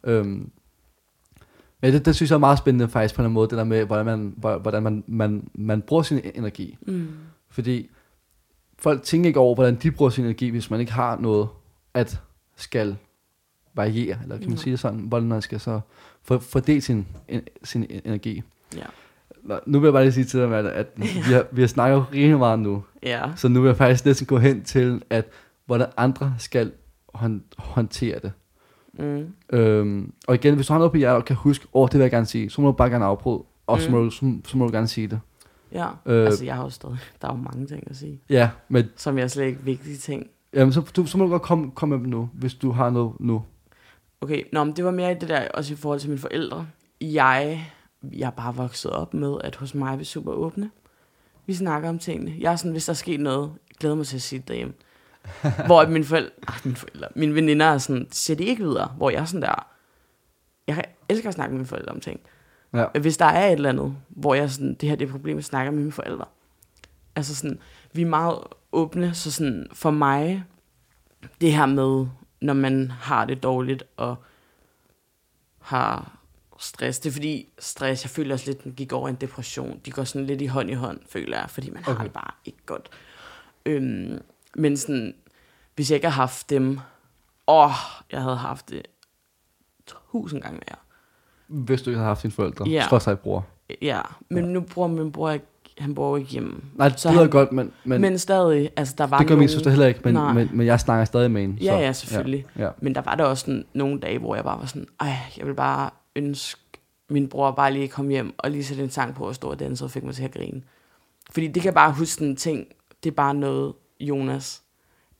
Ja. 0.07 0.11
Øhm, 0.13 0.51
ja, 1.83 1.91
det, 1.91 2.05
det 2.07 2.17
synes 2.17 2.31
jeg 2.31 2.37
er 2.37 2.41
meget 2.41 2.59
spændende 2.59 2.89
faktisk 2.89 3.15
på 3.15 3.23
en 3.23 3.33
måde, 3.33 3.49
det 3.51 3.59
der 3.59 3.65
med, 3.65 3.85
hvordan 3.85 4.05
man, 4.07 4.35
hvor- 4.37 4.59
hvordan 4.59 4.83
man, 4.83 5.05
man, 5.07 5.49
man 5.55 5.83
bruger 5.83 6.03
sin 6.03 6.21
energi. 6.35 6.77
Mm. 6.87 7.07
Fordi 7.57 7.91
folk 8.79 9.03
tænker 9.03 9.27
ikke 9.29 9.41
over, 9.41 9.55
hvordan 9.55 9.75
de 9.75 9.91
bruger 9.91 10.11
sin 10.11 10.25
energi, 10.25 10.49
hvis 10.49 10.71
man 10.71 10.81
ikke 10.81 10.93
har 10.93 11.19
noget 11.19 11.49
at 11.95 12.21
skal 12.57 12.97
variere, 13.75 14.19
eller 14.23 14.39
kan 14.39 14.49
man 14.49 14.59
sige 14.59 14.71
det 14.71 14.81
sådan, 14.81 14.99
hvordan 15.01 15.29
man 15.29 15.43
skal 15.43 15.61
så 15.61 15.81
for, 16.23 16.39
fordele 16.39 16.81
sin, 16.81 17.07
en, 17.29 17.43
sin 17.65 17.87
energi. 18.05 18.43
Ja. 18.77 18.83
Nå, 19.43 19.59
Nu 19.67 19.79
vil 19.79 19.87
jeg 19.87 19.93
bare 19.93 20.03
lige 20.05 20.13
sige 20.13 20.25
til 20.25 20.41
dig, 20.41 20.49
Malte, 20.49 20.73
at 20.73 20.87
vi 20.97 21.07
har, 21.07 21.47
vi 21.53 21.61
har 21.63 21.69
snakket 21.69 22.05
rigtig 22.13 22.39
meget 22.39 22.59
nu, 22.59 22.85
Ja. 23.03 23.23
så 23.37 23.49
nu 23.49 23.61
vil 23.61 23.69
jeg 23.69 23.77
faktisk 23.77 24.05
næsten 24.05 24.27
gå 24.27 24.39
hen 24.39 24.65
til, 24.65 25.03
at 25.11 25.27
hvordan 25.67 25.89
andre 25.97 26.35
skal 26.39 26.73
hånd, 27.15 27.41
håndtere 27.59 28.19
det. 28.19 28.33
Mm. 28.99 29.33
Øhm, 29.59 30.13
og 30.27 30.35
igen, 30.35 30.55
hvis 30.55 30.67
du 30.67 30.73
har 30.73 30.79
noget 30.79 30.93
på 30.93 30.99
hjertet 30.99 31.17
og 31.17 31.25
kan 31.25 31.37
huske, 31.37 31.67
åh, 31.75 31.87
det 31.89 31.95
vil 31.95 32.01
jeg 32.05 32.11
gerne 32.11 32.27
sige, 32.27 32.51
så 32.51 32.61
må 32.61 32.67
du 32.67 32.73
bare 32.73 32.91
gerne 32.91 33.05
afbryde, 33.05 33.43
og 33.67 33.81
så, 33.81 33.89
Mm. 33.89 33.95
må 33.97 34.03
du, 34.05 34.11
så, 34.11 34.35
så 34.45 34.57
må 34.59 34.67
du 34.67 34.73
gerne 34.73 34.89
sige 34.89 35.07
det. 35.09 35.21
Ja, 35.77 35.89
Øh. 36.07 36.27
altså 36.27 36.45
jeg 36.45 36.55
har 36.57 36.63
jo 36.63 36.71
stadig, 36.71 36.99
der 37.23 37.29
er 37.29 37.33
jo 37.33 37.39
mange 37.43 37.67
ting 37.67 37.91
at 37.91 37.97
sige, 37.97 38.21
Ja, 38.29 38.51
men 38.69 38.85
som 38.97 39.19
jeg 39.19 39.31
slet 39.31 39.45
ikke 39.45 39.61
vigtige 39.63 39.97
ting. 39.97 40.27
jamen, 40.53 40.73
så, 40.73 40.81
du, 40.81 41.07
så 41.07 41.19
må 41.19 41.25
du 41.25 41.31
godt 41.31 41.43
komme, 41.43 41.71
komme 41.71 41.97
med 41.97 42.03
dem 42.05 42.11
nu, 42.11 42.31
hvis 42.35 42.55
du 42.55 42.71
har 42.71 42.91
noget 42.91 43.13
nu. 43.21 43.45
Okay, 44.21 44.43
nå, 44.53 44.65
men 44.65 44.77
det 44.77 44.85
var 44.85 44.91
mere 44.91 45.13
i 45.13 45.15
det 45.15 45.29
der, 45.29 45.49
også 45.49 45.73
i 45.73 45.77
forhold 45.77 46.01
til 46.01 46.09
mine 46.09 46.21
forældre. 46.21 46.67
Jeg, 47.01 47.67
jeg 48.13 48.27
er 48.27 48.31
bare 48.31 48.55
vokset 48.55 48.91
op 48.91 49.15
med, 49.15 49.37
at 49.45 49.57
hos 49.57 49.75
mig 49.75 49.93
er 49.93 49.97
vi 49.97 50.05
super 50.05 50.33
åbne. 50.33 50.71
Vi 51.47 51.55
snakker 51.55 51.89
om 51.89 51.99
tingene. 51.99 52.35
Jeg 52.39 52.53
er 52.53 52.57
sådan, 52.57 52.73
hvis 52.73 52.85
der 52.85 52.91
er 52.93 52.95
sket 52.95 53.21
noget, 53.21 53.43
jeg 53.69 53.77
glæder 53.81 53.95
mig 53.97 54.07
til 54.07 54.17
at 54.17 54.23
sige 54.23 54.39
det 54.39 54.49
derhjemme. 54.49 54.75
hvor 55.67 55.81
at 55.81 55.91
mine 55.91 56.05
forældre, 56.05 56.31
ah, 56.49 56.55
mine 56.65 56.77
forældre, 56.77 57.09
mine 57.17 57.35
veninder 57.35 57.67
er 57.67 57.79
sådan, 57.79 58.07
siger 58.11 58.37
det 58.37 58.45
ikke 58.45 58.63
videre. 58.63 58.93
Hvor 58.97 59.11
jeg 59.11 59.21
er 59.21 59.25
sådan 59.25 59.43
der, 59.43 59.67
jeg 60.67 60.85
elsker 61.09 61.29
at 61.29 61.35
snakke 61.35 61.53
med 61.53 61.59
mine 61.59 61.67
forældre 61.69 61.93
om 61.93 62.01
ting. 62.01 62.21
Ja. 62.77 63.01
Hvis 63.01 63.17
der 63.17 63.25
er 63.25 63.47
et 63.47 63.53
eller 63.53 63.69
andet, 63.69 63.97
hvor 64.09 64.35
jeg 64.35 64.51
sådan, 64.51 64.75
det 64.75 64.89
her 64.89 64.97
det 64.97 65.05
er 65.05 65.09
et 65.09 65.13
problem, 65.13 65.37
jeg 65.37 65.45
snakker 65.45 65.73
med 65.73 65.81
mine 65.81 65.93
forældre. 65.93 66.25
Altså 67.17 67.35
sådan, 67.35 67.59
vi 67.93 68.03
er 68.03 68.07
meget 68.07 68.39
åbne, 68.73 69.15
så 69.15 69.31
sådan, 69.31 69.67
for 69.73 69.91
mig, 69.91 70.45
det 71.41 71.53
her 71.53 71.67
med, 71.67 72.07
når 72.41 72.55
man 72.55 72.91
har 72.91 73.25
det 73.25 73.43
dårligt, 73.43 73.85
og 73.97 74.17
har 75.61 76.19
stress, 76.59 76.99
det 76.99 77.09
er 77.09 77.13
fordi 77.13 77.49
stress, 77.59 78.05
jeg 78.05 78.11
føler 78.11 78.35
også 78.35 78.47
lidt, 78.47 78.65
den 78.65 78.73
gik 78.73 78.93
over 78.93 79.09
i 79.09 79.11
en 79.11 79.17
depression. 79.17 79.81
De 79.85 79.91
går 79.91 80.05
sådan 80.05 80.27
lidt 80.27 80.43
i 80.43 80.47
hånd 80.47 80.71
i 80.71 80.75
hånd, 80.75 81.01
føler 81.09 81.39
jeg, 81.39 81.51
fordi 81.51 81.71
man 81.71 81.83
okay. 81.83 81.97
har 81.97 82.03
det 82.03 82.13
bare 82.13 82.31
ikke 82.45 82.59
godt. 82.67 82.91
Øhm, 83.67 84.19
men 84.55 84.77
sådan, 84.77 85.15
hvis 85.75 85.91
jeg 85.91 85.97
ikke 85.97 86.09
har 86.09 86.23
haft 86.23 86.51
dem, 86.51 86.81
åh, 87.47 87.71
jeg 88.13 88.23
havde 88.23 88.37
haft 88.37 88.69
det 88.69 88.87
tusind 89.87 90.43
gange 90.43 90.61
mere. 90.69 90.77
Hvis 91.49 91.83
du 91.83 91.91
ikke 91.91 91.99
har 91.99 92.07
haft 92.07 92.23
dine 92.23 92.33
forældre, 92.33 92.69
Ja. 92.69 92.85
skråt 92.85 93.03
sig 93.03 93.19
bror. 93.19 93.47
Ja, 93.83 94.01
men 94.29 94.45
nu 94.45 94.61
bruger 94.61 94.89
min 94.89 95.13
bror 95.13 95.31
ikke, 95.31 95.47
han 95.79 95.95
bor 95.95 96.17
ikke 96.17 96.31
hjemme. 96.31 96.61
Nej, 96.75 96.89
det 96.89 97.01
Så 97.01 97.13
lyder 97.13 97.27
godt, 97.27 97.53
men, 97.53 97.73
men, 97.85 98.01
Men, 98.01 98.19
stadig, 98.19 98.71
altså 98.77 98.95
der 98.99 99.07
var 99.07 99.19
det 99.19 99.27
gør 99.27 99.35
nogle, 99.35 99.41
min 99.41 99.49
søster 99.49 99.71
heller 99.71 99.87
ikke, 99.87 100.01
men, 100.05 100.15
Nej. 100.15 100.33
men, 100.33 100.51
men 100.53 100.67
jeg 100.67 100.81
snakker 100.81 101.05
stadig 101.05 101.31
med 101.31 101.41
hende. 101.41 101.57
Ja, 101.65 101.79
ja, 101.79 101.93
selvfølgelig. 101.93 102.47
Ja, 102.59 102.65
ja. 102.65 102.71
Men 102.79 102.95
der 102.95 103.01
var 103.01 103.15
der 103.15 103.25
også 103.25 103.41
sådan, 103.41 103.65
nogle 103.75 104.01
dage, 104.01 104.19
hvor 104.19 104.35
jeg 104.35 104.45
bare 104.45 104.59
var 104.59 104.67
sådan, 104.67 104.87
ej, 105.01 105.13
jeg 105.39 105.47
vil 105.47 105.55
bare 105.55 105.91
ønske, 106.17 106.61
min 107.11 107.29
bror 107.29 107.51
bare 107.51 107.73
lige 107.73 107.89
kom 107.89 108.09
hjem 108.09 108.35
og 108.39 108.51
lige 108.51 108.65
sætte 108.65 108.83
en 108.83 108.91
sang 108.91 109.15
på 109.15 109.25
og 109.25 109.35
stå 109.35 109.51
og 109.51 109.61
danse 109.61 109.85
og 109.85 109.91
fik 109.91 110.05
mig 110.05 110.15
til 110.15 110.25
at 110.25 110.33
grine. 110.33 110.63
Fordi 111.31 111.47
det 111.47 111.55
kan 111.63 111.65
jeg 111.65 111.75
bare 111.75 111.93
huske 111.93 112.25
en 112.25 112.37
ting, 112.37 112.67
det 113.05 113.11
er 113.11 113.15
bare 113.15 113.35
noget, 113.35 113.73
Jonas 114.01 114.63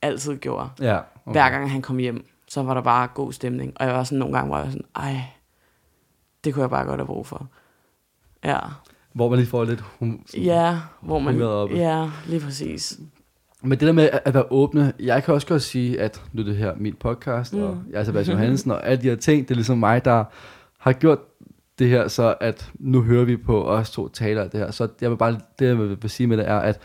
altid 0.01 0.37
gjorde. 0.37 0.69
ja 0.81 0.97
Okay. 1.25 1.31
Hver 1.39 1.49
gang 1.49 1.71
han 1.71 1.81
kom 1.81 1.97
hjem, 1.97 2.25
så 2.47 2.63
var 2.63 2.73
der 2.73 2.81
bare 2.81 3.07
god 3.13 3.33
stemning. 3.33 3.73
Og 3.75 3.85
jeg 3.85 3.93
var 3.95 4.03
sådan, 4.03 4.19
nogle 4.19 4.37
gange 4.37 4.51
var 4.51 4.61
jeg 4.63 4.71
sådan, 4.71 4.85
ej, 4.95 5.21
det 6.43 6.53
kunne 6.53 6.61
jeg 6.61 6.69
bare 6.69 6.85
godt 6.85 6.99
have 6.99 7.05
brug 7.05 7.27
for. 7.27 7.47
Ja, 8.43 8.59
Hvor 9.13 9.29
man 9.29 9.39
lige 9.39 9.49
får 9.49 9.63
lidt... 9.63 9.83
Hum, 9.99 10.25
ja 10.37 10.79
hvor 11.01 11.19
man, 11.19 11.41
oppe. 11.41 11.75
ja, 11.75 12.09
lige 12.27 12.39
præcis. 12.39 12.99
Men 13.61 13.71
det 13.71 13.87
der 13.87 13.91
med 13.91 14.09
at, 14.25 14.33
være 14.33 14.51
åbne, 14.51 14.93
jeg 14.99 15.23
kan 15.23 15.33
også 15.33 15.47
godt 15.47 15.61
sige, 15.61 16.01
at 16.01 16.23
nu 16.33 16.41
er 16.41 16.45
det 16.45 16.55
her 16.55 16.75
min 16.75 16.93
podcast, 16.93 17.53
mm. 17.53 17.63
og 17.63 17.77
jeg 17.89 17.99
er 17.99 18.03
Sebastian 18.03 18.37
Johansen, 18.37 18.71
og 18.71 18.87
alle 18.87 19.01
de 19.01 19.09
her 19.09 19.15
ting, 19.15 19.47
det 19.47 19.51
er 19.51 19.55
ligesom 19.55 19.77
mig, 19.77 20.05
der 20.05 20.23
har 20.77 20.93
gjort 20.93 21.19
det 21.79 21.89
her, 21.89 22.07
så 22.07 22.35
at 22.41 22.71
nu 22.79 23.01
hører 23.01 23.25
vi 23.25 23.37
på 23.37 23.67
os 23.67 23.91
to 23.91 24.07
taler 24.07 24.47
det 24.47 24.59
her. 24.59 24.71
Så 24.71 24.87
jeg 25.01 25.09
vil 25.09 25.17
bare, 25.17 25.39
det 25.59 25.67
jeg 25.67 25.79
vil, 25.79 26.09
sige 26.09 26.27
med 26.27 26.37
det 26.37 26.49
er, 26.49 26.59
at 26.59 26.79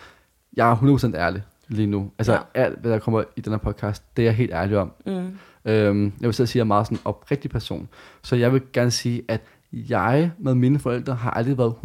jeg 0.56 0.70
er 0.70 0.76
100% 0.76 1.16
ærlig 1.16 1.42
lige 1.68 1.86
nu. 1.86 2.10
Altså 2.18 2.32
ja. 2.32 2.38
alt, 2.54 2.78
hvad 2.78 2.92
der 2.92 2.98
kommer 2.98 3.22
i 3.36 3.40
den 3.40 3.52
her 3.52 3.58
podcast, 3.58 4.16
det 4.16 4.22
er 4.22 4.26
jeg 4.26 4.34
helt 4.34 4.52
ærlig 4.52 4.78
om. 4.78 4.92
Mm. 5.06 5.38
Øhm, 5.64 6.04
jeg 6.20 6.26
vil 6.26 6.34
så 6.34 6.46
sige, 6.46 6.50
at 6.50 6.54
jeg 6.56 6.60
er 6.60 6.64
meget 6.66 6.86
sådan 6.86 6.96
en 6.98 7.02
oprigtig 7.04 7.50
person. 7.50 7.88
Så 8.22 8.36
jeg 8.36 8.52
vil 8.52 8.62
gerne 8.72 8.90
sige, 8.90 9.22
at 9.28 9.42
jeg 9.74 10.30
med 10.38 10.54
mine 10.54 10.78
forældre 10.78 11.14
har 11.14 11.30
aldrig 11.30 11.58
været 11.58 11.74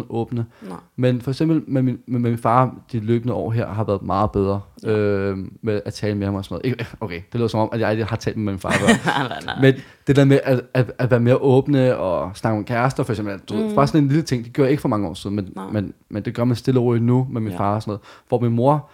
100% 0.00 0.06
åbne. 0.10 0.46
Nej. 0.68 0.76
Men 0.96 1.20
for 1.20 1.30
eksempel 1.30 1.62
med 1.66 1.82
min, 1.82 1.98
med, 2.06 2.20
med 2.20 2.30
min 2.30 2.38
far, 2.38 2.74
de 2.92 3.00
løbende 3.00 3.34
år 3.34 3.50
her, 3.50 3.68
har 3.68 3.84
været 3.84 4.02
meget 4.02 4.30
bedre 4.32 4.60
Ja. 4.84 4.90
øh, 4.90 5.38
med 5.62 5.80
at 5.84 5.94
tale 5.94 6.14
med 6.14 6.26
ham 6.26 6.34
og 6.34 6.44
sådan 6.44 6.54
noget. 6.54 6.66
Ikke- 6.66 6.86
Okay, 7.00 7.20
det 7.32 7.34
lyder 7.40 7.48
som 7.48 7.60
om, 7.60 7.68
at 7.72 7.80
jeg 7.80 7.88
aldrig 7.88 8.06
har 8.06 8.16
talt 8.16 8.36
med 8.36 8.52
min 8.52 8.58
far. 8.58 8.70
før. 8.70 8.86
nej, 9.18 9.28
nej, 9.28 9.40
nej. 9.44 9.60
Men 9.60 9.74
det 10.06 10.16
der 10.16 10.24
med 10.24 10.40
at, 10.44 10.60
at, 10.74 10.92
at 10.98 11.10
være 11.10 11.20
mere 11.20 11.36
åbne 11.36 11.96
og 11.96 12.36
snakke 12.36 12.58
om 12.58 12.64
kærester, 12.64 13.02
for 13.02 13.12
eksempel, 13.12 13.38
du, 13.38 13.54
Mm. 13.68 13.74
bare 13.74 13.86
sådan 13.86 14.02
en 14.02 14.08
lille 14.08 14.22
ting, 14.22 14.44
det 14.44 14.52
gør 14.52 14.62
jeg 14.62 14.70
ikke 14.70 14.80
for 14.80 14.88
mange 14.88 15.08
år 15.08 15.14
siden, 15.14 15.36
men, 15.36 15.48
Nej. 15.56 15.70
men, 15.72 15.92
men 16.10 16.22
det 16.22 16.34
gør 16.34 16.44
man 16.44 16.56
stille 16.56 16.80
og 16.80 16.84
roligt 16.84 17.04
nu 17.04 17.26
med 17.30 17.40
min 17.40 17.50
Ja. 17.50 17.54
ja. 17.56 17.60
far 17.60 17.74
og 17.74 17.82
sådan 17.82 17.90
noget. 17.90 18.00
Hvor 18.28 18.40
min 18.40 18.52
mor, 18.52 18.90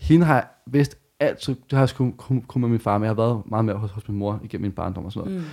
hende 0.00 0.26
har 0.26 0.34
jeg 0.34 0.44
vidst 0.66 0.96
altid, 1.20 1.54
det 1.54 1.72
har 1.72 1.78
jeg 1.80 1.88
sgu 1.88 2.10
kun, 2.16 2.42
kun 2.48 2.60
med 2.60 2.68
min 2.68 2.80
far, 2.80 2.98
men 2.98 3.02
jeg 3.04 3.10
har 3.10 3.14
været 3.22 3.42
meget 3.46 3.64
mere 3.64 3.76
hos, 3.76 3.90
hos 3.90 4.08
min 4.08 4.18
mor 4.18 4.40
igennem 4.44 4.62
min 4.62 4.72
barndom 4.72 5.04
og 5.04 5.12
sådan 5.12 5.30
noget. 5.30 5.42
Mm. 5.44 5.48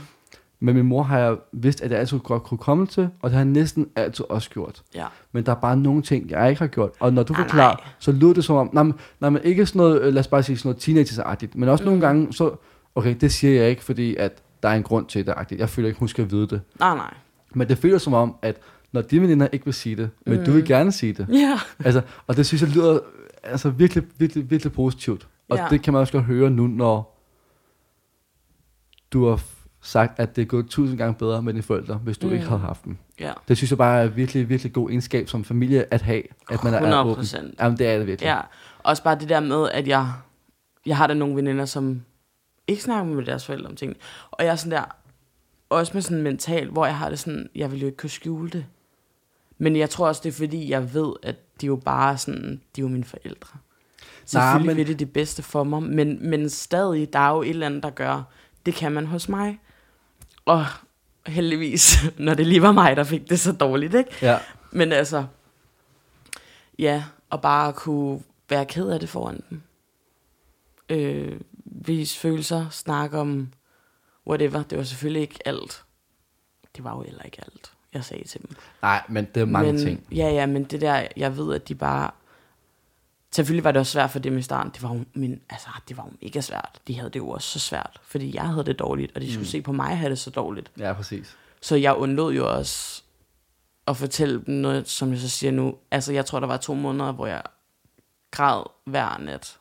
Men 0.64 0.76
min 0.76 0.86
mor 0.86 1.04
har 1.04 1.20
jeg 1.20 1.38
vidst, 1.52 1.82
at 1.82 1.92
jeg 1.92 2.00
altid 2.00 2.20
godt 2.20 2.44
kunne 2.44 2.58
komme 2.58 2.88
til, 2.88 3.10
og 3.22 3.30
det 3.30 3.32
har 3.32 3.40
jeg 3.46 3.52
næsten 3.52 3.88
altid 3.96 4.26
også 4.30 4.50
gjort. 4.50 4.84
Ja. 4.96 5.06
Men 5.32 5.46
der 5.46 5.52
er 5.52 5.56
bare 5.56 5.78
nogle 5.78 6.02
ting, 6.02 6.30
jeg 6.30 6.50
ikke 6.50 6.60
har 6.62 6.68
gjort. 6.68 6.90
Og 7.00 7.14
når 7.14 7.24
du 7.24 7.34
Ah, 7.34 7.40
forklarer, 7.40 7.76
nej. 7.76 7.86
så 8.00 8.12
lyder 8.12 8.34
det 8.34 8.44
som 8.44 8.56
om, 8.56 8.70
nej, 8.74 8.84
nej, 9.20 9.30
men 9.30 9.42
ikke 9.44 9.66
sådan 9.66 9.80
noget, 9.80 10.02
øh, 10.02 10.14
lad 10.14 10.20
os 10.20 10.28
bare 10.28 10.44
sige 10.44 10.58
sådan 10.58 10.70
noget 10.70 10.82
teenagersagtigt, 10.82 11.56
men 11.56 11.70
også 11.70 11.84
mm. 11.84 11.86
nogle 11.90 12.02
gange, 12.02 12.34
så, 12.34 12.52
okay, 12.96 13.16
det 13.22 13.32
siger 13.32 13.62
jeg 13.62 13.70
ikke, 13.70 13.84
fordi 13.84 14.16
at 14.16 14.42
der 14.64 14.70
er 14.70 14.74
en 14.76 14.84
grund 14.84 15.06
til 15.06 15.26
det, 15.26 15.34
agtigt. 15.38 15.60
jeg 15.62 15.70
føler 15.70 15.88
ikke, 15.88 16.00
hun 16.00 16.08
skal 16.08 16.32
vide 16.32 16.48
det. 16.48 16.62
Nej, 16.80 16.96
nej. 16.96 17.14
Men 17.54 17.68
det 17.70 17.78
føles 17.78 18.02
som 18.02 18.14
om, 18.14 18.36
at 18.42 18.58
når 18.92 19.02
dine 19.02 19.22
veninder 19.22 19.48
ikke 19.52 19.66
vil 19.66 19.74
sige 19.74 19.96
det, 19.96 20.10
men 20.26 20.40
mm. 20.40 20.46
du 20.46 20.52
vil 20.52 20.62
Mm. 20.62 20.68
gerne 20.68 20.92
sige 20.92 21.14
det. 21.14 21.28
Ja. 21.34 21.60
Altså, 21.86 22.02
og 22.28 22.38
det 22.38 22.46
synes 22.46 22.62
jeg 22.62 22.70
lyder 22.70 23.00
altså, 23.44 23.70
virkelig, 23.70 24.04
virkelig, 24.18 24.50
virkelig 24.52 24.74
positivt. 24.74 25.28
Og 25.52 25.58
Ja. 25.58 25.68
det 25.70 25.82
kan 25.82 25.94
man 25.94 26.00
også 26.00 26.14
godt 26.14 26.26
høre 26.26 26.50
nu, 26.50 26.68
når 26.68 27.18
du 29.12 29.30
har 29.30 29.42
sagt, 29.82 30.20
at 30.20 30.36
det 30.36 30.42
er 30.42 30.46
gået 30.46 30.70
tusind 30.70 30.98
gange 30.98 31.14
bedre 31.16 31.42
med 31.42 31.54
dine 31.54 31.64
forældre, 31.64 31.96
hvis 31.96 32.18
du 32.18 32.28
mm. 32.28 32.34
ikke 32.34 32.46
havde 32.46 32.62
haft 32.62 32.86
dem. 32.86 32.98
Ja. 33.20 33.34
Det 33.48 33.58
synes 33.58 33.72
jeg 33.72 33.78
bare 33.78 34.04
er 34.04 34.08
virkelig, 34.08 34.50
virkelig 34.50 34.74
god 34.74 34.90
egenskab 34.90 35.30
som 35.30 35.44
familie 35.44 35.94
at 35.94 36.02
have, 36.02 36.24
at 36.50 36.64
man 36.64 36.74
er 36.74 36.78
100 36.78 37.02
åben. 37.04 37.16
procent. 37.16 37.56
Jamen, 37.60 37.78
det 37.78 37.88
er 37.88 37.98
det 37.98 38.08
virkelig. 38.08 38.28
Ja. 38.28 38.40
Også 38.84 39.04
bare 39.04 39.20
det 39.20 39.30
der 39.30 39.40
med, 39.40 39.70
at 39.70 39.88
jeg, 39.88 40.12
jeg 40.86 40.98
har 40.98 41.08
da 41.08 41.14
nogle 41.14 41.36
veninder, 41.36 41.66
som 41.66 42.02
ikke 42.68 42.84
snakker 42.84 43.14
med 43.14 43.26
deres 43.26 43.46
forældre 43.46 43.70
om 43.70 43.76
tingene. 43.76 44.00
Og 44.32 44.46
jeg 44.46 44.52
er 44.52 44.56
sådan 44.56 44.72
der, 44.72 44.84
også 45.70 45.92
med 45.94 46.02
sådan 46.02 46.24
mental, 46.24 46.70
hvor 46.70 46.86
jeg 46.86 46.98
har 46.98 47.10
det 47.10 47.20
sådan, 47.20 47.50
jeg 47.56 47.72
vil 47.72 47.80
jo 47.80 47.86
ikke 47.86 47.98
kunne 47.98 48.10
skjule 48.10 48.50
det. 48.50 48.66
Men 49.58 49.76
jeg 49.76 49.90
tror 49.90 50.08
også, 50.08 50.22
det 50.24 50.30
er 50.30 50.34
fordi, 50.34 50.70
jeg 50.70 50.94
ved, 50.94 51.14
at 51.24 51.36
de 51.62 51.66
jo 51.66 51.76
bare 51.76 52.18
sådan, 52.18 52.62
de 52.76 52.82
er 52.82 52.84
jo 52.84 52.88
mine 52.88 53.04
forældre. 53.04 53.58
Selvfølgelig 54.26 54.66
men- 54.68 54.78
vil 54.78 54.88
det 54.88 55.00
det 55.00 55.14
bedste 55.14 55.44
for 55.44 55.64
mig, 55.64 55.84
men, 55.84 56.30
men 56.30 56.50
stadig, 56.50 57.14
der 57.14 57.20
er 57.20 57.30
jo 57.30 57.42
et 57.42 57.50
eller 57.50 57.66
andet, 57.66 57.84
der 57.84 57.90
gør, 57.90 58.24
det 58.66 58.74
kan 58.74 58.92
man 58.92 59.06
hos 59.06 59.30
mig. 59.30 59.60
Og 60.46 60.66
heldigvis, 61.28 61.98
når 62.18 62.34
det 62.34 62.48
lige 62.48 62.62
var 62.62 62.72
mig, 62.72 62.96
der 62.96 63.04
fik 63.04 63.30
det 63.30 63.40
så 63.40 63.52
dårligt, 63.52 63.94
ikke? 63.94 64.10
Ja. 64.22 64.38
Men 64.72 64.92
altså, 64.92 65.26
ja, 66.80 67.04
og 67.30 67.42
bare 67.42 67.74
kunne 67.74 68.22
være 68.50 68.66
ked 68.66 68.90
af 68.90 69.00
det 69.00 69.10
foran 69.10 69.44
dem. 69.50 69.62
Øh, 70.90 71.40
vise 71.66 72.20
følelser, 72.20 72.70
snakke 72.70 73.20
om 73.20 73.48
whatever. 74.28 74.64
Det 74.64 74.78
var 74.78 74.84
selvfølgelig 74.84 75.22
ikke 75.22 75.40
alt. 75.46 75.84
Det 76.76 76.84
var 76.84 76.96
jo 76.96 77.02
heller 77.02 77.24
ikke 77.24 77.38
alt, 77.42 77.72
jeg 77.94 78.04
sagde 78.04 78.28
til 78.28 78.42
dem. 78.42 78.50
Nej, 78.82 79.04
men 79.10 79.28
det 79.36 79.42
er 79.42 79.46
mange 79.46 79.74
men, 79.74 79.82
ting. 79.82 80.04
Ja, 80.12 80.30
ja, 80.30 80.46
men 80.46 80.64
det 80.64 80.82
der, 80.82 81.08
jeg 81.18 81.38
ved, 81.38 81.56
at 81.56 81.68
de 81.68 81.76
bare... 81.76 82.12
Selvfølgelig 83.32 83.64
var 83.64 83.72
det 83.72 83.80
også 83.80 83.92
svært 83.92 84.12
for 84.12 84.20
dem 84.20 84.38
i 84.38 84.42
starten. 84.42 84.72
Det 84.72 84.84
var 84.84 84.94
jo, 84.94 85.04
men, 85.14 85.42
altså, 85.50 85.68
det 85.90 85.98
var 85.98 86.04
jo 86.04 86.12
mega 86.22 86.42
svært. 86.42 86.82
De 86.88 86.96
havde 86.96 87.10
det 87.10 87.20
jo 87.20 87.30
også 87.30 87.48
så 87.50 87.60
svært, 87.60 88.00
fordi 88.04 88.36
jeg 88.36 88.48
havde 88.48 88.64
det 88.66 88.80
dårligt, 88.80 89.12
og 89.16 89.22
de 89.22 89.28
skulle 89.28 89.42
Mm. 89.42 89.46
se 89.46 89.62
på 89.62 89.72
mig 89.72 89.98
have 89.98 90.10
det 90.10 90.20
så 90.20 90.30
dårligt. 90.30 90.72
Ja, 90.80 90.94
præcis. 90.94 91.38
Så 91.62 91.76
jeg 91.76 91.96
undlod 91.96 92.34
jo 92.34 92.54
også 92.58 93.04
at 93.88 93.98
fortælle 93.98 94.44
dem 94.46 94.56
noget, 94.56 94.90
som 94.90 95.12
jeg 95.12 95.20
så 95.20 95.30
siger 95.30 95.52
nu. 95.52 95.76
Altså, 95.92 96.14
jeg 96.14 96.26
tror, 96.26 96.40
der 96.40 96.48
var 96.48 96.58
to 96.58 96.74
måneder, 96.74 97.12
hvor 97.12 97.28
jeg 97.28 97.42
græd 98.32 98.64
hver 98.86 99.18
nat. 99.18 99.58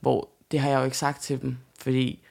Hvor 0.00 0.28
det 0.50 0.60
har 0.60 0.70
jeg 0.70 0.78
jo 0.78 0.84
ikke 0.84 0.98
sagt 0.98 1.22
til 1.22 1.42
dem, 1.42 1.58
fordi 1.80 2.22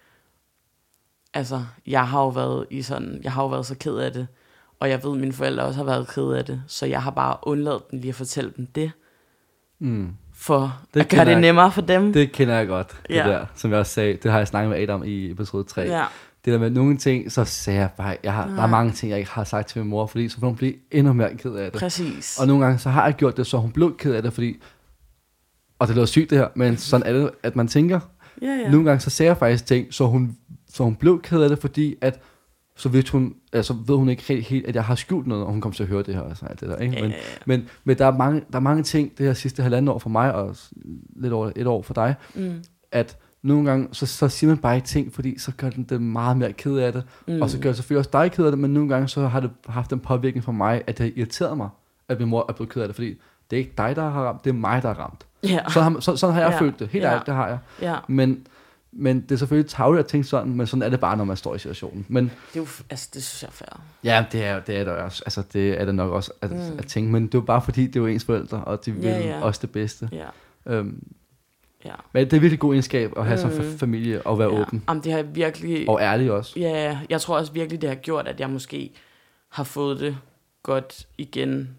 altså, 1.33 1.65
jeg 1.87 2.07
har 2.07 2.21
jo 2.21 2.27
været 2.29 2.65
i 2.69 2.81
sådan, 2.81 3.19
jeg 3.23 3.31
har 3.33 3.43
jo 3.43 3.47
været 3.49 3.65
så 3.65 3.75
ked 3.75 3.95
af 3.97 4.13
det, 4.13 4.27
og 4.79 4.89
jeg 4.89 5.03
ved, 5.03 5.11
at 5.11 5.17
mine 5.19 5.33
forældre 5.33 5.63
også 5.63 5.77
har 5.77 5.83
været 5.83 6.07
ked 6.07 6.31
af 6.31 6.45
det, 6.45 6.63
så 6.67 6.85
jeg 6.85 7.03
har 7.03 7.11
bare 7.11 7.37
undladt 7.43 7.91
dem 7.91 7.99
lige 7.99 8.09
at 8.09 8.15
fortælle 8.15 8.53
dem 8.57 8.65
det, 8.65 8.91
Mm. 9.79 10.15
For 10.41 10.79
Det 10.93 10.99
at 10.99 11.09
gøre 11.09 11.25
det 11.25 11.31
jeg. 11.31 11.39
nemmere 11.41 11.71
for 11.71 11.81
dem. 11.81 12.13
Det 12.13 12.31
kender 12.31 12.55
jeg 12.55 12.67
godt, 12.67 12.87
det 13.09 13.15
Ja. 13.15 13.27
der, 13.27 13.45
som 13.55 13.71
jeg 13.71 13.79
også 13.79 13.93
sagde. 13.93 14.13
Det 14.23 14.31
har 14.31 14.37
jeg 14.37 14.47
snakket 14.47 14.69
med 14.69 14.79
Adam 14.79 15.03
i 15.03 15.31
episode 15.31 15.63
3. 15.63 15.81
ja, 15.81 16.03
Det 16.45 16.53
der 16.53 16.59
med 16.59 16.69
nogle 16.69 16.97
ting, 16.97 17.31
så 17.31 17.45
sagde 17.45 17.79
jeg 17.79 17.89
bare, 17.97 18.17
jeg 18.23 18.33
har, 18.33 18.47
der 18.47 18.61
er 18.61 18.67
mange 18.67 18.91
ting, 18.91 19.09
jeg 19.09 19.19
ikke 19.19 19.31
har 19.31 19.43
sagt 19.43 19.67
til 19.67 19.81
min 19.81 19.89
mor, 19.89 20.05
fordi 20.05 20.29
så 20.29 20.37
vil 20.39 20.47
hun 20.47 20.55
blive 20.55 20.73
endnu 20.91 21.13
mere 21.13 21.35
ked 21.37 21.51
af 21.55 21.71
det. 21.71 21.79
præcis. 21.79 22.37
Og 22.39 22.47
nogle 22.47 22.63
gange, 22.65 22.79
så 22.79 22.89
har 22.89 23.05
jeg 23.05 23.13
gjort 23.15 23.37
det, 23.37 23.47
så 23.47 23.57
hun 23.57 23.71
blev 23.71 23.97
ked 23.97 24.13
af 24.13 24.21
det, 24.23 24.33
fordi, 24.33 24.57
og 25.79 25.87
det 25.87 25.95
lyder 25.95 26.05
sygt 26.05 26.29
det 26.29 26.37
her, 26.37 26.47
men 26.55 26.77
sådan 26.77 27.07
er 27.07 27.13
det, 27.13 27.29
at 27.43 27.55
man 27.55 27.67
tænker. 27.67 27.99
Ja. 28.41 28.47
ja. 28.47 28.69
Nogle 28.71 28.85
gange, 28.85 28.99
så 28.99 29.09
sagde 29.09 29.27
jeg 29.27 29.37
faktisk 29.37 29.65
ting, 29.65 29.93
så 29.93 30.05
hun, 30.07 30.37
så 30.73 30.83
hun 30.83 30.95
blev 30.95 31.21
ked 31.21 31.41
af 31.41 31.49
det, 31.49 31.59
fordi 31.59 31.95
at, 32.01 32.19
så 32.81 32.89
ved 32.89 33.03
hun, 33.11 33.35
altså 33.53 33.73
ved 33.87 33.95
hun 33.95 34.09
ikke 34.09 34.23
helt, 34.23 34.45
helt, 34.47 34.67
at 34.67 34.75
jeg 34.75 34.83
har 34.83 34.95
skjult 34.95 35.27
noget, 35.27 35.43
og 35.45 35.51
hun 35.51 35.61
kommer 35.61 35.75
til 35.75 35.83
at 35.83 35.89
høre 35.89 36.03
det 36.03 36.13
her 36.15 36.21
og 36.21 36.37
sådan 36.37 36.49
alt 36.51 36.59
det 36.61 36.69
der, 36.69 36.77
ikke? 36.77 36.93
Men, 37.01 37.03
ja, 37.11 37.15
ja. 37.17 37.21
men, 37.45 37.69
men 37.83 37.97
der, 37.97 38.05
er 38.05 38.11
mange, 38.17 38.41
der 38.51 38.55
er 38.55 38.61
mange 38.61 38.83
ting, 38.83 39.17
det 39.17 39.25
her 39.25 39.33
sidste 39.33 39.63
halvandet 39.63 39.93
år 39.93 39.99
for 39.99 40.09
mig, 40.09 40.33
og 40.33 40.55
lidt 41.15 41.33
over 41.33 41.51
et 41.55 41.67
år 41.67 41.81
for 41.81 41.93
dig, 41.93 42.15
Mm. 42.35 42.63
at 42.91 43.17
nogle 43.43 43.69
gange, 43.69 43.87
så, 43.91 44.05
så 44.05 44.27
siger 44.29 44.47
man 44.51 44.57
bare 44.57 44.75
ikke 44.75 44.87
ting, 44.87 45.13
fordi 45.13 45.39
så 45.39 45.51
gør 45.57 45.69
den 45.69 45.83
det 45.83 46.01
meget 46.01 46.37
mere 46.37 46.53
ked 46.53 46.75
af 46.77 46.93
det. 46.93 47.03
Mm. 47.27 47.41
Og 47.41 47.49
så 47.49 47.59
gør 47.59 47.69
det 47.69 47.75
selvfølgelig 47.77 47.99
også 47.99 48.09
dig 48.13 48.31
ked 48.31 48.45
af 48.45 48.51
det, 48.51 48.59
men 48.59 48.73
nogle 48.73 48.89
gange, 48.89 49.07
så 49.07 49.27
har 49.27 49.39
det 49.39 49.49
haft 49.67 49.93
en 49.93 49.99
påvirkning 49.99 50.43
for 50.43 50.51
mig, 50.51 50.81
at 50.87 50.97
det 50.97 51.03
har 51.05 51.11
irriteret 51.15 51.57
mig, 51.57 51.69
at 52.09 52.19
min 52.19 52.29
mor 52.29 52.45
er 52.49 52.53
blevet 52.53 52.69
ked 52.69 52.81
af 52.81 52.87
det, 52.87 52.95
fordi 52.95 53.09
det 53.51 53.57
er 53.57 53.59
ikke 53.59 53.73
dig, 53.77 53.95
der 53.95 54.09
har 54.09 54.23
ramt, 54.23 54.43
det 54.43 54.49
er 54.49 54.53
mig, 54.53 54.81
der 54.81 54.87
har 54.93 54.95
ramt. 55.03 55.25
Ja, 55.43 55.59
Så 55.69 55.81
har, 55.81 55.99
så, 55.99 56.15
sådan 56.15 56.33
har 56.33 56.41
jeg 56.41 56.51
Ja. 56.51 56.59
følt 56.59 56.79
det, 56.79 56.87
helt 56.87 57.03
Ja. 57.03 57.09
ærligt, 57.09 57.25
det 57.25 57.33
har 57.35 57.47
jeg. 57.47 57.57
ja. 57.81 57.95
Men, 58.07 58.47
men 58.93 59.21
det 59.21 59.31
er 59.31 59.35
selvfølgelig 59.35 59.69
tageligt 59.71 59.99
at 59.99 60.07
tænke 60.07 60.27
sådan, 60.27 60.53
men 60.55 60.67
sådan 60.67 60.83
er 60.83 60.89
det 60.89 60.99
bare, 60.99 61.17
når 61.17 61.23
man 61.23 61.37
står 61.37 61.55
i 61.55 61.59
situationen. 61.59 62.05
Men 62.09 62.23
Det 62.25 62.31
er 62.55 62.59
jo, 62.59 62.67
altså, 62.89 63.09
det 63.13 63.23
synes 63.23 63.41
jeg 63.43 63.47
er 63.47 63.51
fair. 63.51 63.81
ja, 64.03 64.25
det 64.31 64.43
er, 64.45 64.59
det 64.59 64.77
er 64.77 64.83
det 64.83 64.93
også. 64.93 65.23
Altså, 65.25 65.43
det 65.53 65.81
er 65.81 65.85
det 65.85 65.95
nok 65.95 66.11
også 66.11 66.31
at, 66.41 66.51
Mm. 66.51 66.57
at 66.79 66.87
tænke. 66.87 67.11
Men 67.11 67.25
det 67.25 67.35
er 67.35 67.37
jo 67.39 67.45
bare 67.45 67.61
fordi, 67.61 67.87
det 67.87 67.95
er 67.95 67.99
jo 67.99 68.07
ens 68.07 68.23
forældre, 68.25 68.63
og 68.63 68.85
de 68.85 68.91
vil 68.91 69.03
Ja, 69.03 69.19
ja. 69.19 69.41
også 69.41 69.59
det 69.61 69.71
bedste. 69.71 70.09
Ja, 70.11 70.27
Øhm, 70.65 71.03
ja. 71.85 71.93
men 72.13 72.25
det 72.25 72.33
er 72.33 72.39
virkelig 72.39 72.59
god 72.59 72.73
egenskab 72.73 73.17
at 73.17 73.25
have 73.25 73.35
mm. 73.45 73.51
som 73.51 73.61
fa- 73.61 73.77
familie 73.77 74.21
og 74.21 74.39
være 74.39 74.53
ja. 74.55 74.61
åben. 74.61 74.83
Jamen, 74.89 75.03
det 75.03 75.11
har 75.11 75.21
virkelig... 75.23 75.89
Og 75.89 76.01
ærlig 76.01 76.31
også. 76.31 76.59
Ja, 76.59 76.99
jeg 77.09 77.21
tror 77.21 77.37
også 77.37 77.51
virkelig, 77.51 77.81
det 77.81 77.89
har 77.89 77.95
gjort, 77.95 78.27
at 78.27 78.39
jeg 78.39 78.49
måske 78.49 78.91
har 79.49 79.63
fået 79.63 79.99
det 79.99 80.17
godt 80.63 81.07
igen. 81.17 81.77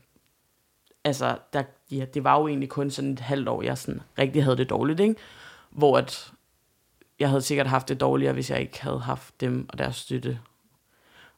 Altså, 1.05 1.37
der, 1.53 1.63
ja, 1.91 2.05
det 2.15 2.25
var 2.25 2.41
jo 2.41 2.49
egentlig 2.49 2.69
kun 2.69 2.91
sådan 2.91 3.11
et 3.11 3.21
halvt 3.21 3.49
år, 3.49 3.63
jeg 3.63 3.79
sådan 3.79 4.01
rigtig 4.19 4.45
havde 4.45 4.57
det 4.57 4.71
dårligt, 4.71 5.01
ikke? 5.01 5.15
Hvor 5.71 5.99
at 5.99 6.33
jeg 7.23 7.31
havde 7.31 7.43
sikkert 7.43 7.67
haft 7.67 7.89
det 7.89 8.01
dårligere, 8.01 8.33
hvis 8.33 8.51
jeg 8.51 8.61
ikke 8.61 8.83
havde 8.83 9.01
haft 9.01 9.41
dem 9.41 9.67
og 9.69 9.79
deres 9.79 9.97
støtte. 9.97 10.39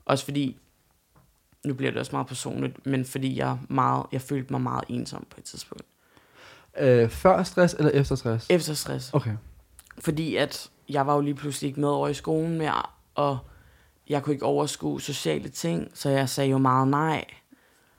Også 0.04 0.24
fordi, 0.24 0.58
nu 1.64 1.74
bliver 1.74 1.90
det 1.90 2.00
også 2.00 2.12
meget 2.12 2.26
personligt, 2.26 2.86
men 2.86 3.04
fordi 3.04 3.38
jeg, 3.38 3.58
meget, 3.68 4.06
jeg 4.12 4.20
følte 4.20 4.52
mig 4.52 4.60
meget 4.60 4.84
ensom 4.88 5.26
på 5.30 5.36
et 5.38 5.44
tidspunkt. 5.44 5.84
Øh, 6.78 7.08
før 7.10 7.42
stress 7.42 7.74
eller 7.74 7.90
efter 7.90 8.14
stress? 8.14 8.46
Efter 8.50 8.74
stress. 8.74 9.14
Okay. 9.14 9.36
Fordi 9.98 10.36
at 10.36 10.70
jeg 10.88 11.06
var 11.06 11.14
jo 11.14 11.20
lige 11.20 11.34
pludselig 11.34 11.68
ikke 11.68 11.80
med 11.80 11.88
over 11.88 12.08
i 12.08 12.14
skolen 12.14 12.58
mere, 12.58 12.82
og 13.14 13.38
jeg 14.08 14.22
kunne 14.22 14.34
ikke 14.34 14.46
overskue 14.46 15.00
sociale 15.00 15.48
ting, 15.48 15.90
så 15.94 16.10
jeg 16.10 16.28
sagde 16.28 16.50
jo 16.50 16.58
meget 16.58 16.88
nej. 16.88 17.24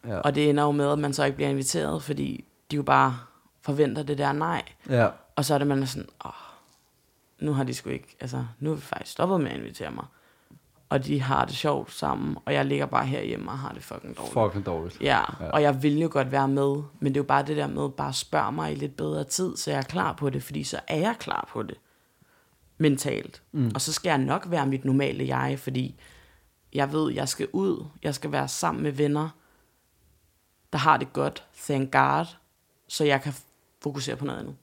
Ja. 0.07 0.17
Og 0.17 0.35
det 0.35 0.49
ender 0.49 0.63
jo 0.63 0.71
med, 0.71 0.91
at 0.91 0.99
man 0.99 1.13
så 1.13 1.23
ikke 1.23 1.35
bliver 1.35 1.49
inviteret, 1.49 2.03
fordi 2.03 2.45
de 2.71 2.75
jo 2.75 2.83
bare 2.83 3.17
forventer 3.61 4.03
det 4.03 4.17
der 4.17 4.31
nej. 4.31 4.63
ja. 4.89 5.07
Og 5.35 5.45
så 5.45 5.53
er 5.53 5.57
det, 5.57 5.67
man 5.67 5.81
er 5.81 5.85
sådan, 5.85 6.09
åh, 6.25 6.44
nu 7.45 7.53
har 7.53 7.63
de 7.63 7.73
sgu 7.73 7.89
ikke, 7.89 8.17
altså, 8.19 8.45
nu 8.59 8.71
er 8.71 8.75
vi 8.75 8.81
faktisk 8.81 9.11
stoppet 9.11 9.41
med 9.41 9.51
at 9.51 9.57
invitere 9.57 9.91
mig. 9.91 10.05
Og 10.89 11.05
de 11.05 11.21
har 11.21 11.45
det 11.45 11.55
sjovt 11.55 11.91
sammen, 11.93 12.37
og 12.45 12.53
jeg 12.53 12.65
ligger 12.65 12.85
bare 12.85 13.05
herhjemme 13.05 13.51
og 13.51 13.59
har 13.59 13.71
det 13.73 13.83
fucking 13.83 14.17
dårligt. 14.17 14.33
Fucking 14.33 14.65
dårligt. 14.65 15.01
Ja, 15.01 15.21
Ja. 15.39 15.49
og 15.49 15.61
jeg 15.61 15.83
vil 15.83 15.99
jo 15.99 16.09
godt 16.11 16.31
være 16.31 16.47
med, 16.47 16.75
men 16.99 17.13
det 17.13 17.19
er 17.19 17.23
jo 17.23 17.27
bare 17.27 17.45
det 17.45 17.57
der 17.57 17.67
med, 17.67 17.89
bare 17.89 18.13
spørg 18.13 18.53
mig 18.53 18.71
i 18.71 18.75
lidt 18.75 18.97
bedre 18.97 19.23
tid, 19.23 19.57
så 19.57 19.71
jeg 19.71 19.77
er 19.77 19.83
klar 19.83 20.13
på 20.13 20.29
det, 20.29 20.43
fordi 20.43 20.63
så 20.63 20.79
er 20.87 20.97
jeg 20.97 21.15
klar 21.19 21.49
på 21.53 21.63
det. 21.63 21.77
Mentalt. 22.77 23.41
Mm. 23.51 23.71
Og 23.75 23.81
så 23.81 23.93
skal 23.93 24.09
jeg 24.09 24.17
nok 24.17 24.45
være 24.49 24.67
mit 24.67 24.85
normale 24.85 25.37
jeg, 25.37 25.59
fordi 25.59 25.99
jeg 26.73 26.91
ved, 26.91 27.11
jeg 27.13 27.29
skal 27.29 27.47
ud, 27.53 27.85
jeg 28.03 28.15
skal 28.15 28.31
være 28.31 28.47
sammen 28.47 28.83
med 28.83 28.91
venner, 28.91 29.29
der 30.73 30.79
har 30.79 30.97
det 30.97 31.13
godt, 31.13 31.43
thank 31.65 31.91
God, 31.91 32.25
så 32.87 33.03
jeg 33.03 33.21
kan 33.21 33.33
fokusere 33.83 34.15
på 34.15 34.25
noget 34.25 34.39
andet. 34.39 34.55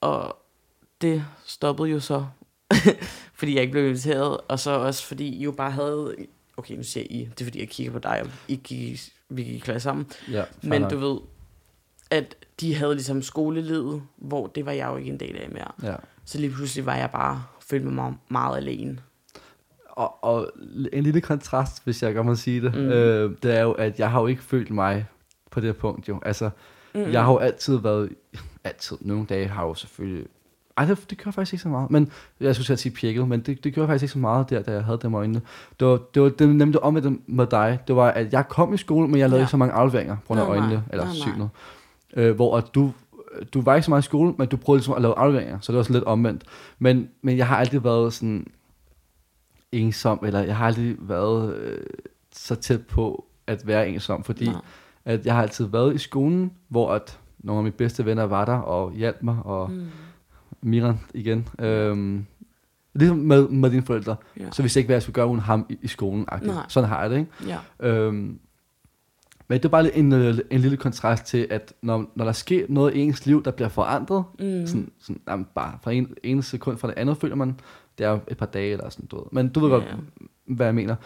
Og 0.00 0.36
det 1.00 1.24
stoppede 1.44 1.88
jo 1.88 2.00
så 2.00 2.26
fordi 3.38 3.54
jeg 3.54 3.62
ikke 3.62 3.72
blev 3.72 3.84
inviteret, 3.86 4.38
og 4.48 4.58
så 4.58 4.70
også 4.70 5.06
fordi 5.06 5.28
I 5.28 5.42
jo 5.44 5.52
bare 5.52 5.70
havde, 5.70 6.14
okay, 6.56 6.74
nu 6.74 6.82
siger 6.82 7.06
I, 7.10 7.28
det 7.34 7.40
er 7.40 7.44
fordi 7.44 7.60
jeg 7.60 7.68
kigger 7.68 7.92
på 7.92 7.98
dig, 7.98 8.20
og 8.22 8.28
I 8.48 8.56
gik, 8.56 9.00
vi 9.28 9.42
gik 9.42 9.54
i 9.54 9.58
klasse 9.58 9.84
sammen, 9.84 10.06
Ja, 10.30 10.44
men 10.62 10.80
nok. 10.82 10.90
du 10.90 10.98
ved, 10.98 11.18
at 12.10 12.34
de 12.60 12.74
havde 12.74 12.94
ligesom 12.94 13.22
skolelivet, 13.22 14.02
hvor 14.16 14.46
det 14.46 14.66
var 14.66 14.72
jeg 14.72 14.88
jo 14.88 14.96
ikke 14.96 15.10
en 15.10 15.20
del 15.20 15.36
af 15.36 15.48
mere. 15.50 15.72
Ja. 15.90 15.96
Så 16.24 16.38
lige 16.38 16.50
pludselig 16.50 16.86
var 16.86 16.96
jeg 16.96 17.10
bare, 17.10 17.44
følte 17.60 17.84
mig 17.86 17.94
meget, 17.94 18.16
meget 18.28 18.56
alene. 18.56 18.98
Og, 19.88 20.24
og 20.24 20.50
en 20.92 21.02
lille 21.04 21.20
kontrast, 21.20 21.84
hvis 21.84 22.02
jeg 22.02 22.14
godt 22.14 22.26
må 22.26 22.34
sige 22.34 22.60
det, 22.60 22.74
Mm. 22.74 22.80
øh, 22.80 23.36
det 23.42 23.56
er 23.58 23.62
jo, 23.62 23.72
at 23.72 23.98
jeg 23.98 24.10
har 24.10 24.20
jo 24.20 24.26
ikke 24.26 24.42
følt 24.42 24.70
mig 24.70 25.06
på 25.50 25.60
det 25.60 25.76
punkt 25.76 26.08
jo. 26.08 26.20
Altså, 26.24 26.50
Mm. 26.94 27.00
mm. 27.00 27.12
jeg 27.12 27.24
har 27.24 27.32
jo 27.32 27.38
altid 27.38 27.76
været, 27.76 28.08
altid, 28.64 28.96
nogle 29.00 29.26
dage 29.26 29.48
har 29.48 29.62
jeg 29.62 29.68
jo 29.68 29.74
selvfølgelig, 29.74 30.26
ej, 30.76 30.84
det, 30.84 31.10
det 31.10 31.18
gør 31.18 31.30
faktisk 31.30 31.52
ikke 31.52 31.62
så 31.62 31.68
meget, 31.68 31.90
men 31.90 32.10
jeg 32.40 32.54
skulle 32.54 32.66
til 32.66 32.72
at 32.72 32.78
sige 32.78 32.92
pjekket, 33.00 33.28
men 33.28 33.40
det, 33.40 33.64
det 33.64 33.74
gjorde 33.74 33.88
faktisk 33.88 34.02
ikke 34.02 34.12
så 34.12 34.18
meget 34.18 34.50
der, 34.50 34.62
da 34.62 34.72
jeg 34.72 34.84
havde 34.84 34.98
dem 35.02 35.14
øjnene. 35.14 35.40
Det 35.80 35.88
var, 35.88 36.00
det 36.14 36.22
var 36.22 36.28
det, 36.28 36.48
nemlig 36.48 36.82
om 36.82 36.94
med, 36.94 37.02
med 37.26 37.46
dig, 37.46 37.78
det 37.88 37.96
var, 37.96 38.10
at 38.10 38.32
jeg 38.32 38.48
kom 38.48 38.74
i 38.74 38.76
skole, 38.76 39.08
men 39.08 39.20
jeg 39.20 39.28
lavede 39.28 39.40
Ja. 39.40 39.44
ikke 39.44 39.50
så 39.50 39.56
mange 39.56 39.74
afleveringer 39.74 40.16
på 40.16 40.22
grund 40.26 40.40
af 40.40 40.46
Nej, 40.46 40.56
nej. 40.56 40.64
øjnene, 40.64 40.84
eller 40.90 41.04
Nej, 41.04 41.14
synet. 41.14 41.50
Øh, 42.16 42.34
hvor 42.36 42.56
at 42.56 42.64
du, 42.74 42.92
du 43.54 43.60
var 43.60 43.74
ikke 43.74 43.84
så 43.84 43.90
meget 43.90 44.02
i 44.02 44.04
skole, 44.04 44.34
men 44.38 44.48
du 44.48 44.56
prøvede 44.56 44.78
ligesom 44.78 44.94
at 44.94 45.02
lave 45.02 45.14
afleveringer, 45.18 45.58
så 45.60 45.72
det 45.72 45.76
var 45.76 45.82
sådan 45.82 45.94
lidt 45.94 46.04
omvendt. 46.04 46.44
Men, 46.78 47.08
men 47.22 47.36
jeg 47.36 47.46
har 47.46 47.56
altid 47.56 47.80
været 47.80 48.12
sådan 48.12 48.46
ensom, 49.72 50.20
eller 50.26 50.40
jeg 50.42 50.56
har 50.56 50.66
aldrig 50.66 50.96
været 51.00 51.54
øh, 51.54 51.80
så 52.32 52.54
tæt 52.54 52.86
på 52.86 53.24
at 53.46 53.66
være 53.66 53.88
ensom, 53.88 54.24
fordi 54.24 54.46
Nej. 54.46 54.60
At 55.08 55.26
jeg 55.26 55.34
har 55.34 55.42
altid 55.42 55.66
været 55.66 55.94
i 55.94 55.98
skolen, 55.98 56.50
hvor 56.68 56.92
at 56.92 57.18
nogle 57.38 57.58
af 57.58 57.62
mine 57.64 57.72
bedste 57.76 58.04
venner 58.04 58.24
var 58.24 58.44
der 58.44 58.56
og 58.56 58.92
hjalp 58.92 59.22
mig, 59.22 59.36
og 59.44 59.70
Mm. 59.70 59.86
Miran 60.62 61.00
igen. 61.14 61.48
Øhm, 61.58 62.26
ligesom 62.94 63.16
med, 63.18 63.48
med 63.48 63.70
dine 63.70 63.82
forældre, 63.82 64.16
Ja. 64.40 64.50
så 64.52 64.62
vidste 64.62 64.78
jeg 64.78 64.80
ikke, 64.80 64.88
hvad 64.88 64.94
jeg 64.96 65.02
skulle 65.02 65.14
gøre 65.14 65.26
uden 65.26 65.40
ham 65.40 65.66
i, 65.68 65.78
i 65.82 65.88
skolen. 65.88 66.26
Nej. 66.42 66.54
Sådan 66.68 66.88
har 66.88 67.00
jeg 67.00 67.10
det, 67.10 67.18
ikke? 67.18 67.30
ja. 67.46 67.58
Øhm, 67.88 68.38
men 69.48 69.58
det 69.58 69.64
er 69.64 69.68
bare 69.68 69.82
lidt 69.82 69.96
en, 69.96 70.12
øh, 70.12 70.38
en 70.50 70.60
lille 70.60 70.76
kontrast 70.76 71.24
til, 71.26 71.46
at 71.50 71.72
når, 71.82 72.04
når 72.14 72.24
der 72.24 72.32
sker 72.32 72.66
noget 72.68 72.94
i 72.94 72.98
ens 73.00 73.26
liv, 73.26 73.42
der 73.44 73.50
bliver 73.50 73.68
forandret, 73.68 74.24
Mm. 74.38 74.66
sådan, 74.66 74.90
sådan, 75.00 75.20
jamen, 75.28 75.46
bare 75.54 75.78
fra 75.82 75.92
en, 75.92 76.14
en 76.22 76.42
sekund 76.42 76.78
fra 76.78 76.88
det 76.88 76.94
andet, 76.98 77.16
føler 77.16 77.34
man, 77.36 77.60
det 77.98 78.06
er 78.06 78.18
et 78.28 78.36
par 78.36 78.46
dage 78.46 78.72
eller 78.72 78.88
sådan, 78.88 79.08
ved. 79.12 79.22
Men 79.32 79.48
du 79.48 79.60
ved 79.60 79.68
Ja, 79.68 79.74
godt, 79.74 79.86
hvad 80.46 80.66
jeg 80.66 80.74
mener. 80.74 80.96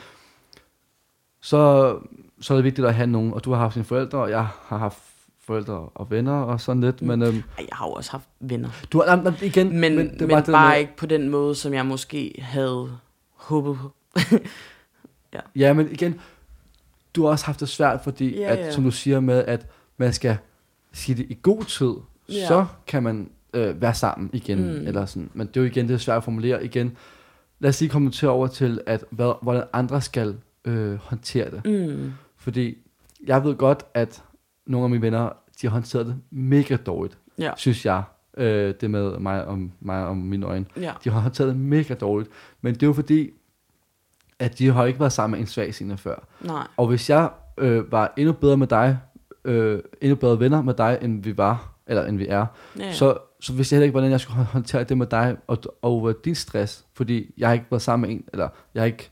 Så, 1.42 1.98
så 2.40 2.54
er 2.54 2.58
det 2.58 2.64
vigtigt 2.64 2.86
at 2.86 2.94
have 2.94 3.06
nogen, 3.06 3.32
og 3.34 3.44
du 3.44 3.52
har 3.52 3.58
haft 3.58 3.74
dine 3.74 3.84
forældre, 3.84 4.18
og 4.18 4.30
jeg 4.30 4.46
har 4.62 4.78
haft 4.78 4.98
forældre 5.40 5.88
og 5.94 6.10
venner 6.10 6.32
og 6.42 6.60
sådan 6.60 6.80
lidt, 6.82 7.02
Mm. 7.02 7.08
men 7.08 7.22
øhm, 7.22 7.42
Jeg 7.58 7.66
har 7.72 7.86
jo 7.86 7.92
også 7.92 8.10
haft 8.10 8.28
venner. 8.40 8.68
du 8.92 8.98
har, 9.02 9.10
jamen, 9.16 9.34
igen, 9.42 9.80
Men, 9.80 9.96
men, 9.96 10.10
det 10.10 10.20
men 10.20 10.28
bare, 10.28 10.40
det 10.40 10.52
bare 10.52 10.70
med- 10.70 10.80
ikke 10.80 10.96
på 10.96 11.06
den 11.06 11.28
måde, 11.28 11.54
som 11.54 11.74
jeg 11.74 11.86
måske 11.86 12.34
havde 12.38 12.90
håbet 13.34 13.78
på. 13.78 13.92
Ja, 15.56 15.72
men 15.72 15.90
igen, 15.92 16.20
du 17.16 17.22
har 17.24 17.30
også 17.30 17.46
haft 17.46 17.60
det 17.60 17.68
svært, 17.68 18.00
fordi, 18.04 18.38
Ja, 18.38 18.52
at, 18.52 18.58
ja. 18.58 18.70
som 18.70 18.84
du 18.84 18.90
siger 18.90 19.20
med, 19.20 19.44
at 19.44 19.66
man 19.96 20.12
skal 20.12 20.36
sige 20.92 21.16
det 21.16 21.26
i 21.30 21.38
god 21.42 21.64
tid, 21.64 21.92
Ja. 22.28 22.46
så 22.48 22.66
kan 22.86 23.02
man 23.02 23.30
øh, 23.54 23.80
være 23.82 23.94
sammen 23.94 24.30
igen. 24.32 24.58
Mm. 24.58 24.86
Eller 24.86 25.06
sådan. 25.06 25.30
Men 25.34 25.46
det 25.46 25.56
er 25.56 25.60
jo 25.60 25.66
igen, 25.66 25.88
det 25.88 25.94
er 25.94 25.98
svært 25.98 26.16
at 26.16 26.24
formulere 26.24 26.64
igen. 26.64 26.96
Lad 27.60 27.68
os 27.68 27.80
lige 27.80 27.90
kommentere 27.90 28.30
over 28.30 28.46
til, 28.46 28.80
at 28.86 29.04
hvad, 29.10 29.32
hvordan 29.42 29.64
andre 29.72 30.00
skal 30.00 30.36
øh, 30.64 30.94
håndtere 30.94 31.50
det. 31.50 31.64
Mm. 31.90 32.12
Fordi 32.36 32.78
jeg 33.26 33.44
ved 33.44 33.54
godt, 33.56 33.84
at 33.94 34.22
nogle 34.66 34.84
af 34.84 34.90
mine 34.90 35.02
venner, 35.02 35.22
de 35.62 35.66
har 35.66 35.70
håndteret 35.70 36.06
det 36.06 36.16
mega 36.30 36.76
dårligt, 36.76 37.18
Ja. 37.38 37.52
synes 37.56 37.86
jeg. 37.86 38.02
Øh, 38.36 38.74
det 38.80 38.90
med 38.90 39.18
mig 39.18 39.44
og, 39.44 39.58
mig 39.80 40.06
og 40.06 40.16
mine 40.16 40.46
øjne. 40.46 40.66
Ja. 40.80 40.92
De 41.04 41.10
har 41.10 41.20
håndteret 41.20 41.48
det 41.48 41.56
mega 41.56 41.94
dårligt. 41.94 42.30
Men 42.60 42.74
det 42.74 42.82
er 42.82 42.86
jo 42.86 42.92
fordi, 42.92 43.30
at 44.38 44.58
de 44.58 44.70
har 44.72 44.84
ikke 44.84 45.00
været 45.00 45.12
sammen 45.12 45.38
med 45.38 45.40
en 45.40 45.46
svag 45.46 45.74
sine 45.74 45.98
før. 45.98 46.24
Nej. 46.40 46.66
Og 46.76 46.86
hvis 46.86 47.10
jeg 47.10 47.30
øh, 47.58 47.92
var 47.92 48.12
endnu 48.16 48.32
bedre 48.32 48.56
med 48.56 48.66
dig, 48.66 48.98
øh, 49.44 49.80
endnu 50.00 50.16
bedre 50.16 50.40
venner 50.40 50.62
med 50.62 50.74
dig, 50.74 50.98
end 51.02 51.22
vi 51.22 51.36
var, 51.36 51.74
eller 51.86 52.06
end 52.06 52.16
vi 52.18 52.26
er, 52.28 52.46
Ja, 52.78 52.92
så, 52.92 53.18
så 53.40 53.52
vidste 53.52 53.74
jeg 53.74 53.76
heller 53.78 53.84
ikke, 53.84 53.92
hvordan 53.92 54.10
jeg 54.10 54.20
skulle 54.20 54.36
hå- 54.42 54.52
håndtere 54.52 54.84
det 54.84 54.98
med 54.98 55.06
dig, 55.06 55.36
og, 55.46 55.58
og 55.82 56.08
øh, 56.08 56.14
din 56.24 56.34
stress, 56.34 56.84
fordi 56.94 57.34
jeg 57.38 57.48
har 57.48 57.52
ikke 57.52 57.66
været 57.70 57.82
sammen 57.82 58.08
med 58.10 58.16
en, 58.16 58.24
eller 58.32 58.48
jeg 58.74 58.80
har 58.80 58.86
ikke 58.86 59.10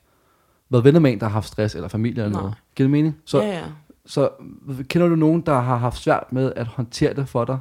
været 0.71 0.85
venner 0.85 1.01
med 1.01 1.13
en, 1.13 1.21
der 1.21 1.27
har 1.27 1.33
haft 1.33 1.49
stress, 1.49 1.75
eller 1.75 1.89
familie 1.89 2.23
eller 2.23 2.33
Nej. 2.33 2.41
noget. 2.43 2.55
Giver 2.75 2.85
det 2.85 2.91
mening? 2.91 3.19
Så, 3.25 3.41
ja, 3.43 3.49
ja. 3.49 3.65
så 4.07 4.31
kender 4.89 5.09
du 5.09 5.17
nogen, 5.17 5.41
der 5.41 5.61
har 5.61 5.77
haft 5.77 5.99
svært 6.03 6.33
med 6.33 6.53
at 6.57 6.67
håndtere 6.67 7.15
det 7.15 7.29
for 7.29 7.45
dig? 7.45 7.59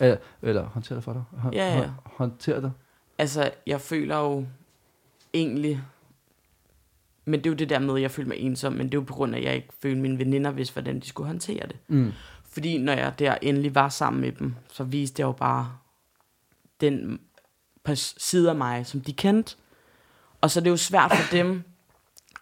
Eller, 0.00 0.16
eller 0.42 0.64
håndtere 0.64 0.96
det 0.96 1.04
for 1.04 1.12
dig? 1.12 1.22
Hå- 1.32 1.50
Ja, 1.52 1.76
ja. 1.78 1.84
hå- 1.84 2.16
Håndtere 2.16 2.60
det? 2.62 2.72
Altså, 3.18 3.50
jeg 3.66 3.80
føler 3.80 4.16
jo 4.18 4.46
egentlig... 5.34 5.80
Men 7.24 7.40
det 7.40 7.46
er 7.46 7.50
jo 7.50 7.56
det 7.56 7.68
der 7.68 7.78
med, 7.78 7.94
at 7.94 8.02
jeg 8.02 8.10
føler 8.10 8.28
mig 8.28 8.38
ensom, 8.38 8.72
men 8.72 8.86
det 8.86 8.94
er 8.94 8.98
jo 8.98 9.04
på 9.04 9.14
grund 9.14 9.34
af, 9.34 9.38
at 9.38 9.44
jeg 9.44 9.54
ikke 9.54 9.68
følte, 9.82 10.00
mine 10.00 10.18
veninder 10.18 10.50
vidste, 10.50 10.72
hvordan 10.72 11.00
de 11.00 11.06
skulle 11.08 11.26
håndtere 11.26 11.66
det. 11.66 11.76
Mm. 11.88 12.12
Fordi 12.44 12.78
når 12.78 12.92
jeg 12.92 13.18
der 13.18 13.34
endelig 13.42 13.74
var 13.74 13.88
sammen 13.88 14.20
med 14.20 14.32
dem, 14.32 14.54
så 14.72 14.84
viste 14.84 15.20
jeg 15.20 15.26
jo 15.26 15.32
bare 15.32 15.72
den 16.80 17.20
side 17.96 18.50
af 18.50 18.56
mig, 18.56 18.86
som 18.86 19.00
de 19.00 19.12
kendte. 19.12 19.56
Og 20.40 20.50
så 20.50 20.60
er 20.60 20.62
det 20.64 20.70
jo 20.70 20.76
svært 20.76 21.12
for 21.16 21.36
dem 21.36 21.62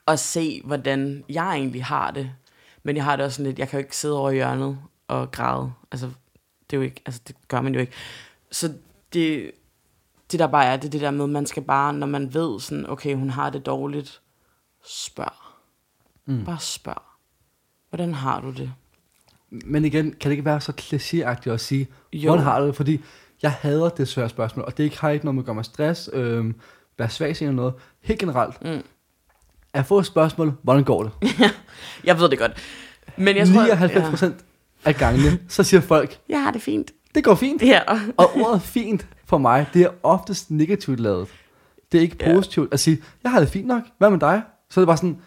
at 0.08 0.18
se, 0.20 0.62
hvordan 0.64 1.24
jeg 1.28 1.54
egentlig 1.54 1.84
har 1.84 2.10
det. 2.10 2.30
Men 2.82 2.96
jeg 2.96 3.04
har 3.04 3.16
det 3.16 3.24
også 3.24 3.36
sådan 3.36 3.46
lidt, 3.46 3.58
jeg 3.58 3.68
kan 3.68 3.78
jo 3.80 3.84
ikke 3.84 3.96
sidde 3.96 4.18
over 4.18 4.30
i 4.30 4.34
hjørnet 4.34 4.78
og 5.08 5.30
græde. 5.32 5.72
Altså, 5.92 6.06
det 6.70 6.76
er 6.76 6.78
jo 6.78 6.82
ikke, 6.82 7.02
altså 7.06 7.20
det 7.28 7.36
gør 7.48 7.60
man 7.60 7.74
jo 7.74 7.80
ikke. 7.80 7.92
Så 8.50 8.72
det, 9.12 9.50
det 10.32 10.40
der 10.40 10.46
bare 10.46 10.64
er, 10.64 10.76
det 10.76 10.84
er 10.86 10.90
det 10.90 11.00
der 11.00 11.10
med, 11.10 11.26
man 11.26 11.46
skal 11.46 11.62
bare, 11.62 11.92
når 11.92 12.06
man 12.06 12.34
ved 12.34 12.60
sådan, 12.60 12.90
okay, 12.90 13.14
hun 13.14 13.30
har 13.30 13.50
det 13.50 13.66
dårligt, 13.66 14.20
spørg. 14.84 15.32
Mm. 16.26 16.44
Bare 16.44 16.58
spørg. 16.60 17.02
Hvordan 17.88 18.14
har 18.14 18.40
du 18.40 18.50
det? 18.50 18.72
Men 19.50 19.84
igen, 19.84 20.04
kan 20.12 20.30
det 20.30 20.30
ikke 20.30 20.44
være 20.44 20.60
så 20.60 20.72
klichéagtigt 20.80 21.50
at 21.52 21.60
sige, 21.60 21.88
Jo. 22.12 22.28
hvordan 22.30 22.44
har 22.44 22.60
du 22.60 22.66
det? 22.66 22.76
Fordi 22.76 23.00
jeg 23.42 23.52
hader 23.52 23.88
det 23.88 24.08
svære 24.08 24.28
spørgsmål, 24.28 24.64
og 24.64 24.76
det 24.76 24.84
ikke- 24.84 25.00
har 25.00 25.10
ikke 25.10 25.24
noget 25.24 25.34
med 25.34 25.42
at 25.42 25.46
gøre 25.46 25.54
mig 25.54 25.64
stress, 25.64 26.10
øh, 26.12 26.54
være 26.98 27.10
svag 27.10 27.30
eller 27.30 27.52
noget. 27.52 27.74
Helt 28.00 28.20
generelt, 28.20 28.62
Mm. 28.64 28.82
At 29.74 29.86
få 29.86 29.98
et 29.98 30.06
spørgsmål, 30.06 30.52
hvordan 30.62 30.84
går 30.84 31.02
det? 31.02 31.12
Jeg 32.04 32.18
ved 32.20 32.28
det 32.28 32.38
godt. 32.38 32.52
Men 33.16 33.36
jeg 33.36 33.46
tror, 33.48 33.62
99 33.62 34.08
procent 34.10 34.36
af 34.84 34.94
gangene, 34.96 35.38
så 35.48 35.62
siger 35.62 35.80
folk, 35.80 36.18
ja, 36.28 36.34
jeg 36.34 36.42
har 36.42 36.50
det 36.50 36.62
fint. 36.62 36.90
det 37.14 37.24
går 37.24 37.34
fint. 37.34 37.62
Ja. 37.62 37.80
Og 38.16 38.30
ordet 38.36 38.62
fint 38.62 39.06
for 39.26 39.38
mig, 39.38 39.66
det 39.74 39.82
er 39.82 39.88
oftest 40.02 40.50
negativt 40.50 41.00
lavet. 41.00 41.28
Det 41.92 41.98
er 41.98 42.02
ikke 42.02 42.16
Ja. 42.20 42.34
positivt 42.34 42.72
at 42.74 42.80
sige, 42.80 43.02
jeg 43.22 43.32
har 43.32 43.40
det 43.40 43.48
fint 43.48 43.66
nok, 43.66 43.82
hvad 43.98 44.10
med 44.10 44.18
dig? 44.18 44.42
Så 44.70 44.80
er 44.80 44.82
det 44.82 44.86
bare 44.86 44.96
sådan, 44.96 45.18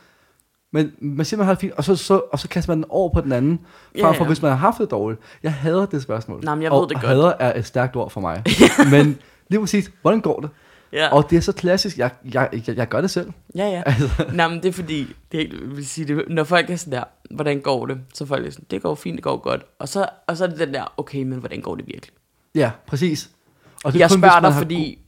men 0.73 0.91
man 1.01 1.25
siger, 1.25 1.37
man 1.37 1.45
har 1.45 1.53
det 1.53 1.61
fint, 1.61 1.73
og 1.73 1.83
så, 1.83 1.95
så, 1.95 2.21
og 2.31 2.39
så 2.39 2.47
kaster 2.47 2.71
man 2.71 2.77
den 2.77 2.85
over 2.89 3.09
på 3.13 3.21
den 3.21 3.31
anden, 3.31 3.59
frem 3.91 4.05
Ja, 4.05 4.09
for 4.11 4.23
ja. 4.23 4.27
hvis 4.27 4.41
man 4.41 4.51
har 4.51 4.57
haft 4.57 4.77
det 4.77 4.91
dårligt. 4.91 5.21
Jeg 5.43 5.53
hader 5.53 5.85
det 5.85 6.01
spørgsmål. 6.01 6.43
Nå, 6.43 6.55
men 6.55 6.63
jeg 6.63 6.71
og 6.71 6.81
ved 6.81 6.87
det 6.89 6.95
godt. 6.95 7.05
hader 7.07 7.33
er 7.39 7.59
et 7.59 7.65
stærkt 7.65 7.95
ord 7.95 8.09
for 8.09 8.21
mig. 8.21 8.43
men 8.91 9.17
lige 9.49 9.59
præcis, 9.59 9.91
hvordan 10.01 10.21
går 10.21 10.39
det? 10.39 10.49
Ja, 10.95 11.13
Og 11.13 11.29
det 11.29 11.37
er 11.37 11.41
så 11.41 11.51
klassisk, 11.51 11.97
jeg, 11.97 12.11
jeg, 12.33 12.49
jeg, 12.67 12.77
jeg 12.77 12.87
gør 12.87 13.01
det 13.01 13.09
selv. 13.11 13.31
ja. 13.55 13.69
ja. 13.69 13.83
Altså. 13.85 14.09
Nå, 14.33 14.47
men 14.47 14.57
det 14.63 14.65
er 14.65 14.73
fordi, 14.73 15.07
det 15.31 15.41
er, 15.41 15.65
vil 15.65 15.87
sige, 15.87 16.07
det, 16.15 16.23
når 16.29 16.43
folk 16.43 16.69
er 16.69 16.75
sådan 16.75 16.93
der, 16.93 17.03
hvordan 17.31 17.61
går 17.61 17.85
det? 17.85 17.99
Så 18.13 18.25
folk 18.25 18.45
er 18.45 18.49
sådan, 18.51 18.65
det 18.71 18.81
går 18.81 18.95
fint, 18.95 19.15
det 19.15 19.23
går 19.23 19.37
godt. 19.37 19.65
Og 19.79 19.89
så, 19.89 20.09
og 20.27 20.37
så 20.37 20.43
er 20.43 20.47
det 20.47 20.59
den 20.59 20.73
der, 20.73 20.93
okay, 20.97 21.23
men 21.23 21.39
hvordan 21.39 21.61
går 21.61 21.75
det 21.75 21.87
virkelig? 21.87 22.13
Ja, 22.55 22.71
præcis. 22.87 23.29
Og 23.83 23.93
det 23.93 23.99
jeg 23.99 24.09
kun, 24.09 24.19
spørger 24.19 24.39
dig, 24.39 24.53
fordi 24.53 24.99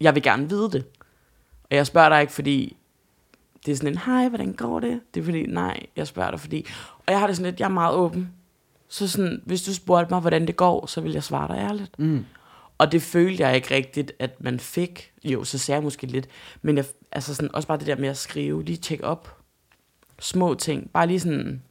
jeg 0.00 0.14
vil 0.14 0.22
gerne 0.22 0.48
vide 0.48 0.70
det. 0.70 0.84
Og 1.70 1.76
jeg 1.76 1.86
spørger 1.86 2.08
dig 2.08 2.20
ikke, 2.20 2.32
fordi 2.32 2.76
det 3.66 3.72
er 3.72 3.76
sådan 3.76 3.92
en, 3.92 3.98
hej, 3.98 4.28
hvordan 4.28 4.52
går 4.52 4.80
det? 4.80 5.00
Det 5.14 5.20
er 5.20 5.24
fordi, 5.24 5.46
nej, 5.46 5.80
jeg 5.96 6.06
spørger 6.06 6.30
dig, 6.30 6.40
fordi... 6.40 6.66
Og 6.98 7.12
jeg 7.12 7.18
har 7.20 7.26
det 7.26 7.36
sådan 7.36 7.50
lidt, 7.50 7.60
jeg 7.60 7.66
er 7.66 7.70
meget 7.70 7.94
åben. 7.94 8.32
Så 8.88 9.08
sådan, 9.08 9.42
hvis 9.44 9.62
du 9.62 9.74
spurgte 9.74 10.10
mig, 10.14 10.20
hvordan 10.20 10.46
det 10.46 10.56
går, 10.56 10.86
så 10.86 11.00
vil 11.00 11.12
jeg 11.12 11.22
svare 11.22 11.48
dig 11.48 11.56
ærligt. 11.58 11.98
Mm. 11.98 12.24
Og 12.78 12.92
det 12.92 13.02
følte 13.02 13.42
jeg 13.46 13.56
ikke 13.56 13.74
rigtigt, 13.74 14.12
at 14.18 14.40
man 14.40 14.60
fik. 14.60 15.12
Jo, 15.24 15.44
så 15.44 15.58
sagde 15.58 15.76
jeg 15.76 15.84
måske 15.84 16.06
lidt. 16.06 16.28
Men 16.62 16.76
jeg, 16.76 16.84
altså 17.12 17.34
sådan, 17.34 17.54
også 17.54 17.68
bare 17.68 17.78
det 17.78 17.86
der 17.86 17.96
med 17.96 18.08
at 18.08 18.16
skrive, 18.16 18.64
lige 18.64 18.76
tjekke 18.76 19.04
op. 19.04 19.36
Små 20.20 20.54
ting. 20.54 20.90
Bare 20.90 21.06
lige 21.06 21.20
sådan 21.20 21.62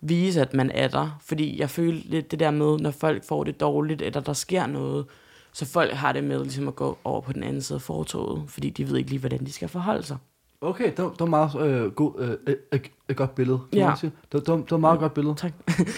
vise, 0.00 0.40
at 0.40 0.54
man 0.54 0.70
er 0.70 0.88
der. 0.88 1.18
Fordi 1.24 1.60
jeg 1.60 1.70
følte 1.70 2.08
lidt 2.08 2.30
det 2.30 2.40
der 2.40 2.50
med, 2.50 2.78
når 2.78 2.90
folk 2.90 3.24
får 3.24 3.44
det 3.44 3.60
dårligt, 3.60 4.02
eller 4.02 4.20
der 4.20 4.32
sker 4.32 4.66
noget, 4.66 5.06
så 5.52 5.66
folk 5.66 5.92
har 5.92 6.12
det 6.12 6.24
med 6.24 6.42
ligesom 6.42 6.68
at 6.68 6.76
gå 6.76 6.98
over 7.04 7.20
på 7.20 7.32
den 7.32 7.42
anden 7.42 7.62
side 7.62 7.76
af 7.76 7.82
fortoget, 7.82 8.42
fordi 8.48 8.70
de 8.70 8.88
ved 8.88 8.96
ikke 8.96 9.10
lige, 9.10 9.20
hvordan 9.20 9.44
de 9.46 9.52
skal 9.52 9.68
forholde 9.68 10.02
sig. 10.02 10.16
Okay, 10.60 10.84
det 10.96 11.04
var, 11.04 11.10
det 11.10 11.20
var 11.20 11.26
meget 11.26 11.60
øh, 11.60 11.90
god, 11.92 12.12
øh, 12.46 12.54
et, 12.72 12.82
et 13.08 13.16
godt 13.16 13.34
billede. 13.34 13.58
kan 13.72 13.78
Ja. 13.78 13.88
man 13.88 13.96
sige. 13.96 14.12
Det, 14.32 14.34
var- 14.34 14.40
det, 14.40 14.48
var, 14.48 14.56
det 14.56 14.70
var 14.70 14.76
meget 14.76 14.98
godt 15.00 15.14
billede. 15.14 15.34
Tak. 15.34 15.52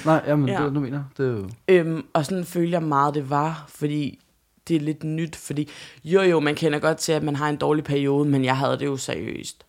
Nej, 0.04 0.22
jamen, 0.26 0.48
Ja. 0.48 0.54
ja. 0.60 0.64
det, 0.64 0.72
nu 0.72 0.80
mener 0.80 0.96
jeg. 0.98 1.04
Det 1.16 1.26
er 1.26 1.38
jo... 1.38 1.48
Øhm, 1.68 2.04
og 2.12 2.26
sådan 2.26 2.44
føler 2.44 2.70
jeg 2.70 2.82
meget, 2.82 3.14
det 3.14 3.30
var, 3.30 3.64
fordi 3.68 4.20
det 4.68 4.76
er 4.76 4.80
lidt 4.80 5.04
nyt, 5.04 5.36
fordi 5.36 5.70
jo 6.04 6.22
jo, 6.22 6.40
man 6.40 6.54
kender 6.54 6.78
godt 6.78 6.98
til, 6.98 7.12
at 7.12 7.22
man 7.22 7.36
har 7.36 7.48
en 7.48 7.56
dårlig 7.56 7.84
periode, 7.84 8.28
men 8.28 8.44
jeg 8.44 8.56
havde 8.56 8.78
det 8.78 8.86
jo 8.86 8.96
seriøst 8.96 9.66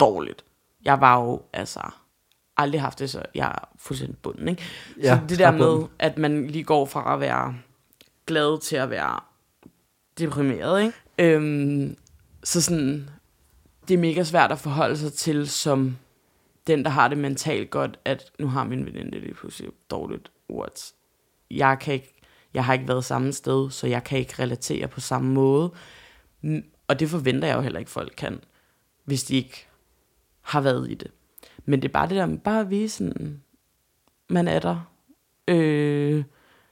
dårligt. 0.00 0.44
Jeg 0.84 1.00
var 1.00 1.22
jo, 1.22 1.42
altså, 1.52 1.80
aldrig 2.56 2.80
haft 2.80 2.98
det, 2.98 3.10
så 3.10 3.22
jeg 3.34 3.48
er 3.48 3.68
fuldstændig 3.78 4.18
bunden, 4.18 4.48
ikke? 4.48 4.62
Ja, 5.02 5.16
så 5.16 5.26
det 5.28 5.38
der 5.38 5.50
med, 5.50 5.86
at 5.98 6.18
man 6.18 6.46
lige 6.46 6.64
går 6.64 6.86
fra 6.86 7.14
at 7.14 7.20
være 7.20 7.54
glad 8.26 8.60
til 8.60 8.76
at 8.76 8.90
være 8.90 9.20
deprimeret, 10.18 10.82
ikke? 10.82 10.96
Øhm, 11.18 11.96
så 12.44 12.62
sådan, 12.62 13.10
det 13.88 13.94
er 13.94 13.98
mega 13.98 14.24
svært 14.24 14.52
at 14.52 14.58
forholde 14.58 14.96
sig 14.96 15.12
til 15.12 15.48
som 15.48 15.96
den, 16.66 16.84
der 16.84 16.90
har 16.90 17.08
det 17.08 17.18
mentalt 17.18 17.70
godt, 17.70 17.98
at 18.04 18.30
nu 18.38 18.46
har 18.46 18.64
min 18.64 18.86
veninde 18.86 19.10
det 19.10 19.20
lige 19.20 19.34
pludselig 19.34 19.70
dårligt. 19.90 20.30
What? 20.50 20.92
Jeg, 21.50 21.78
kan 21.80 21.94
ikke, 21.94 22.21
jeg 22.54 22.64
har 22.64 22.72
ikke 22.72 22.88
været 22.88 23.04
samme 23.04 23.32
sted, 23.32 23.70
så 23.70 23.86
jeg 23.86 24.04
kan 24.04 24.18
ikke 24.18 24.42
relatere 24.42 24.88
på 24.88 25.00
samme 25.00 25.32
måde. 25.32 25.72
Mm, 26.40 26.64
og 26.88 27.00
det 27.00 27.10
forventer 27.10 27.48
jeg 27.48 27.56
jo 27.56 27.60
heller 27.60 27.78
ikke, 27.78 27.90
folk 27.90 28.14
kan, 28.16 28.40
hvis 29.04 29.24
de 29.24 29.36
ikke 29.36 29.66
har 30.40 30.60
været 30.60 30.90
i 30.90 30.94
det. 30.94 31.10
Men 31.64 31.82
det 31.82 31.88
er 31.88 31.92
bare 31.92 32.08
det 32.08 32.16
der 32.16 32.26
med 32.26 32.38
bare 32.38 32.60
at 32.60 32.70
vise, 32.70 32.96
sådan, 32.96 33.42
man 34.28 34.48
er 34.48 34.58
der. 34.58 34.90
Øh, 35.48 36.24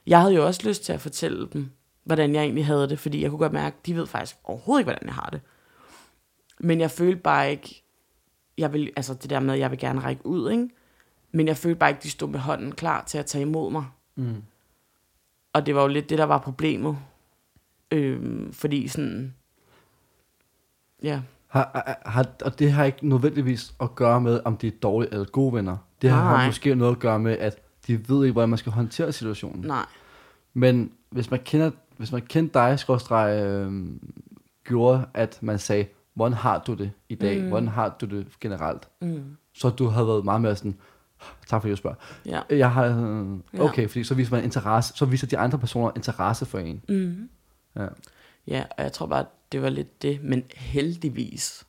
jeg 0.07 0.19
havde 0.19 0.33
jo 0.33 0.45
også 0.45 0.67
lyst 0.67 0.83
til 0.83 0.93
at 0.93 1.01
fortælle 1.01 1.49
dem, 1.53 1.69
hvordan 2.03 2.35
jeg 2.35 2.43
egentlig 2.43 2.65
havde 2.65 2.89
det, 2.89 2.99
fordi 2.99 3.21
jeg 3.21 3.29
kunne 3.29 3.39
godt 3.39 3.53
mærke, 3.53 3.75
at 3.79 3.85
de 3.85 3.95
ved 3.95 4.07
faktisk 4.07 4.37
overhovedet 4.43 4.81
ikke, 4.81 4.91
hvordan 4.91 5.07
jeg 5.07 5.13
har 5.13 5.29
det. 5.31 5.41
Men 6.59 6.79
jeg 6.79 6.91
følte 6.91 7.21
bare 7.21 7.51
ikke, 7.51 7.83
jeg 8.57 8.73
vil, 8.73 8.91
altså 8.95 9.13
det 9.13 9.29
der 9.29 9.39
med, 9.39 9.53
at 9.53 9.59
jeg 9.59 9.71
vil 9.71 9.79
gerne 9.79 10.01
række 10.01 10.25
ud, 10.25 10.51
ikke? 10.51 10.69
Men 11.31 11.47
jeg 11.47 11.57
følte 11.57 11.79
bare 11.79 11.89
ikke, 11.89 12.03
de 12.03 12.09
stod 12.09 12.29
med 12.29 12.39
hånden 12.39 12.71
klar 12.71 13.03
til 13.03 13.17
at 13.17 13.25
tage 13.25 13.41
imod 13.41 13.71
mig. 13.71 13.85
Mm. 14.15 14.43
Og 15.53 15.65
det 15.65 15.75
var 15.75 15.81
jo 15.81 15.87
lidt 15.87 16.09
det, 16.09 16.17
der 16.17 16.23
var 16.23 16.37
problemet. 16.37 16.97
Øhm, 17.91 18.53
fordi 18.53 18.87
sådan, 18.87 19.33
ja, 21.03 21.21
Har, 21.47 21.97
har, 22.05 22.25
og 22.45 22.59
det 22.59 22.71
har 22.71 22.83
ikke 22.83 23.07
nødvendigvis 23.07 23.73
at 23.81 23.95
gøre 23.95 24.21
med, 24.21 24.41
om 24.45 24.57
de 24.57 24.67
er 24.67 24.71
dårlige 24.83 25.11
eller 25.13 25.25
gode 25.25 25.53
venner. 25.53 25.77
Det 26.01 26.09
har, 26.09 26.21
har 26.37 26.45
måske 26.45 26.75
noget 26.75 26.91
at 26.91 26.99
gøre 26.99 27.19
med, 27.19 27.37
at 27.37 27.61
de 27.87 28.09
ved 28.09 28.23
ikke, 28.25 28.31
hvordan 28.33 28.49
man 28.49 28.57
skal 28.57 28.71
håndtere 28.71 29.11
situationen. 29.11 29.61
nej, 29.67 29.85
Men 30.53 30.91
hvis 31.09 31.31
man 31.31 31.39
kender, 31.39 31.71
hvis 31.97 32.11
man 32.11 32.21
kender 32.21 32.51
dig, 32.67 32.79
skråstreg, 32.79 33.43
øh, 33.45 33.89
gjorde, 34.63 35.05
at 35.13 35.37
man 35.41 35.59
sagde, 35.59 35.85
hvordan 36.13 36.33
har 36.33 36.59
du 36.67 36.73
det 36.73 36.91
i 37.09 37.15
dag? 37.15 37.41
Mm. 37.41 37.47
Hvordan 37.47 37.67
har 37.67 37.95
du 38.01 38.05
det 38.05 38.27
generelt? 38.41 38.87
mm, 39.01 39.37
Så 39.53 39.69
du 39.69 39.85
har 39.87 40.03
været 40.03 40.25
meget 40.25 40.41
mere 40.41 40.55
sådan, 40.55 40.77
tak 41.47 41.61
fordi 41.61 41.71
du 41.71 41.75
spørger. 41.75 41.95
ja, 42.25 42.41
Jeg 42.49 42.71
har, 42.71 42.85
øh, 42.85 43.37
Ja. 43.53 43.59
okay, 43.63 43.87
fordi 43.87 44.03
så 44.03 44.15
viser 44.15 44.35
man 44.35 44.43
interesse, 44.43 44.93
så 44.95 45.05
viser 45.05 45.27
de 45.27 45.37
andre 45.37 45.57
personer 45.59 45.91
interesse 45.95 46.45
for 46.45 46.59
en. 46.59 46.81
mm. 46.89 47.29
Ja. 47.75 47.87
ja, 48.47 48.63
og 48.77 48.83
jeg 48.83 48.91
tror 48.93 49.05
bare, 49.05 49.25
det 49.51 49.61
var 49.61 49.69
lidt 49.69 50.01
det. 50.01 50.23
Men 50.23 50.43
heldigvis 50.55 51.63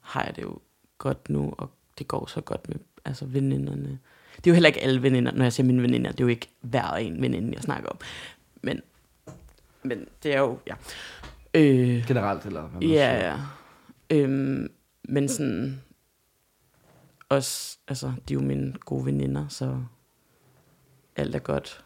har 0.00 0.24
jeg 0.24 0.36
det 0.36 0.42
jo 0.42 0.58
godt 0.98 1.28
nu, 1.28 1.54
og 1.58 1.70
det 1.98 2.08
går 2.08 2.26
så 2.26 2.40
godt 2.40 2.68
med 2.68 2.76
altså 3.04 3.24
veninderne. 3.26 3.98
Det 4.36 4.46
er 4.46 4.50
jo 4.50 4.54
heller 4.54 4.66
ikke 4.68 4.80
alle 4.82 5.02
veninder, 5.02 5.32
når 5.32 5.42
jeg 5.42 5.52
siger 5.52 5.66
mine 5.66 5.82
veninder, 5.82 6.10
det 6.10 6.20
er 6.20 6.24
jo 6.24 6.28
ikke 6.28 6.48
hver 6.60 6.92
en 6.92 7.22
veninde, 7.22 7.52
jeg 7.54 7.62
snakker 7.62 7.88
om. 7.88 7.96
Men, 8.62 8.80
men 9.82 10.06
det 10.22 10.34
er 10.34 10.38
jo, 10.40 10.58
ja. 10.66 10.74
Øh, 11.54 12.06
Generelt, 12.06 12.46
eller 12.46 12.60
hvad 12.60 12.80
man 12.80 12.82
Ja, 12.90 13.18
siger. 13.18 13.28
ja. 13.28 13.36
Øhm, 14.24 14.68
men 15.08 15.28
sådan, 15.28 15.80
også, 17.30 17.78
altså, 17.88 18.12
de 18.28 18.34
er 18.34 18.38
jo 18.38 18.44
mine 18.44 18.72
gode 18.84 19.04
veninder, 19.06 19.48
så 19.48 19.76
alt 21.16 21.34
er 21.34 21.38
godt 21.38 21.84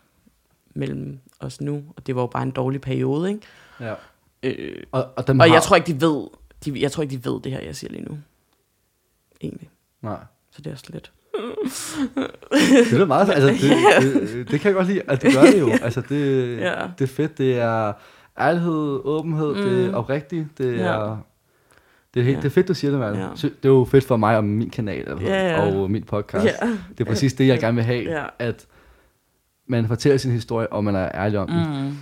mellem 0.74 1.18
os 1.40 1.60
nu. 1.60 1.82
Og 1.96 2.06
det 2.06 2.16
var 2.16 2.20
jo 2.22 2.26
bare 2.26 2.42
en 2.42 2.50
dårlig 2.50 2.80
periode, 2.80 3.28
ikke? 3.28 3.42
ja. 3.80 3.94
Øh, 4.42 4.82
Og, 4.92 5.08
og, 5.16 5.26
dem 5.26 5.40
og 5.40 5.46
har, 5.46 5.52
jeg 5.54 5.62
tror 5.62 5.76
ikke, 5.76 5.92
de 5.92 6.00
ved, 6.00 6.26
de, 6.64 6.80
jeg 6.82 6.92
tror 6.92 7.02
ikke, 7.02 7.16
de 7.16 7.24
ved 7.24 7.40
det 7.42 7.52
her, 7.52 7.60
jeg 7.60 7.76
siger 7.76 7.90
lige 7.92 8.04
nu. 8.04 8.18
Egentlig. 9.40 9.70
Nej. 10.02 10.18
Så 10.50 10.62
det 10.62 10.66
er 10.66 10.72
også 10.74 10.84
lidt. 10.92 11.12
Det 12.90 13.00
er 13.00 13.04
meget, 13.06 13.30
altså 13.30 13.48
det, 13.48 13.60
det, 14.32 14.50
det 14.50 14.60
kan 14.60 14.68
jeg 14.68 14.74
godt 14.74 14.86
lide, 14.86 15.02
at 15.08 15.22
det 15.22 15.34
gør 15.34 15.42
det 15.42 15.60
jo. 15.60 15.70
Altså 15.82 16.00
det, 16.00 16.56
Ja. 16.58 16.86
det 16.98 17.04
er 17.04 17.14
fedt, 17.14 17.38
det 17.38 17.58
er 17.58 17.92
ærlighed, 18.38 19.00
åbenhed, 19.04 19.54
mm. 19.54 19.62
det 19.62 19.84
er 19.84 19.88
Mm. 19.88 19.94
oprigtigt, 19.94 20.58
det 20.58 20.76
Ja. 20.78 20.82
er, 20.84 21.18
det 22.14 22.20
er, 22.20 22.24
helt, 22.24 22.36
Ja. 22.36 22.40
det 22.42 22.46
er 22.46 22.50
fedt, 22.50 22.68
du 22.68 22.74
siger 22.74 22.90
det, 22.90 23.00
Malte. 23.00 23.20
Ja. 23.20 23.28
Det 23.32 23.64
er 23.64 23.68
jo 23.68 23.84
fedt 23.90 24.04
for 24.04 24.16
mig 24.16 24.36
og 24.36 24.44
min 24.44 24.70
kanal 24.70 25.00
eller, 25.08 25.20
Ja, 25.20 25.48
ja. 25.48 25.62
og 25.80 25.90
min 25.90 26.02
podcast. 26.02 26.44
Ja. 26.44 26.66
Det 26.88 27.00
er 27.00 27.04
præcis 27.04 27.32
det, 27.34 27.46
jeg 27.46 27.60
gerne 27.60 27.74
vil 27.74 27.84
have, 27.84 28.02
Ja. 28.02 28.24
at 28.38 28.66
man 29.68 29.88
fortæller 29.88 30.18
sin 30.18 30.30
historie, 30.32 30.72
og 30.72 30.84
man 30.84 30.94
er 30.96 31.08
ærlig 31.14 31.38
om 31.38 31.48
den. 31.48 31.84
Mm. 31.86 31.96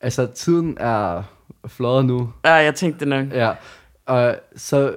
Altså, 0.00 0.26
tiden 0.26 0.76
er 0.80 1.22
fløjet 1.66 2.04
nu, 2.06 2.32
Ja, 2.44 2.52
jeg 2.52 2.74
tænkte 2.74 3.00
det 3.00 3.08
nok. 3.08 3.26
Ja, 3.32 3.52
og 4.06 4.36
så 4.56 4.94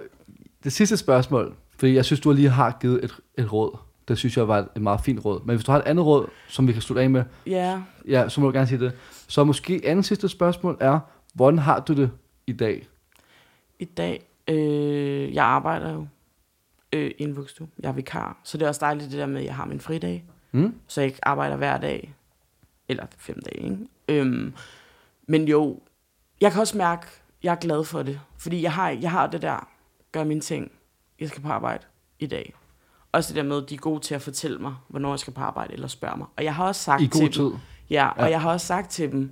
det 0.64 0.72
sidste 0.74 0.98
spørgsmål, 0.98 1.54
fordi 1.78 1.96
jeg 1.96 2.06
synes, 2.06 2.20
du 2.20 2.32
lige 2.32 2.50
har 2.50 2.78
givet 2.82 3.04
et, 3.04 3.16
et 3.38 3.54
råd. 3.54 3.78
Det 4.08 4.18
synes 4.18 4.38
jeg 4.38 4.48
var 4.48 4.58
et, 4.58 4.68
et 4.76 4.82
meget 4.82 5.02
fint 5.02 5.26
råd. 5.26 5.42
Men 5.46 5.56
hvis 5.56 5.66
du 5.66 5.72
har 5.72 5.80
et 5.80 5.86
andet 5.86 6.06
råd, 6.06 6.28
som 6.48 6.68
vi 6.68 6.74
kan 6.74 6.82
slutte 6.82 7.02
af 7.02 7.10
med, 7.10 7.24
Ja, 7.48 7.82
ja, 8.08 8.30
så 8.30 8.42
må 8.42 8.48
du 8.48 8.54
gerne 8.54 8.68
sige 8.68 8.80
det. 8.80 8.92
Så 9.28 9.44
måske 9.44 9.82
andet 9.86 10.06
sidste 10.06 10.30
spørgsmål 10.30 10.78
er, 10.80 11.00
hvordan 11.34 11.60
har 11.60 11.80
du 11.80 11.94
det 11.94 12.12
i 12.48 12.52
dag? 12.54 12.88
i 13.80 13.86
dag, 13.86 14.27
øh, 14.48 15.34
jeg 15.34 15.46
arbejder 15.46 15.94
jo 15.94 16.08
øh, 16.94 17.12
i 17.18 17.24
en 17.24 17.36
vuggestue. 17.36 17.68
Jeg 17.80 17.90
er 17.90 17.94
vikar, 17.94 18.38
så 18.44 18.58
det 18.58 18.64
er 18.64 18.70
også 18.70 18.86
dejligt 18.86 19.12
det 19.12 19.20
der 19.20 19.26
med, 19.26 19.40
at 19.40 19.46
jeg 19.46 19.56
har 19.56 19.66
min 19.66 19.80
fridag. 19.80 20.26
Mm? 20.52 20.76
så 20.88 21.02
jeg 21.02 21.08
ikke 21.08 21.28
arbejder 21.28 21.56
hver 21.56 21.78
dag, 21.78 22.16
eller 22.88 23.06
fem 23.18 23.42
dage, 23.42 23.64
ikke? 23.64 23.78
Øhm, 24.08 24.54
men 25.28 25.48
jo, 25.48 25.80
jeg 26.42 26.52
kan 26.52 26.62
også 26.62 26.78
mærke, 26.78 27.08
jeg 27.44 27.52
er 27.52 27.56
glad 27.56 27.84
for 27.84 28.04
det, 28.04 28.20
fordi 28.38 28.62
jeg 28.62 28.74
har, 28.74 28.90
jeg 28.90 29.12
har 29.12 29.28
det 29.28 29.42
der, 29.42 29.68
gør 30.12 30.24
mine 30.24 30.42
ting, 30.42 30.72
jeg 31.20 31.30
skal 31.30 31.42
på 31.42 31.50
arbejde 31.50 31.84
i 32.20 32.28
dag. 32.28 32.54
Også 33.12 33.34
det 33.34 33.36
der 33.36 33.44
med, 33.44 33.64
at 33.64 33.70
de 33.70 33.76
er 33.76 33.80
gode 33.80 34.00
til 34.00 34.16
at 34.16 34.22
fortælle 34.22 34.58
mig, 34.58 34.76
hvornår 34.88 35.10
jeg 35.10 35.20
skal 35.20 35.34
på 35.34 35.42
arbejde, 35.42 35.74
eller 35.74 35.88
spørge 35.88 36.18
mig. 36.18 36.28
Og 36.38 36.44
jeg 36.44 36.56
har 36.56 36.68
også 36.68 36.82
sagt 36.84 37.02
I 37.02 37.08
til 37.08 37.12
god 37.12 37.22
dem, 37.22 37.32
tid. 37.32 37.52
Ja, 37.90 38.08
og 38.08 38.24
ja. 38.24 38.30
jeg 38.30 38.42
har 38.42 38.52
også 38.52 38.68
sagt 38.68 38.90
til 38.90 39.12
dem, 39.12 39.32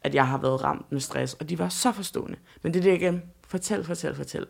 at 0.00 0.14
jeg 0.14 0.28
har 0.28 0.38
været 0.38 0.64
ramt 0.64 0.92
med 0.92 1.00
stress, 1.00 1.34
og 1.34 1.48
de 1.48 1.58
var 1.58 1.68
så 1.68 1.92
forstående. 1.92 2.36
Men 2.62 2.74
det 2.74 2.80
er 2.80 2.90
det 2.90 2.94
igen, 3.00 3.22
fortæl, 3.52 3.84
fortæl, 3.84 4.14
fortæl. 4.14 4.46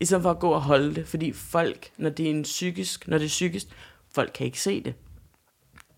I 0.00 0.04
stedet 0.04 0.22
for 0.22 0.30
at 0.30 0.38
gå 0.38 0.50
og 0.50 0.62
holde 0.62 0.94
det, 0.94 1.06
fordi 1.08 1.32
folk, 1.32 1.90
når 1.96 2.10
det 2.10 2.26
er 2.26 2.30
en 2.30 2.42
psykisk, 2.42 3.08
når 3.08 3.18
det 3.18 3.24
er 3.24 3.28
psykisk, 3.28 3.66
folk 4.14 4.30
kan 4.34 4.46
ikke 4.46 4.60
se 4.60 4.82
det. 4.82 4.94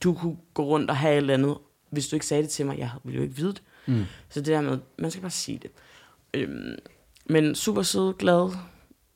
Du 0.03 0.14
kunne 0.14 0.37
gå 0.55 0.64
rundt 0.64 0.91
og 0.91 0.97
have 0.97 1.12
et 1.12 1.16
eller 1.16 1.35
andet, 1.35 1.57
hvis 1.91 2.09
du 2.09 2.16
ikke 2.16 2.26
sagde 2.26 2.43
det 2.43 2.51
til 2.51 2.66
mig, 2.66 2.78
jeg 2.78 2.91
ville 3.05 3.16
jo 3.16 3.22
ikke 3.22 3.37
vide 3.37 3.53
det. 3.53 3.62
Mm. 3.87 4.05
Så 4.28 4.41
det 4.41 4.47
der 4.47 4.61
med, 4.61 4.78
man 4.99 5.11
skal 5.11 5.20
bare 5.20 5.30
sige 5.30 5.59
det. 5.62 5.70
Øhm, 6.35 6.74
men 7.26 7.55
super 7.55 7.82
sød, 7.82 8.14
glad. 8.18 8.51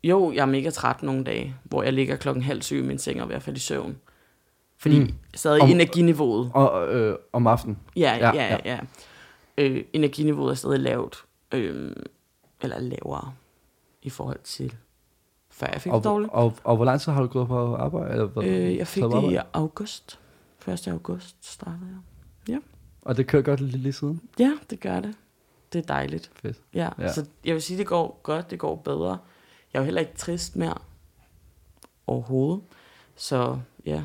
Jo, 0.04 0.32
jeg 0.32 0.40
er 0.42 0.46
mega 0.46 0.70
træt 0.70 1.02
nogle 1.02 1.24
dage, 1.24 1.56
hvor 1.64 1.82
jeg 1.82 1.92
ligger 1.92 2.16
klokken 2.16 2.42
halv 2.44 2.62
syv 2.62 2.78
i 2.78 2.82
min 2.82 2.98
seng 2.98 3.22
og 3.22 3.28
ved 3.28 3.36
at 3.36 3.42
falde 3.42 3.56
i 3.56 3.60
søvn. 3.60 3.96
Fordi 4.78 4.98
Mm. 4.98 5.14
stadig 5.34 5.62
Om- 5.62 5.70
energiniveauet 5.70 6.50
Og 6.54 6.94
øh, 6.94 7.16
om 7.32 7.46
aftenen. 7.46 7.78
Ja, 7.96 8.16
Ja, 8.20 8.34
ja, 8.34 8.44
ja. 8.46 8.58
ja. 8.64 8.78
ja. 9.58 9.64
Øh, 9.64 9.84
energiniveauet 9.92 10.50
er 10.50 10.54
stadig 10.54 10.80
lavt. 10.80 11.24
Øh, 11.54 11.92
eller 12.60 12.78
lavere 12.78 13.32
i 14.02 14.10
forhold 14.10 14.38
til 14.44 14.74
før 15.50 15.66
jeg 15.72 15.80
fik 15.80 15.92
Og, 15.92 15.98
det 15.98 16.04
dårligt. 16.04 16.32
og, 16.32 16.54
og, 16.64 16.76
hvor 16.76 16.84
lang 16.84 17.00
tid 17.00 17.12
har 17.12 17.20
du 17.22 17.26
gået 17.28 17.48
på 17.48 17.74
arbejde? 17.76 18.10
Eller, 18.12 18.26
hvad- 18.26 18.44
Øh, 18.44 18.76
jeg 18.76 18.86
fik 18.86 19.02
det 19.02 19.10
i 19.10 19.14
arbejde? 19.14 19.42
august. 19.52 20.18
1. 20.68 20.88
august 20.88 21.36
startede 21.40 21.86
jeg. 22.48 22.60
Og 23.02 23.16
det 23.16 23.26
kører 23.26 23.42
godt 23.42 23.60
lige, 23.60 23.78
lige 23.78 23.92
siden? 23.92 24.20
Ja, 24.38 24.52
det 24.70 24.80
gør 24.80 25.00
det. 25.00 25.14
Det 25.72 25.78
er 25.78 25.82
dejligt. 25.82 26.30
Fedt. 26.34 26.56
Ja, 26.74 26.88
Ja. 26.98 27.02
ja. 27.04 27.12
så 27.12 27.26
jeg 27.44 27.54
vil 27.54 27.62
sige, 27.62 27.78
det 27.78 27.86
går 27.86 28.20
godt, 28.22 28.50
det 28.50 28.58
går 28.58 28.76
bedre. 28.76 29.18
Jeg 29.72 29.78
er 29.78 29.82
jo 29.82 29.84
heller 29.84 30.00
ikke 30.00 30.14
trist 30.16 30.56
mere 30.56 30.74
overhovedet. 32.06 32.60
Så 33.16 33.58
ja, 33.86 34.02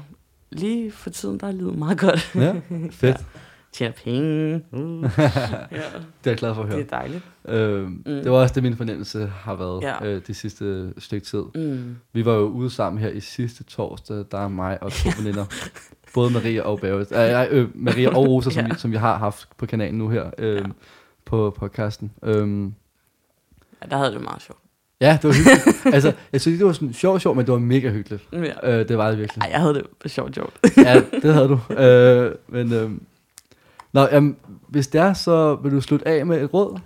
lige 0.49 0.91
for 0.91 1.09
tiden, 1.09 1.39
der 1.39 1.47
er 1.47 1.51
livet 1.51 1.77
meget 1.77 1.99
godt. 1.99 2.35
Ja, 2.35 2.61
fedt. 2.91 3.25
Tjener 3.73 3.93
penge. 4.03 4.61
Uh. 4.71 5.03
ja, 5.17 5.31
Det 5.71 5.71
er 5.71 5.81
jeg 6.25 6.37
glad 6.37 6.55
for 6.55 6.61
at 6.61 6.67
høre. 6.67 6.77
det 6.77 6.91
er 6.91 6.97
dejligt. 6.97 7.23
Øh, 7.47 7.83
mm. 7.87 8.03
Det 8.05 8.31
var 8.31 8.37
også 8.37 8.53
det, 8.53 8.63
min 8.63 8.75
fornemmelse 8.77 9.31
har 9.35 9.55
været 9.55 9.81
Ja. 9.81 10.05
øh, 10.05 10.21
de 10.27 10.33
sidste 10.33 10.93
stykke 10.97 11.25
tid. 11.25 11.43
Mm. 11.55 11.95
Vi 12.13 12.25
var 12.25 12.33
jo 12.33 12.45
ude 12.47 12.69
sammen 12.69 13.01
her 13.01 13.09
i 13.09 13.19
sidste 13.19 13.63
torsdag, 13.63 14.25
der 14.31 14.37
er 14.37 14.47
mig 14.47 14.83
og 14.83 14.91
to 14.91 15.09
veninder. 15.17 15.45
Både 16.13 16.31
Maria 16.31 16.61
og 16.61 16.79
Bave. 16.79 16.99
Øh, 16.99 17.57
øh, 17.59 17.67
Maria 17.75 18.09
og 18.09 18.27
Rosa, 18.27 18.49
som, 18.49 18.63
Ja. 18.65 18.73
vi, 18.73 18.79
som 18.79 18.91
vi 18.91 18.97
har 18.97 19.17
haft 19.17 19.47
på 19.57 19.65
kanalen 19.65 19.97
nu 19.97 20.09
her 20.09 20.29
øh, 20.37 20.55
Ja. 20.55 20.61
på 21.25 21.55
podcasten. 21.59 22.11
Øhm, 22.23 22.73
Ja, 23.83 23.87
der 23.89 23.97
havde 23.97 24.11
det 24.11 24.21
meget 24.21 24.41
sjovt. 24.41 24.59
ja, 25.01 25.17
det 25.21 25.27
var 25.27 25.33
hyggeligt. 25.33 25.85
altså, 25.95 26.13
jeg 26.31 26.41
synes, 26.41 26.57
det 26.57 26.67
var 26.67 26.73
sådan 26.73 26.93
sjovt, 26.93 27.21
sjovt, 27.21 27.37
men 27.37 27.45
det 27.45 27.51
var 27.53 27.59
mega 27.59 27.89
hyggeligt. 27.91 28.23
Ja. 28.33 28.79
Øh, 28.79 28.87
det 28.87 28.97
var 28.97 29.09
det 29.09 29.19
virkelig. 29.19 29.41
Ej, 29.41 29.49
jeg 29.51 29.59
havde 29.61 29.83
det 30.03 30.11
sjovt 30.11 30.35
sjovt. 30.35 30.53
Ja, 30.77 31.01
det 31.23 31.33
havde 31.33 31.47
du. 31.47 31.73
Øh, 31.81 32.35
men, 32.47 32.73
øh, 32.73 32.91
nå, 33.93 34.01
jamen, 34.01 34.37
hvis 34.69 34.87
det 34.87 35.01
er, 35.01 35.13
så 35.13 35.55
vil 35.55 35.71
du 35.71 35.81
slutte 35.81 36.07
af 36.07 36.25
med 36.25 36.43
et 36.43 36.53
råd? 36.53 36.79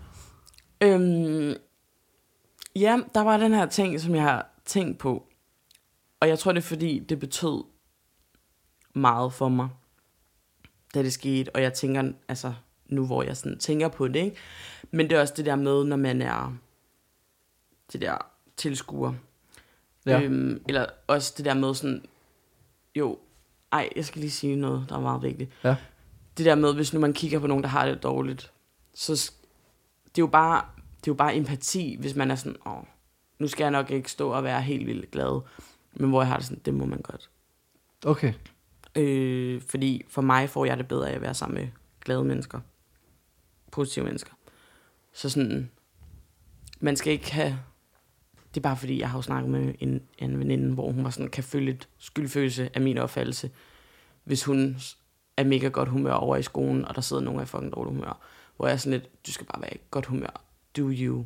øhm, 0.82 1.54
ja, 2.76 3.00
der 3.14 3.22
var 3.22 3.38
den 3.38 3.54
her 3.54 3.66
ting, 3.66 4.02
som 4.02 4.16
jeg 4.16 4.24
har 4.24 4.50
tænkt 4.66 4.98
på. 4.98 5.28
Og 6.20 6.28
jeg 6.28 6.40
tror, 6.40 6.52
det 6.52 6.60
er 6.60 6.68
fordi, 6.68 7.00
det 7.00 7.20
betød 7.20 7.64
meget 8.94 9.34
for 9.34 9.50
mig, 9.50 9.70
da 10.94 11.04
det 11.04 11.14
skete. 11.14 11.56
Og 11.56 11.62
jeg 11.62 11.74
tænker, 11.74 12.12
altså 12.28 12.54
nu 12.86 13.06
hvor 13.06 13.24
jeg 13.24 13.38
sådan 13.38 13.60
tænker 13.60 13.88
på 13.88 14.08
det, 14.08 14.16
ikke? 14.16 14.38
Men 14.92 15.10
det 15.10 15.18
er 15.18 15.22
også 15.22 15.34
det 15.38 15.46
der 15.46 15.56
med, 15.56 15.84
når 15.84 15.96
man 15.96 16.22
er 16.22 16.58
det 17.94 18.02
der 18.02 18.18
tilskuer. 18.58 19.14
Ja. 20.06 20.22
Øhm, 20.22 20.64
eller 20.68 20.86
også 21.08 21.34
det 21.38 21.46
der 21.46 21.54
med 21.54 21.74
sådan, 21.74 22.06
jo, 22.96 23.20
ej, 23.72 23.90
jeg 23.96 24.06
skal 24.06 24.22
lige 24.22 24.32
sige 24.32 24.56
noget, 24.56 24.86
der 24.90 24.96
er 24.96 25.02
meget 25.02 25.22
vigtigt. 25.22 25.52
Ja. 25.64 25.76
Det 26.38 26.46
der 26.46 26.56
med, 26.56 26.74
hvis 26.74 26.94
nu 26.94 27.00
man 27.00 27.14
kigger 27.14 27.40
på 27.40 27.48
nogen, 27.48 27.64
der 27.64 27.70
har 27.70 27.86
det 27.86 28.04
dårligt, 28.04 28.52
så 28.94 29.32
det 30.06 30.18
er 30.18 30.24
jo 30.24 30.28
bare, 30.28 30.66
det 31.00 31.08
jo 31.08 31.14
bare 31.14 31.36
empati, 31.36 31.98
hvis 32.00 32.16
man 32.16 32.32
er 32.32 32.36
sådan, 32.36 32.58
åh, 32.66 32.84
nu 33.40 33.48
skal 33.48 33.64
jeg 33.64 33.72
nok 33.72 33.92
ikke 33.92 34.12
stå 34.12 34.30
og 34.30 34.44
være 34.44 34.62
helt 34.62 34.88
vildt 34.88 35.12
glad. 35.12 35.42
Men 35.94 36.10
hvor 36.10 36.22
jeg 36.22 36.28
har 36.28 36.38
det 36.38 36.46
sådan, 36.46 36.62
det 36.66 36.74
må 36.74 36.86
man 36.86 37.02
godt. 37.02 37.30
Okay. 38.06 38.34
Øh, 38.96 39.62
fordi 39.62 40.06
for 40.08 40.22
mig 40.22 40.50
får 40.50 40.66
jeg 40.66 40.78
det 40.78 40.88
bedre 40.88 41.10
af 41.10 41.16
at 41.16 41.22
være 41.22 41.34
sammen 41.34 41.62
med 41.62 41.70
glade 42.02 42.24
mennesker. 42.24 42.60
Positive 43.72 44.06
mennesker. 44.06 44.34
Så 45.14 45.30
sådan, 45.30 45.72
man 46.80 46.96
skal 46.96 47.14
ikke 47.14 47.34
have... 47.34 47.60
Det 48.54 48.58
er 48.58 48.70
bare 48.70 48.78
fordi, 48.78 49.00
jeg 49.00 49.10
har 49.10 49.18
jo 49.18 49.22
snakket 49.22 49.52
med 49.52 49.74
en, 49.80 50.02
en 50.18 50.40
veninde, 50.40 50.74
hvor 50.74 50.92
hun 50.92 51.04
var 51.04 51.10
sådan, 51.10 51.32
kan 51.32 51.44
føle 51.44 51.72
et 51.72 51.88
skyldfølelse 51.98 52.70
af 52.74 52.82
min 52.82 52.98
opfattelse, 52.98 53.52
hvis 54.24 54.44
hun 54.44 54.78
er 55.38 55.44
mega 55.44 55.68
godt 55.68 55.90
humør 55.90 56.14
over 56.14 56.36
i 56.36 56.44
skolen, 56.44 56.86
og 56.86 56.96
der 56.96 57.02
sidder 57.02 57.24
nogen 57.24 57.40
af 57.40 57.48
fucking 57.48 57.74
dårlig 57.74 57.94
humør. 57.94 58.20
Hvor 58.58 58.68
jeg 58.68 58.74
er 58.74 58.78
sådan 58.78 59.00
lidt, 59.00 59.26
du 59.28 59.32
skal 59.32 59.46
bare 59.46 59.62
være 59.62 59.74
i 59.74 59.80
godt 59.92 60.06
humør. 60.06 60.42
Do 60.78 60.90
you. 60.92 61.26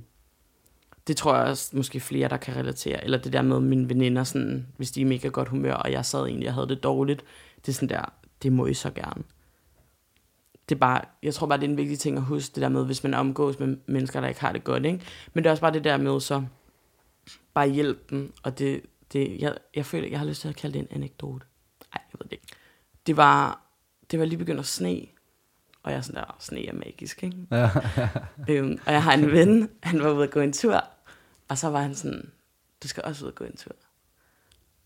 Det 1.07 1.17
tror 1.17 1.35
jeg 1.35 1.45
også 1.45 1.77
måske 1.77 1.99
flere, 1.99 2.29
der 2.29 2.37
kan 2.37 2.55
relatere. 2.55 3.03
Eller 3.03 3.17
det 3.17 3.33
der 3.33 3.41
med 3.41 3.59
mine 3.59 3.89
veninder, 3.89 4.23
sådan, 4.23 4.67
hvis 4.77 4.91
de 4.91 5.01
er 5.01 5.05
mega 5.05 5.27
godt 5.27 5.47
humør, 5.47 5.73
og 5.73 5.91
jeg 5.91 6.05
sad 6.05 6.25
egentlig 6.25 6.45
jeg 6.45 6.53
havde 6.53 6.67
det 6.67 6.83
dårligt. 6.83 7.23
Det 7.65 7.69
er 7.69 7.73
sådan 7.73 7.89
der, 7.89 8.13
det 8.43 8.53
må 8.53 8.65
I 8.65 8.73
så 8.73 8.91
gerne. 8.91 9.23
Det 10.69 10.75
er 10.75 10.79
bare, 10.79 11.01
jeg 11.23 11.33
tror 11.33 11.47
bare, 11.47 11.59
det 11.59 11.65
er 11.65 11.69
en 11.69 11.77
vigtig 11.77 11.99
ting 11.99 12.17
at 12.17 12.23
huske, 12.23 12.55
det 12.55 12.61
der 12.61 12.69
med, 12.69 12.85
hvis 12.85 13.03
man 13.03 13.13
omgås 13.13 13.59
med 13.59 13.77
mennesker, 13.85 14.21
der 14.21 14.27
ikke 14.27 14.41
har 14.41 14.51
det 14.51 14.63
godt, 14.63 14.85
ikke? 14.85 15.05
Men 15.33 15.43
det 15.43 15.49
er 15.49 15.51
også 15.51 15.61
bare 15.61 15.73
det 15.73 15.83
der 15.83 15.97
med, 15.97 16.19
så 16.19 16.43
bare 17.53 17.69
hjælp 17.69 18.09
dem, 18.09 18.33
og 18.43 18.59
det, 18.59 18.81
det 19.13 19.39
jeg, 19.39 19.57
jeg 19.75 19.85
føler, 19.85 20.07
jeg 20.07 20.19
har 20.19 20.25
lyst 20.25 20.41
til 20.41 20.49
at 20.49 20.55
kalde 20.55 20.79
det 20.79 20.81
en 20.81 20.95
anekdote. 20.95 21.45
Nej, 21.93 22.03
jeg 22.11 22.19
ved 22.19 22.25
det 22.25 22.31
ikke. 22.31 22.47
Det 23.07 23.17
var, 23.17 23.61
det 24.11 24.19
var 24.19 24.25
lige 24.25 24.37
begyndt 24.37 24.59
at 24.59 24.65
sne, 24.65 25.01
og 25.83 25.91
jeg 25.91 25.97
er 25.97 26.01
sådan 26.01 26.21
der, 26.21 26.35
sne 26.39 26.67
er 26.67 26.73
magisk, 26.73 27.23
ikke? 27.23 27.37
Ja. 27.51 27.69
Øhm, 28.49 28.79
og 28.85 28.93
jeg 28.93 29.03
har 29.03 29.13
en 29.13 29.31
ven, 29.31 29.69
han 29.83 30.03
var 30.03 30.11
ude 30.11 30.23
at 30.23 30.31
gå 30.31 30.39
en 30.39 30.53
tur, 30.53 30.83
og 31.47 31.57
så 31.57 31.69
var 31.69 31.81
han 31.81 31.95
sådan, 31.95 32.31
du 32.83 32.87
skal 32.87 33.03
også 33.05 33.25
ud 33.25 33.29
og 33.29 33.35
gå 33.35 33.43
en 33.43 33.57
tur. 33.57 33.75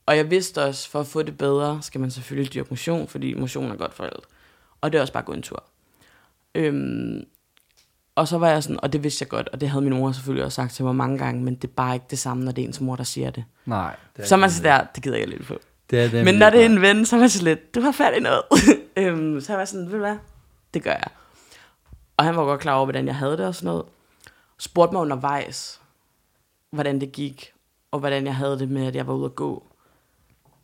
Og 0.05 0.17
jeg 0.17 0.32
vidste 0.32 0.63
også, 0.63 0.89
for 0.89 0.99
at 0.99 1.07
få 1.07 1.21
det 1.23 1.38
bedre, 1.38 1.82
skal 1.82 2.01
man 2.01 2.11
selvfølgelig 2.11 2.53
dyrke 2.53 2.69
motion, 2.69 3.07
fordi 3.07 3.34
motion 3.34 3.71
er 3.71 3.76
godt 3.76 3.93
for 3.93 4.03
alt. 4.03 4.26
Og 4.82 4.91
det 4.91 4.97
er 4.97 5.01
også 5.01 5.13
bare 5.13 5.21
at 5.21 5.26
gå 5.28 5.34
en 5.34 5.41
tur. 5.41 5.63
Øhm, 6.55 7.26
og 8.15 8.28
så 8.28 8.38
var 8.38 8.49
jeg 8.49 8.63
sådan, 8.63 8.80
og 8.84 8.93
det 8.93 9.03
vidste 9.03 9.23
jeg 9.23 9.30
godt, 9.30 9.49
og 9.49 9.61
det 9.61 9.69
havde 9.69 9.84
min 9.84 9.93
mor 9.93 10.11
selvfølgelig 10.11 10.45
også 10.45 10.55
sagt 10.55 10.73
til 10.73 10.86
mig 10.86 10.95
mange 10.95 11.17
gange, 11.17 11.43
men 11.43 11.55
det 11.55 11.63
er 11.63 11.73
bare 11.73 11.93
ikke 11.93 12.05
det 12.09 12.19
samme, 12.19 12.43
når 12.43 12.51
det 12.51 12.61
er 12.61 12.67
ens 12.67 12.82
mor, 12.82 12.95
der 12.95 13.03
siger 13.03 13.30
det. 13.30 13.45
Nej. 13.65 13.95
Det 14.17 14.28
Så 14.28 14.36
er 14.36 14.39
man 14.39 14.51
sådan 14.51 14.80
der, 14.80 14.86
det 14.95 15.03
gider 15.03 15.17
jeg 15.17 15.28
lidt 15.28 15.45
på. 15.45 15.59
Det 15.89 16.03
er 16.03 16.09
det, 16.09 16.25
Men 16.25 16.36
når 16.36 16.49
det 16.49 16.61
er 16.61 16.65
en 16.65 16.81
ven, 16.81 17.05
så 17.05 17.15
er 17.15 17.19
man 17.19 17.29
sådan 17.29 17.43
lidt, 17.43 17.75
du 17.75 17.81
har 17.81 17.91
fat 17.91 18.13
i 18.17 18.19
noget. 18.19 18.43
øhm, 18.97 19.41
så 19.41 19.53
jeg 19.53 19.59
var 19.59 19.65
sådan, 19.65 19.86
ved 19.86 19.91
du 19.91 19.97
hvad, 19.97 20.17
det 20.73 20.83
gør 20.83 20.91
jeg. 20.91 21.07
Og 22.17 22.25
han 22.25 22.36
var 22.36 22.43
godt 22.43 22.61
klar 22.61 22.75
over, 22.75 22.86
hvordan 22.86 23.07
jeg 23.07 23.15
havde 23.15 23.38
det 23.38 23.45
og 23.45 23.55
sådan 23.55 23.67
noget. 23.67 23.86
Spurgte 24.57 24.93
mig 24.93 25.01
undervejs, 25.01 25.81
hvordan 26.69 27.01
det 27.01 27.11
gik, 27.11 27.53
og 27.91 27.99
hvordan 27.99 28.25
jeg 28.25 28.36
havde 28.36 28.59
det 28.59 28.69
med, 28.69 28.88
at 28.88 28.95
jeg 28.95 29.07
var 29.07 29.13
ude 29.13 29.25
at 29.25 29.36
gå. 29.36 29.63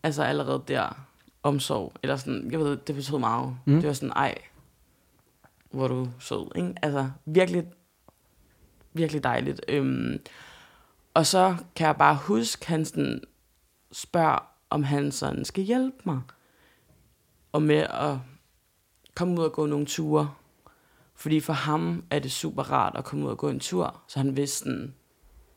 Altså 0.03 0.23
allerede 0.23 0.63
der, 0.67 1.05
omsorg, 1.43 1.93
eller 2.03 2.15
sådan, 2.15 2.51
jeg 2.51 2.59
ved, 2.59 2.77
det 2.77 2.95
betød 2.95 3.19
meget. 3.19 3.55
Mm. 3.65 3.75
Det 3.75 3.87
var 3.87 3.93
sådan, 3.93 4.13
ej, 4.15 4.37
hvor 5.71 5.87
du 5.87 6.07
sød, 6.19 6.51
ikke? 6.55 6.73
Altså, 6.81 7.09
virkelig, 7.25 7.63
virkelig 8.93 9.23
dejligt. 9.23 9.61
Øhm, 9.67 10.19
og 11.13 11.25
så 11.25 11.55
kan 11.75 11.87
jeg 11.87 11.95
bare 11.95 12.15
huske, 12.15 12.67
han 12.67 12.85
sådan 12.85 13.21
spørger, 13.91 14.50
om 14.71 14.83
han 14.83 15.11
sådan 15.11 15.45
skal 15.45 15.63
hjælpe 15.63 15.97
mig. 16.05 16.21
Og 17.51 17.61
med 17.61 17.75
at 17.89 18.17
komme 19.15 19.39
ud 19.39 19.45
og 19.45 19.51
gå 19.51 19.65
nogle 19.65 19.85
ture. 19.85 20.31
Fordi 21.15 21.39
for 21.39 21.53
ham 21.53 22.03
er 22.09 22.19
det 22.19 22.31
super 22.31 22.63
rart 22.71 22.95
at 22.97 23.03
komme 23.03 23.25
ud 23.25 23.29
og 23.31 23.37
gå 23.37 23.49
en 23.49 23.59
tur. 23.59 24.01
Så 24.07 24.19
han 24.19 24.37
vidste 24.37 24.57
sådan, 24.57 24.93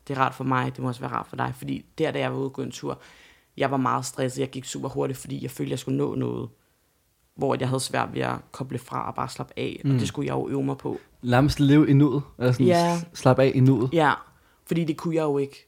det 0.07 0.17
er 0.17 0.21
rart 0.21 0.35
for 0.35 0.43
mig, 0.43 0.75
det 0.75 0.79
må 0.83 0.87
også 0.87 1.01
være 1.01 1.11
rart 1.11 1.27
for 1.27 1.35
dig. 1.35 1.53
Fordi 1.57 1.85
der, 1.97 2.11
da 2.11 2.19
jeg 2.19 2.31
var 2.31 2.37
ude 2.37 2.45
og 2.45 2.53
gå 2.53 2.61
en 2.61 2.71
tur, 2.71 2.99
jeg 3.57 3.71
var 3.71 3.77
meget 3.77 4.05
stresset. 4.05 4.39
Jeg 4.39 4.49
gik 4.49 4.65
super 4.65 4.89
hurtigt, 4.89 5.19
fordi 5.19 5.43
jeg 5.43 5.51
følte, 5.51 5.71
jeg 5.71 5.79
skulle 5.79 5.97
nå 5.97 6.15
noget. 6.15 6.49
Hvor 7.35 7.55
jeg 7.59 7.67
havde 7.69 7.79
svært 7.79 8.13
ved 8.13 8.21
at 8.21 8.35
koble 8.51 8.77
fra 8.77 9.07
og 9.07 9.15
bare 9.15 9.29
slappe 9.29 9.53
af. 9.57 9.81
Mm. 9.83 9.91
Og 9.93 9.99
det 9.99 10.07
skulle 10.07 10.27
jeg 10.27 10.33
jo 10.33 10.49
øve 10.49 10.63
mig 10.63 10.77
på. 10.77 10.97
Nærmest 11.21 11.59
leve 11.59 11.89
i 11.89 11.93
nuet. 11.93 12.23
Eller 12.39 12.51
sådan, 12.51 12.65
Ja. 12.65 12.97
s- 13.13 13.19
Slap 13.19 13.39
af 13.39 13.51
i 13.55 13.59
nuet. 13.59 13.89
Ja, 13.93 14.13
fordi 14.65 14.83
det 14.83 14.97
kunne 14.97 15.15
jeg 15.15 15.23
jo 15.23 15.37
ikke. 15.37 15.67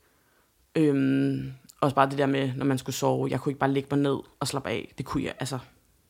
Øhm, 0.75 1.53
også 1.81 1.95
bare 1.95 2.09
det 2.09 2.17
der 2.17 2.25
med, 2.25 2.53
når 2.55 2.65
man 2.65 2.77
skulle 2.77 2.95
sove, 2.95 3.27
jeg 3.29 3.39
kunne 3.39 3.51
ikke 3.51 3.59
bare 3.59 3.71
ligge 3.71 3.87
mig 3.91 3.99
ned 3.99 4.17
og 4.39 4.47
slappe 4.47 4.69
af. 4.69 4.93
Det 4.97 5.05
kunne 5.05 5.23
jeg, 5.23 5.33
altså, 5.39 5.59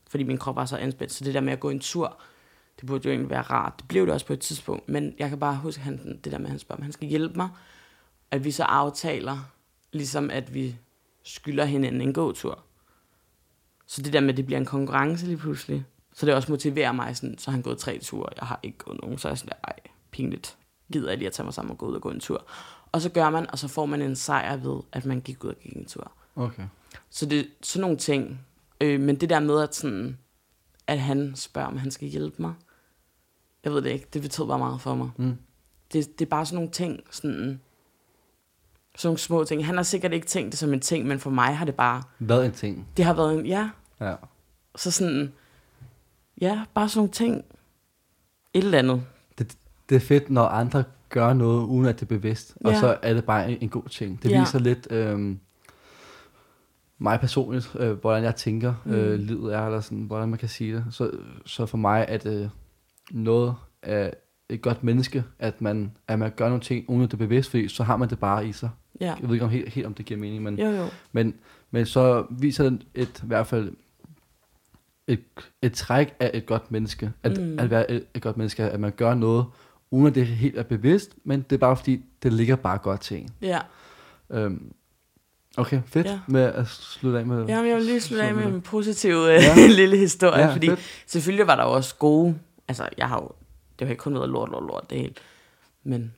fordi 0.10 0.24
min 0.24 0.38
krop 0.38 0.56
var 0.56 0.66
så 0.66 0.78
anspændt. 0.78 1.14
Så 1.14 1.24
det 1.24 1.34
der 1.34 1.42
med 1.42 1.54
at 1.54 1.60
gå 1.60 1.70
en 1.70 1.80
tur, 1.80 2.18
det 2.80 2.88
burde 2.88 3.06
jo 3.06 3.12
egentlig 3.12 3.30
være 3.30 3.42
rart. 3.42 3.74
Det 3.78 3.88
blev 3.88 4.06
det 4.06 4.14
også 4.14 4.26
på 4.26 4.34
et 4.34 4.40
tidspunkt, 4.40 4.90
men 4.90 5.14
jeg 5.20 5.30
kan 5.30 5.40
bare 5.40 5.56
huske, 5.56 5.82
han, 5.82 6.20
det 6.24 6.32
der 6.32 6.38
med, 6.38 6.46
at 6.46 6.50
han 6.50 6.60
spørger, 6.60 6.78
om 6.78 6.84
han 6.84 6.92
skal 6.92 7.08
hjælpe 7.08 7.36
mig. 7.36 7.50
At 8.32 8.44
vi 8.44 8.52
så 8.52 8.64
aftaler, 8.64 9.38
ligesom 9.94 10.30
at 10.30 10.54
vi 10.54 10.76
skylder 11.24 11.66
hinanden 11.66 12.02
en 12.02 12.14
god 12.14 12.34
tur. 12.34 12.64
Så 13.88 14.02
det 14.02 14.14
der 14.14 14.20
med, 14.20 14.30
at 14.30 14.38
det 14.38 14.46
bliver 14.46 14.60
en 14.60 14.66
konkurrence 14.66 15.26
lige 15.26 15.38
pludselig. 15.38 15.86
Så 16.14 16.26
det 16.26 16.36
også 16.36 16.52
motiverer 16.52 16.92
mig, 16.92 17.18
sådan, 17.18 17.38
så 17.38 17.52
har 17.52 17.56
han 17.56 17.62
gået 17.62 17.78
tre 17.78 18.00
ture, 18.00 18.30
jeg 18.40 18.48
har 18.48 18.60
ikke 18.64 18.78
gået 18.78 19.02
nogen, 19.02 19.18
så 19.18 19.28
er 19.28 19.32
jeg 19.32 19.38
sådan 19.38 19.50
der, 19.50 19.68
ej, 19.68 19.80
pinligt. 20.12 20.58
Gider 20.94 21.10
jeg 21.10 21.18
lige 21.18 21.28
at 21.28 21.34
tage 21.34 21.44
mig 21.44 21.54
sammen 21.54 21.72
og 21.72 21.78
gå 21.78 21.86
ud 21.86 21.96
og 21.96 22.02
gå 22.02 22.10
en 22.10 22.20
tur. 22.20 22.48
Og 22.92 23.02
så 23.02 23.10
gør 23.10 23.30
man, 23.30 23.50
og 23.52 23.60
så 23.60 23.68
får 23.68 23.86
man 23.86 24.02
en 24.02 24.16
sejr 24.16 24.58
ved, 24.58 24.80
at 24.92 25.06
man 25.06 25.22
gik 25.22 25.44
ud 25.44 25.50
og 25.50 25.56
gik 25.56 25.74
en 25.76 25.86
tur. 25.86 26.12
Okay. 26.36 26.64
Så 27.10 27.26
det 27.26 27.40
er 27.40 27.44
sådan 27.64 27.82
nogle 27.82 27.98
ting. 27.98 28.40
Øh, 28.82 29.00
men 29.02 29.16
det 29.16 29.30
der 29.30 29.40
med, 29.40 29.62
at, 29.62 29.76
sådan, 29.76 30.18
at 30.88 31.00
han 31.00 31.36
spørger, 31.36 31.68
om 31.68 31.78
han 31.78 31.92
skal 31.92 32.08
hjælpe 32.08 32.42
mig, 32.42 32.54
jeg 33.64 33.74
ved 33.74 33.82
det 33.82 33.90
ikke, 33.90 34.08
det 34.14 34.22
betød 34.22 34.48
bare 34.48 34.60
meget 34.60 34.82
for 34.82 34.96
mig. 34.96 35.10
Mm. 35.18 35.38
Det, 35.94 36.20
det 36.20 36.26
er 36.26 36.30
bare 36.30 36.46
sådan 36.46 36.56
nogle 36.56 36.72
ting, 36.72 37.00
sådan, 37.12 37.62
sådan 38.96 39.08
nogle 39.08 39.18
små 39.20 39.44
ting. 39.44 39.66
Han 39.66 39.76
har 39.76 39.84
sikkert 39.84 40.14
ikke 40.14 40.28
tænkt 40.28 40.52
det 40.52 40.60
som 40.60 40.74
en 40.74 40.80
ting, 40.80 41.08
men 41.08 41.20
for 41.20 41.30
mig 41.30 41.58
har 41.58 41.66
det 41.66 41.76
bare, 41.76 42.04
Hvad 42.18 42.46
en 42.46 42.52
ting. 42.52 42.88
det 42.98 43.06
har 43.06 43.14
været 43.14 43.40
en, 43.40 43.46
ja, 43.46 43.70
Ja. 44.02 44.16
så 44.76 44.92
sådan, 44.92 45.34
ja, 46.42 46.66
bare 46.74 46.90
sådan 46.90 47.00
nogle 47.00 47.12
ting. 47.12 47.46
Et 48.54 48.64
eller 48.64 48.80
andet. 48.80 49.04
Det 49.90 49.96
er 49.96 50.00
fedt, 50.00 50.30
når 50.30 50.44
andre 50.46 50.84
gør 51.10 51.34
noget, 51.34 51.64
uden 51.66 51.86
at 51.86 51.96
det 51.96 52.02
er 52.02 52.06
bevidst. 52.08 52.58
Og 52.66 52.72
Ja. 52.72 52.80
så 52.80 52.98
er 53.02 53.14
det 53.14 53.26
bare 53.26 53.52
en, 53.52 53.58
en 53.62 53.70
god 53.70 53.84
ting. 53.90 54.24
Det 54.24 54.32
Ja. 54.32 54.40
viser 54.40 54.60
lidt 54.60 54.88
øhm, 54.92 55.40
mig 56.98 57.20
personligt, 57.20 57.76
øh, 57.80 57.92
hvordan 57.92 58.24
jeg 58.24 58.36
tænker, 58.36 58.74
Mm. 58.86 58.92
øh, 58.92 59.20
livet 59.20 59.56
er, 59.56 59.66
eller 59.66 59.82
sådan, 59.82 60.04
hvordan 60.04 60.30
man 60.30 60.40
kan 60.40 60.50
sige 60.50 60.76
det. 60.76 60.86
Så, 60.92 61.12
så 61.46 61.66
for 61.66 61.78
mig 61.78 62.06
er 62.08 62.18
det 62.18 62.52
noget 63.12 63.56
af 63.84 64.14
et 64.50 64.62
godt 64.62 64.84
menneske, 64.84 65.24
at 65.40 65.62
man, 65.62 65.92
at 66.08 66.20
man 66.20 66.32
gør 66.36 66.48
nogle 66.48 66.62
ting, 66.62 66.90
uden 66.90 67.02
at 67.02 67.08
det 67.12 67.14
er 67.14 67.18
bevidst, 67.18 67.50
fordi 67.50 67.68
så 67.68 67.84
har 67.84 67.98
man 67.98 68.10
det 68.10 68.20
bare 68.20 68.48
i 68.48 68.52
sig. 68.52 68.70
Ja, 69.02 69.06
Jeg 69.06 69.30
ved 69.30 69.34
ikke 69.34 69.46
om 69.46 69.52
helt, 69.52 69.70
helt 69.70 69.88
om 69.88 69.94
det 69.94 70.06
giver 70.06 70.20
mening, 70.20 70.44
men, 70.44 70.60
jo 70.60 70.66
jo. 70.70 70.86
men, 71.12 71.34
men 71.72 71.86
så 71.86 72.26
viser 72.30 72.64
den 72.64 72.82
et, 72.96 73.20
i 73.24 73.28
hvert 73.28 73.48
fald 73.48 73.72
et, 75.08 75.20
et 75.62 75.74
træk 75.74 76.16
af 76.20 76.32
et 76.34 76.46
godt 76.46 76.72
menneske. 76.72 77.12
At, 77.24 77.38
mm. 77.38 77.60
at 77.60 77.70
være 77.70 77.92
et, 77.92 78.04
et 78.16 78.22
godt 78.22 78.38
menneske, 78.38 78.64
at 78.64 78.80
man 78.80 78.92
gør 78.92 79.14
noget, 79.14 79.46
uden 79.92 80.08
at 80.08 80.16
det 80.16 80.28
helt 80.28 80.58
er 80.58 80.64
bevidst, 80.64 81.16
men 81.24 81.42
det 81.42 81.52
er 81.56 81.58
bare 81.60 81.78
fordi, 81.78 82.06
det 82.24 82.34
ligger 82.34 82.56
bare 82.56 82.78
godt 82.78 83.02
til 83.02 83.18
en. 83.18 83.30
Ja. 83.42 83.60
Øhm, 84.30 84.72
okay, 85.58 85.82
fedt 85.86 86.08
Ja. 86.08 86.20
med 86.28 86.42
at 86.42 86.68
slutte 86.68 87.20
af 87.20 87.26
med... 87.26 87.46
Jamen, 87.46 87.68
jeg 87.70 87.78
vil 87.78 87.86
lige 87.86 88.02
slutte 88.02 88.24
af 88.24 88.34
med 88.34 88.44
Sådan 88.44 88.56
en 88.56 88.62
positiv 88.62 89.14
øh, 89.16 89.28
Ja. 89.30 89.68
lille 89.82 89.98
historie, 89.98 90.46
ja, 90.46 90.54
fordi 90.54 90.68
fedt. 90.70 90.80
selvfølgelig 91.08 91.48
var 91.48 91.56
der 91.56 91.64
også 91.64 91.96
gode, 91.96 92.40
altså 92.68 92.90
jeg 92.98 93.08
har 93.10 93.22
jo, 93.22 93.32
det 93.80 93.88
har 93.88 93.92
ikke 93.92 94.02
kun 94.02 94.14
været 94.14 94.30
lort, 94.30 94.50
lort, 94.50 94.64
lort, 94.64 94.90
det 94.90 94.98
hele, 94.98 95.14
men 95.84 96.14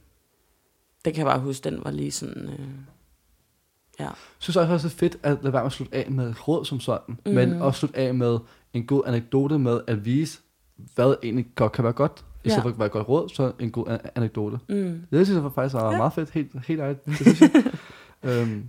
det 1.06 1.14
kan 1.14 1.26
jeg 1.26 1.32
bare 1.34 1.40
huske, 1.40 1.64
den 1.70 1.80
var 1.84 1.92
lige 1.92 2.12
sådan, 2.12 2.50
øh, 2.50 2.60
ja. 4.00 4.04
Jeg 4.06 4.14
synes 4.40 4.56
også, 4.58 4.74
det 4.88 4.94
er 4.94 4.98
fedt 4.98 5.18
at 5.24 5.38
lade 5.42 5.54
være 5.54 5.62
med 5.62 5.66
at 5.68 5.72
slutte 5.72 5.96
af 5.96 6.12
med 6.12 6.30
et 6.30 6.48
råd 6.48 6.66
som 6.66 6.80
sådan, 6.80 7.04
mm. 7.08 7.16
Mhm. 7.26 7.36
men 7.36 7.62
også 7.62 7.80
slutte 7.80 7.98
af 7.98 8.14
med 8.16 8.40
en 8.74 8.88
god 8.88 9.04
anekdote 9.06 9.60
med 9.60 9.82
at 9.88 10.06
vise, 10.06 10.40
hvad 10.96 11.16
egentlig 11.24 11.46
godt 11.56 11.72
kan 11.72 11.84
være 11.84 11.94
godt. 11.94 12.26
I 12.44 12.50
Ja. 12.50 12.54
stedet 12.60 12.76
for 12.76 12.84
at 12.84 12.92
godt 12.92 13.10
råd, 13.10 13.30
så 13.30 13.52
en 13.60 13.72
god 13.72 13.88
an- 13.88 14.00
anekdote. 14.16 14.58
Mm. 14.70 15.02
Det 15.12 15.26
synes 15.28 15.44
jeg 15.44 15.52
faktisk 15.56 15.76
er 15.76 15.80
Ja. 15.86 15.92
ja. 15.92 15.98
meget 15.98 16.14
fedt. 16.14 16.30
Helt, 16.32 16.52
helt 16.68 16.82
ærligt. 16.82 17.02
Jeg. 17.42 17.64
øhm, 18.42 18.64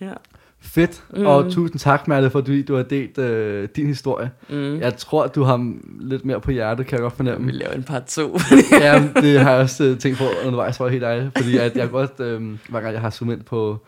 Ja. 0.00 0.12
fedt. 0.60 1.04
Mm. 1.16 1.26
Og 1.26 1.50
tusind 1.52 1.78
tak, 1.80 2.08
Merle, 2.08 2.30
for 2.30 2.38
at 2.38 2.46
du, 2.46 2.62
du 2.68 2.76
har 2.76 2.82
delt 2.82 3.18
øh, 3.18 3.68
din 3.76 3.86
historie. 3.86 4.30
Mm. 4.50 4.78
Jeg 4.80 4.96
tror, 4.96 5.26
du 5.26 5.42
har 5.42 5.74
lidt 6.00 6.24
mere 6.24 6.40
på 6.40 6.50
hjertet, 6.50 6.86
kan 6.86 6.92
jeg 6.96 7.02
godt 7.02 7.12
Vi 7.12 7.16
fornemme. 7.16 7.50
laver 7.52 7.72
en 7.72 7.82
par 7.82 8.00
to. 8.00 8.38
ja, 8.80 9.08
det 9.20 9.40
har 9.40 9.50
jeg 9.52 9.60
også 9.60 9.84
øh, 9.84 9.98
tænkt 9.98 10.18
på 10.18 10.24
undervejs, 10.46 10.76
for 10.76 10.88
helt 10.88 11.04
ærlig. 11.04 11.30
Fordi 11.36 11.56
at 11.58 11.76
jeg 11.76 11.90
godt, 11.90 12.20
øh, 12.20 12.42
hver 12.68 12.80
gang 12.80 12.92
jeg 12.92 13.00
har 13.00 13.10
zoomet 13.10 13.34
ind 13.36 13.42
på 13.44 13.78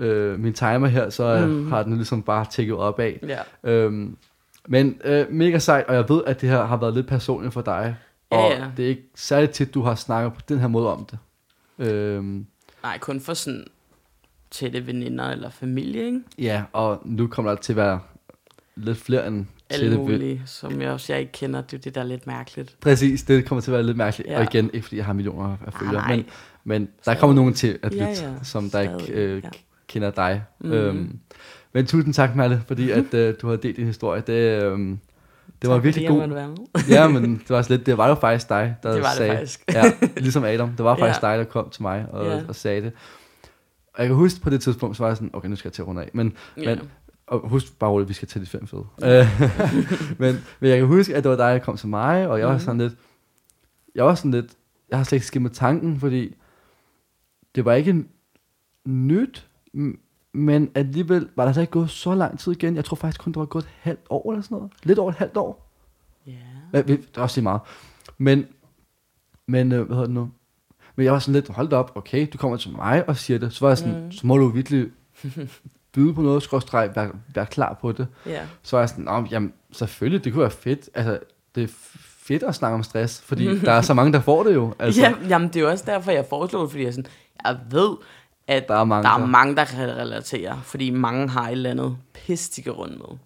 øh, 0.00 0.40
min 0.40 0.52
timer 0.52 0.86
her, 0.86 1.10
så 1.10 1.46
Mm. 1.46 1.52
mm. 1.52 1.70
har 1.72 1.82
den 1.82 1.94
ligesom 1.96 2.22
bare 2.22 2.44
tækket 2.50 2.76
op 2.76 3.00
af. 3.00 3.20
ja. 3.28 3.70
Øhm, 3.72 4.16
men 4.70 5.00
øh, 5.04 5.26
mega 5.30 5.58
sejt, 5.58 5.86
og 5.86 5.94
jeg 5.94 6.08
ved, 6.08 6.22
at 6.26 6.40
det 6.40 6.48
her 6.48 6.64
har 6.64 6.76
været 6.76 6.94
lidt 6.94 7.06
personligt 7.06 7.52
for 7.54 7.60
dig. 7.62 7.96
Ja, 8.32 8.36
Og 8.36 8.50
ja. 8.50 8.66
det 8.76 8.84
er 8.84 8.88
ikke 8.88 9.10
særligt 9.14 9.52
tit, 9.52 9.74
du 9.74 9.82
har 9.82 9.94
snakket 9.94 10.32
på 10.34 10.40
den 10.48 10.58
her 10.58 10.68
måde 10.68 10.92
om 10.92 11.04
det. 11.10 11.18
Øhm, 11.78 12.46
Nej, 12.82 12.98
kun 12.98 13.20
for 13.20 13.34
sådan 13.34 13.66
tætte 14.50 14.86
veninder 14.86 15.24
eller 15.30 15.50
familie, 15.50 16.04
ikke? 16.06 16.20
ja, 16.38 16.62
og 16.72 17.00
nu 17.04 17.26
kommer 17.26 17.50
der 17.54 17.60
til 17.60 17.72
at 17.72 17.76
være 17.76 18.00
lidt 18.76 18.98
flere 18.98 19.26
end 19.26 19.46
alle 19.70 19.84
Tætte 19.84 19.98
mulige, 19.98 20.42
som 20.46 20.80
jeg 20.80 20.90
også 20.90 21.12
jeg 21.12 21.20
ikke 21.20 21.32
kender. 21.32 21.60
Det 21.60 21.72
er 21.76 21.80
det, 21.80 21.94
der 21.94 22.00
er 22.00 22.04
lidt 22.04 22.26
mærkeligt. 22.26 22.76
Præcis, 22.80 23.22
det 23.22 23.44
kommer 23.46 23.62
til 23.62 23.70
at 23.70 23.74
være 23.74 23.82
lidt 23.86 23.96
mærkeligt. 23.96 24.28
Ja. 24.28 24.32
Ja. 24.34 24.38
Og 24.46 24.54
igen, 24.54 24.70
ikke 24.72 24.82
fordi 24.84 24.96
jeg 24.96 25.04
har 25.04 25.12
millioner 25.12 25.56
af 25.66 25.72
følgere, 25.72 25.94
Nej. 25.94 26.16
men, 26.16 26.26
men 26.64 26.88
der 27.04 27.14
kommer 27.14 27.36
nogen 27.36 27.54
til 27.54 27.78
at 27.82 27.94
Ja, 27.94 28.08
lytte, 28.10 28.22
ja. 28.24 28.32
som 28.42 28.70
der 28.70 28.80
ikke 28.80 28.94
Stadig, 29.00 29.14
øh, 29.14 29.44
ja. 29.44 29.48
kender 29.86 30.10
dig. 30.10 30.42
Mhm. 30.58 30.72
Øhm, 30.72 31.18
men 31.72 31.86
tusind 31.86 32.14
tak, 32.14 32.36
Malle, 32.36 32.62
fordi 32.66 32.90
at, 32.90 33.14
øh, 33.14 33.34
du 33.42 33.48
har 33.48 33.56
delt 33.56 33.76
din 33.76 33.86
historie. 33.86 34.20
Det, 34.26 34.62
øhm, 34.62 34.98
det 35.62 35.70
var 35.70 35.76
Tak, 35.76 35.84
virkelig 35.84 36.06
fordi 36.08 36.14
god. 36.14 36.20
jeg 36.20 36.28
måtte 36.28 36.34
være 36.34 36.48
med. 36.48 36.82
ja, 36.96 37.08
men 37.08 37.34
det 37.38 37.50
var 37.50 37.66
lidt, 37.68 37.86
det 37.86 37.98
var 37.98 38.08
jo 38.08 38.14
faktisk 38.14 38.48
dig, 38.48 38.76
der 38.82 38.92
Det 38.92 39.00
var 39.02 39.08
det 39.08 39.16
sagde, 39.16 39.32
faktisk. 39.32 39.64
ja, 39.72 39.92
ligesom 40.16 40.44
Adam, 40.44 40.70
det 40.70 40.84
var 40.84 40.96
faktisk 41.02 41.22
Ja. 41.22 41.28
dig, 41.30 41.38
der 41.38 41.44
kom 41.44 41.70
til 41.70 41.82
mig 41.82 42.06
og, 42.10 42.26
Ja. 42.26 42.40
og 42.48 42.54
sagde 42.54 42.82
det. 42.82 42.92
Og 43.94 44.00
jeg 44.02 44.06
kan 44.08 44.16
huske 44.16 44.40
på 44.40 44.50
det 44.50 44.60
tidspunkt, 44.60 44.96
så 44.96 45.02
var 45.02 45.08
jeg 45.10 45.16
sådan, 45.16 45.30
okay, 45.32 45.48
nu 45.48 45.56
skal 45.56 45.68
jeg 45.68 45.72
til 45.72 45.82
at 45.82 45.88
runde 45.88 46.02
af. 46.02 46.10
Men, 46.12 46.32
Ja. 46.56 46.74
men 46.76 46.88
og 47.26 47.48
husk 47.48 47.78
bare 47.78 47.90
roligt, 47.90 48.08
vi 48.08 48.14
skal 48.14 48.28
til 48.28 48.40
de 48.40 48.46
fem 48.46 48.66
fede. 48.66 48.84
Øh, 49.04 49.26
men, 50.20 50.36
men 50.60 50.70
jeg 50.70 50.78
kan 50.78 50.86
huske, 50.86 51.16
at 51.16 51.24
det 51.24 51.30
var 51.30 51.36
dig, 51.36 51.52
der 51.52 51.58
kom 51.58 51.76
til 51.76 51.88
mig, 51.88 52.28
og 52.28 52.38
jeg 52.38 52.46
var 52.46 52.52
Mhm. 52.52 52.60
sådan 52.62 52.78
lidt, 52.80 52.92
jeg 53.94 54.04
var 54.04 54.14
sådan 54.14 54.30
lidt, 54.30 54.46
jeg 54.88 54.98
har 54.98 55.04
slet 55.04 55.16
ikke 55.16 55.26
skimmet 55.26 55.52
tanken, 55.52 56.00
fordi 56.00 56.34
det 57.54 57.64
var 57.64 57.72
ikke 57.74 58.04
nyt, 58.86 59.46
men 60.34 60.70
alligevel 60.74 61.28
var 61.36 61.44
der 61.44 61.52
så 61.52 61.60
ikke 61.60 61.70
gået 61.70 61.90
så 61.90 62.14
lang 62.14 62.38
tid 62.38 62.52
igen. 62.52 62.76
Jeg 62.76 62.84
tror 62.84 62.94
faktisk 62.94 63.20
kun, 63.20 63.32
det 63.32 63.40
var 63.40 63.46
gået 63.46 63.62
et 63.62 63.68
halvt 63.80 64.06
år 64.10 64.32
eller 64.32 64.42
sådan 64.42 64.56
noget. 64.56 64.72
Lidt 64.82 64.98
over 64.98 65.10
et 65.10 65.16
halvt 65.16 65.36
år. 65.36 65.70
Ja. 66.26 66.80
Vi- 66.82 66.96
det 66.96 67.16
er 67.16 67.20
også 67.22 67.36
lige 67.40 67.42
meget. 67.42 67.60
Men, 68.18 68.46
men 69.46 69.72
øh, 69.72 69.78
hvad 69.86 69.96
hedder 69.96 70.06
det 70.06 70.14
nu? 70.14 70.30
Men 70.96 71.04
jeg 71.04 71.12
var 71.12 71.18
sådan 71.18 71.34
lidt, 71.34 71.48
hold 71.48 71.68
da 71.68 71.76
op, 71.76 71.92
okay, 71.96 72.26
du 72.32 72.38
kommer 72.38 72.56
til 72.56 72.70
mig 72.72 73.08
og 73.08 73.16
siger 73.16 73.38
det. 73.38 73.52
Så 73.52 73.64
var 73.64 73.68
jeg 73.70 73.78
sådan, 73.78 74.04
Mm. 74.04 74.12
så 74.12 74.26
må 74.26 74.36
du 74.36 74.48
virkelig 74.48 74.86
byde 75.92 76.14
på 76.14 76.22
noget, 76.22 76.42
skråstreg, 76.42 76.90
være, 76.96 77.10
være 77.34 77.46
klar 77.46 77.78
på 77.80 77.92
det. 77.92 78.06
ja. 78.26 78.46
Så 78.62 78.76
var 78.76 78.80
jeg 78.82 78.88
sådan, 78.88 79.04
Nå, 79.04 79.26
jamen 79.30 79.52
selvfølgelig, 79.72 80.24
det 80.24 80.32
kunne 80.32 80.42
være 80.42 80.50
fedt. 80.50 80.90
Altså, 80.94 81.18
det 81.54 81.62
er 81.62 81.68
fedt 81.98 82.42
at 82.42 82.54
snakke 82.54 82.74
om 82.74 82.82
stress, 82.82 83.20
fordi 83.22 83.58
der 83.60 83.72
er 83.72 83.82
så 83.82 83.94
mange, 83.94 84.12
der 84.12 84.20
får 84.20 84.42
det 84.42 84.54
jo. 84.54 84.74
Altså, 84.78 85.00
ja, 85.00 85.14
jamen 85.28 85.48
det 85.48 85.56
er 85.56 85.60
jo 85.60 85.70
også 85.70 85.84
derfor, 85.86 86.10
jeg 86.10 86.26
foreslog 86.30 86.62
det, 86.62 86.70
fordi 86.70 86.84
jeg, 86.84 86.94
sådan, 86.94 87.10
jeg 87.44 87.58
ved, 87.70 87.90
at 88.48 88.68
Der 88.68 88.74
er 88.74 88.84
mange, 88.84 89.08
der 89.08 89.14
er 89.14 89.26
mange, 89.26 89.56
der 89.56 89.64
kan 89.64 89.88
relatere, 89.88 90.60
fordi 90.64 90.90
mange 90.90 91.28
har 91.28 91.46
et 91.46 91.52
eller 91.52 91.70
andet 91.70 91.96
pis, 92.14 92.48
de 92.48 92.70
rundt 92.70 92.98
med. 92.98 93.18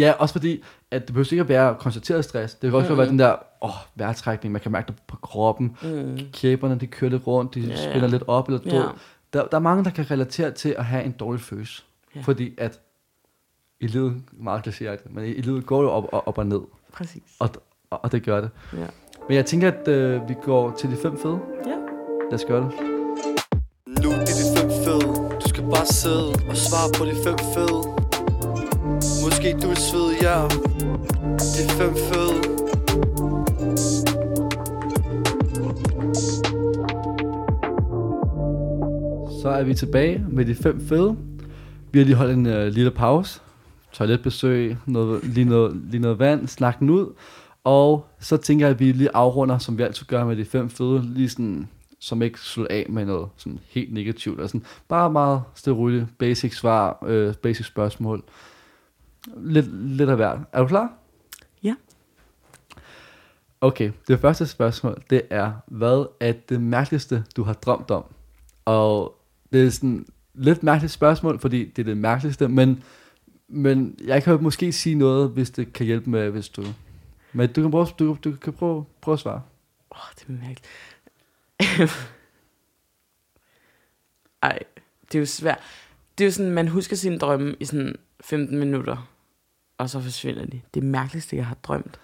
Ja, 0.00 0.12
også 0.18 0.32
fordi, 0.32 0.62
at 0.90 1.00
det 1.06 1.14
behøver 1.14 1.28
ikke 1.32 1.40
at 1.40 1.48
være 1.48 1.74
konstateret 1.78 2.24
stress. 2.24 2.54
Det 2.54 2.70
kan 2.70 2.78
også 2.78 2.92
mm. 2.92 2.98
være 2.98 3.08
den 3.08 3.18
der, 3.18 3.36
åh, 3.62 3.70
vejrtrækning, 3.94 4.52
man 4.52 4.60
kan 4.60 4.72
mærke 4.72 4.86
det 4.86 4.94
på 5.06 5.16
kroppen. 5.16 5.76
Mm. 5.82 6.18
Kæberne, 6.32 6.78
de 6.80 6.86
kører 6.86 7.10
lidt 7.10 7.26
rundt, 7.26 7.54
de 7.54 7.60
Ja, 7.60 7.74
ja, 7.90 7.98
ja. 7.98 8.06
lidt 8.06 8.22
op 8.26 8.48
eller 8.48 8.60
Ja. 8.64 8.76
ja. 8.76 8.82
der, 9.32 9.46
der 9.46 9.56
er 9.56 9.60
mange, 9.60 9.84
der 9.84 9.90
kan 9.90 10.10
relatere 10.10 10.50
til 10.50 10.68
at 10.78 10.84
have 10.84 11.04
en 11.04 11.12
dårlig 11.12 11.40
følelse. 11.40 11.82
Ja. 12.16 12.20
Fordi 12.20 12.54
at 12.58 12.80
i 13.80 13.86
livet, 13.86 14.22
meget 14.32 14.66
klichéagtigt, 14.66 15.10
men 15.14 15.24
i, 15.24 15.28
i 15.28 15.40
livet 15.40 15.66
går 15.66 15.82
jo 15.82 15.90
op, 15.90 16.04
op, 16.12 16.22
op 16.26 16.38
og 16.38 16.46
ned, 16.46 16.60
Præcis. 16.92 17.22
og, 17.38 17.48
og, 17.90 18.04
og 18.04 18.12
det 18.12 18.22
gør 18.22 18.40
det. 18.40 18.50
Ja. 18.72 18.86
Men 19.28 19.36
jeg 19.36 19.46
tænker, 19.46 19.70
at 19.70 19.88
øh, 19.88 20.28
vi 20.28 20.34
går 20.42 20.70
til 20.78 20.90
de 20.90 20.96
fem 20.96 21.18
fede. 21.18 21.38
ja. 21.66 21.76
Lad 22.30 22.34
os 22.34 22.44
gøre 22.44 22.60
det 22.64 22.95
bare 25.86 25.94
sidde 25.94 26.48
og 26.48 26.56
svare 26.56 26.90
på 26.98 27.04
de 27.04 27.14
fem 27.24 27.38
fede 27.54 27.82
Måske 29.24 29.56
du 29.62 29.70
er 29.70 29.74
sved, 29.74 30.08
ja 30.22 30.42
De 31.38 31.70
fem 31.78 31.94
fede 31.94 32.34
Så 39.42 39.48
er 39.48 39.62
vi 39.64 39.74
tilbage 39.74 40.24
med 40.28 40.44
de 40.44 40.54
fem 40.54 40.86
fede. 40.88 41.16
Vi 41.92 41.98
har 41.98 42.06
lige 42.06 42.16
holdt 42.16 42.32
en 42.32 42.46
øh, 42.46 42.66
lille 42.66 42.90
pause. 42.90 43.40
Toiletbesøg, 43.92 44.76
noget, 44.86 45.24
lige, 45.24 45.44
noget, 45.44 45.76
lige 45.90 46.00
noget 46.00 46.18
vand, 46.18 46.48
snakken 46.48 46.90
ud. 46.90 47.12
Og 47.64 48.06
så 48.20 48.36
tænker 48.36 48.66
jeg, 48.66 48.74
at 48.74 48.80
vi 48.80 48.92
lige 48.92 49.10
afrunder, 49.14 49.58
som 49.58 49.78
vi 49.78 49.82
altid 49.82 50.06
gør 50.06 50.24
med 50.24 50.36
de 50.36 50.44
fem 50.44 50.70
fede, 50.70 51.02
lige 51.14 51.28
sådan, 51.28 51.68
som 51.98 52.22
ikke 52.22 52.40
slutter 52.40 52.74
af 52.74 52.86
med 52.88 53.04
noget 53.04 53.28
sådan 53.36 53.58
helt 53.68 53.92
negativt. 53.92 54.40
Altså 54.40 54.52
sådan, 54.52 54.66
bare 54.88 55.10
meget 55.10 55.42
stille 55.54 56.08
basic 56.18 56.56
svar, 56.56 57.04
øh, 57.06 57.34
basic 57.34 57.66
spørgsmål. 57.66 58.24
Lidt, 59.36 59.86
lidt 59.86 60.10
af 60.10 60.16
hvert. 60.16 60.38
Er 60.52 60.60
du 60.60 60.66
klar? 60.66 60.92
Ja. 61.62 61.74
Okay, 63.60 63.92
det 64.08 64.20
første 64.20 64.46
spørgsmål, 64.46 65.02
det 65.10 65.22
er, 65.30 65.52
hvad 65.66 66.06
er 66.20 66.32
det 66.32 66.60
mærkeligste, 66.60 67.24
du 67.36 67.42
har 67.42 67.52
drømt 67.52 67.90
om? 67.90 68.04
Og 68.64 69.18
det 69.52 69.66
er 69.66 69.70
sådan 69.70 70.06
lidt 70.34 70.62
mærkeligt 70.62 70.92
spørgsmål, 70.92 71.38
fordi 71.38 71.64
det 71.64 71.78
er 71.82 71.84
det 71.84 71.96
mærkeligste, 71.96 72.48
men, 72.48 72.82
men 73.48 73.98
jeg 74.04 74.22
kan 74.22 74.42
måske 74.42 74.72
sige 74.72 74.94
noget, 74.94 75.30
hvis 75.30 75.50
det 75.50 75.72
kan 75.72 75.86
hjælpe 75.86 76.10
med, 76.10 76.30
hvis 76.30 76.48
du... 76.48 76.64
Men 77.32 77.52
du 77.52 77.62
kan 77.62 77.70
prøve, 77.70 77.86
du, 77.98 78.16
du 78.24 78.32
kan 78.32 78.52
prøve, 78.52 78.84
prøve 79.00 79.12
at 79.12 79.18
svare. 79.18 79.42
Åh, 79.92 79.98
oh, 79.98 80.14
det 80.14 80.22
er 80.28 80.32
mærkeligt. 80.32 80.62
Ej, 84.42 84.58
det 85.12 85.14
er 85.14 85.20
jo 85.20 85.26
svært. 85.26 85.60
Det 86.18 86.24
er 86.24 86.28
jo 86.28 86.32
sådan, 86.32 86.50
man 86.50 86.68
husker 86.68 86.96
sine 86.96 87.18
drømme 87.18 87.56
i 87.60 87.64
sådan 87.64 87.96
15 88.20 88.58
minutter, 88.58 89.10
og 89.78 89.90
så 89.90 90.00
forsvinder 90.00 90.46
de. 90.46 90.60
Det 90.74 90.80
er 90.80 90.84
mærkeligste, 90.84 91.36
jeg 91.36 91.46
har 91.46 91.54
drømt. 91.54 92.00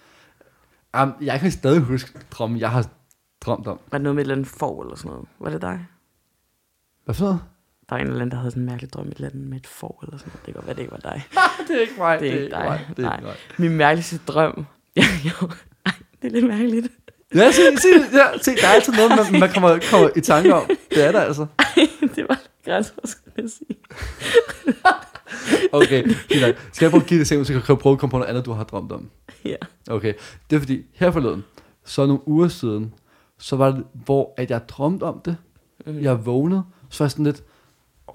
Um, 1.03 1.15
jeg 1.21 1.41
kan 1.41 1.51
stadig 1.51 1.81
huske 1.81 2.19
drømmen, 2.31 2.61
jeg 2.61 2.71
har 2.71 2.89
drømt 3.41 3.67
om. 3.67 3.81
Var 3.91 3.99
det 3.99 4.03
noget 4.03 4.15
med 4.15 4.23
et 4.23 4.25
eller 4.25 4.35
andet 4.35 4.49
får 4.49 4.83
eller 4.83 4.97
sådan 4.97 5.11
noget? 5.11 5.29
Var 5.39 5.51
det 5.51 5.63
dig? 5.63 5.87
Hvad 7.05 7.15
noget? 7.21 7.41
Der 7.89 7.97
er 7.97 8.01
en 8.01 8.07
eller 8.07 8.21
anden, 8.21 8.31
der 8.31 8.37
havde 8.37 8.51
sådan 8.51 8.63
en 8.63 8.67
mærkelig 8.67 8.93
drøm, 8.93 9.09
et 9.09 9.15
eller 9.15 9.29
andet 9.29 9.47
med 9.47 9.57
et 9.57 9.67
får 9.67 10.01
eller 10.03 10.19
sådan 10.19 10.31
noget. 10.31 10.47
Det 10.47 10.55
kan 10.55 10.55
godt 10.55 10.67
være, 10.67 10.77
det 10.77 10.83
ikke 10.83 10.93
var 10.93 10.99
dig. 10.99 11.25
det 11.69 11.77
er 11.77 11.81
ikke 11.81 11.95
mig. 11.99 12.21
Det 12.21 12.29
er 12.29 12.33
ikke 12.33 12.51
dig. 12.51 12.65
mig. 12.65 12.87
Det 12.97 12.99
er 12.99 13.09
Nej. 13.09 13.17
ikke 13.17 13.27
mig. 13.27 13.37
Min 13.59 13.77
mærkeligste 13.77 14.19
drøm. 14.27 14.67
Ja, 14.97 15.05
jo. 15.25 15.51
Det 16.23 16.29
er 16.29 16.31
lidt 16.31 16.47
mærkeligt. 16.47 16.87
Ja, 17.35 17.53
se, 17.53 17.63
se, 17.77 17.89
ja, 18.13 18.39
se, 18.43 18.51
der 18.57 18.67
er 18.67 18.73
altid 18.73 18.93
noget, 18.93 19.11
man, 19.33 19.41
man 19.41 19.53
kommer, 19.53 19.79
kommer 19.91 20.11
i 20.17 20.21
tanke 20.21 20.55
om. 20.55 20.71
Det 20.91 21.05
er 21.07 21.13
der 21.13 21.21
altså. 21.21 21.47
det 22.17 22.27
var 22.29 22.41
grænseoverskridende 22.65 23.43
at 23.45 23.51
sige. 23.51 23.77
Okay, 25.73 26.09
fint. 26.09 26.57
Skal 26.73 26.85
jeg 26.85 26.91
prøve 26.91 27.03
at 27.03 27.07
give 27.09 27.19
det 27.19 27.23
eksempel, 27.25 27.47
så 27.47 27.53
kan 27.53 27.63
jeg 27.69 27.79
prøve 27.79 27.93
at 27.93 27.99
komme 27.99 28.11
på 28.11 28.19
noget 28.19 28.31
andet, 28.31 28.45
du 28.47 28.53
har 28.53 28.65
drømt 28.65 28.93
om. 28.93 29.11
Ja. 29.45 29.57
Okay, 29.91 30.15
det 30.51 30.57
er 30.57 30.61
fordi, 30.61 30.83
her 30.95 31.11
forleden, 31.11 31.45
så 31.85 32.07
nogle 32.07 32.29
uger 32.29 32.49
siden, 32.49 32.95
så 33.39 33.57
var 33.57 33.71
det, 33.71 33.85
hvor 33.93 34.35
at 34.37 34.51
jeg 34.51 34.69
drømte 34.69 35.03
om 35.05 35.21
det. 35.25 35.37
Mm. 35.87 36.01
Jeg 36.03 36.27
vågnede, 36.27 36.63
så 36.91 37.05
var 37.05 37.07
jeg 37.07 37.11
sådan 37.11 37.25
lidt, 37.25 37.43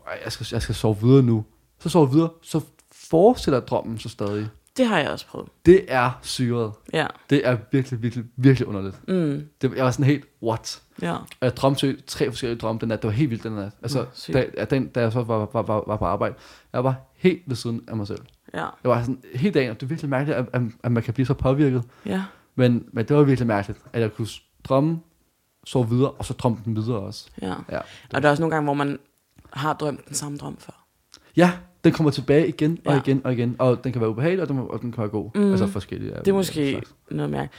"Ej, 0.08 0.20
jeg 0.24 0.32
skal, 0.32 0.48
jeg 0.52 0.62
skal 0.62 0.76
sove 0.76 0.98
videre 1.02 1.24
nu. 1.24 1.46
Så 1.80 1.90
sov 1.90 2.14
videre, 2.14 2.30
så 2.42 2.62
fortsætter 2.92 3.60
drømmen 3.60 4.00
så 4.00 4.10
stadig. 4.10 4.48
Det 4.78 4.88
har 4.88 5.00
jeg 5.00 5.10
også 5.10 5.28
prøvet. 5.28 5.48
Det 5.66 5.86
er 5.88 6.12
syret. 6.22 6.74
Ja. 6.94 7.08
Det 7.30 7.48
er 7.48 7.58
virkelig, 7.72 8.02
virkelig, 8.04 8.26
virkelig 8.36 8.68
underligt. 8.68 9.08
Mm. 9.08 9.48
Det, 9.62 9.76
jeg 9.76 9.86
var 9.86 9.92
sådan 9.92 10.06
helt, 10.06 10.26
what? 10.44 10.82
Ja. 11.02 11.14
Og 11.14 11.26
jeg 11.42 11.58
drømte 11.58 12.02
tre 12.08 12.26
forskellige 12.32 12.60
drømme 12.60 12.80
den 12.80 12.88
nat. 12.90 13.02
Det 13.02 13.08
var 13.08 13.14
helt 13.14 13.30
vildt 13.30 13.44
den 13.44 13.52
nat. 13.52 13.72
Altså, 13.82 14.06
sygt. 14.14 14.34
da, 14.34 14.46
da, 14.58 14.66
den, 14.66 14.88
da 14.88 15.02
jeg 15.02 15.12
så 15.12 15.24
var, 15.24 15.38
var, 15.54 15.62
var, 15.62 15.84
var 15.88 15.98
på 15.98 16.06
arbejde, 16.06 16.36
jeg 16.74 16.84
var 16.84 16.96
helt 17.16 17.42
ved 17.46 17.56
siden 17.56 17.82
af 17.88 17.98
mig 17.98 18.08
selv. 18.08 18.20
Ja. 18.54 18.60
Jeg 18.60 18.92
var 18.92 19.02
sådan 19.02 19.22
helt 19.36 19.54
dagen, 19.54 19.70
og 19.70 19.76
det 19.76 19.84
er 19.86 19.88
virkelig 19.88 20.10
mærkeligt, 20.10 20.38
at, 20.38 20.46
at, 20.54 20.62
at 20.84 20.92
man 20.92 21.04
kan 21.04 21.14
blive 21.14 21.26
så 21.26 21.34
påvirket. 21.34 21.84
Ja. 22.06 22.24
Men, 22.56 22.86
men 22.94 23.06
det 23.06 23.16
var 23.16 23.24
virkelig 23.24 23.48
mærkeligt, 23.48 23.80
at 23.94 24.02
jeg 24.02 24.14
kunne 24.14 24.28
drømme, 24.64 25.00
sove 25.66 25.90
videre, 25.90 26.12
og 26.12 26.26
så 26.26 26.34
drømme 26.34 26.58
den 26.66 26.76
videre 26.76 27.00
også. 27.00 27.30
Ja. 27.42 27.54
Ja, 27.72 27.80
Og 28.14 28.22
der 28.22 28.28
er 28.28 28.32
også 28.32 28.42
nogle 28.44 28.56
gange, 28.56 28.66
hvor 28.66 28.74
man 28.74 29.00
har 29.54 29.74
drømt 29.74 30.06
den 30.08 30.16
samme 30.16 30.38
drøm 30.38 30.58
før. 30.58 30.86
ja 31.36 31.52
den 31.88 31.96
kommer 31.98 32.12
tilbage 32.12 32.48
igen 32.48 32.80
og 32.86 32.94
Ja. 32.94 33.00
igen 33.02 33.22
og 33.24 33.34
igen. 33.34 33.56
Og 33.60 33.84
den 33.84 33.92
kan 33.92 34.02
være 34.02 34.10
ubehagelig, 34.10 34.42
og 34.44 34.50
den, 34.50 34.60
og 34.60 34.82
den 34.82 34.92
kan 34.92 35.02
være 35.02 35.10
god. 35.10 35.30
Mm. 35.36 35.52
Altså 35.52 35.68
forskellige. 35.68 36.14
Det 36.16 36.28
er 36.28 36.34
måske 36.34 36.72
slags. 36.72 36.96
noget 37.12 37.30
mærke. 37.32 37.52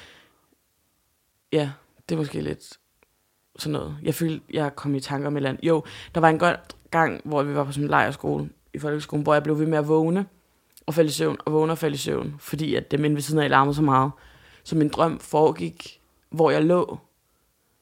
Ja, 1.52 1.70
det 2.09 2.14
er 2.14 2.18
måske 2.18 2.40
lidt 2.40 2.72
sådan 3.59 3.72
noget. 3.72 3.96
Jeg 4.02 4.14
følte, 4.14 4.40
jeg 4.52 4.76
kom 4.76 4.94
i 4.94 5.00
tanker 5.00 5.26
om 5.26 5.34
et 5.34 5.38
eller 5.38 5.48
andet. 5.50 5.64
Jo, 5.64 5.84
der 6.14 6.20
var 6.20 6.28
en 6.28 6.38
godt 6.38 6.76
gang, 6.90 7.20
hvor 7.24 7.42
vi 7.42 7.55
var 7.55 7.64
på 7.64 7.72
sådan 7.72 7.84
en 7.84 7.90
lejerskole 7.90 8.48
i 8.74 8.78
folkeskolen, 8.78 9.22
hvor 9.22 9.34
jeg 9.34 9.42
blev 9.42 9.59
ved 9.59 9.66
med 9.66 9.78
at 9.78 9.88
vågne 9.88 10.26
og 10.86 10.94
falde 10.94 11.09
i 11.09 11.12
søvn, 11.12 11.36
og 11.44 11.52
vågne 11.52 11.72
og 11.72 11.78
falde 11.78 11.94
i 11.94 11.98
søvn, 11.98 12.34
fordi 12.38 12.74
at 12.74 12.90
dem 12.90 13.05
inde 13.05 13.16
ved 13.16 13.22
siden 13.22 13.42
af 13.42 13.50
larmede 13.50 13.74
så 13.74 13.82
meget. 13.82 14.10
Så 14.64 14.76
min 14.76 14.88
drøm 14.88 15.18
foregik, 15.18 16.00
hvor 16.30 16.50
jeg 16.50 16.64
lå. 16.64 16.98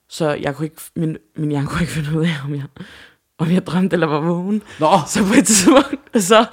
Så 0.08 0.34
jeg 0.34 0.56
kunne 0.56 0.66
ikke, 0.66 0.76
min, 0.96 1.16
min 1.36 1.50
hjerne 1.50 1.66
kunne 1.66 1.80
ikke 1.80 1.92
finde 1.92 2.18
ud 2.18 2.24
af, 2.24 2.34
om 2.44 2.54
jeg, 2.54 2.64
om 3.38 3.50
jeg 3.50 3.66
drømte 3.66 3.94
eller 3.94 4.06
var 4.06 4.20
vågen. 4.20 4.62
Nå, 4.80 4.88
Så 5.06 5.24
på 5.26 5.32
et 5.38 5.46
tidspunkt, 5.46 6.22
så 6.22 6.46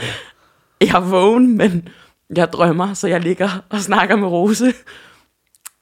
jeg 0.81 0.89
er 0.95 0.99
vågen, 0.99 1.57
men 1.57 1.88
jeg 2.35 2.53
drømmer, 2.53 2.93
så 2.93 3.07
jeg 3.07 3.22
ligger 3.22 3.49
og 3.69 3.80
snakker 3.80 4.15
med 4.15 4.27
Rose. 4.27 4.73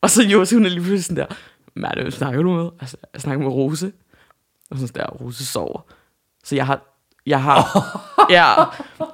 Og 0.02 0.10
så 0.10 0.24
Jose, 0.24 0.56
hun 0.56 0.66
er 0.66 0.70
lige 0.70 0.80
pludselig 0.80 1.04
sådan 1.04 1.18
der, 1.18 1.36
Mærte, 1.76 2.02
hvem 2.02 2.12
snakker 2.12 2.42
du 2.42 2.52
med? 2.54 2.70
Altså, 2.82 2.98
jeg 3.14 3.22
snakker 3.22 3.44
med 3.46 3.52
Rose. 3.54 3.92
Og 4.72 4.78
sådan 4.78 4.90
der, 4.96 5.08
Rose 5.08 5.46
sover. 5.46 5.82
Så 6.44 6.56
jeg 6.56 6.66
har, 6.66 6.82
jeg 7.26 7.44
har, 7.44 7.66
ja. 8.30 8.46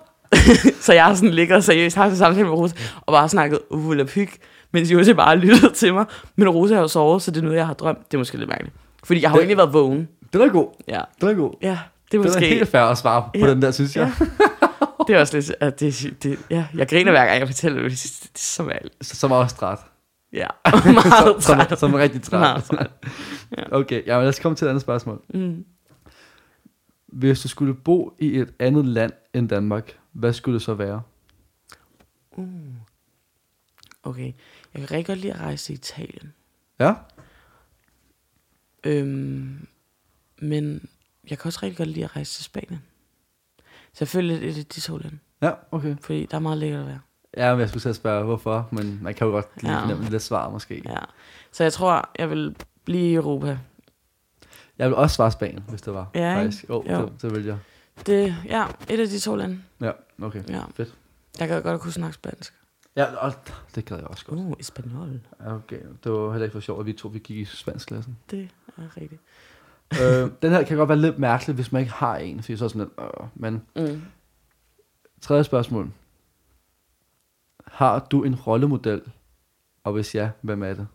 så 0.85 0.93
jeg 0.93 1.05
har 1.05 1.13
sådan 1.15 1.29
ligget 1.31 1.57
og 1.57 1.63
seriøst 1.63 1.95
haft 1.95 2.11
en 2.11 2.17
samtale 2.17 2.43
med 2.47 2.53
Rose, 2.53 2.75
og 3.01 3.13
bare 3.13 3.29
snakket 3.29 3.59
uvuld 3.69 4.01
og 4.01 4.07
pyg, 4.07 4.29
mens 4.71 4.91
Jose 4.91 5.15
bare 5.15 5.35
lyttede 5.45 5.73
til 5.73 5.93
mig. 5.93 6.05
Men 6.35 6.49
Rose 6.49 6.73
har 6.73 6.81
jo 6.81 6.87
sovet, 6.87 7.21
så 7.21 7.31
det 7.31 7.37
er 7.37 7.43
noget, 7.43 7.57
jeg 7.57 7.67
har 7.67 7.73
drømt. 7.73 8.11
Det 8.11 8.13
er 8.13 8.17
måske 8.17 8.37
lidt 8.37 8.49
mærkeligt. 8.49 8.75
Fordi 9.03 9.21
jeg 9.21 9.29
har 9.29 9.35
jo 9.35 9.39
Det- 9.39 9.43
egentlig 9.43 9.57
været 9.57 9.73
vågen. 9.73 10.07
Den 10.39 10.49
er 10.49 10.53
god. 10.53 10.73
Ja, 10.87 11.01
Den 11.21 11.29
er 11.29 11.33
god. 11.33 11.53
ja 11.61 11.67
det 11.67 11.77
er 11.77 11.81
Den 12.11 12.19
er 12.19 12.23
måske... 12.25 12.45
helt 12.47 12.69
fair 12.69 12.81
at 12.81 12.97
svare 12.97 13.21
på 13.21 13.31
Ja. 13.35 13.49
den 13.49 13.61
der, 13.61 13.71
synes 13.71 13.95
jeg. 13.95 14.11
Det 15.07 15.15
er 15.15 15.19
også 15.19 15.37
lidt... 15.37 15.51
At 15.59 15.79
det, 15.79 16.15
det, 16.23 16.39
ja, 16.49 16.67
jeg 16.73 16.87
griner 16.89 17.11
hver 17.11 17.25
gang, 17.25 17.39
jeg 17.39 17.47
fortæller 17.47 17.81
det. 17.81 17.91
Det 17.91 17.93
er, 17.93 17.97
så. 18.35 18.79
Så- 19.01 19.15
Som 19.15 19.31
også 19.31 19.55
træt. 19.55 19.79
Ja, 20.33 20.47
meget 20.93 21.43
som, 21.43 21.57
træt. 21.57 21.69
som, 21.69 21.77
som 21.77 21.93
rigtig 21.93 22.21
træt. 22.21 22.39
Meget 22.39 22.63
træt. 22.63 22.89
Okay, 23.71 24.05
ja, 24.05 24.13
men 24.15 24.21
lad 24.23 24.29
os 24.29 24.39
komme 24.39 24.55
til 24.55 24.65
et 24.65 24.69
andet 24.69 24.81
spørgsmål. 24.81 25.21
Mm. 25.33 25.65
Hvis 27.07 27.41
du 27.41 27.47
skulle 27.47 27.73
bo 27.73 28.13
i 28.19 28.37
et 28.39 28.53
andet 28.59 28.85
land 28.85 29.11
end 29.33 29.49
Danmark, 29.49 29.97
hvad 30.11 30.33
skulle 30.33 30.53
det 30.53 30.61
så 30.61 30.73
være? 30.73 31.01
Uh. 32.31 32.47
Okay, 34.03 34.33
jeg 34.73 34.81
kan 34.81 34.91
rigtig 34.91 35.05
godt 35.05 35.19
lide 35.19 35.33
at 35.33 35.39
rejse 35.39 35.65
til 35.65 35.75
Italien. 35.75 36.33
Ja? 36.79 36.93
Øhm, 38.83 39.67
men 40.41 40.89
jeg 41.29 41.37
kan 41.39 41.49
også 41.49 41.59
rigtig 41.63 41.77
godt 41.77 41.89
lide 41.89 42.03
at 42.05 42.15
rejse 42.15 42.33
til 42.33 42.43
Spanien. 42.43 42.81
Så 43.93 44.05
føler 44.05 44.37
lidt, 44.39 44.57
at 44.57 44.75
de 44.75 44.81
to 44.81 44.97
lande. 44.97 45.17
Ja, 45.41 45.51
okay. 45.71 45.95
Fordi 46.01 46.25
der 46.25 46.35
er 46.37 46.41
meget 46.41 46.57
lækkert 46.57 46.79
at 46.81 46.87
være. 46.87 46.99
Ja, 47.37 47.51
men 47.53 47.59
jeg 47.59 47.69
skulle 47.69 47.89
at 47.89 47.95
spørge, 47.95 48.25
hvorfor, 48.25 48.69
men 48.71 48.99
man 49.01 49.13
kan 49.13 49.27
jo 49.27 49.33
godt 49.33 49.47
lige 49.61 49.73
Ja. 49.73 49.81
fornemme 49.81 50.09
lidt 50.09 50.23
svar 50.23 50.49
måske. 50.49 50.81
Ja. 50.85 50.99
Så 51.51 51.63
jeg 51.63 51.73
tror, 51.73 52.09
jeg 52.19 52.29
vil 52.29 52.55
blive 52.85 53.11
i 53.11 53.13
Europa. 53.13 53.59
Jeg 54.77 54.87
vil 54.87 54.95
også 54.95 55.15
svare 55.15 55.31
Spanien, 55.31 55.63
hvis 55.69 55.81
det 55.81 55.93
var. 55.93 56.09
Ja, 56.15 56.37
faktisk. 56.37 56.69
Jo, 56.69 56.83
Jo. 56.89 57.01
det, 57.05 57.21
det 57.21 57.35
vil 57.35 57.45
jeg. 57.45 57.57
Det, 58.05 58.35
ja, 58.45 58.65
et 58.89 58.99
af 58.99 59.07
de 59.07 59.19
to 59.19 59.35
lande. 59.35 59.61
Ja, 59.81 59.91
okay. 60.21 60.43
Ja. 60.49 60.61
Fedt. 60.75 60.93
Jeg 61.39 61.47
kan 61.47 61.63
godt 61.63 61.81
kunne 61.81 61.93
snakke 61.93 62.13
spansk. 62.15 62.53
Ja, 62.95 63.15
og 63.15 63.33
det 63.75 63.85
gad 63.85 63.97
jeg 63.97 64.07
også 64.07 64.25
godt. 64.25 64.39
Uh, 64.39 64.53
espanol. 64.59 65.19
Ja, 65.39 65.53
Okay, 65.55 65.79
det 66.03 66.11
var 66.11 66.31
heller 66.31 66.45
ikke 66.45 66.53
for 66.53 66.59
sjovt, 66.59 66.79
at 66.79 66.85
vi 66.85 66.93
to 66.93 67.07
vi 67.07 67.19
gik 67.19 67.37
i 67.37 67.45
spansk 67.45 67.87
klassen. 67.87 68.17
Det 68.31 68.49
er 68.77 68.97
rigtigt. 68.97 69.21
Øh, 69.93 70.31
den 70.41 70.51
her 70.51 70.63
kan 70.63 70.77
godt 70.77 70.89
være 70.89 70.99
lidt 71.01 71.19
mærkelig, 71.19 71.55
hvis 71.55 71.71
man 71.71 71.79
ikke 71.81 71.93
har 71.93 72.17
en, 72.17 72.41
fordi 72.43 72.57
så 72.57 72.65
er 72.65 72.69
sådan 72.69 72.81
lidt, 72.81 72.91
øh, 72.99 73.27
men 73.35 73.61
Mm. 73.75 74.01
tredje 75.21 75.43
spørgsmål. 75.43 75.91
Har 77.65 77.99
du 77.99 78.23
en 78.23 78.35
rollemodel? 78.35 79.01
Og 79.83 79.93
hvis 79.93 80.15
ja, 80.15 80.29
hvem 80.41 80.63
er 80.63 80.73
det? 80.73 80.87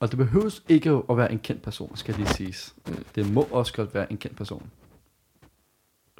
Og 0.00 0.10
det 0.10 0.18
behøves 0.18 0.62
ikke 0.68 1.02
at 1.10 1.16
være 1.16 1.32
en 1.32 1.38
kendt 1.38 1.62
person, 1.62 1.96
skal 1.96 2.14
lige 2.14 2.28
siges. 2.28 2.74
Mm. 2.86 3.04
Det 3.14 3.32
må 3.32 3.42
også 3.42 3.72
godt 3.74 3.94
være 3.94 4.12
en 4.12 4.18
kendt 4.18 4.36
person. 4.36 4.70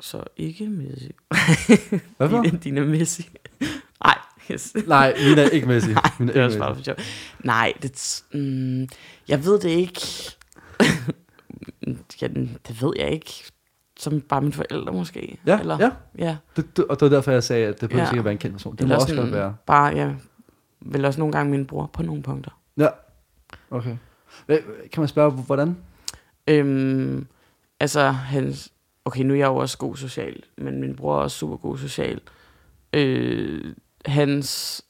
Så 0.00 0.24
ikke 0.36 0.68
Messi. 0.68 1.10
Hvad 2.16 2.28
for? 2.28 2.42
Din, 2.42 2.58
din 2.58 2.76
er 2.78 2.84
Messi. 2.84 3.28
Nej, 4.04 4.18
yes. 4.50 4.74
Nej, 4.86 5.14
min 5.28 5.38
er 5.38 5.48
ikke 5.48 5.66
Messi. 5.66 5.92
Nej, 5.94 6.10
Min 6.18 6.28
er 6.28 6.32
det 6.32 6.40
er 6.40 6.44
også 6.44 6.58
bare 6.58 6.74
for 6.76 6.82
sjov. 6.82 6.96
Nej, 7.44 7.72
det, 7.82 8.22
mm, 8.34 8.88
jeg 9.28 9.44
ved 9.44 9.60
det 9.60 9.68
ikke. 9.70 10.00
Ja, 12.22 12.26
det 12.68 12.82
ved 12.82 12.92
jeg 12.98 13.10
ikke. 13.10 13.44
Som 13.98 14.20
bare 14.20 14.40
mine 14.40 14.52
forældre 14.52 14.92
måske. 14.92 15.38
Ja, 15.46 15.60
Eller, 15.60 15.78
ja. 15.80 15.90
ja. 16.18 16.36
Det, 16.56 16.76
det, 16.76 16.84
og 16.84 17.00
det 17.00 17.10
var 17.10 17.16
derfor, 17.16 17.30
jeg 17.32 17.42
sagde, 17.44 17.66
at 17.66 17.80
det 17.80 17.88
behøver 17.88 18.06
Ja. 18.06 18.12
ikke 18.12 18.24
være 18.24 18.32
en 18.32 18.38
kendt 18.38 18.54
person. 18.54 18.72
Det 18.72 18.80
Eller 18.80 18.96
må 18.96 19.00
også 19.00 19.16
godt 19.16 19.32
være. 19.32 19.56
Bare, 19.66 19.94
ja. 19.96 20.12
Vel 20.80 21.04
også 21.04 21.18
nogle 21.20 21.32
gange 21.32 21.50
min 21.50 21.66
bror 21.66 21.90
på 21.92 22.02
nogle 22.02 22.22
punkter. 22.22 22.50
Ja, 22.76 22.88
okay. 23.70 23.96
Kan 24.48 25.00
man 25.00 25.08
spørge, 25.08 25.30
hvordan? 25.30 25.76
Øhm, 26.48 27.26
altså, 27.80 28.00
hans... 28.10 28.72
Okay, 29.04 29.22
nu 29.22 29.34
er 29.34 29.38
jeg 29.38 29.46
jo 29.46 29.56
også 29.56 29.78
god 29.78 29.96
social, 29.96 30.42
men 30.58 30.80
min 30.80 30.96
bror 30.96 31.16
er 31.18 31.22
også 31.22 31.36
super 31.38 31.56
god 31.56 31.78
social. 31.78 32.20
Øh, 32.92 33.74
hans 34.06 34.82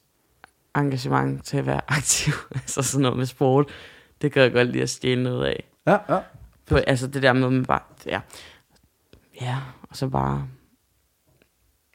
engagement 0.75 1.45
til 1.45 1.57
at 1.57 1.65
være 1.65 1.81
aktiv, 1.87 2.33
altså 2.55 2.81
sådan 2.81 3.01
noget 3.01 3.17
med 3.17 3.25
sport, 3.25 3.65
det 4.21 4.31
kan 4.31 4.41
jeg 4.41 4.51
godt 4.51 4.67
lide 4.67 4.83
at 4.83 4.89
stjæle 4.89 5.23
noget 5.23 5.45
af. 5.45 5.63
Ja, 5.87 5.97
ja. 6.15 6.19
På, 6.65 6.75
altså 6.75 7.07
det 7.07 7.23
der 7.23 7.33
med, 7.33 7.49
med 7.49 7.65
bare, 7.65 7.79
ja, 8.05 8.21
ja, 9.41 9.59
og 9.89 9.97
så 9.97 10.07
bare, 10.09 10.47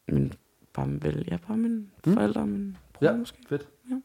min, 0.09 0.33
bare 0.75 0.89
vel, 1.03 1.25
ja, 1.31 1.37
bare 1.37 1.57
mine 1.57 1.87
Mm. 2.07 2.15
forældre 2.15 2.41
og 2.41 2.49
min 2.49 2.77
bror 2.93 3.07
Ja. 3.07 3.17
måske. 3.17 3.39
Fedt. 3.49 3.69
Ja. 3.91 4.01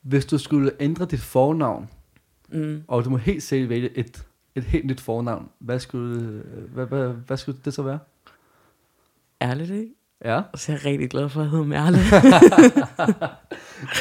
Hvis 0.00 0.26
du 0.26 0.38
skulle 0.38 0.72
ændre 0.80 1.04
dit 1.06 1.20
fornavn, 1.20 1.90
Mm. 2.48 2.82
og 2.88 3.04
du 3.04 3.10
må 3.10 3.16
helt 3.16 3.42
selv 3.42 3.68
vælge 3.68 3.98
et, 3.98 4.26
et 4.54 4.64
helt 4.64 4.86
nyt 4.86 5.00
fornavn, 5.00 5.48
hvad 5.58 5.80
skulle, 5.80 6.42
hvad, 6.72 6.86
hvad, 6.86 7.08
hvad 7.08 7.36
skulle 7.36 7.58
det 7.64 7.74
så 7.74 7.82
være? 7.82 7.98
Ærligt, 9.42 9.70
ikke? 9.70 9.94
Ja, 10.24 10.42
Og 10.52 10.58
så 10.58 10.72
er 10.72 10.76
jeg 10.76 10.84
rigtig 10.84 11.10
glad 11.10 11.28
for 11.28 11.42
at 11.42 11.50
hedde 11.50 11.64
Merle. 11.64 11.98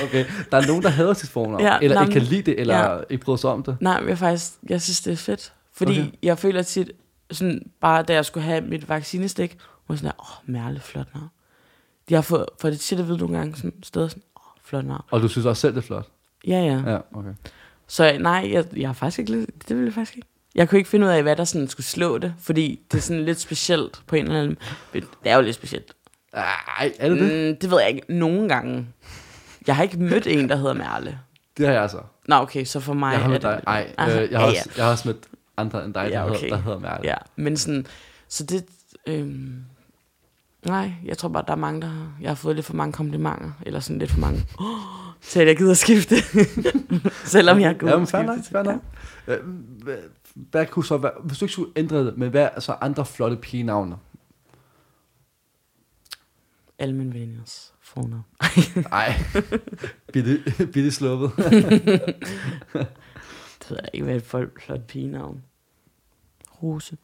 okay. 0.04 0.26
Der 0.52 0.58
er 0.58 0.68
nogen, 0.68 0.84
der 0.84 0.90
hader 0.90 1.14
sit 1.14 1.30
fornavn, 1.30 1.62
Ja, 1.62 1.78
eller 1.82 1.96
nej, 1.96 2.04
ikke 2.04 2.14
kan 2.14 2.22
lide 2.22 2.42
det, 2.42 2.60
eller 2.60 2.78
ja. 2.78 2.98
ikke 3.10 3.26
bryder 3.26 3.38
sig 3.38 3.50
om 3.50 3.64
det. 3.64 3.78
Nej, 3.80 4.00
men 4.00 4.10
jeg 4.10 4.18
faktisk, 4.18 4.52
jeg 4.70 4.82
synes, 4.82 5.02
det 5.02 5.14
er 5.14 5.18
fedt. 5.18 5.54
Fordi 5.74 5.92
Okay. 6.00 6.12
jeg 6.24 6.38
føler 6.40 6.62
tit, 6.62 6.92
sådan, 7.32 7.62
bare 7.82 8.04
da 8.04 8.14
jeg 8.14 8.26
skulle 8.26 8.44
have 8.44 8.62
mit 8.62 8.90
vaccinestik, 8.90 9.58
var 9.88 9.96
sådan 9.96 10.12
åh, 10.20 10.50
Merle, 10.54 10.80
flot 10.80 11.08
navn. 11.14 11.28
De 12.10 12.14
har 12.14 12.22
fået, 12.22 12.46
for 12.62 12.70
det 12.70 12.80
tit 12.80 13.00
at 13.00 13.08
vide 13.08 13.18
nogle 13.18 13.38
gange, 13.38 13.56
sådan 13.56 13.74
steder 13.84 14.08
sådan, 14.08 14.24
åh, 14.38 14.42
flot 14.64 14.86
navn. 14.86 15.02
Og 15.12 15.22
du 15.22 15.28
synes 15.28 15.46
også 15.46 15.62
selv, 15.62 15.74
det 15.76 15.82
er 15.82 15.86
flot. 15.88 16.08
Ja, 16.48 16.60
ja. 16.60 16.92
Ja, 16.92 16.98
okay. 17.14 17.34
Så 17.88 18.18
nej, 18.20 18.50
jeg, 18.54 18.66
jeg 18.78 18.90
har 18.90 18.94
faktisk 18.94 19.20
ikke, 19.20 19.34
det 19.42 19.70
ville 19.76 19.86
jeg 19.86 19.94
faktisk 19.94 20.16
ikke. 20.16 20.28
Jeg 20.56 20.70
kunne 20.70 20.78
ikke 20.80 20.90
finde 20.90 21.06
ud 21.06 21.12
af, 21.12 21.22
hvad 21.24 21.36
der 21.36 21.44
sådan 21.44 21.68
skulle 21.68 21.86
slå 21.86 22.18
det, 22.18 22.34
fordi 22.40 22.80
det 22.92 22.98
er 22.98 23.02
sådan 23.02 23.26
lidt 23.26 23.40
specielt 23.40 24.02
på 24.08 24.16
en 24.16 24.26
eller 24.26 24.40
anden 24.40 24.58
Det 24.94 25.04
er 25.26 25.36
jo 25.36 25.42
lidt 25.42 25.56
specielt. 25.56 25.94
Ej, 26.34 26.94
er 27.00 27.10
det 27.10 27.20
det? 27.20 27.50
Mm, 27.52 27.58
det 27.60 27.72
ved 27.72 27.80
jeg 27.80 27.90
ikke. 27.90 28.14
Nogle 28.14 28.50
gange. 28.50 28.88
Jeg 29.68 29.76
har 29.76 29.84
ikke 29.84 29.98
mødt 29.98 30.28
en, 30.28 30.50
der 30.50 30.56
hedder 30.56 30.74
Merle. 30.74 31.20
Det 31.58 31.66
har 31.66 31.74
jeg 31.74 31.82
altså. 31.82 32.00
Nå, 32.28 32.36
okay, 32.36 32.66
så 32.66 32.80
for 32.80 32.94
mig 32.94 33.12
Jeg 33.12 33.20
har 33.20 33.26
er 33.26 33.30
mødt 33.30 33.42
dig. 33.42 33.64
Ej, 33.68 33.94
Aha, 33.98 34.24
øh, 34.24 34.32
jeg, 34.32 34.40
har 34.40 34.46
ja, 34.48 34.52
også, 34.52 34.70
jeg 34.78 34.86
har 34.86 34.92
også 34.92 35.08
mødt 35.08 35.28
andre 35.58 35.86
end 35.86 35.94
dig, 35.94 36.04
der, 36.04 36.10
Ja, 36.10 36.24
hedder, 36.24 36.38
okay. 36.38 36.50
der 36.50 36.58
hedder 36.58 36.80
Mærke. 36.80 37.08
Ja, 37.08 37.16
men 37.36 37.58
sådan... 37.58 37.86
Så 38.28 38.44
det... 38.44 38.66
Øhm, 39.08 39.66
nej, 40.66 40.92
jeg 41.06 41.18
tror 41.18 41.30
bare, 41.30 41.44
der 41.48 41.52
er 41.52 41.58
mange, 41.58 41.82
der 41.82 41.88
har... 41.88 42.14
Jeg 42.22 42.30
har 42.30 42.36
fået 42.36 42.56
lidt 42.56 42.66
for 42.66 42.74
mange 42.74 42.94
komplimenter, 42.94 43.52
eller 43.66 43.80
sådan 43.80 44.00
lidt 44.00 44.12
for 44.12 44.20
mange... 44.20 44.48
Oh, 45.36 45.42
at 45.42 45.48
jeg 45.48 45.58
gider 45.58 45.74
skifte. 45.74 46.16
Selvom 47.26 47.60
jeg 47.60 47.70
er 47.70 47.74
god. 47.74 47.90
Ja, 47.90 47.98
men 47.98 48.08
fair 48.08 48.22
nok, 48.24 48.38
fair 48.52 48.64
nok. 48.64 48.82
Øh, 49.28 49.38
Hvad, 50.36 50.66
kunne 50.66 50.86
så 50.86 50.98
være, 50.98 51.12
hvis 51.24 51.38
du 51.38 51.46
ikke 51.46 51.54
skulle 51.54 51.72
ændre 51.76 52.06
det, 52.06 52.18
men 52.18 52.30
hvad 52.30 52.50
er 52.56 52.60
så 52.60 52.76
andre 52.82 53.06
flotte 53.06 53.38
pigenavne? 53.38 53.96
Alle 56.80 56.96
mine 56.96 57.14
fornavn. 57.96 58.24
Nej, 58.90 59.14
bitte, 60.14 60.44
bitte 60.74 60.92
sluppet. 60.92 61.32
Det 63.60 63.72
ved 63.72 63.80
jeg 63.82 63.90
ikke, 63.94 64.06
hvad 64.06 64.16
et 64.16 64.24
folk 64.24 64.62
flot 64.62 64.82
pigenavn. 64.88 65.44
Rose. 66.64 66.98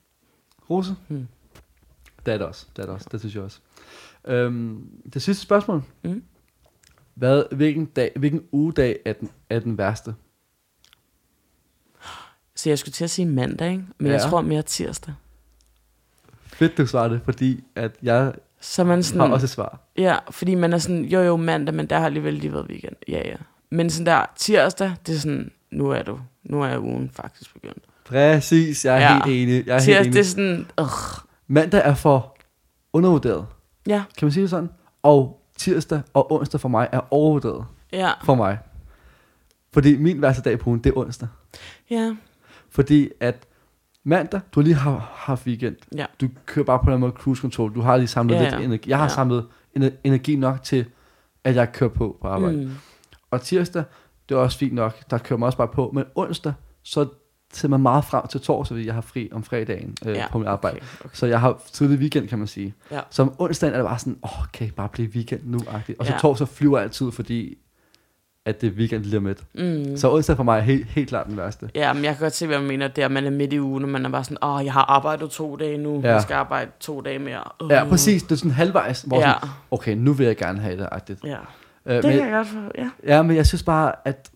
Rose? 0.70 0.96
Hmm. 1.08 1.28
Det 2.26 2.34
er 2.34 2.38
det 2.38 2.48
også, 2.48 2.68
det 2.76 2.82
er 2.82 2.86
det 2.86 2.96
også, 2.96 3.08
det 3.12 3.20
synes 3.20 3.36
jeg 3.36 3.44
også. 3.44 3.60
Øhm, 4.26 5.02
det 5.14 5.22
sidste 5.22 5.44
spørgsmål. 5.44 5.84
Mm. 6.04 6.24
Hvad, 7.14 7.44
hvilken, 7.52 7.86
dag, 7.86 8.12
hvilken 8.16 8.44
ugedag 8.52 9.00
er 9.06 9.14
den, 9.14 9.30
er 9.50 9.60
den 9.60 9.78
værste? 9.78 10.16
Så 12.56 12.70
jeg 12.70 12.80
skulle 12.80 12.94
til 12.94 13.04
at 13.04 13.10
sige 13.10 13.26
mandag, 13.26 13.72
ikke? 13.72 13.86
men 13.98 14.08
ja. 14.08 14.14
jeg 14.14 14.22
tror 14.22 14.42
mere 14.42 14.62
tirsdag. 14.62 15.14
Fedt, 16.46 16.78
du 16.78 16.88
svarer 16.88 17.08
det, 17.08 17.22
fordi 17.26 17.64
at 17.76 17.98
jeg 18.02 18.34
Så 18.62 18.84
man 18.84 18.98
har 18.98 19.02
sådan, 19.04 19.22
også 19.32 19.46
et 19.46 19.50
svar. 19.50 19.80
Ja, 19.98 20.16
fordi 20.30 20.56
man 20.56 20.74
er 20.74 20.78
sådan, 20.78 21.06
jo 21.06 21.22
jo 21.22 21.36
mandag, 21.36 21.76
men 21.76 21.86
der 21.86 22.00
har 22.00 22.06
alligevel 22.06 22.34
lige 22.34 22.54
været 22.54 22.66
weekend. 22.70 22.96
Ja, 23.08 23.22
ja. 23.30 23.36
Men 23.70 23.90
sådan 23.90 24.06
der 24.06 24.26
tirsdag, 24.36 24.94
det 25.08 25.16
er 25.16 25.20
sådan, 25.20 25.52
nu 25.72 25.90
er 25.90 26.04
du, 26.04 26.20
nu 26.44 26.62
er 26.64 26.78
ugen 26.78 27.10
faktisk 27.14 27.54
begyndt. 27.54 27.84
Præcis, 28.06 28.86
jeg 28.86 28.96
er 28.96 29.00
Ja. 29.02 29.14
helt 29.14 29.42
enig. 29.44 29.68
Jeg 29.68 29.76
er 29.76 29.80
helt 29.82 29.86
Tirsdag, 29.86 30.02
enig. 30.02 30.14
det 30.14 30.20
er 30.20 30.24
sådan, 30.24 30.68
øh, 30.80 30.86
Mandag 31.48 31.82
er 31.86 31.94
for 31.96 32.38
undervurderet, 32.94 33.46
ja, 33.88 34.04
kan 34.18 34.26
man 34.26 34.32
sige 34.32 34.42
det 34.42 34.50
sådan? 34.50 34.70
Og 35.04 35.42
tirsdag 35.58 36.02
og 36.14 36.32
onsdag 36.32 36.60
for 36.60 36.70
mig 36.70 36.88
er 36.92 37.02
overvurderet 37.14 37.66
ja, 37.94 38.12
for 38.26 38.36
mig. 38.36 38.58
Fordi 39.74 39.98
min 39.98 40.22
værste 40.22 40.42
dag 40.42 40.60
på 40.60 40.70
ugen, 40.70 40.84
det 40.84 40.90
er 40.90 40.98
onsdag. 40.98 41.28
ja, 41.90 42.16
Fordi 42.70 43.10
at 43.20 43.48
mandag, 44.04 44.42
du 44.56 44.60
har 44.60 44.64
lige 44.64 44.76
har 44.76 45.12
haft 45.16 45.48
weekend. 45.48 45.76
ja, 45.96 46.06
Du 46.22 46.30
kører 46.46 46.66
bare 46.66 46.80
på 46.86 46.92
den 46.92 47.00
måde 47.00 47.12
cruise 47.12 47.42
control. 47.42 47.76
Du 47.76 47.82
har 47.82 47.98
lige 47.98 48.08
samlet 48.08 48.36
Ja, 48.36 48.44
lidt 48.44 48.54
ja. 48.54 48.60
energi. 48.60 48.90
Jeg 48.90 48.98
har 48.98 49.04
Ja. 49.06 49.10
samlet 49.10 49.48
ener- 49.78 49.92
energi 50.04 50.36
nok 50.36 50.64
til, 50.64 50.86
at 51.44 51.56
jeg 51.56 51.74
kører 51.74 51.90
på 51.90 52.18
på 52.22 52.28
arbejde. 52.28 52.58
Mm. 52.66 52.72
Og 53.32 53.42
tirsdag, 53.42 53.84
det 54.30 54.36
er 54.36 54.40
også 54.40 54.58
fint 54.58 54.74
nok. 54.74 55.10
Der 55.10 55.18
kører 55.18 55.40
man 55.40 55.46
også 55.46 55.58
bare 55.58 55.68
på. 55.68 55.92
Men 55.94 56.04
onsdag, 56.16 56.54
så 56.84 57.08
ser 57.54 57.68
man 57.68 57.80
meget 57.80 58.06
frem 58.06 58.28
til 58.28 58.42
torsdag, 58.42 58.76
fordi 58.76 58.86
jeg 58.86 58.94
har 58.94 59.02
fri 59.02 59.30
om 59.32 59.44
fredagen 59.44 59.98
øh, 60.06 60.16
ja, 60.16 60.26
på 60.32 60.38
mit 60.40 60.48
arbejde. 60.48 60.78
Okay, 60.78 60.86
okay. 61.06 61.10
Så 61.16 61.26
jeg 61.26 61.40
har 61.42 61.60
tidlig 61.72 62.00
weekend, 62.00 62.28
kan 62.28 62.38
man 62.38 62.48
sige. 62.48 62.74
Ja. 62.92 63.00
Så 63.10 63.22
om 63.22 63.34
onsdagen 63.40 63.74
er 63.74 63.78
det 63.78 63.86
bare 63.88 64.00
sådan, 64.00 64.18
åh, 64.24 64.46
kan 64.54 64.68
I 64.68 64.72
bare 64.72 64.90
blive 64.90 65.10
weekend 65.10 65.42
nu? 65.44 65.58
-agtigt. 65.58 65.94
Og 66.00 66.06
så 66.06 66.12
Ja. 66.14 66.18
torsdag 66.20 66.48
flyver 66.48 66.78
jeg 66.78 66.84
altid, 66.84 67.12
fordi 67.12 67.58
at 68.46 68.62
det 68.62 68.68
er 68.68 68.72
weekend 68.72 69.04
lige 69.04 69.18
om 69.18 69.26
lidt. 69.26 69.44
Mm. 69.54 69.98
Så 69.98 70.12
onsdag 70.14 70.36
for 70.36 70.44
mig 70.44 70.58
er 70.58 70.62
helt, 70.62 70.86
helt 70.86 71.10
klart 71.10 71.28
den 71.28 71.38
værste. 71.38 71.70
Ja, 71.76 71.94
men 71.94 72.04
jeg 72.04 72.16
kan 72.16 72.22
godt 72.26 72.34
se, 72.36 72.48
hvad 72.48 72.60
man 72.60 72.68
mener. 72.68 72.88
Det 72.88 73.02
er, 73.02 73.06
at 73.06 73.12
man 73.12 73.26
er 73.26 73.30
midt 73.32 73.54
i 73.54 73.60
ugen, 73.60 73.84
og 73.84 73.90
man 73.90 74.06
er 74.06 74.10
bare 74.10 74.24
sådan, 74.24 74.38
åh, 74.44 74.66
jeg 74.66 74.74
har 74.74 74.82
arbejdet 74.82 75.30
to 75.30 75.56
dage 75.56 75.78
nu, 75.78 76.02
Ja. 76.02 76.12
jeg 76.14 76.22
skal 76.22 76.34
arbejde 76.34 76.72
to 76.80 77.02
dage 77.02 77.20
mere. 77.20 77.44
Uh. 77.64 77.72
Ja, 77.72 77.84
præcis. 77.90 78.24
Det 78.24 78.32
er 78.32 78.36
sådan 78.36 78.52
halvvejs, 78.52 79.02
hvor 79.02 79.20
Ja, 79.20 79.34
sådan, 79.34 79.50
okay, 79.72 79.94
nu 79.96 80.14
vil 80.14 80.26
jeg 80.26 80.38
gerne 80.38 80.60
have 80.60 80.78
det. 80.78 80.86
-agtigt. 80.92 81.28
ja. 81.28 81.38
Øh, 81.86 81.96
Det 81.96 82.04
men, 82.04 82.14
kan 82.14 82.22
jeg 82.26 82.32
godt 82.32 82.48
for, 82.48 82.72
ja. 82.78 82.90
Ja, 83.16 83.22
men 83.22 83.36
jeg 83.36 83.48
synes 83.48 83.64
bare, 83.64 83.94
at 84.06 84.30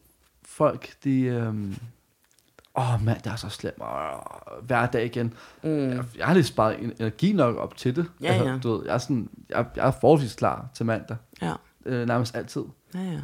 folk, 0.46 0.90
de... 1.04 1.22
Øhm, 1.22 1.76
åh 2.78 2.94
oh, 2.94 3.06
mand, 3.06 3.22
det 3.22 3.32
er 3.32 3.36
så 3.36 3.50
slemt, 3.50 3.76
oh, 3.80 4.66
hver 4.68 4.86
dag 4.86 5.06
igen. 5.06 5.34
Mm. 5.64 5.70
Jeg, 5.90 6.04
jeg 6.18 6.26
har 6.26 6.34
lige 6.34 6.44
sparet 6.44 6.76
en- 6.84 6.94
energi 7.00 7.34
nok 7.34 7.56
op 7.58 7.78
til 7.78 7.96
det. 7.96 8.06
Ja, 8.22 8.36
ja. 8.44 8.58
Du 8.64 8.76
ved, 8.78 8.86
jeg, 8.86 8.94
er 8.94 8.98
sådan, 8.98 9.30
jeg, 9.50 9.66
jeg 9.76 9.88
er 9.88 9.92
forholdsvis 10.02 10.34
klar 10.36 10.66
til 10.74 10.86
mandag, 10.86 11.18
Ja, 11.42 11.54
øh, 11.86 12.08
nærmest 12.08 12.36
altid. 12.36 12.62
ja, 12.96 13.00
ja. 13.00 13.20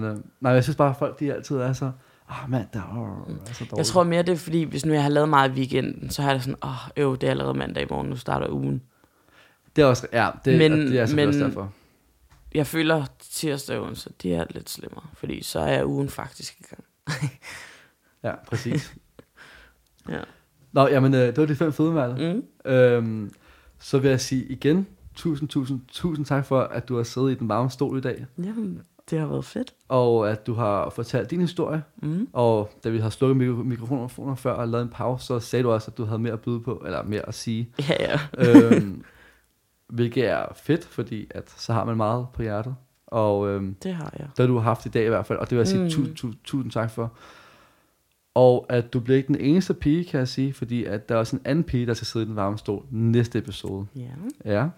Men 0.00 0.04
øh, 0.10 0.16
nej, 0.40 0.52
jeg 0.52 0.62
synes 0.62 0.76
bare, 0.76 0.90
at 0.90 0.96
folk 0.96 1.20
de 1.20 1.32
altid 1.34 1.56
er 1.56 1.72
så, 1.72 1.90
ah 2.28 2.50
mandag, 2.50 2.82
åh, 2.92 2.98
oh, 2.98 3.08
er 3.08 3.52
så 3.52 3.64
dårligt. 3.64 3.72
Jeg 3.76 3.86
tror 3.86 4.02
mere, 4.04 4.22
det 4.22 4.32
er 4.32 4.36
fordi, 4.36 4.62
hvis 4.62 4.84
nu 4.86 4.92
jeg 4.92 5.02
har 5.02 5.10
lavet 5.10 5.28
meget 5.28 5.50
i 5.50 5.54
weekenden, 5.54 6.10
så 6.10 6.22
har 6.22 6.28
jeg 6.28 6.34
det 6.34 6.44
sådan, 6.44 6.58
åh, 6.62 6.70
oh, 6.70 6.90
øv, 6.96 7.16
det 7.16 7.26
er 7.26 7.30
allerede 7.30 7.54
mandag 7.54 7.82
i 7.82 7.86
morgen, 7.90 8.08
nu 8.10 8.16
starter 8.16 8.48
ugen. 8.50 8.82
det 9.76 9.82
er 9.82 9.86
også, 9.86 10.06
ja, 10.12 10.30
det, 10.44 10.58
Men- 10.58 10.72
det 10.72 10.98
er 11.00 11.14
men- 11.16 11.28
også 11.28 11.40
derfor. 11.40 11.72
Jeg 12.54 12.66
føler 12.66 13.04
tirsdag 13.20 13.78
og 13.78 13.86
onsdag, 13.86 14.12
de 14.22 14.34
er 14.34 14.44
lidt 14.50 14.70
slemmere, 14.70 15.04
fordi 15.14 15.42
så 15.42 15.58
er 15.60 15.84
ugen 15.84 16.08
faktisk 16.08 16.60
i 16.60 16.64
gang. 16.70 16.84
Ja, 18.22 18.32
præcis. 18.46 18.94
Ja. 20.08 20.20
Nå, 20.72 20.88
jamen, 20.88 21.14
øh, 21.14 21.20
det 21.20 21.36
var 21.38 21.46
de 21.46 21.56
fem 21.56 21.72
fødevarer. 21.72 22.34
Mm. 22.34 22.70
Øhm, 22.72 23.32
så 23.78 23.98
vil 23.98 24.10
jeg 24.10 24.20
sige 24.20 24.44
igen, 24.44 24.86
tusind, 25.14 25.48
tusind, 25.48 25.80
tusind 25.88 26.26
tak 26.26 26.46
for, 26.46 26.60
at 26.60 26.88
du 26.88 26.96
har 26.96 27.02
siddet 27.02 27.30
i 27.30 27.34
den 27.34 27.48
varme 27.48 27.70
stol 27.70 27.98
i 27.98 28.00
dag, 28.00 28.26
Jamen, 28.38 28.82
det 29.10 29.18
har 29.18 29.26
været 29.26 29.44
fedt. 29.44 29.74
og 29.88 30.30
at 30.30 30.46
du 30.46 30.54
har 30.54 30.90
fortalt 30.90 31.30
din 31.30 31.40
historie. 31.40 31.82
Mm. 32.02 32.28
Og 32.32 32.70
da 32.84 32.88
vi 32.88 32.98
har 32.98 33.10
slukket 33.10 33.36
mikro- 33.36 33.62
mikrofoner 33.62 34.34
før 34.34 34.52
og 34.52 34.68
lavet 34.68 34.82
en 34.82 34.88
pause, 34.90 35.26
så 35.26 35.40
sagde 35.40 35.62
du 35.62 35.70
også, 35.70 35.90
at 35.90 35.98
du 35.98 36.04
havde 36.04 36.18
mere 36.18 36.32
at 36.32 36.40
byde 36.40 36.60
på, 36.60 36.82
eller 36.86 37.02
mere 37.02 37.28
at 37.28 37.34
sige. 37.34 37.70
Ja, 37.88 37.94
ja. 38.00 38.20
øhm, 38.74 39.04
hvilket 39.88 40.28
er 40.28 40.46
fedt, 40.56 40.84
fordi 40.84 41.26
at 41.30 41.50
så 41.56 41.72
har 41.72 41.84
man 41.84 41.96
meget 41.96 42.26
på 42.34 42.42
hjertet. 42.42 42.76
Og 43.06 43.48
øhm, 43.48 43.74
Det 43.82 43.94
har 43.94 44.14
jeg. 44.18 44.26
det 44.36 44.38
har 44.38 44.46
du 44.46 44.58
haft 44.58 44.86
i 44.86 44.88
dag 44.88 45.04
i 45.04 45.08
hvert 45.08 45.26
fald, 45.26 45.38
og 45.38 45.50
det 45.50 45.56
vil 45.56 45.60
jeg 45.60 45.68
sige 45.68 45.82
Mm. 45.82 45.90
tusind, 45.90 46.14
tusind, 46.16 46.40
tusind 46.44 46.70
tak 46.72 46.90
for. 46.90 47.12
Og 48.34 48.66
at 48.68 48.92
du 48.92 49.00
bliver 49.00 49.16
ikke 49.16 49.26
den 49.26 49.40
eneste 49.40 49.74
pige, 49.74 50.04
kan 50.04 50.18
jeg 50.18 50.28
sige, 50.28 50.52
fordi 50.52 50.84
at 50.84 51.08
der 51.08 51.14
er 51.14 51.18
også 51.18 51.36
en 51.36 51.42
anden 51.44 51.64
pige, 51.64 51.86
der 51.86 51.94
skal 51.94 52.06
sidde 52.06 52.24
i 52.24 52.28
den 52.28 52.36
varme 52.36 52.58
stol 52.58 52.84
næste 52.90 53.38
episode. 53.38 53.86
Ja. 53.96 54.08
Ja. 54.44 54.68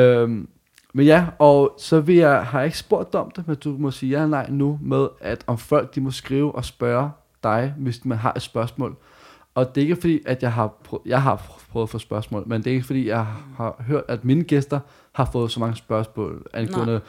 Øhm, 0.00 0.48
men 0.92 1.06
ja, 1.06 1.26
og 1.38 1.74
så 1.78 2.00
vil 2.00 2.16
jeg, 2.16 2.46
har 2.46 2.58
jeg 2.58 2.66
ikke 2.66 2.78
spurgt 2.78 3.14
om 3.14 3.30
det, 3.30 3.48
men 3.48 3.56
du 3.56 3.76
må 3.78 3.90
sige 3.90 4.10
ja 4.10 4.16
eller 4.16 4.26
nej 4.26 4.50
nu 4.50 4.78
med, 4.82 5.08
at 5.20 5.44
om 5.46 5.58
folk 5.58 5.94
de 5.94 6.00
må 6.00 6.10
skrive 6.10 6.54
og 6.54 6.64
spørge 6.64 7.10
dig, 7.42 7.74
hvis 7.78 8.04
man 8.04 8.18
har 8.18 8.32
et 8.36 8.42
spørgsmål. 8.42 8.96
Og 9.54 9.74
det 9.74 9.80
er 9.80 9.82
ikke 9.82 9.96
fordi, 9.96 10.20
at 10.26 10.42
jeg 10.42 10.52
har, 10.52 10.66
prøvet, 10.84 11.02
jeg 11.06 11.22
har 11.22 11.42
prøvet 11.70 11.86
at 11.86 11.90
få 11.90 11.98
spørgsmål, 11.98 12.42
men 12.46 12.64
det 12.64 12.70
er 12.70 12.74
ikke 12.74 12.86
fordi, 12.86 13.08
jeg 13.08 13.26
har 13.56 13.82
hørt, 13.86 14.04
at 14.08 14.24
mine 14.24 14.44
gæster 14.44 14.80
har 15.12 15.28
fået 15.32 15.50
så 15.50 15.60
mange 15.60 15.76
spørgsmål 15.76 16.46
angående 16.52 17.00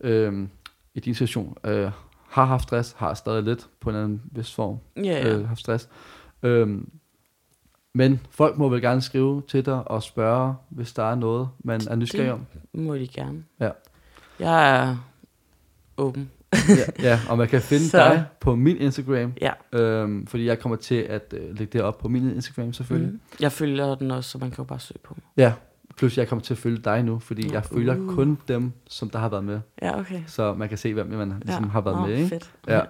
øhm, 0.00 0.48
i 0.94 1.00
din 1.00 1.14
situation. 1.14 1.56
Øh, 1.64 1.90
har 2.28 2.44
haft 2.44 2.62
stress, 2.62 2.94
har 2.98 3.14
stadig 3.14 3.42
lidt 3.42 3.68
på 3.80 3.90
en 3.90 3.96
anden 3.96 4.22
vis 4.24 4.54
form 4.54 4.78
Ja, 4.96 5.02
ja. 5.02 5.28
øh, 5.28 5.48
haft 5.48 5.60
stress. 5.60 5.88
Øhm, 6.42 6.88
men 7.94 8.20
folk 8.30 8.58
må 8.58 8.68
vel 8.68 8.80
gerne 8.82 9.00
skrive 9.00 9.42
til 9.48 9.66
dig 9.66 9.88
og 9.90 10.02
spørge, 10.02 10.54
hvis 10.68 10.92
der 10.92 11.02
er 11.10 11.14
noget, 11.14 11.48
man 11.64 11.80
er 11.90 11.96
nysgerrig 11.96 12.24
Det- 12.26 12.32
om. 12.32 12.46
Må 12.74 12.94
de 12.96 13.08
gerne. 13.08 13.44
Ja. 13.60 13.70
Jeg 14.38 14.76
er 14.88 14.96
åben. 15.96 16.30
ja, 16.52 17.02
ja, 17.08 17.20
og 17.30 17.38
man 17.38 17.48
kan 17.48 17.60
finde 17.60 17.88
Så- 17.90 17.98
dig 17.98 18.24
på 18.40 18.54
min 18.54 18.76
Instagram, 18.76 19.32
Ja. 19.40 19.52
øhm, 19.80 20.26
fordi 20.26 20.44
jeg 20.46 20.58
kommer 20.58 20.76
til 20.76 20.94
at 20.94 21.34
øh, 21.36 21.58
lægge 21.58 21.72
det 21.78 21.82
op 21.82 21.98
på 21.98 22.08
min 22.08 22.30
Instagram 22.34 22.72
selvfølgelig. 22.72 23.12
Mm. 23.12 23.20
Jeg 23.40 23.52
følger 23.52 23.94
den 23.94 24.10
også, 24.10 24.30
så 24.30 24.38
man 24.38 24.50
kan 24.50 24.58
jo 24.58 24.64
bare 24.64 24.80
søge 24.80 24.98
på 25.04 25.14
mig. 25.16 25.22
Ja, 25.36 25.52
plus 25.96 26.18
jeg 26.18 26.28
kommer 26.28 26.42
til 26.42 26.54
at 26.54 26.58
følge 26.58 26.78
dig 26.78 27.02
nu, 27.02 27.18
fordi 27.18 27.52
jeg 27.52 27.64
følger 27.64 27.96
Uh. 27.96 28.14
kun 28.14 28.38
dem, 28.48 28.72
som 28.88 29.10
der 29.10 29.18
har 29.18 29.28
været 29.28 29.44
med, 29.44 29.60
Ja, 29.82 30.00
okay. 30.00 30.22
så 30.26 30.54
man 30.54 30.68
kan 30.68 30.78
se, 30.78 30.94
hvem 30.94 31.06
man 31.06 31.34
ligesom 31.42 31.64
ja. 31.64 31.70
har 31.70 31.80
været 31.80 31.96
Nå, 31.96 32.06
med. 32.06 32.14
Ikke? 32.16 32.28
Fedt. 32.28 32.50
Ja. 32.68 32.80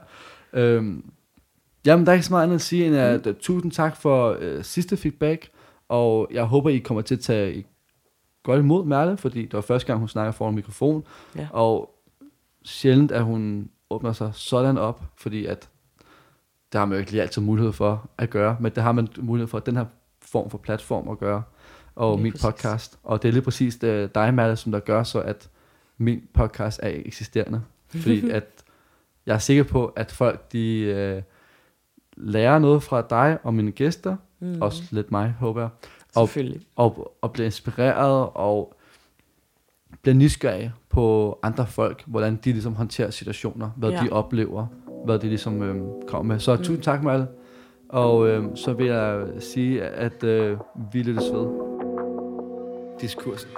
Øhm, 0.53 1.05
jamen, 1.87 2.07
der 2.07 2.13
er 2.13 2.15
ikke 2.15 2.27
så 2.27 2.33
meget 2.33 2.43
andet 2.45 2.55
at 2.55 2.61
sige, 2.61 2.87
end 2.87 2.97
at 2.97 3.27
mm. 3.27 3.35
tusind 3.35 3.73
tak 3.73 3.97
for 3.97 4.37
øh, 4.41 4.65
sidste 4.65 4.97
feedback, 4.97 5.49
og 5.89 6.29
jeg 6.33 6.45
håber, 6.45 6.71
I 6.71 6.79
kommer 6.79 7.03
til 7.03 7.15
at 7.15 7.21
tage 7.21 7.65
godt 8.43 8.59
imod 8.59 8.85
Merle, 8.85 9.17
fordi 9.17 9.43
det 9.43 9.53
var 9.53 9.61
første 9.61 9.87
gang, 9.87 9.99
hun 9.99 10.09
snakker 10.09 10.33
foran 10.33 10.55
mikrofon, 10.55 11.05
Ja. 11.37 11.49
og 11.51 11.95
sjældent, 12.65 13.13
at 13.13 13.25
hun 13.25 13.71
åbner 13.91 14.13
sig 14.13 14.31
sådan 14.35 14.79
op, 14.79 15.03
fordi 15.17 15.47
at 15.47 15.69
det 16.73 16.79
har 16.79 16.85
man 16.85 16.95
jo 16.97 16.99
ikke 17.01 17.11
lige 17.11 17.23
altid 17.23 17.43
mulighed 17.43 17.73
for 17.73 18.11
at 18.19 18.31
gøre, 18.31 18.57
men 18.61 18.73
det 18.75 18.83
har 18.83 18.93
man 18.93 19.09
mulighed 19.19 19.49
for, 19.49 19.59
den 19.59 19.77
her 19.77 19.85
form 20.23 20.51
for 20.51 20.59
platform 20.59 21.09
at 21.09 21.19
gøre, 21.19 21.43
og 21.95 22.17
Lige 22.17 22.23
min 22.23 22.33
præcis. 22.33 22.45
podcast. 22.47 22.99
Og 23.03 23.23
det 23.23 23.29
er 23.29 23.33
lige 23.33 23.43
præcis 23.43 23.77
det, 23.77 24.15
dig, 24.15 24.35
Merle, 24.35 24.57
som 24.57 24.73
der 24.73 24.81
gør 24.81 25.03
så, 25.03 25.21
at 25.21 25.49
min 25.99 26.23
podcast 26.35 26.81
er 26.83 26.89
eksisterende. 27.05 27.63
Fordi 28.03 28.31
at 28.31 28.45
jeg 29.27 29.35
er 29.35 29.39
sikker 29.39 29.63
på, 29.63 29.87
at 29.87 30.11
folk 30.13 30.53
de 30.53 31.23
lærer 32.17 32.59
noget 32.59 32.83
fra 32.83 33.03
dig 33.11 33.39
og 33.43 33.55
mine 33.55 33.71
gæster, 33.71 34.17
Mm. 34.41 34.63
også 34.63 34.83
lidt 34.91 35.11
mig, 35.11 35.35
håber 35.41 35.61
jeg, 35.61 35.71
og, 36.17 36.29
og, 36.77 37.13
og 37.23 37.33
bliver 37.33 37.45
inspireret 37.47 38.29
og 38.35 38.75
bliver 40.03 40.15
nysgerrige 40.15 40.73
på 40.89 41.39
andre 41.43 41.67
folk, 41.67 42.03
hvordan 42.07 42.37
de 42.37 42.53
ligesom 42.53 42.75
håndterer 42.75 43.11
situationer, 43.11 43.71
hvad 43.77 43.91
Ja. 43.91 44.01
de 44.05 44.11
oplever, 44.11 44.67
hvad 45.05 45.19
de 45.19 45.29
ligesom 45.29 45.63
øh, 45.63 45.77
kommer 46.07 46.35
med. 46.35 46.41
Så 46.41 46.53
mm. 46.55 46.59
tusind 46.59 46.83
tak, 46.83 47.03
Mal. 47.03 47.27
Og 47.89 48.29
øh, 48.29 48.45
så 48.55 48.73
vil 48.73 48.87
jeg 48.87 49.27
sige, 49.39 49.83
at 49.85 50.25
øh, 50.25 50.59
vi 50.93 51.03
lyttes 51.03 51.33
ved. 51.33 51.47
Diskursen. 53.01 53.51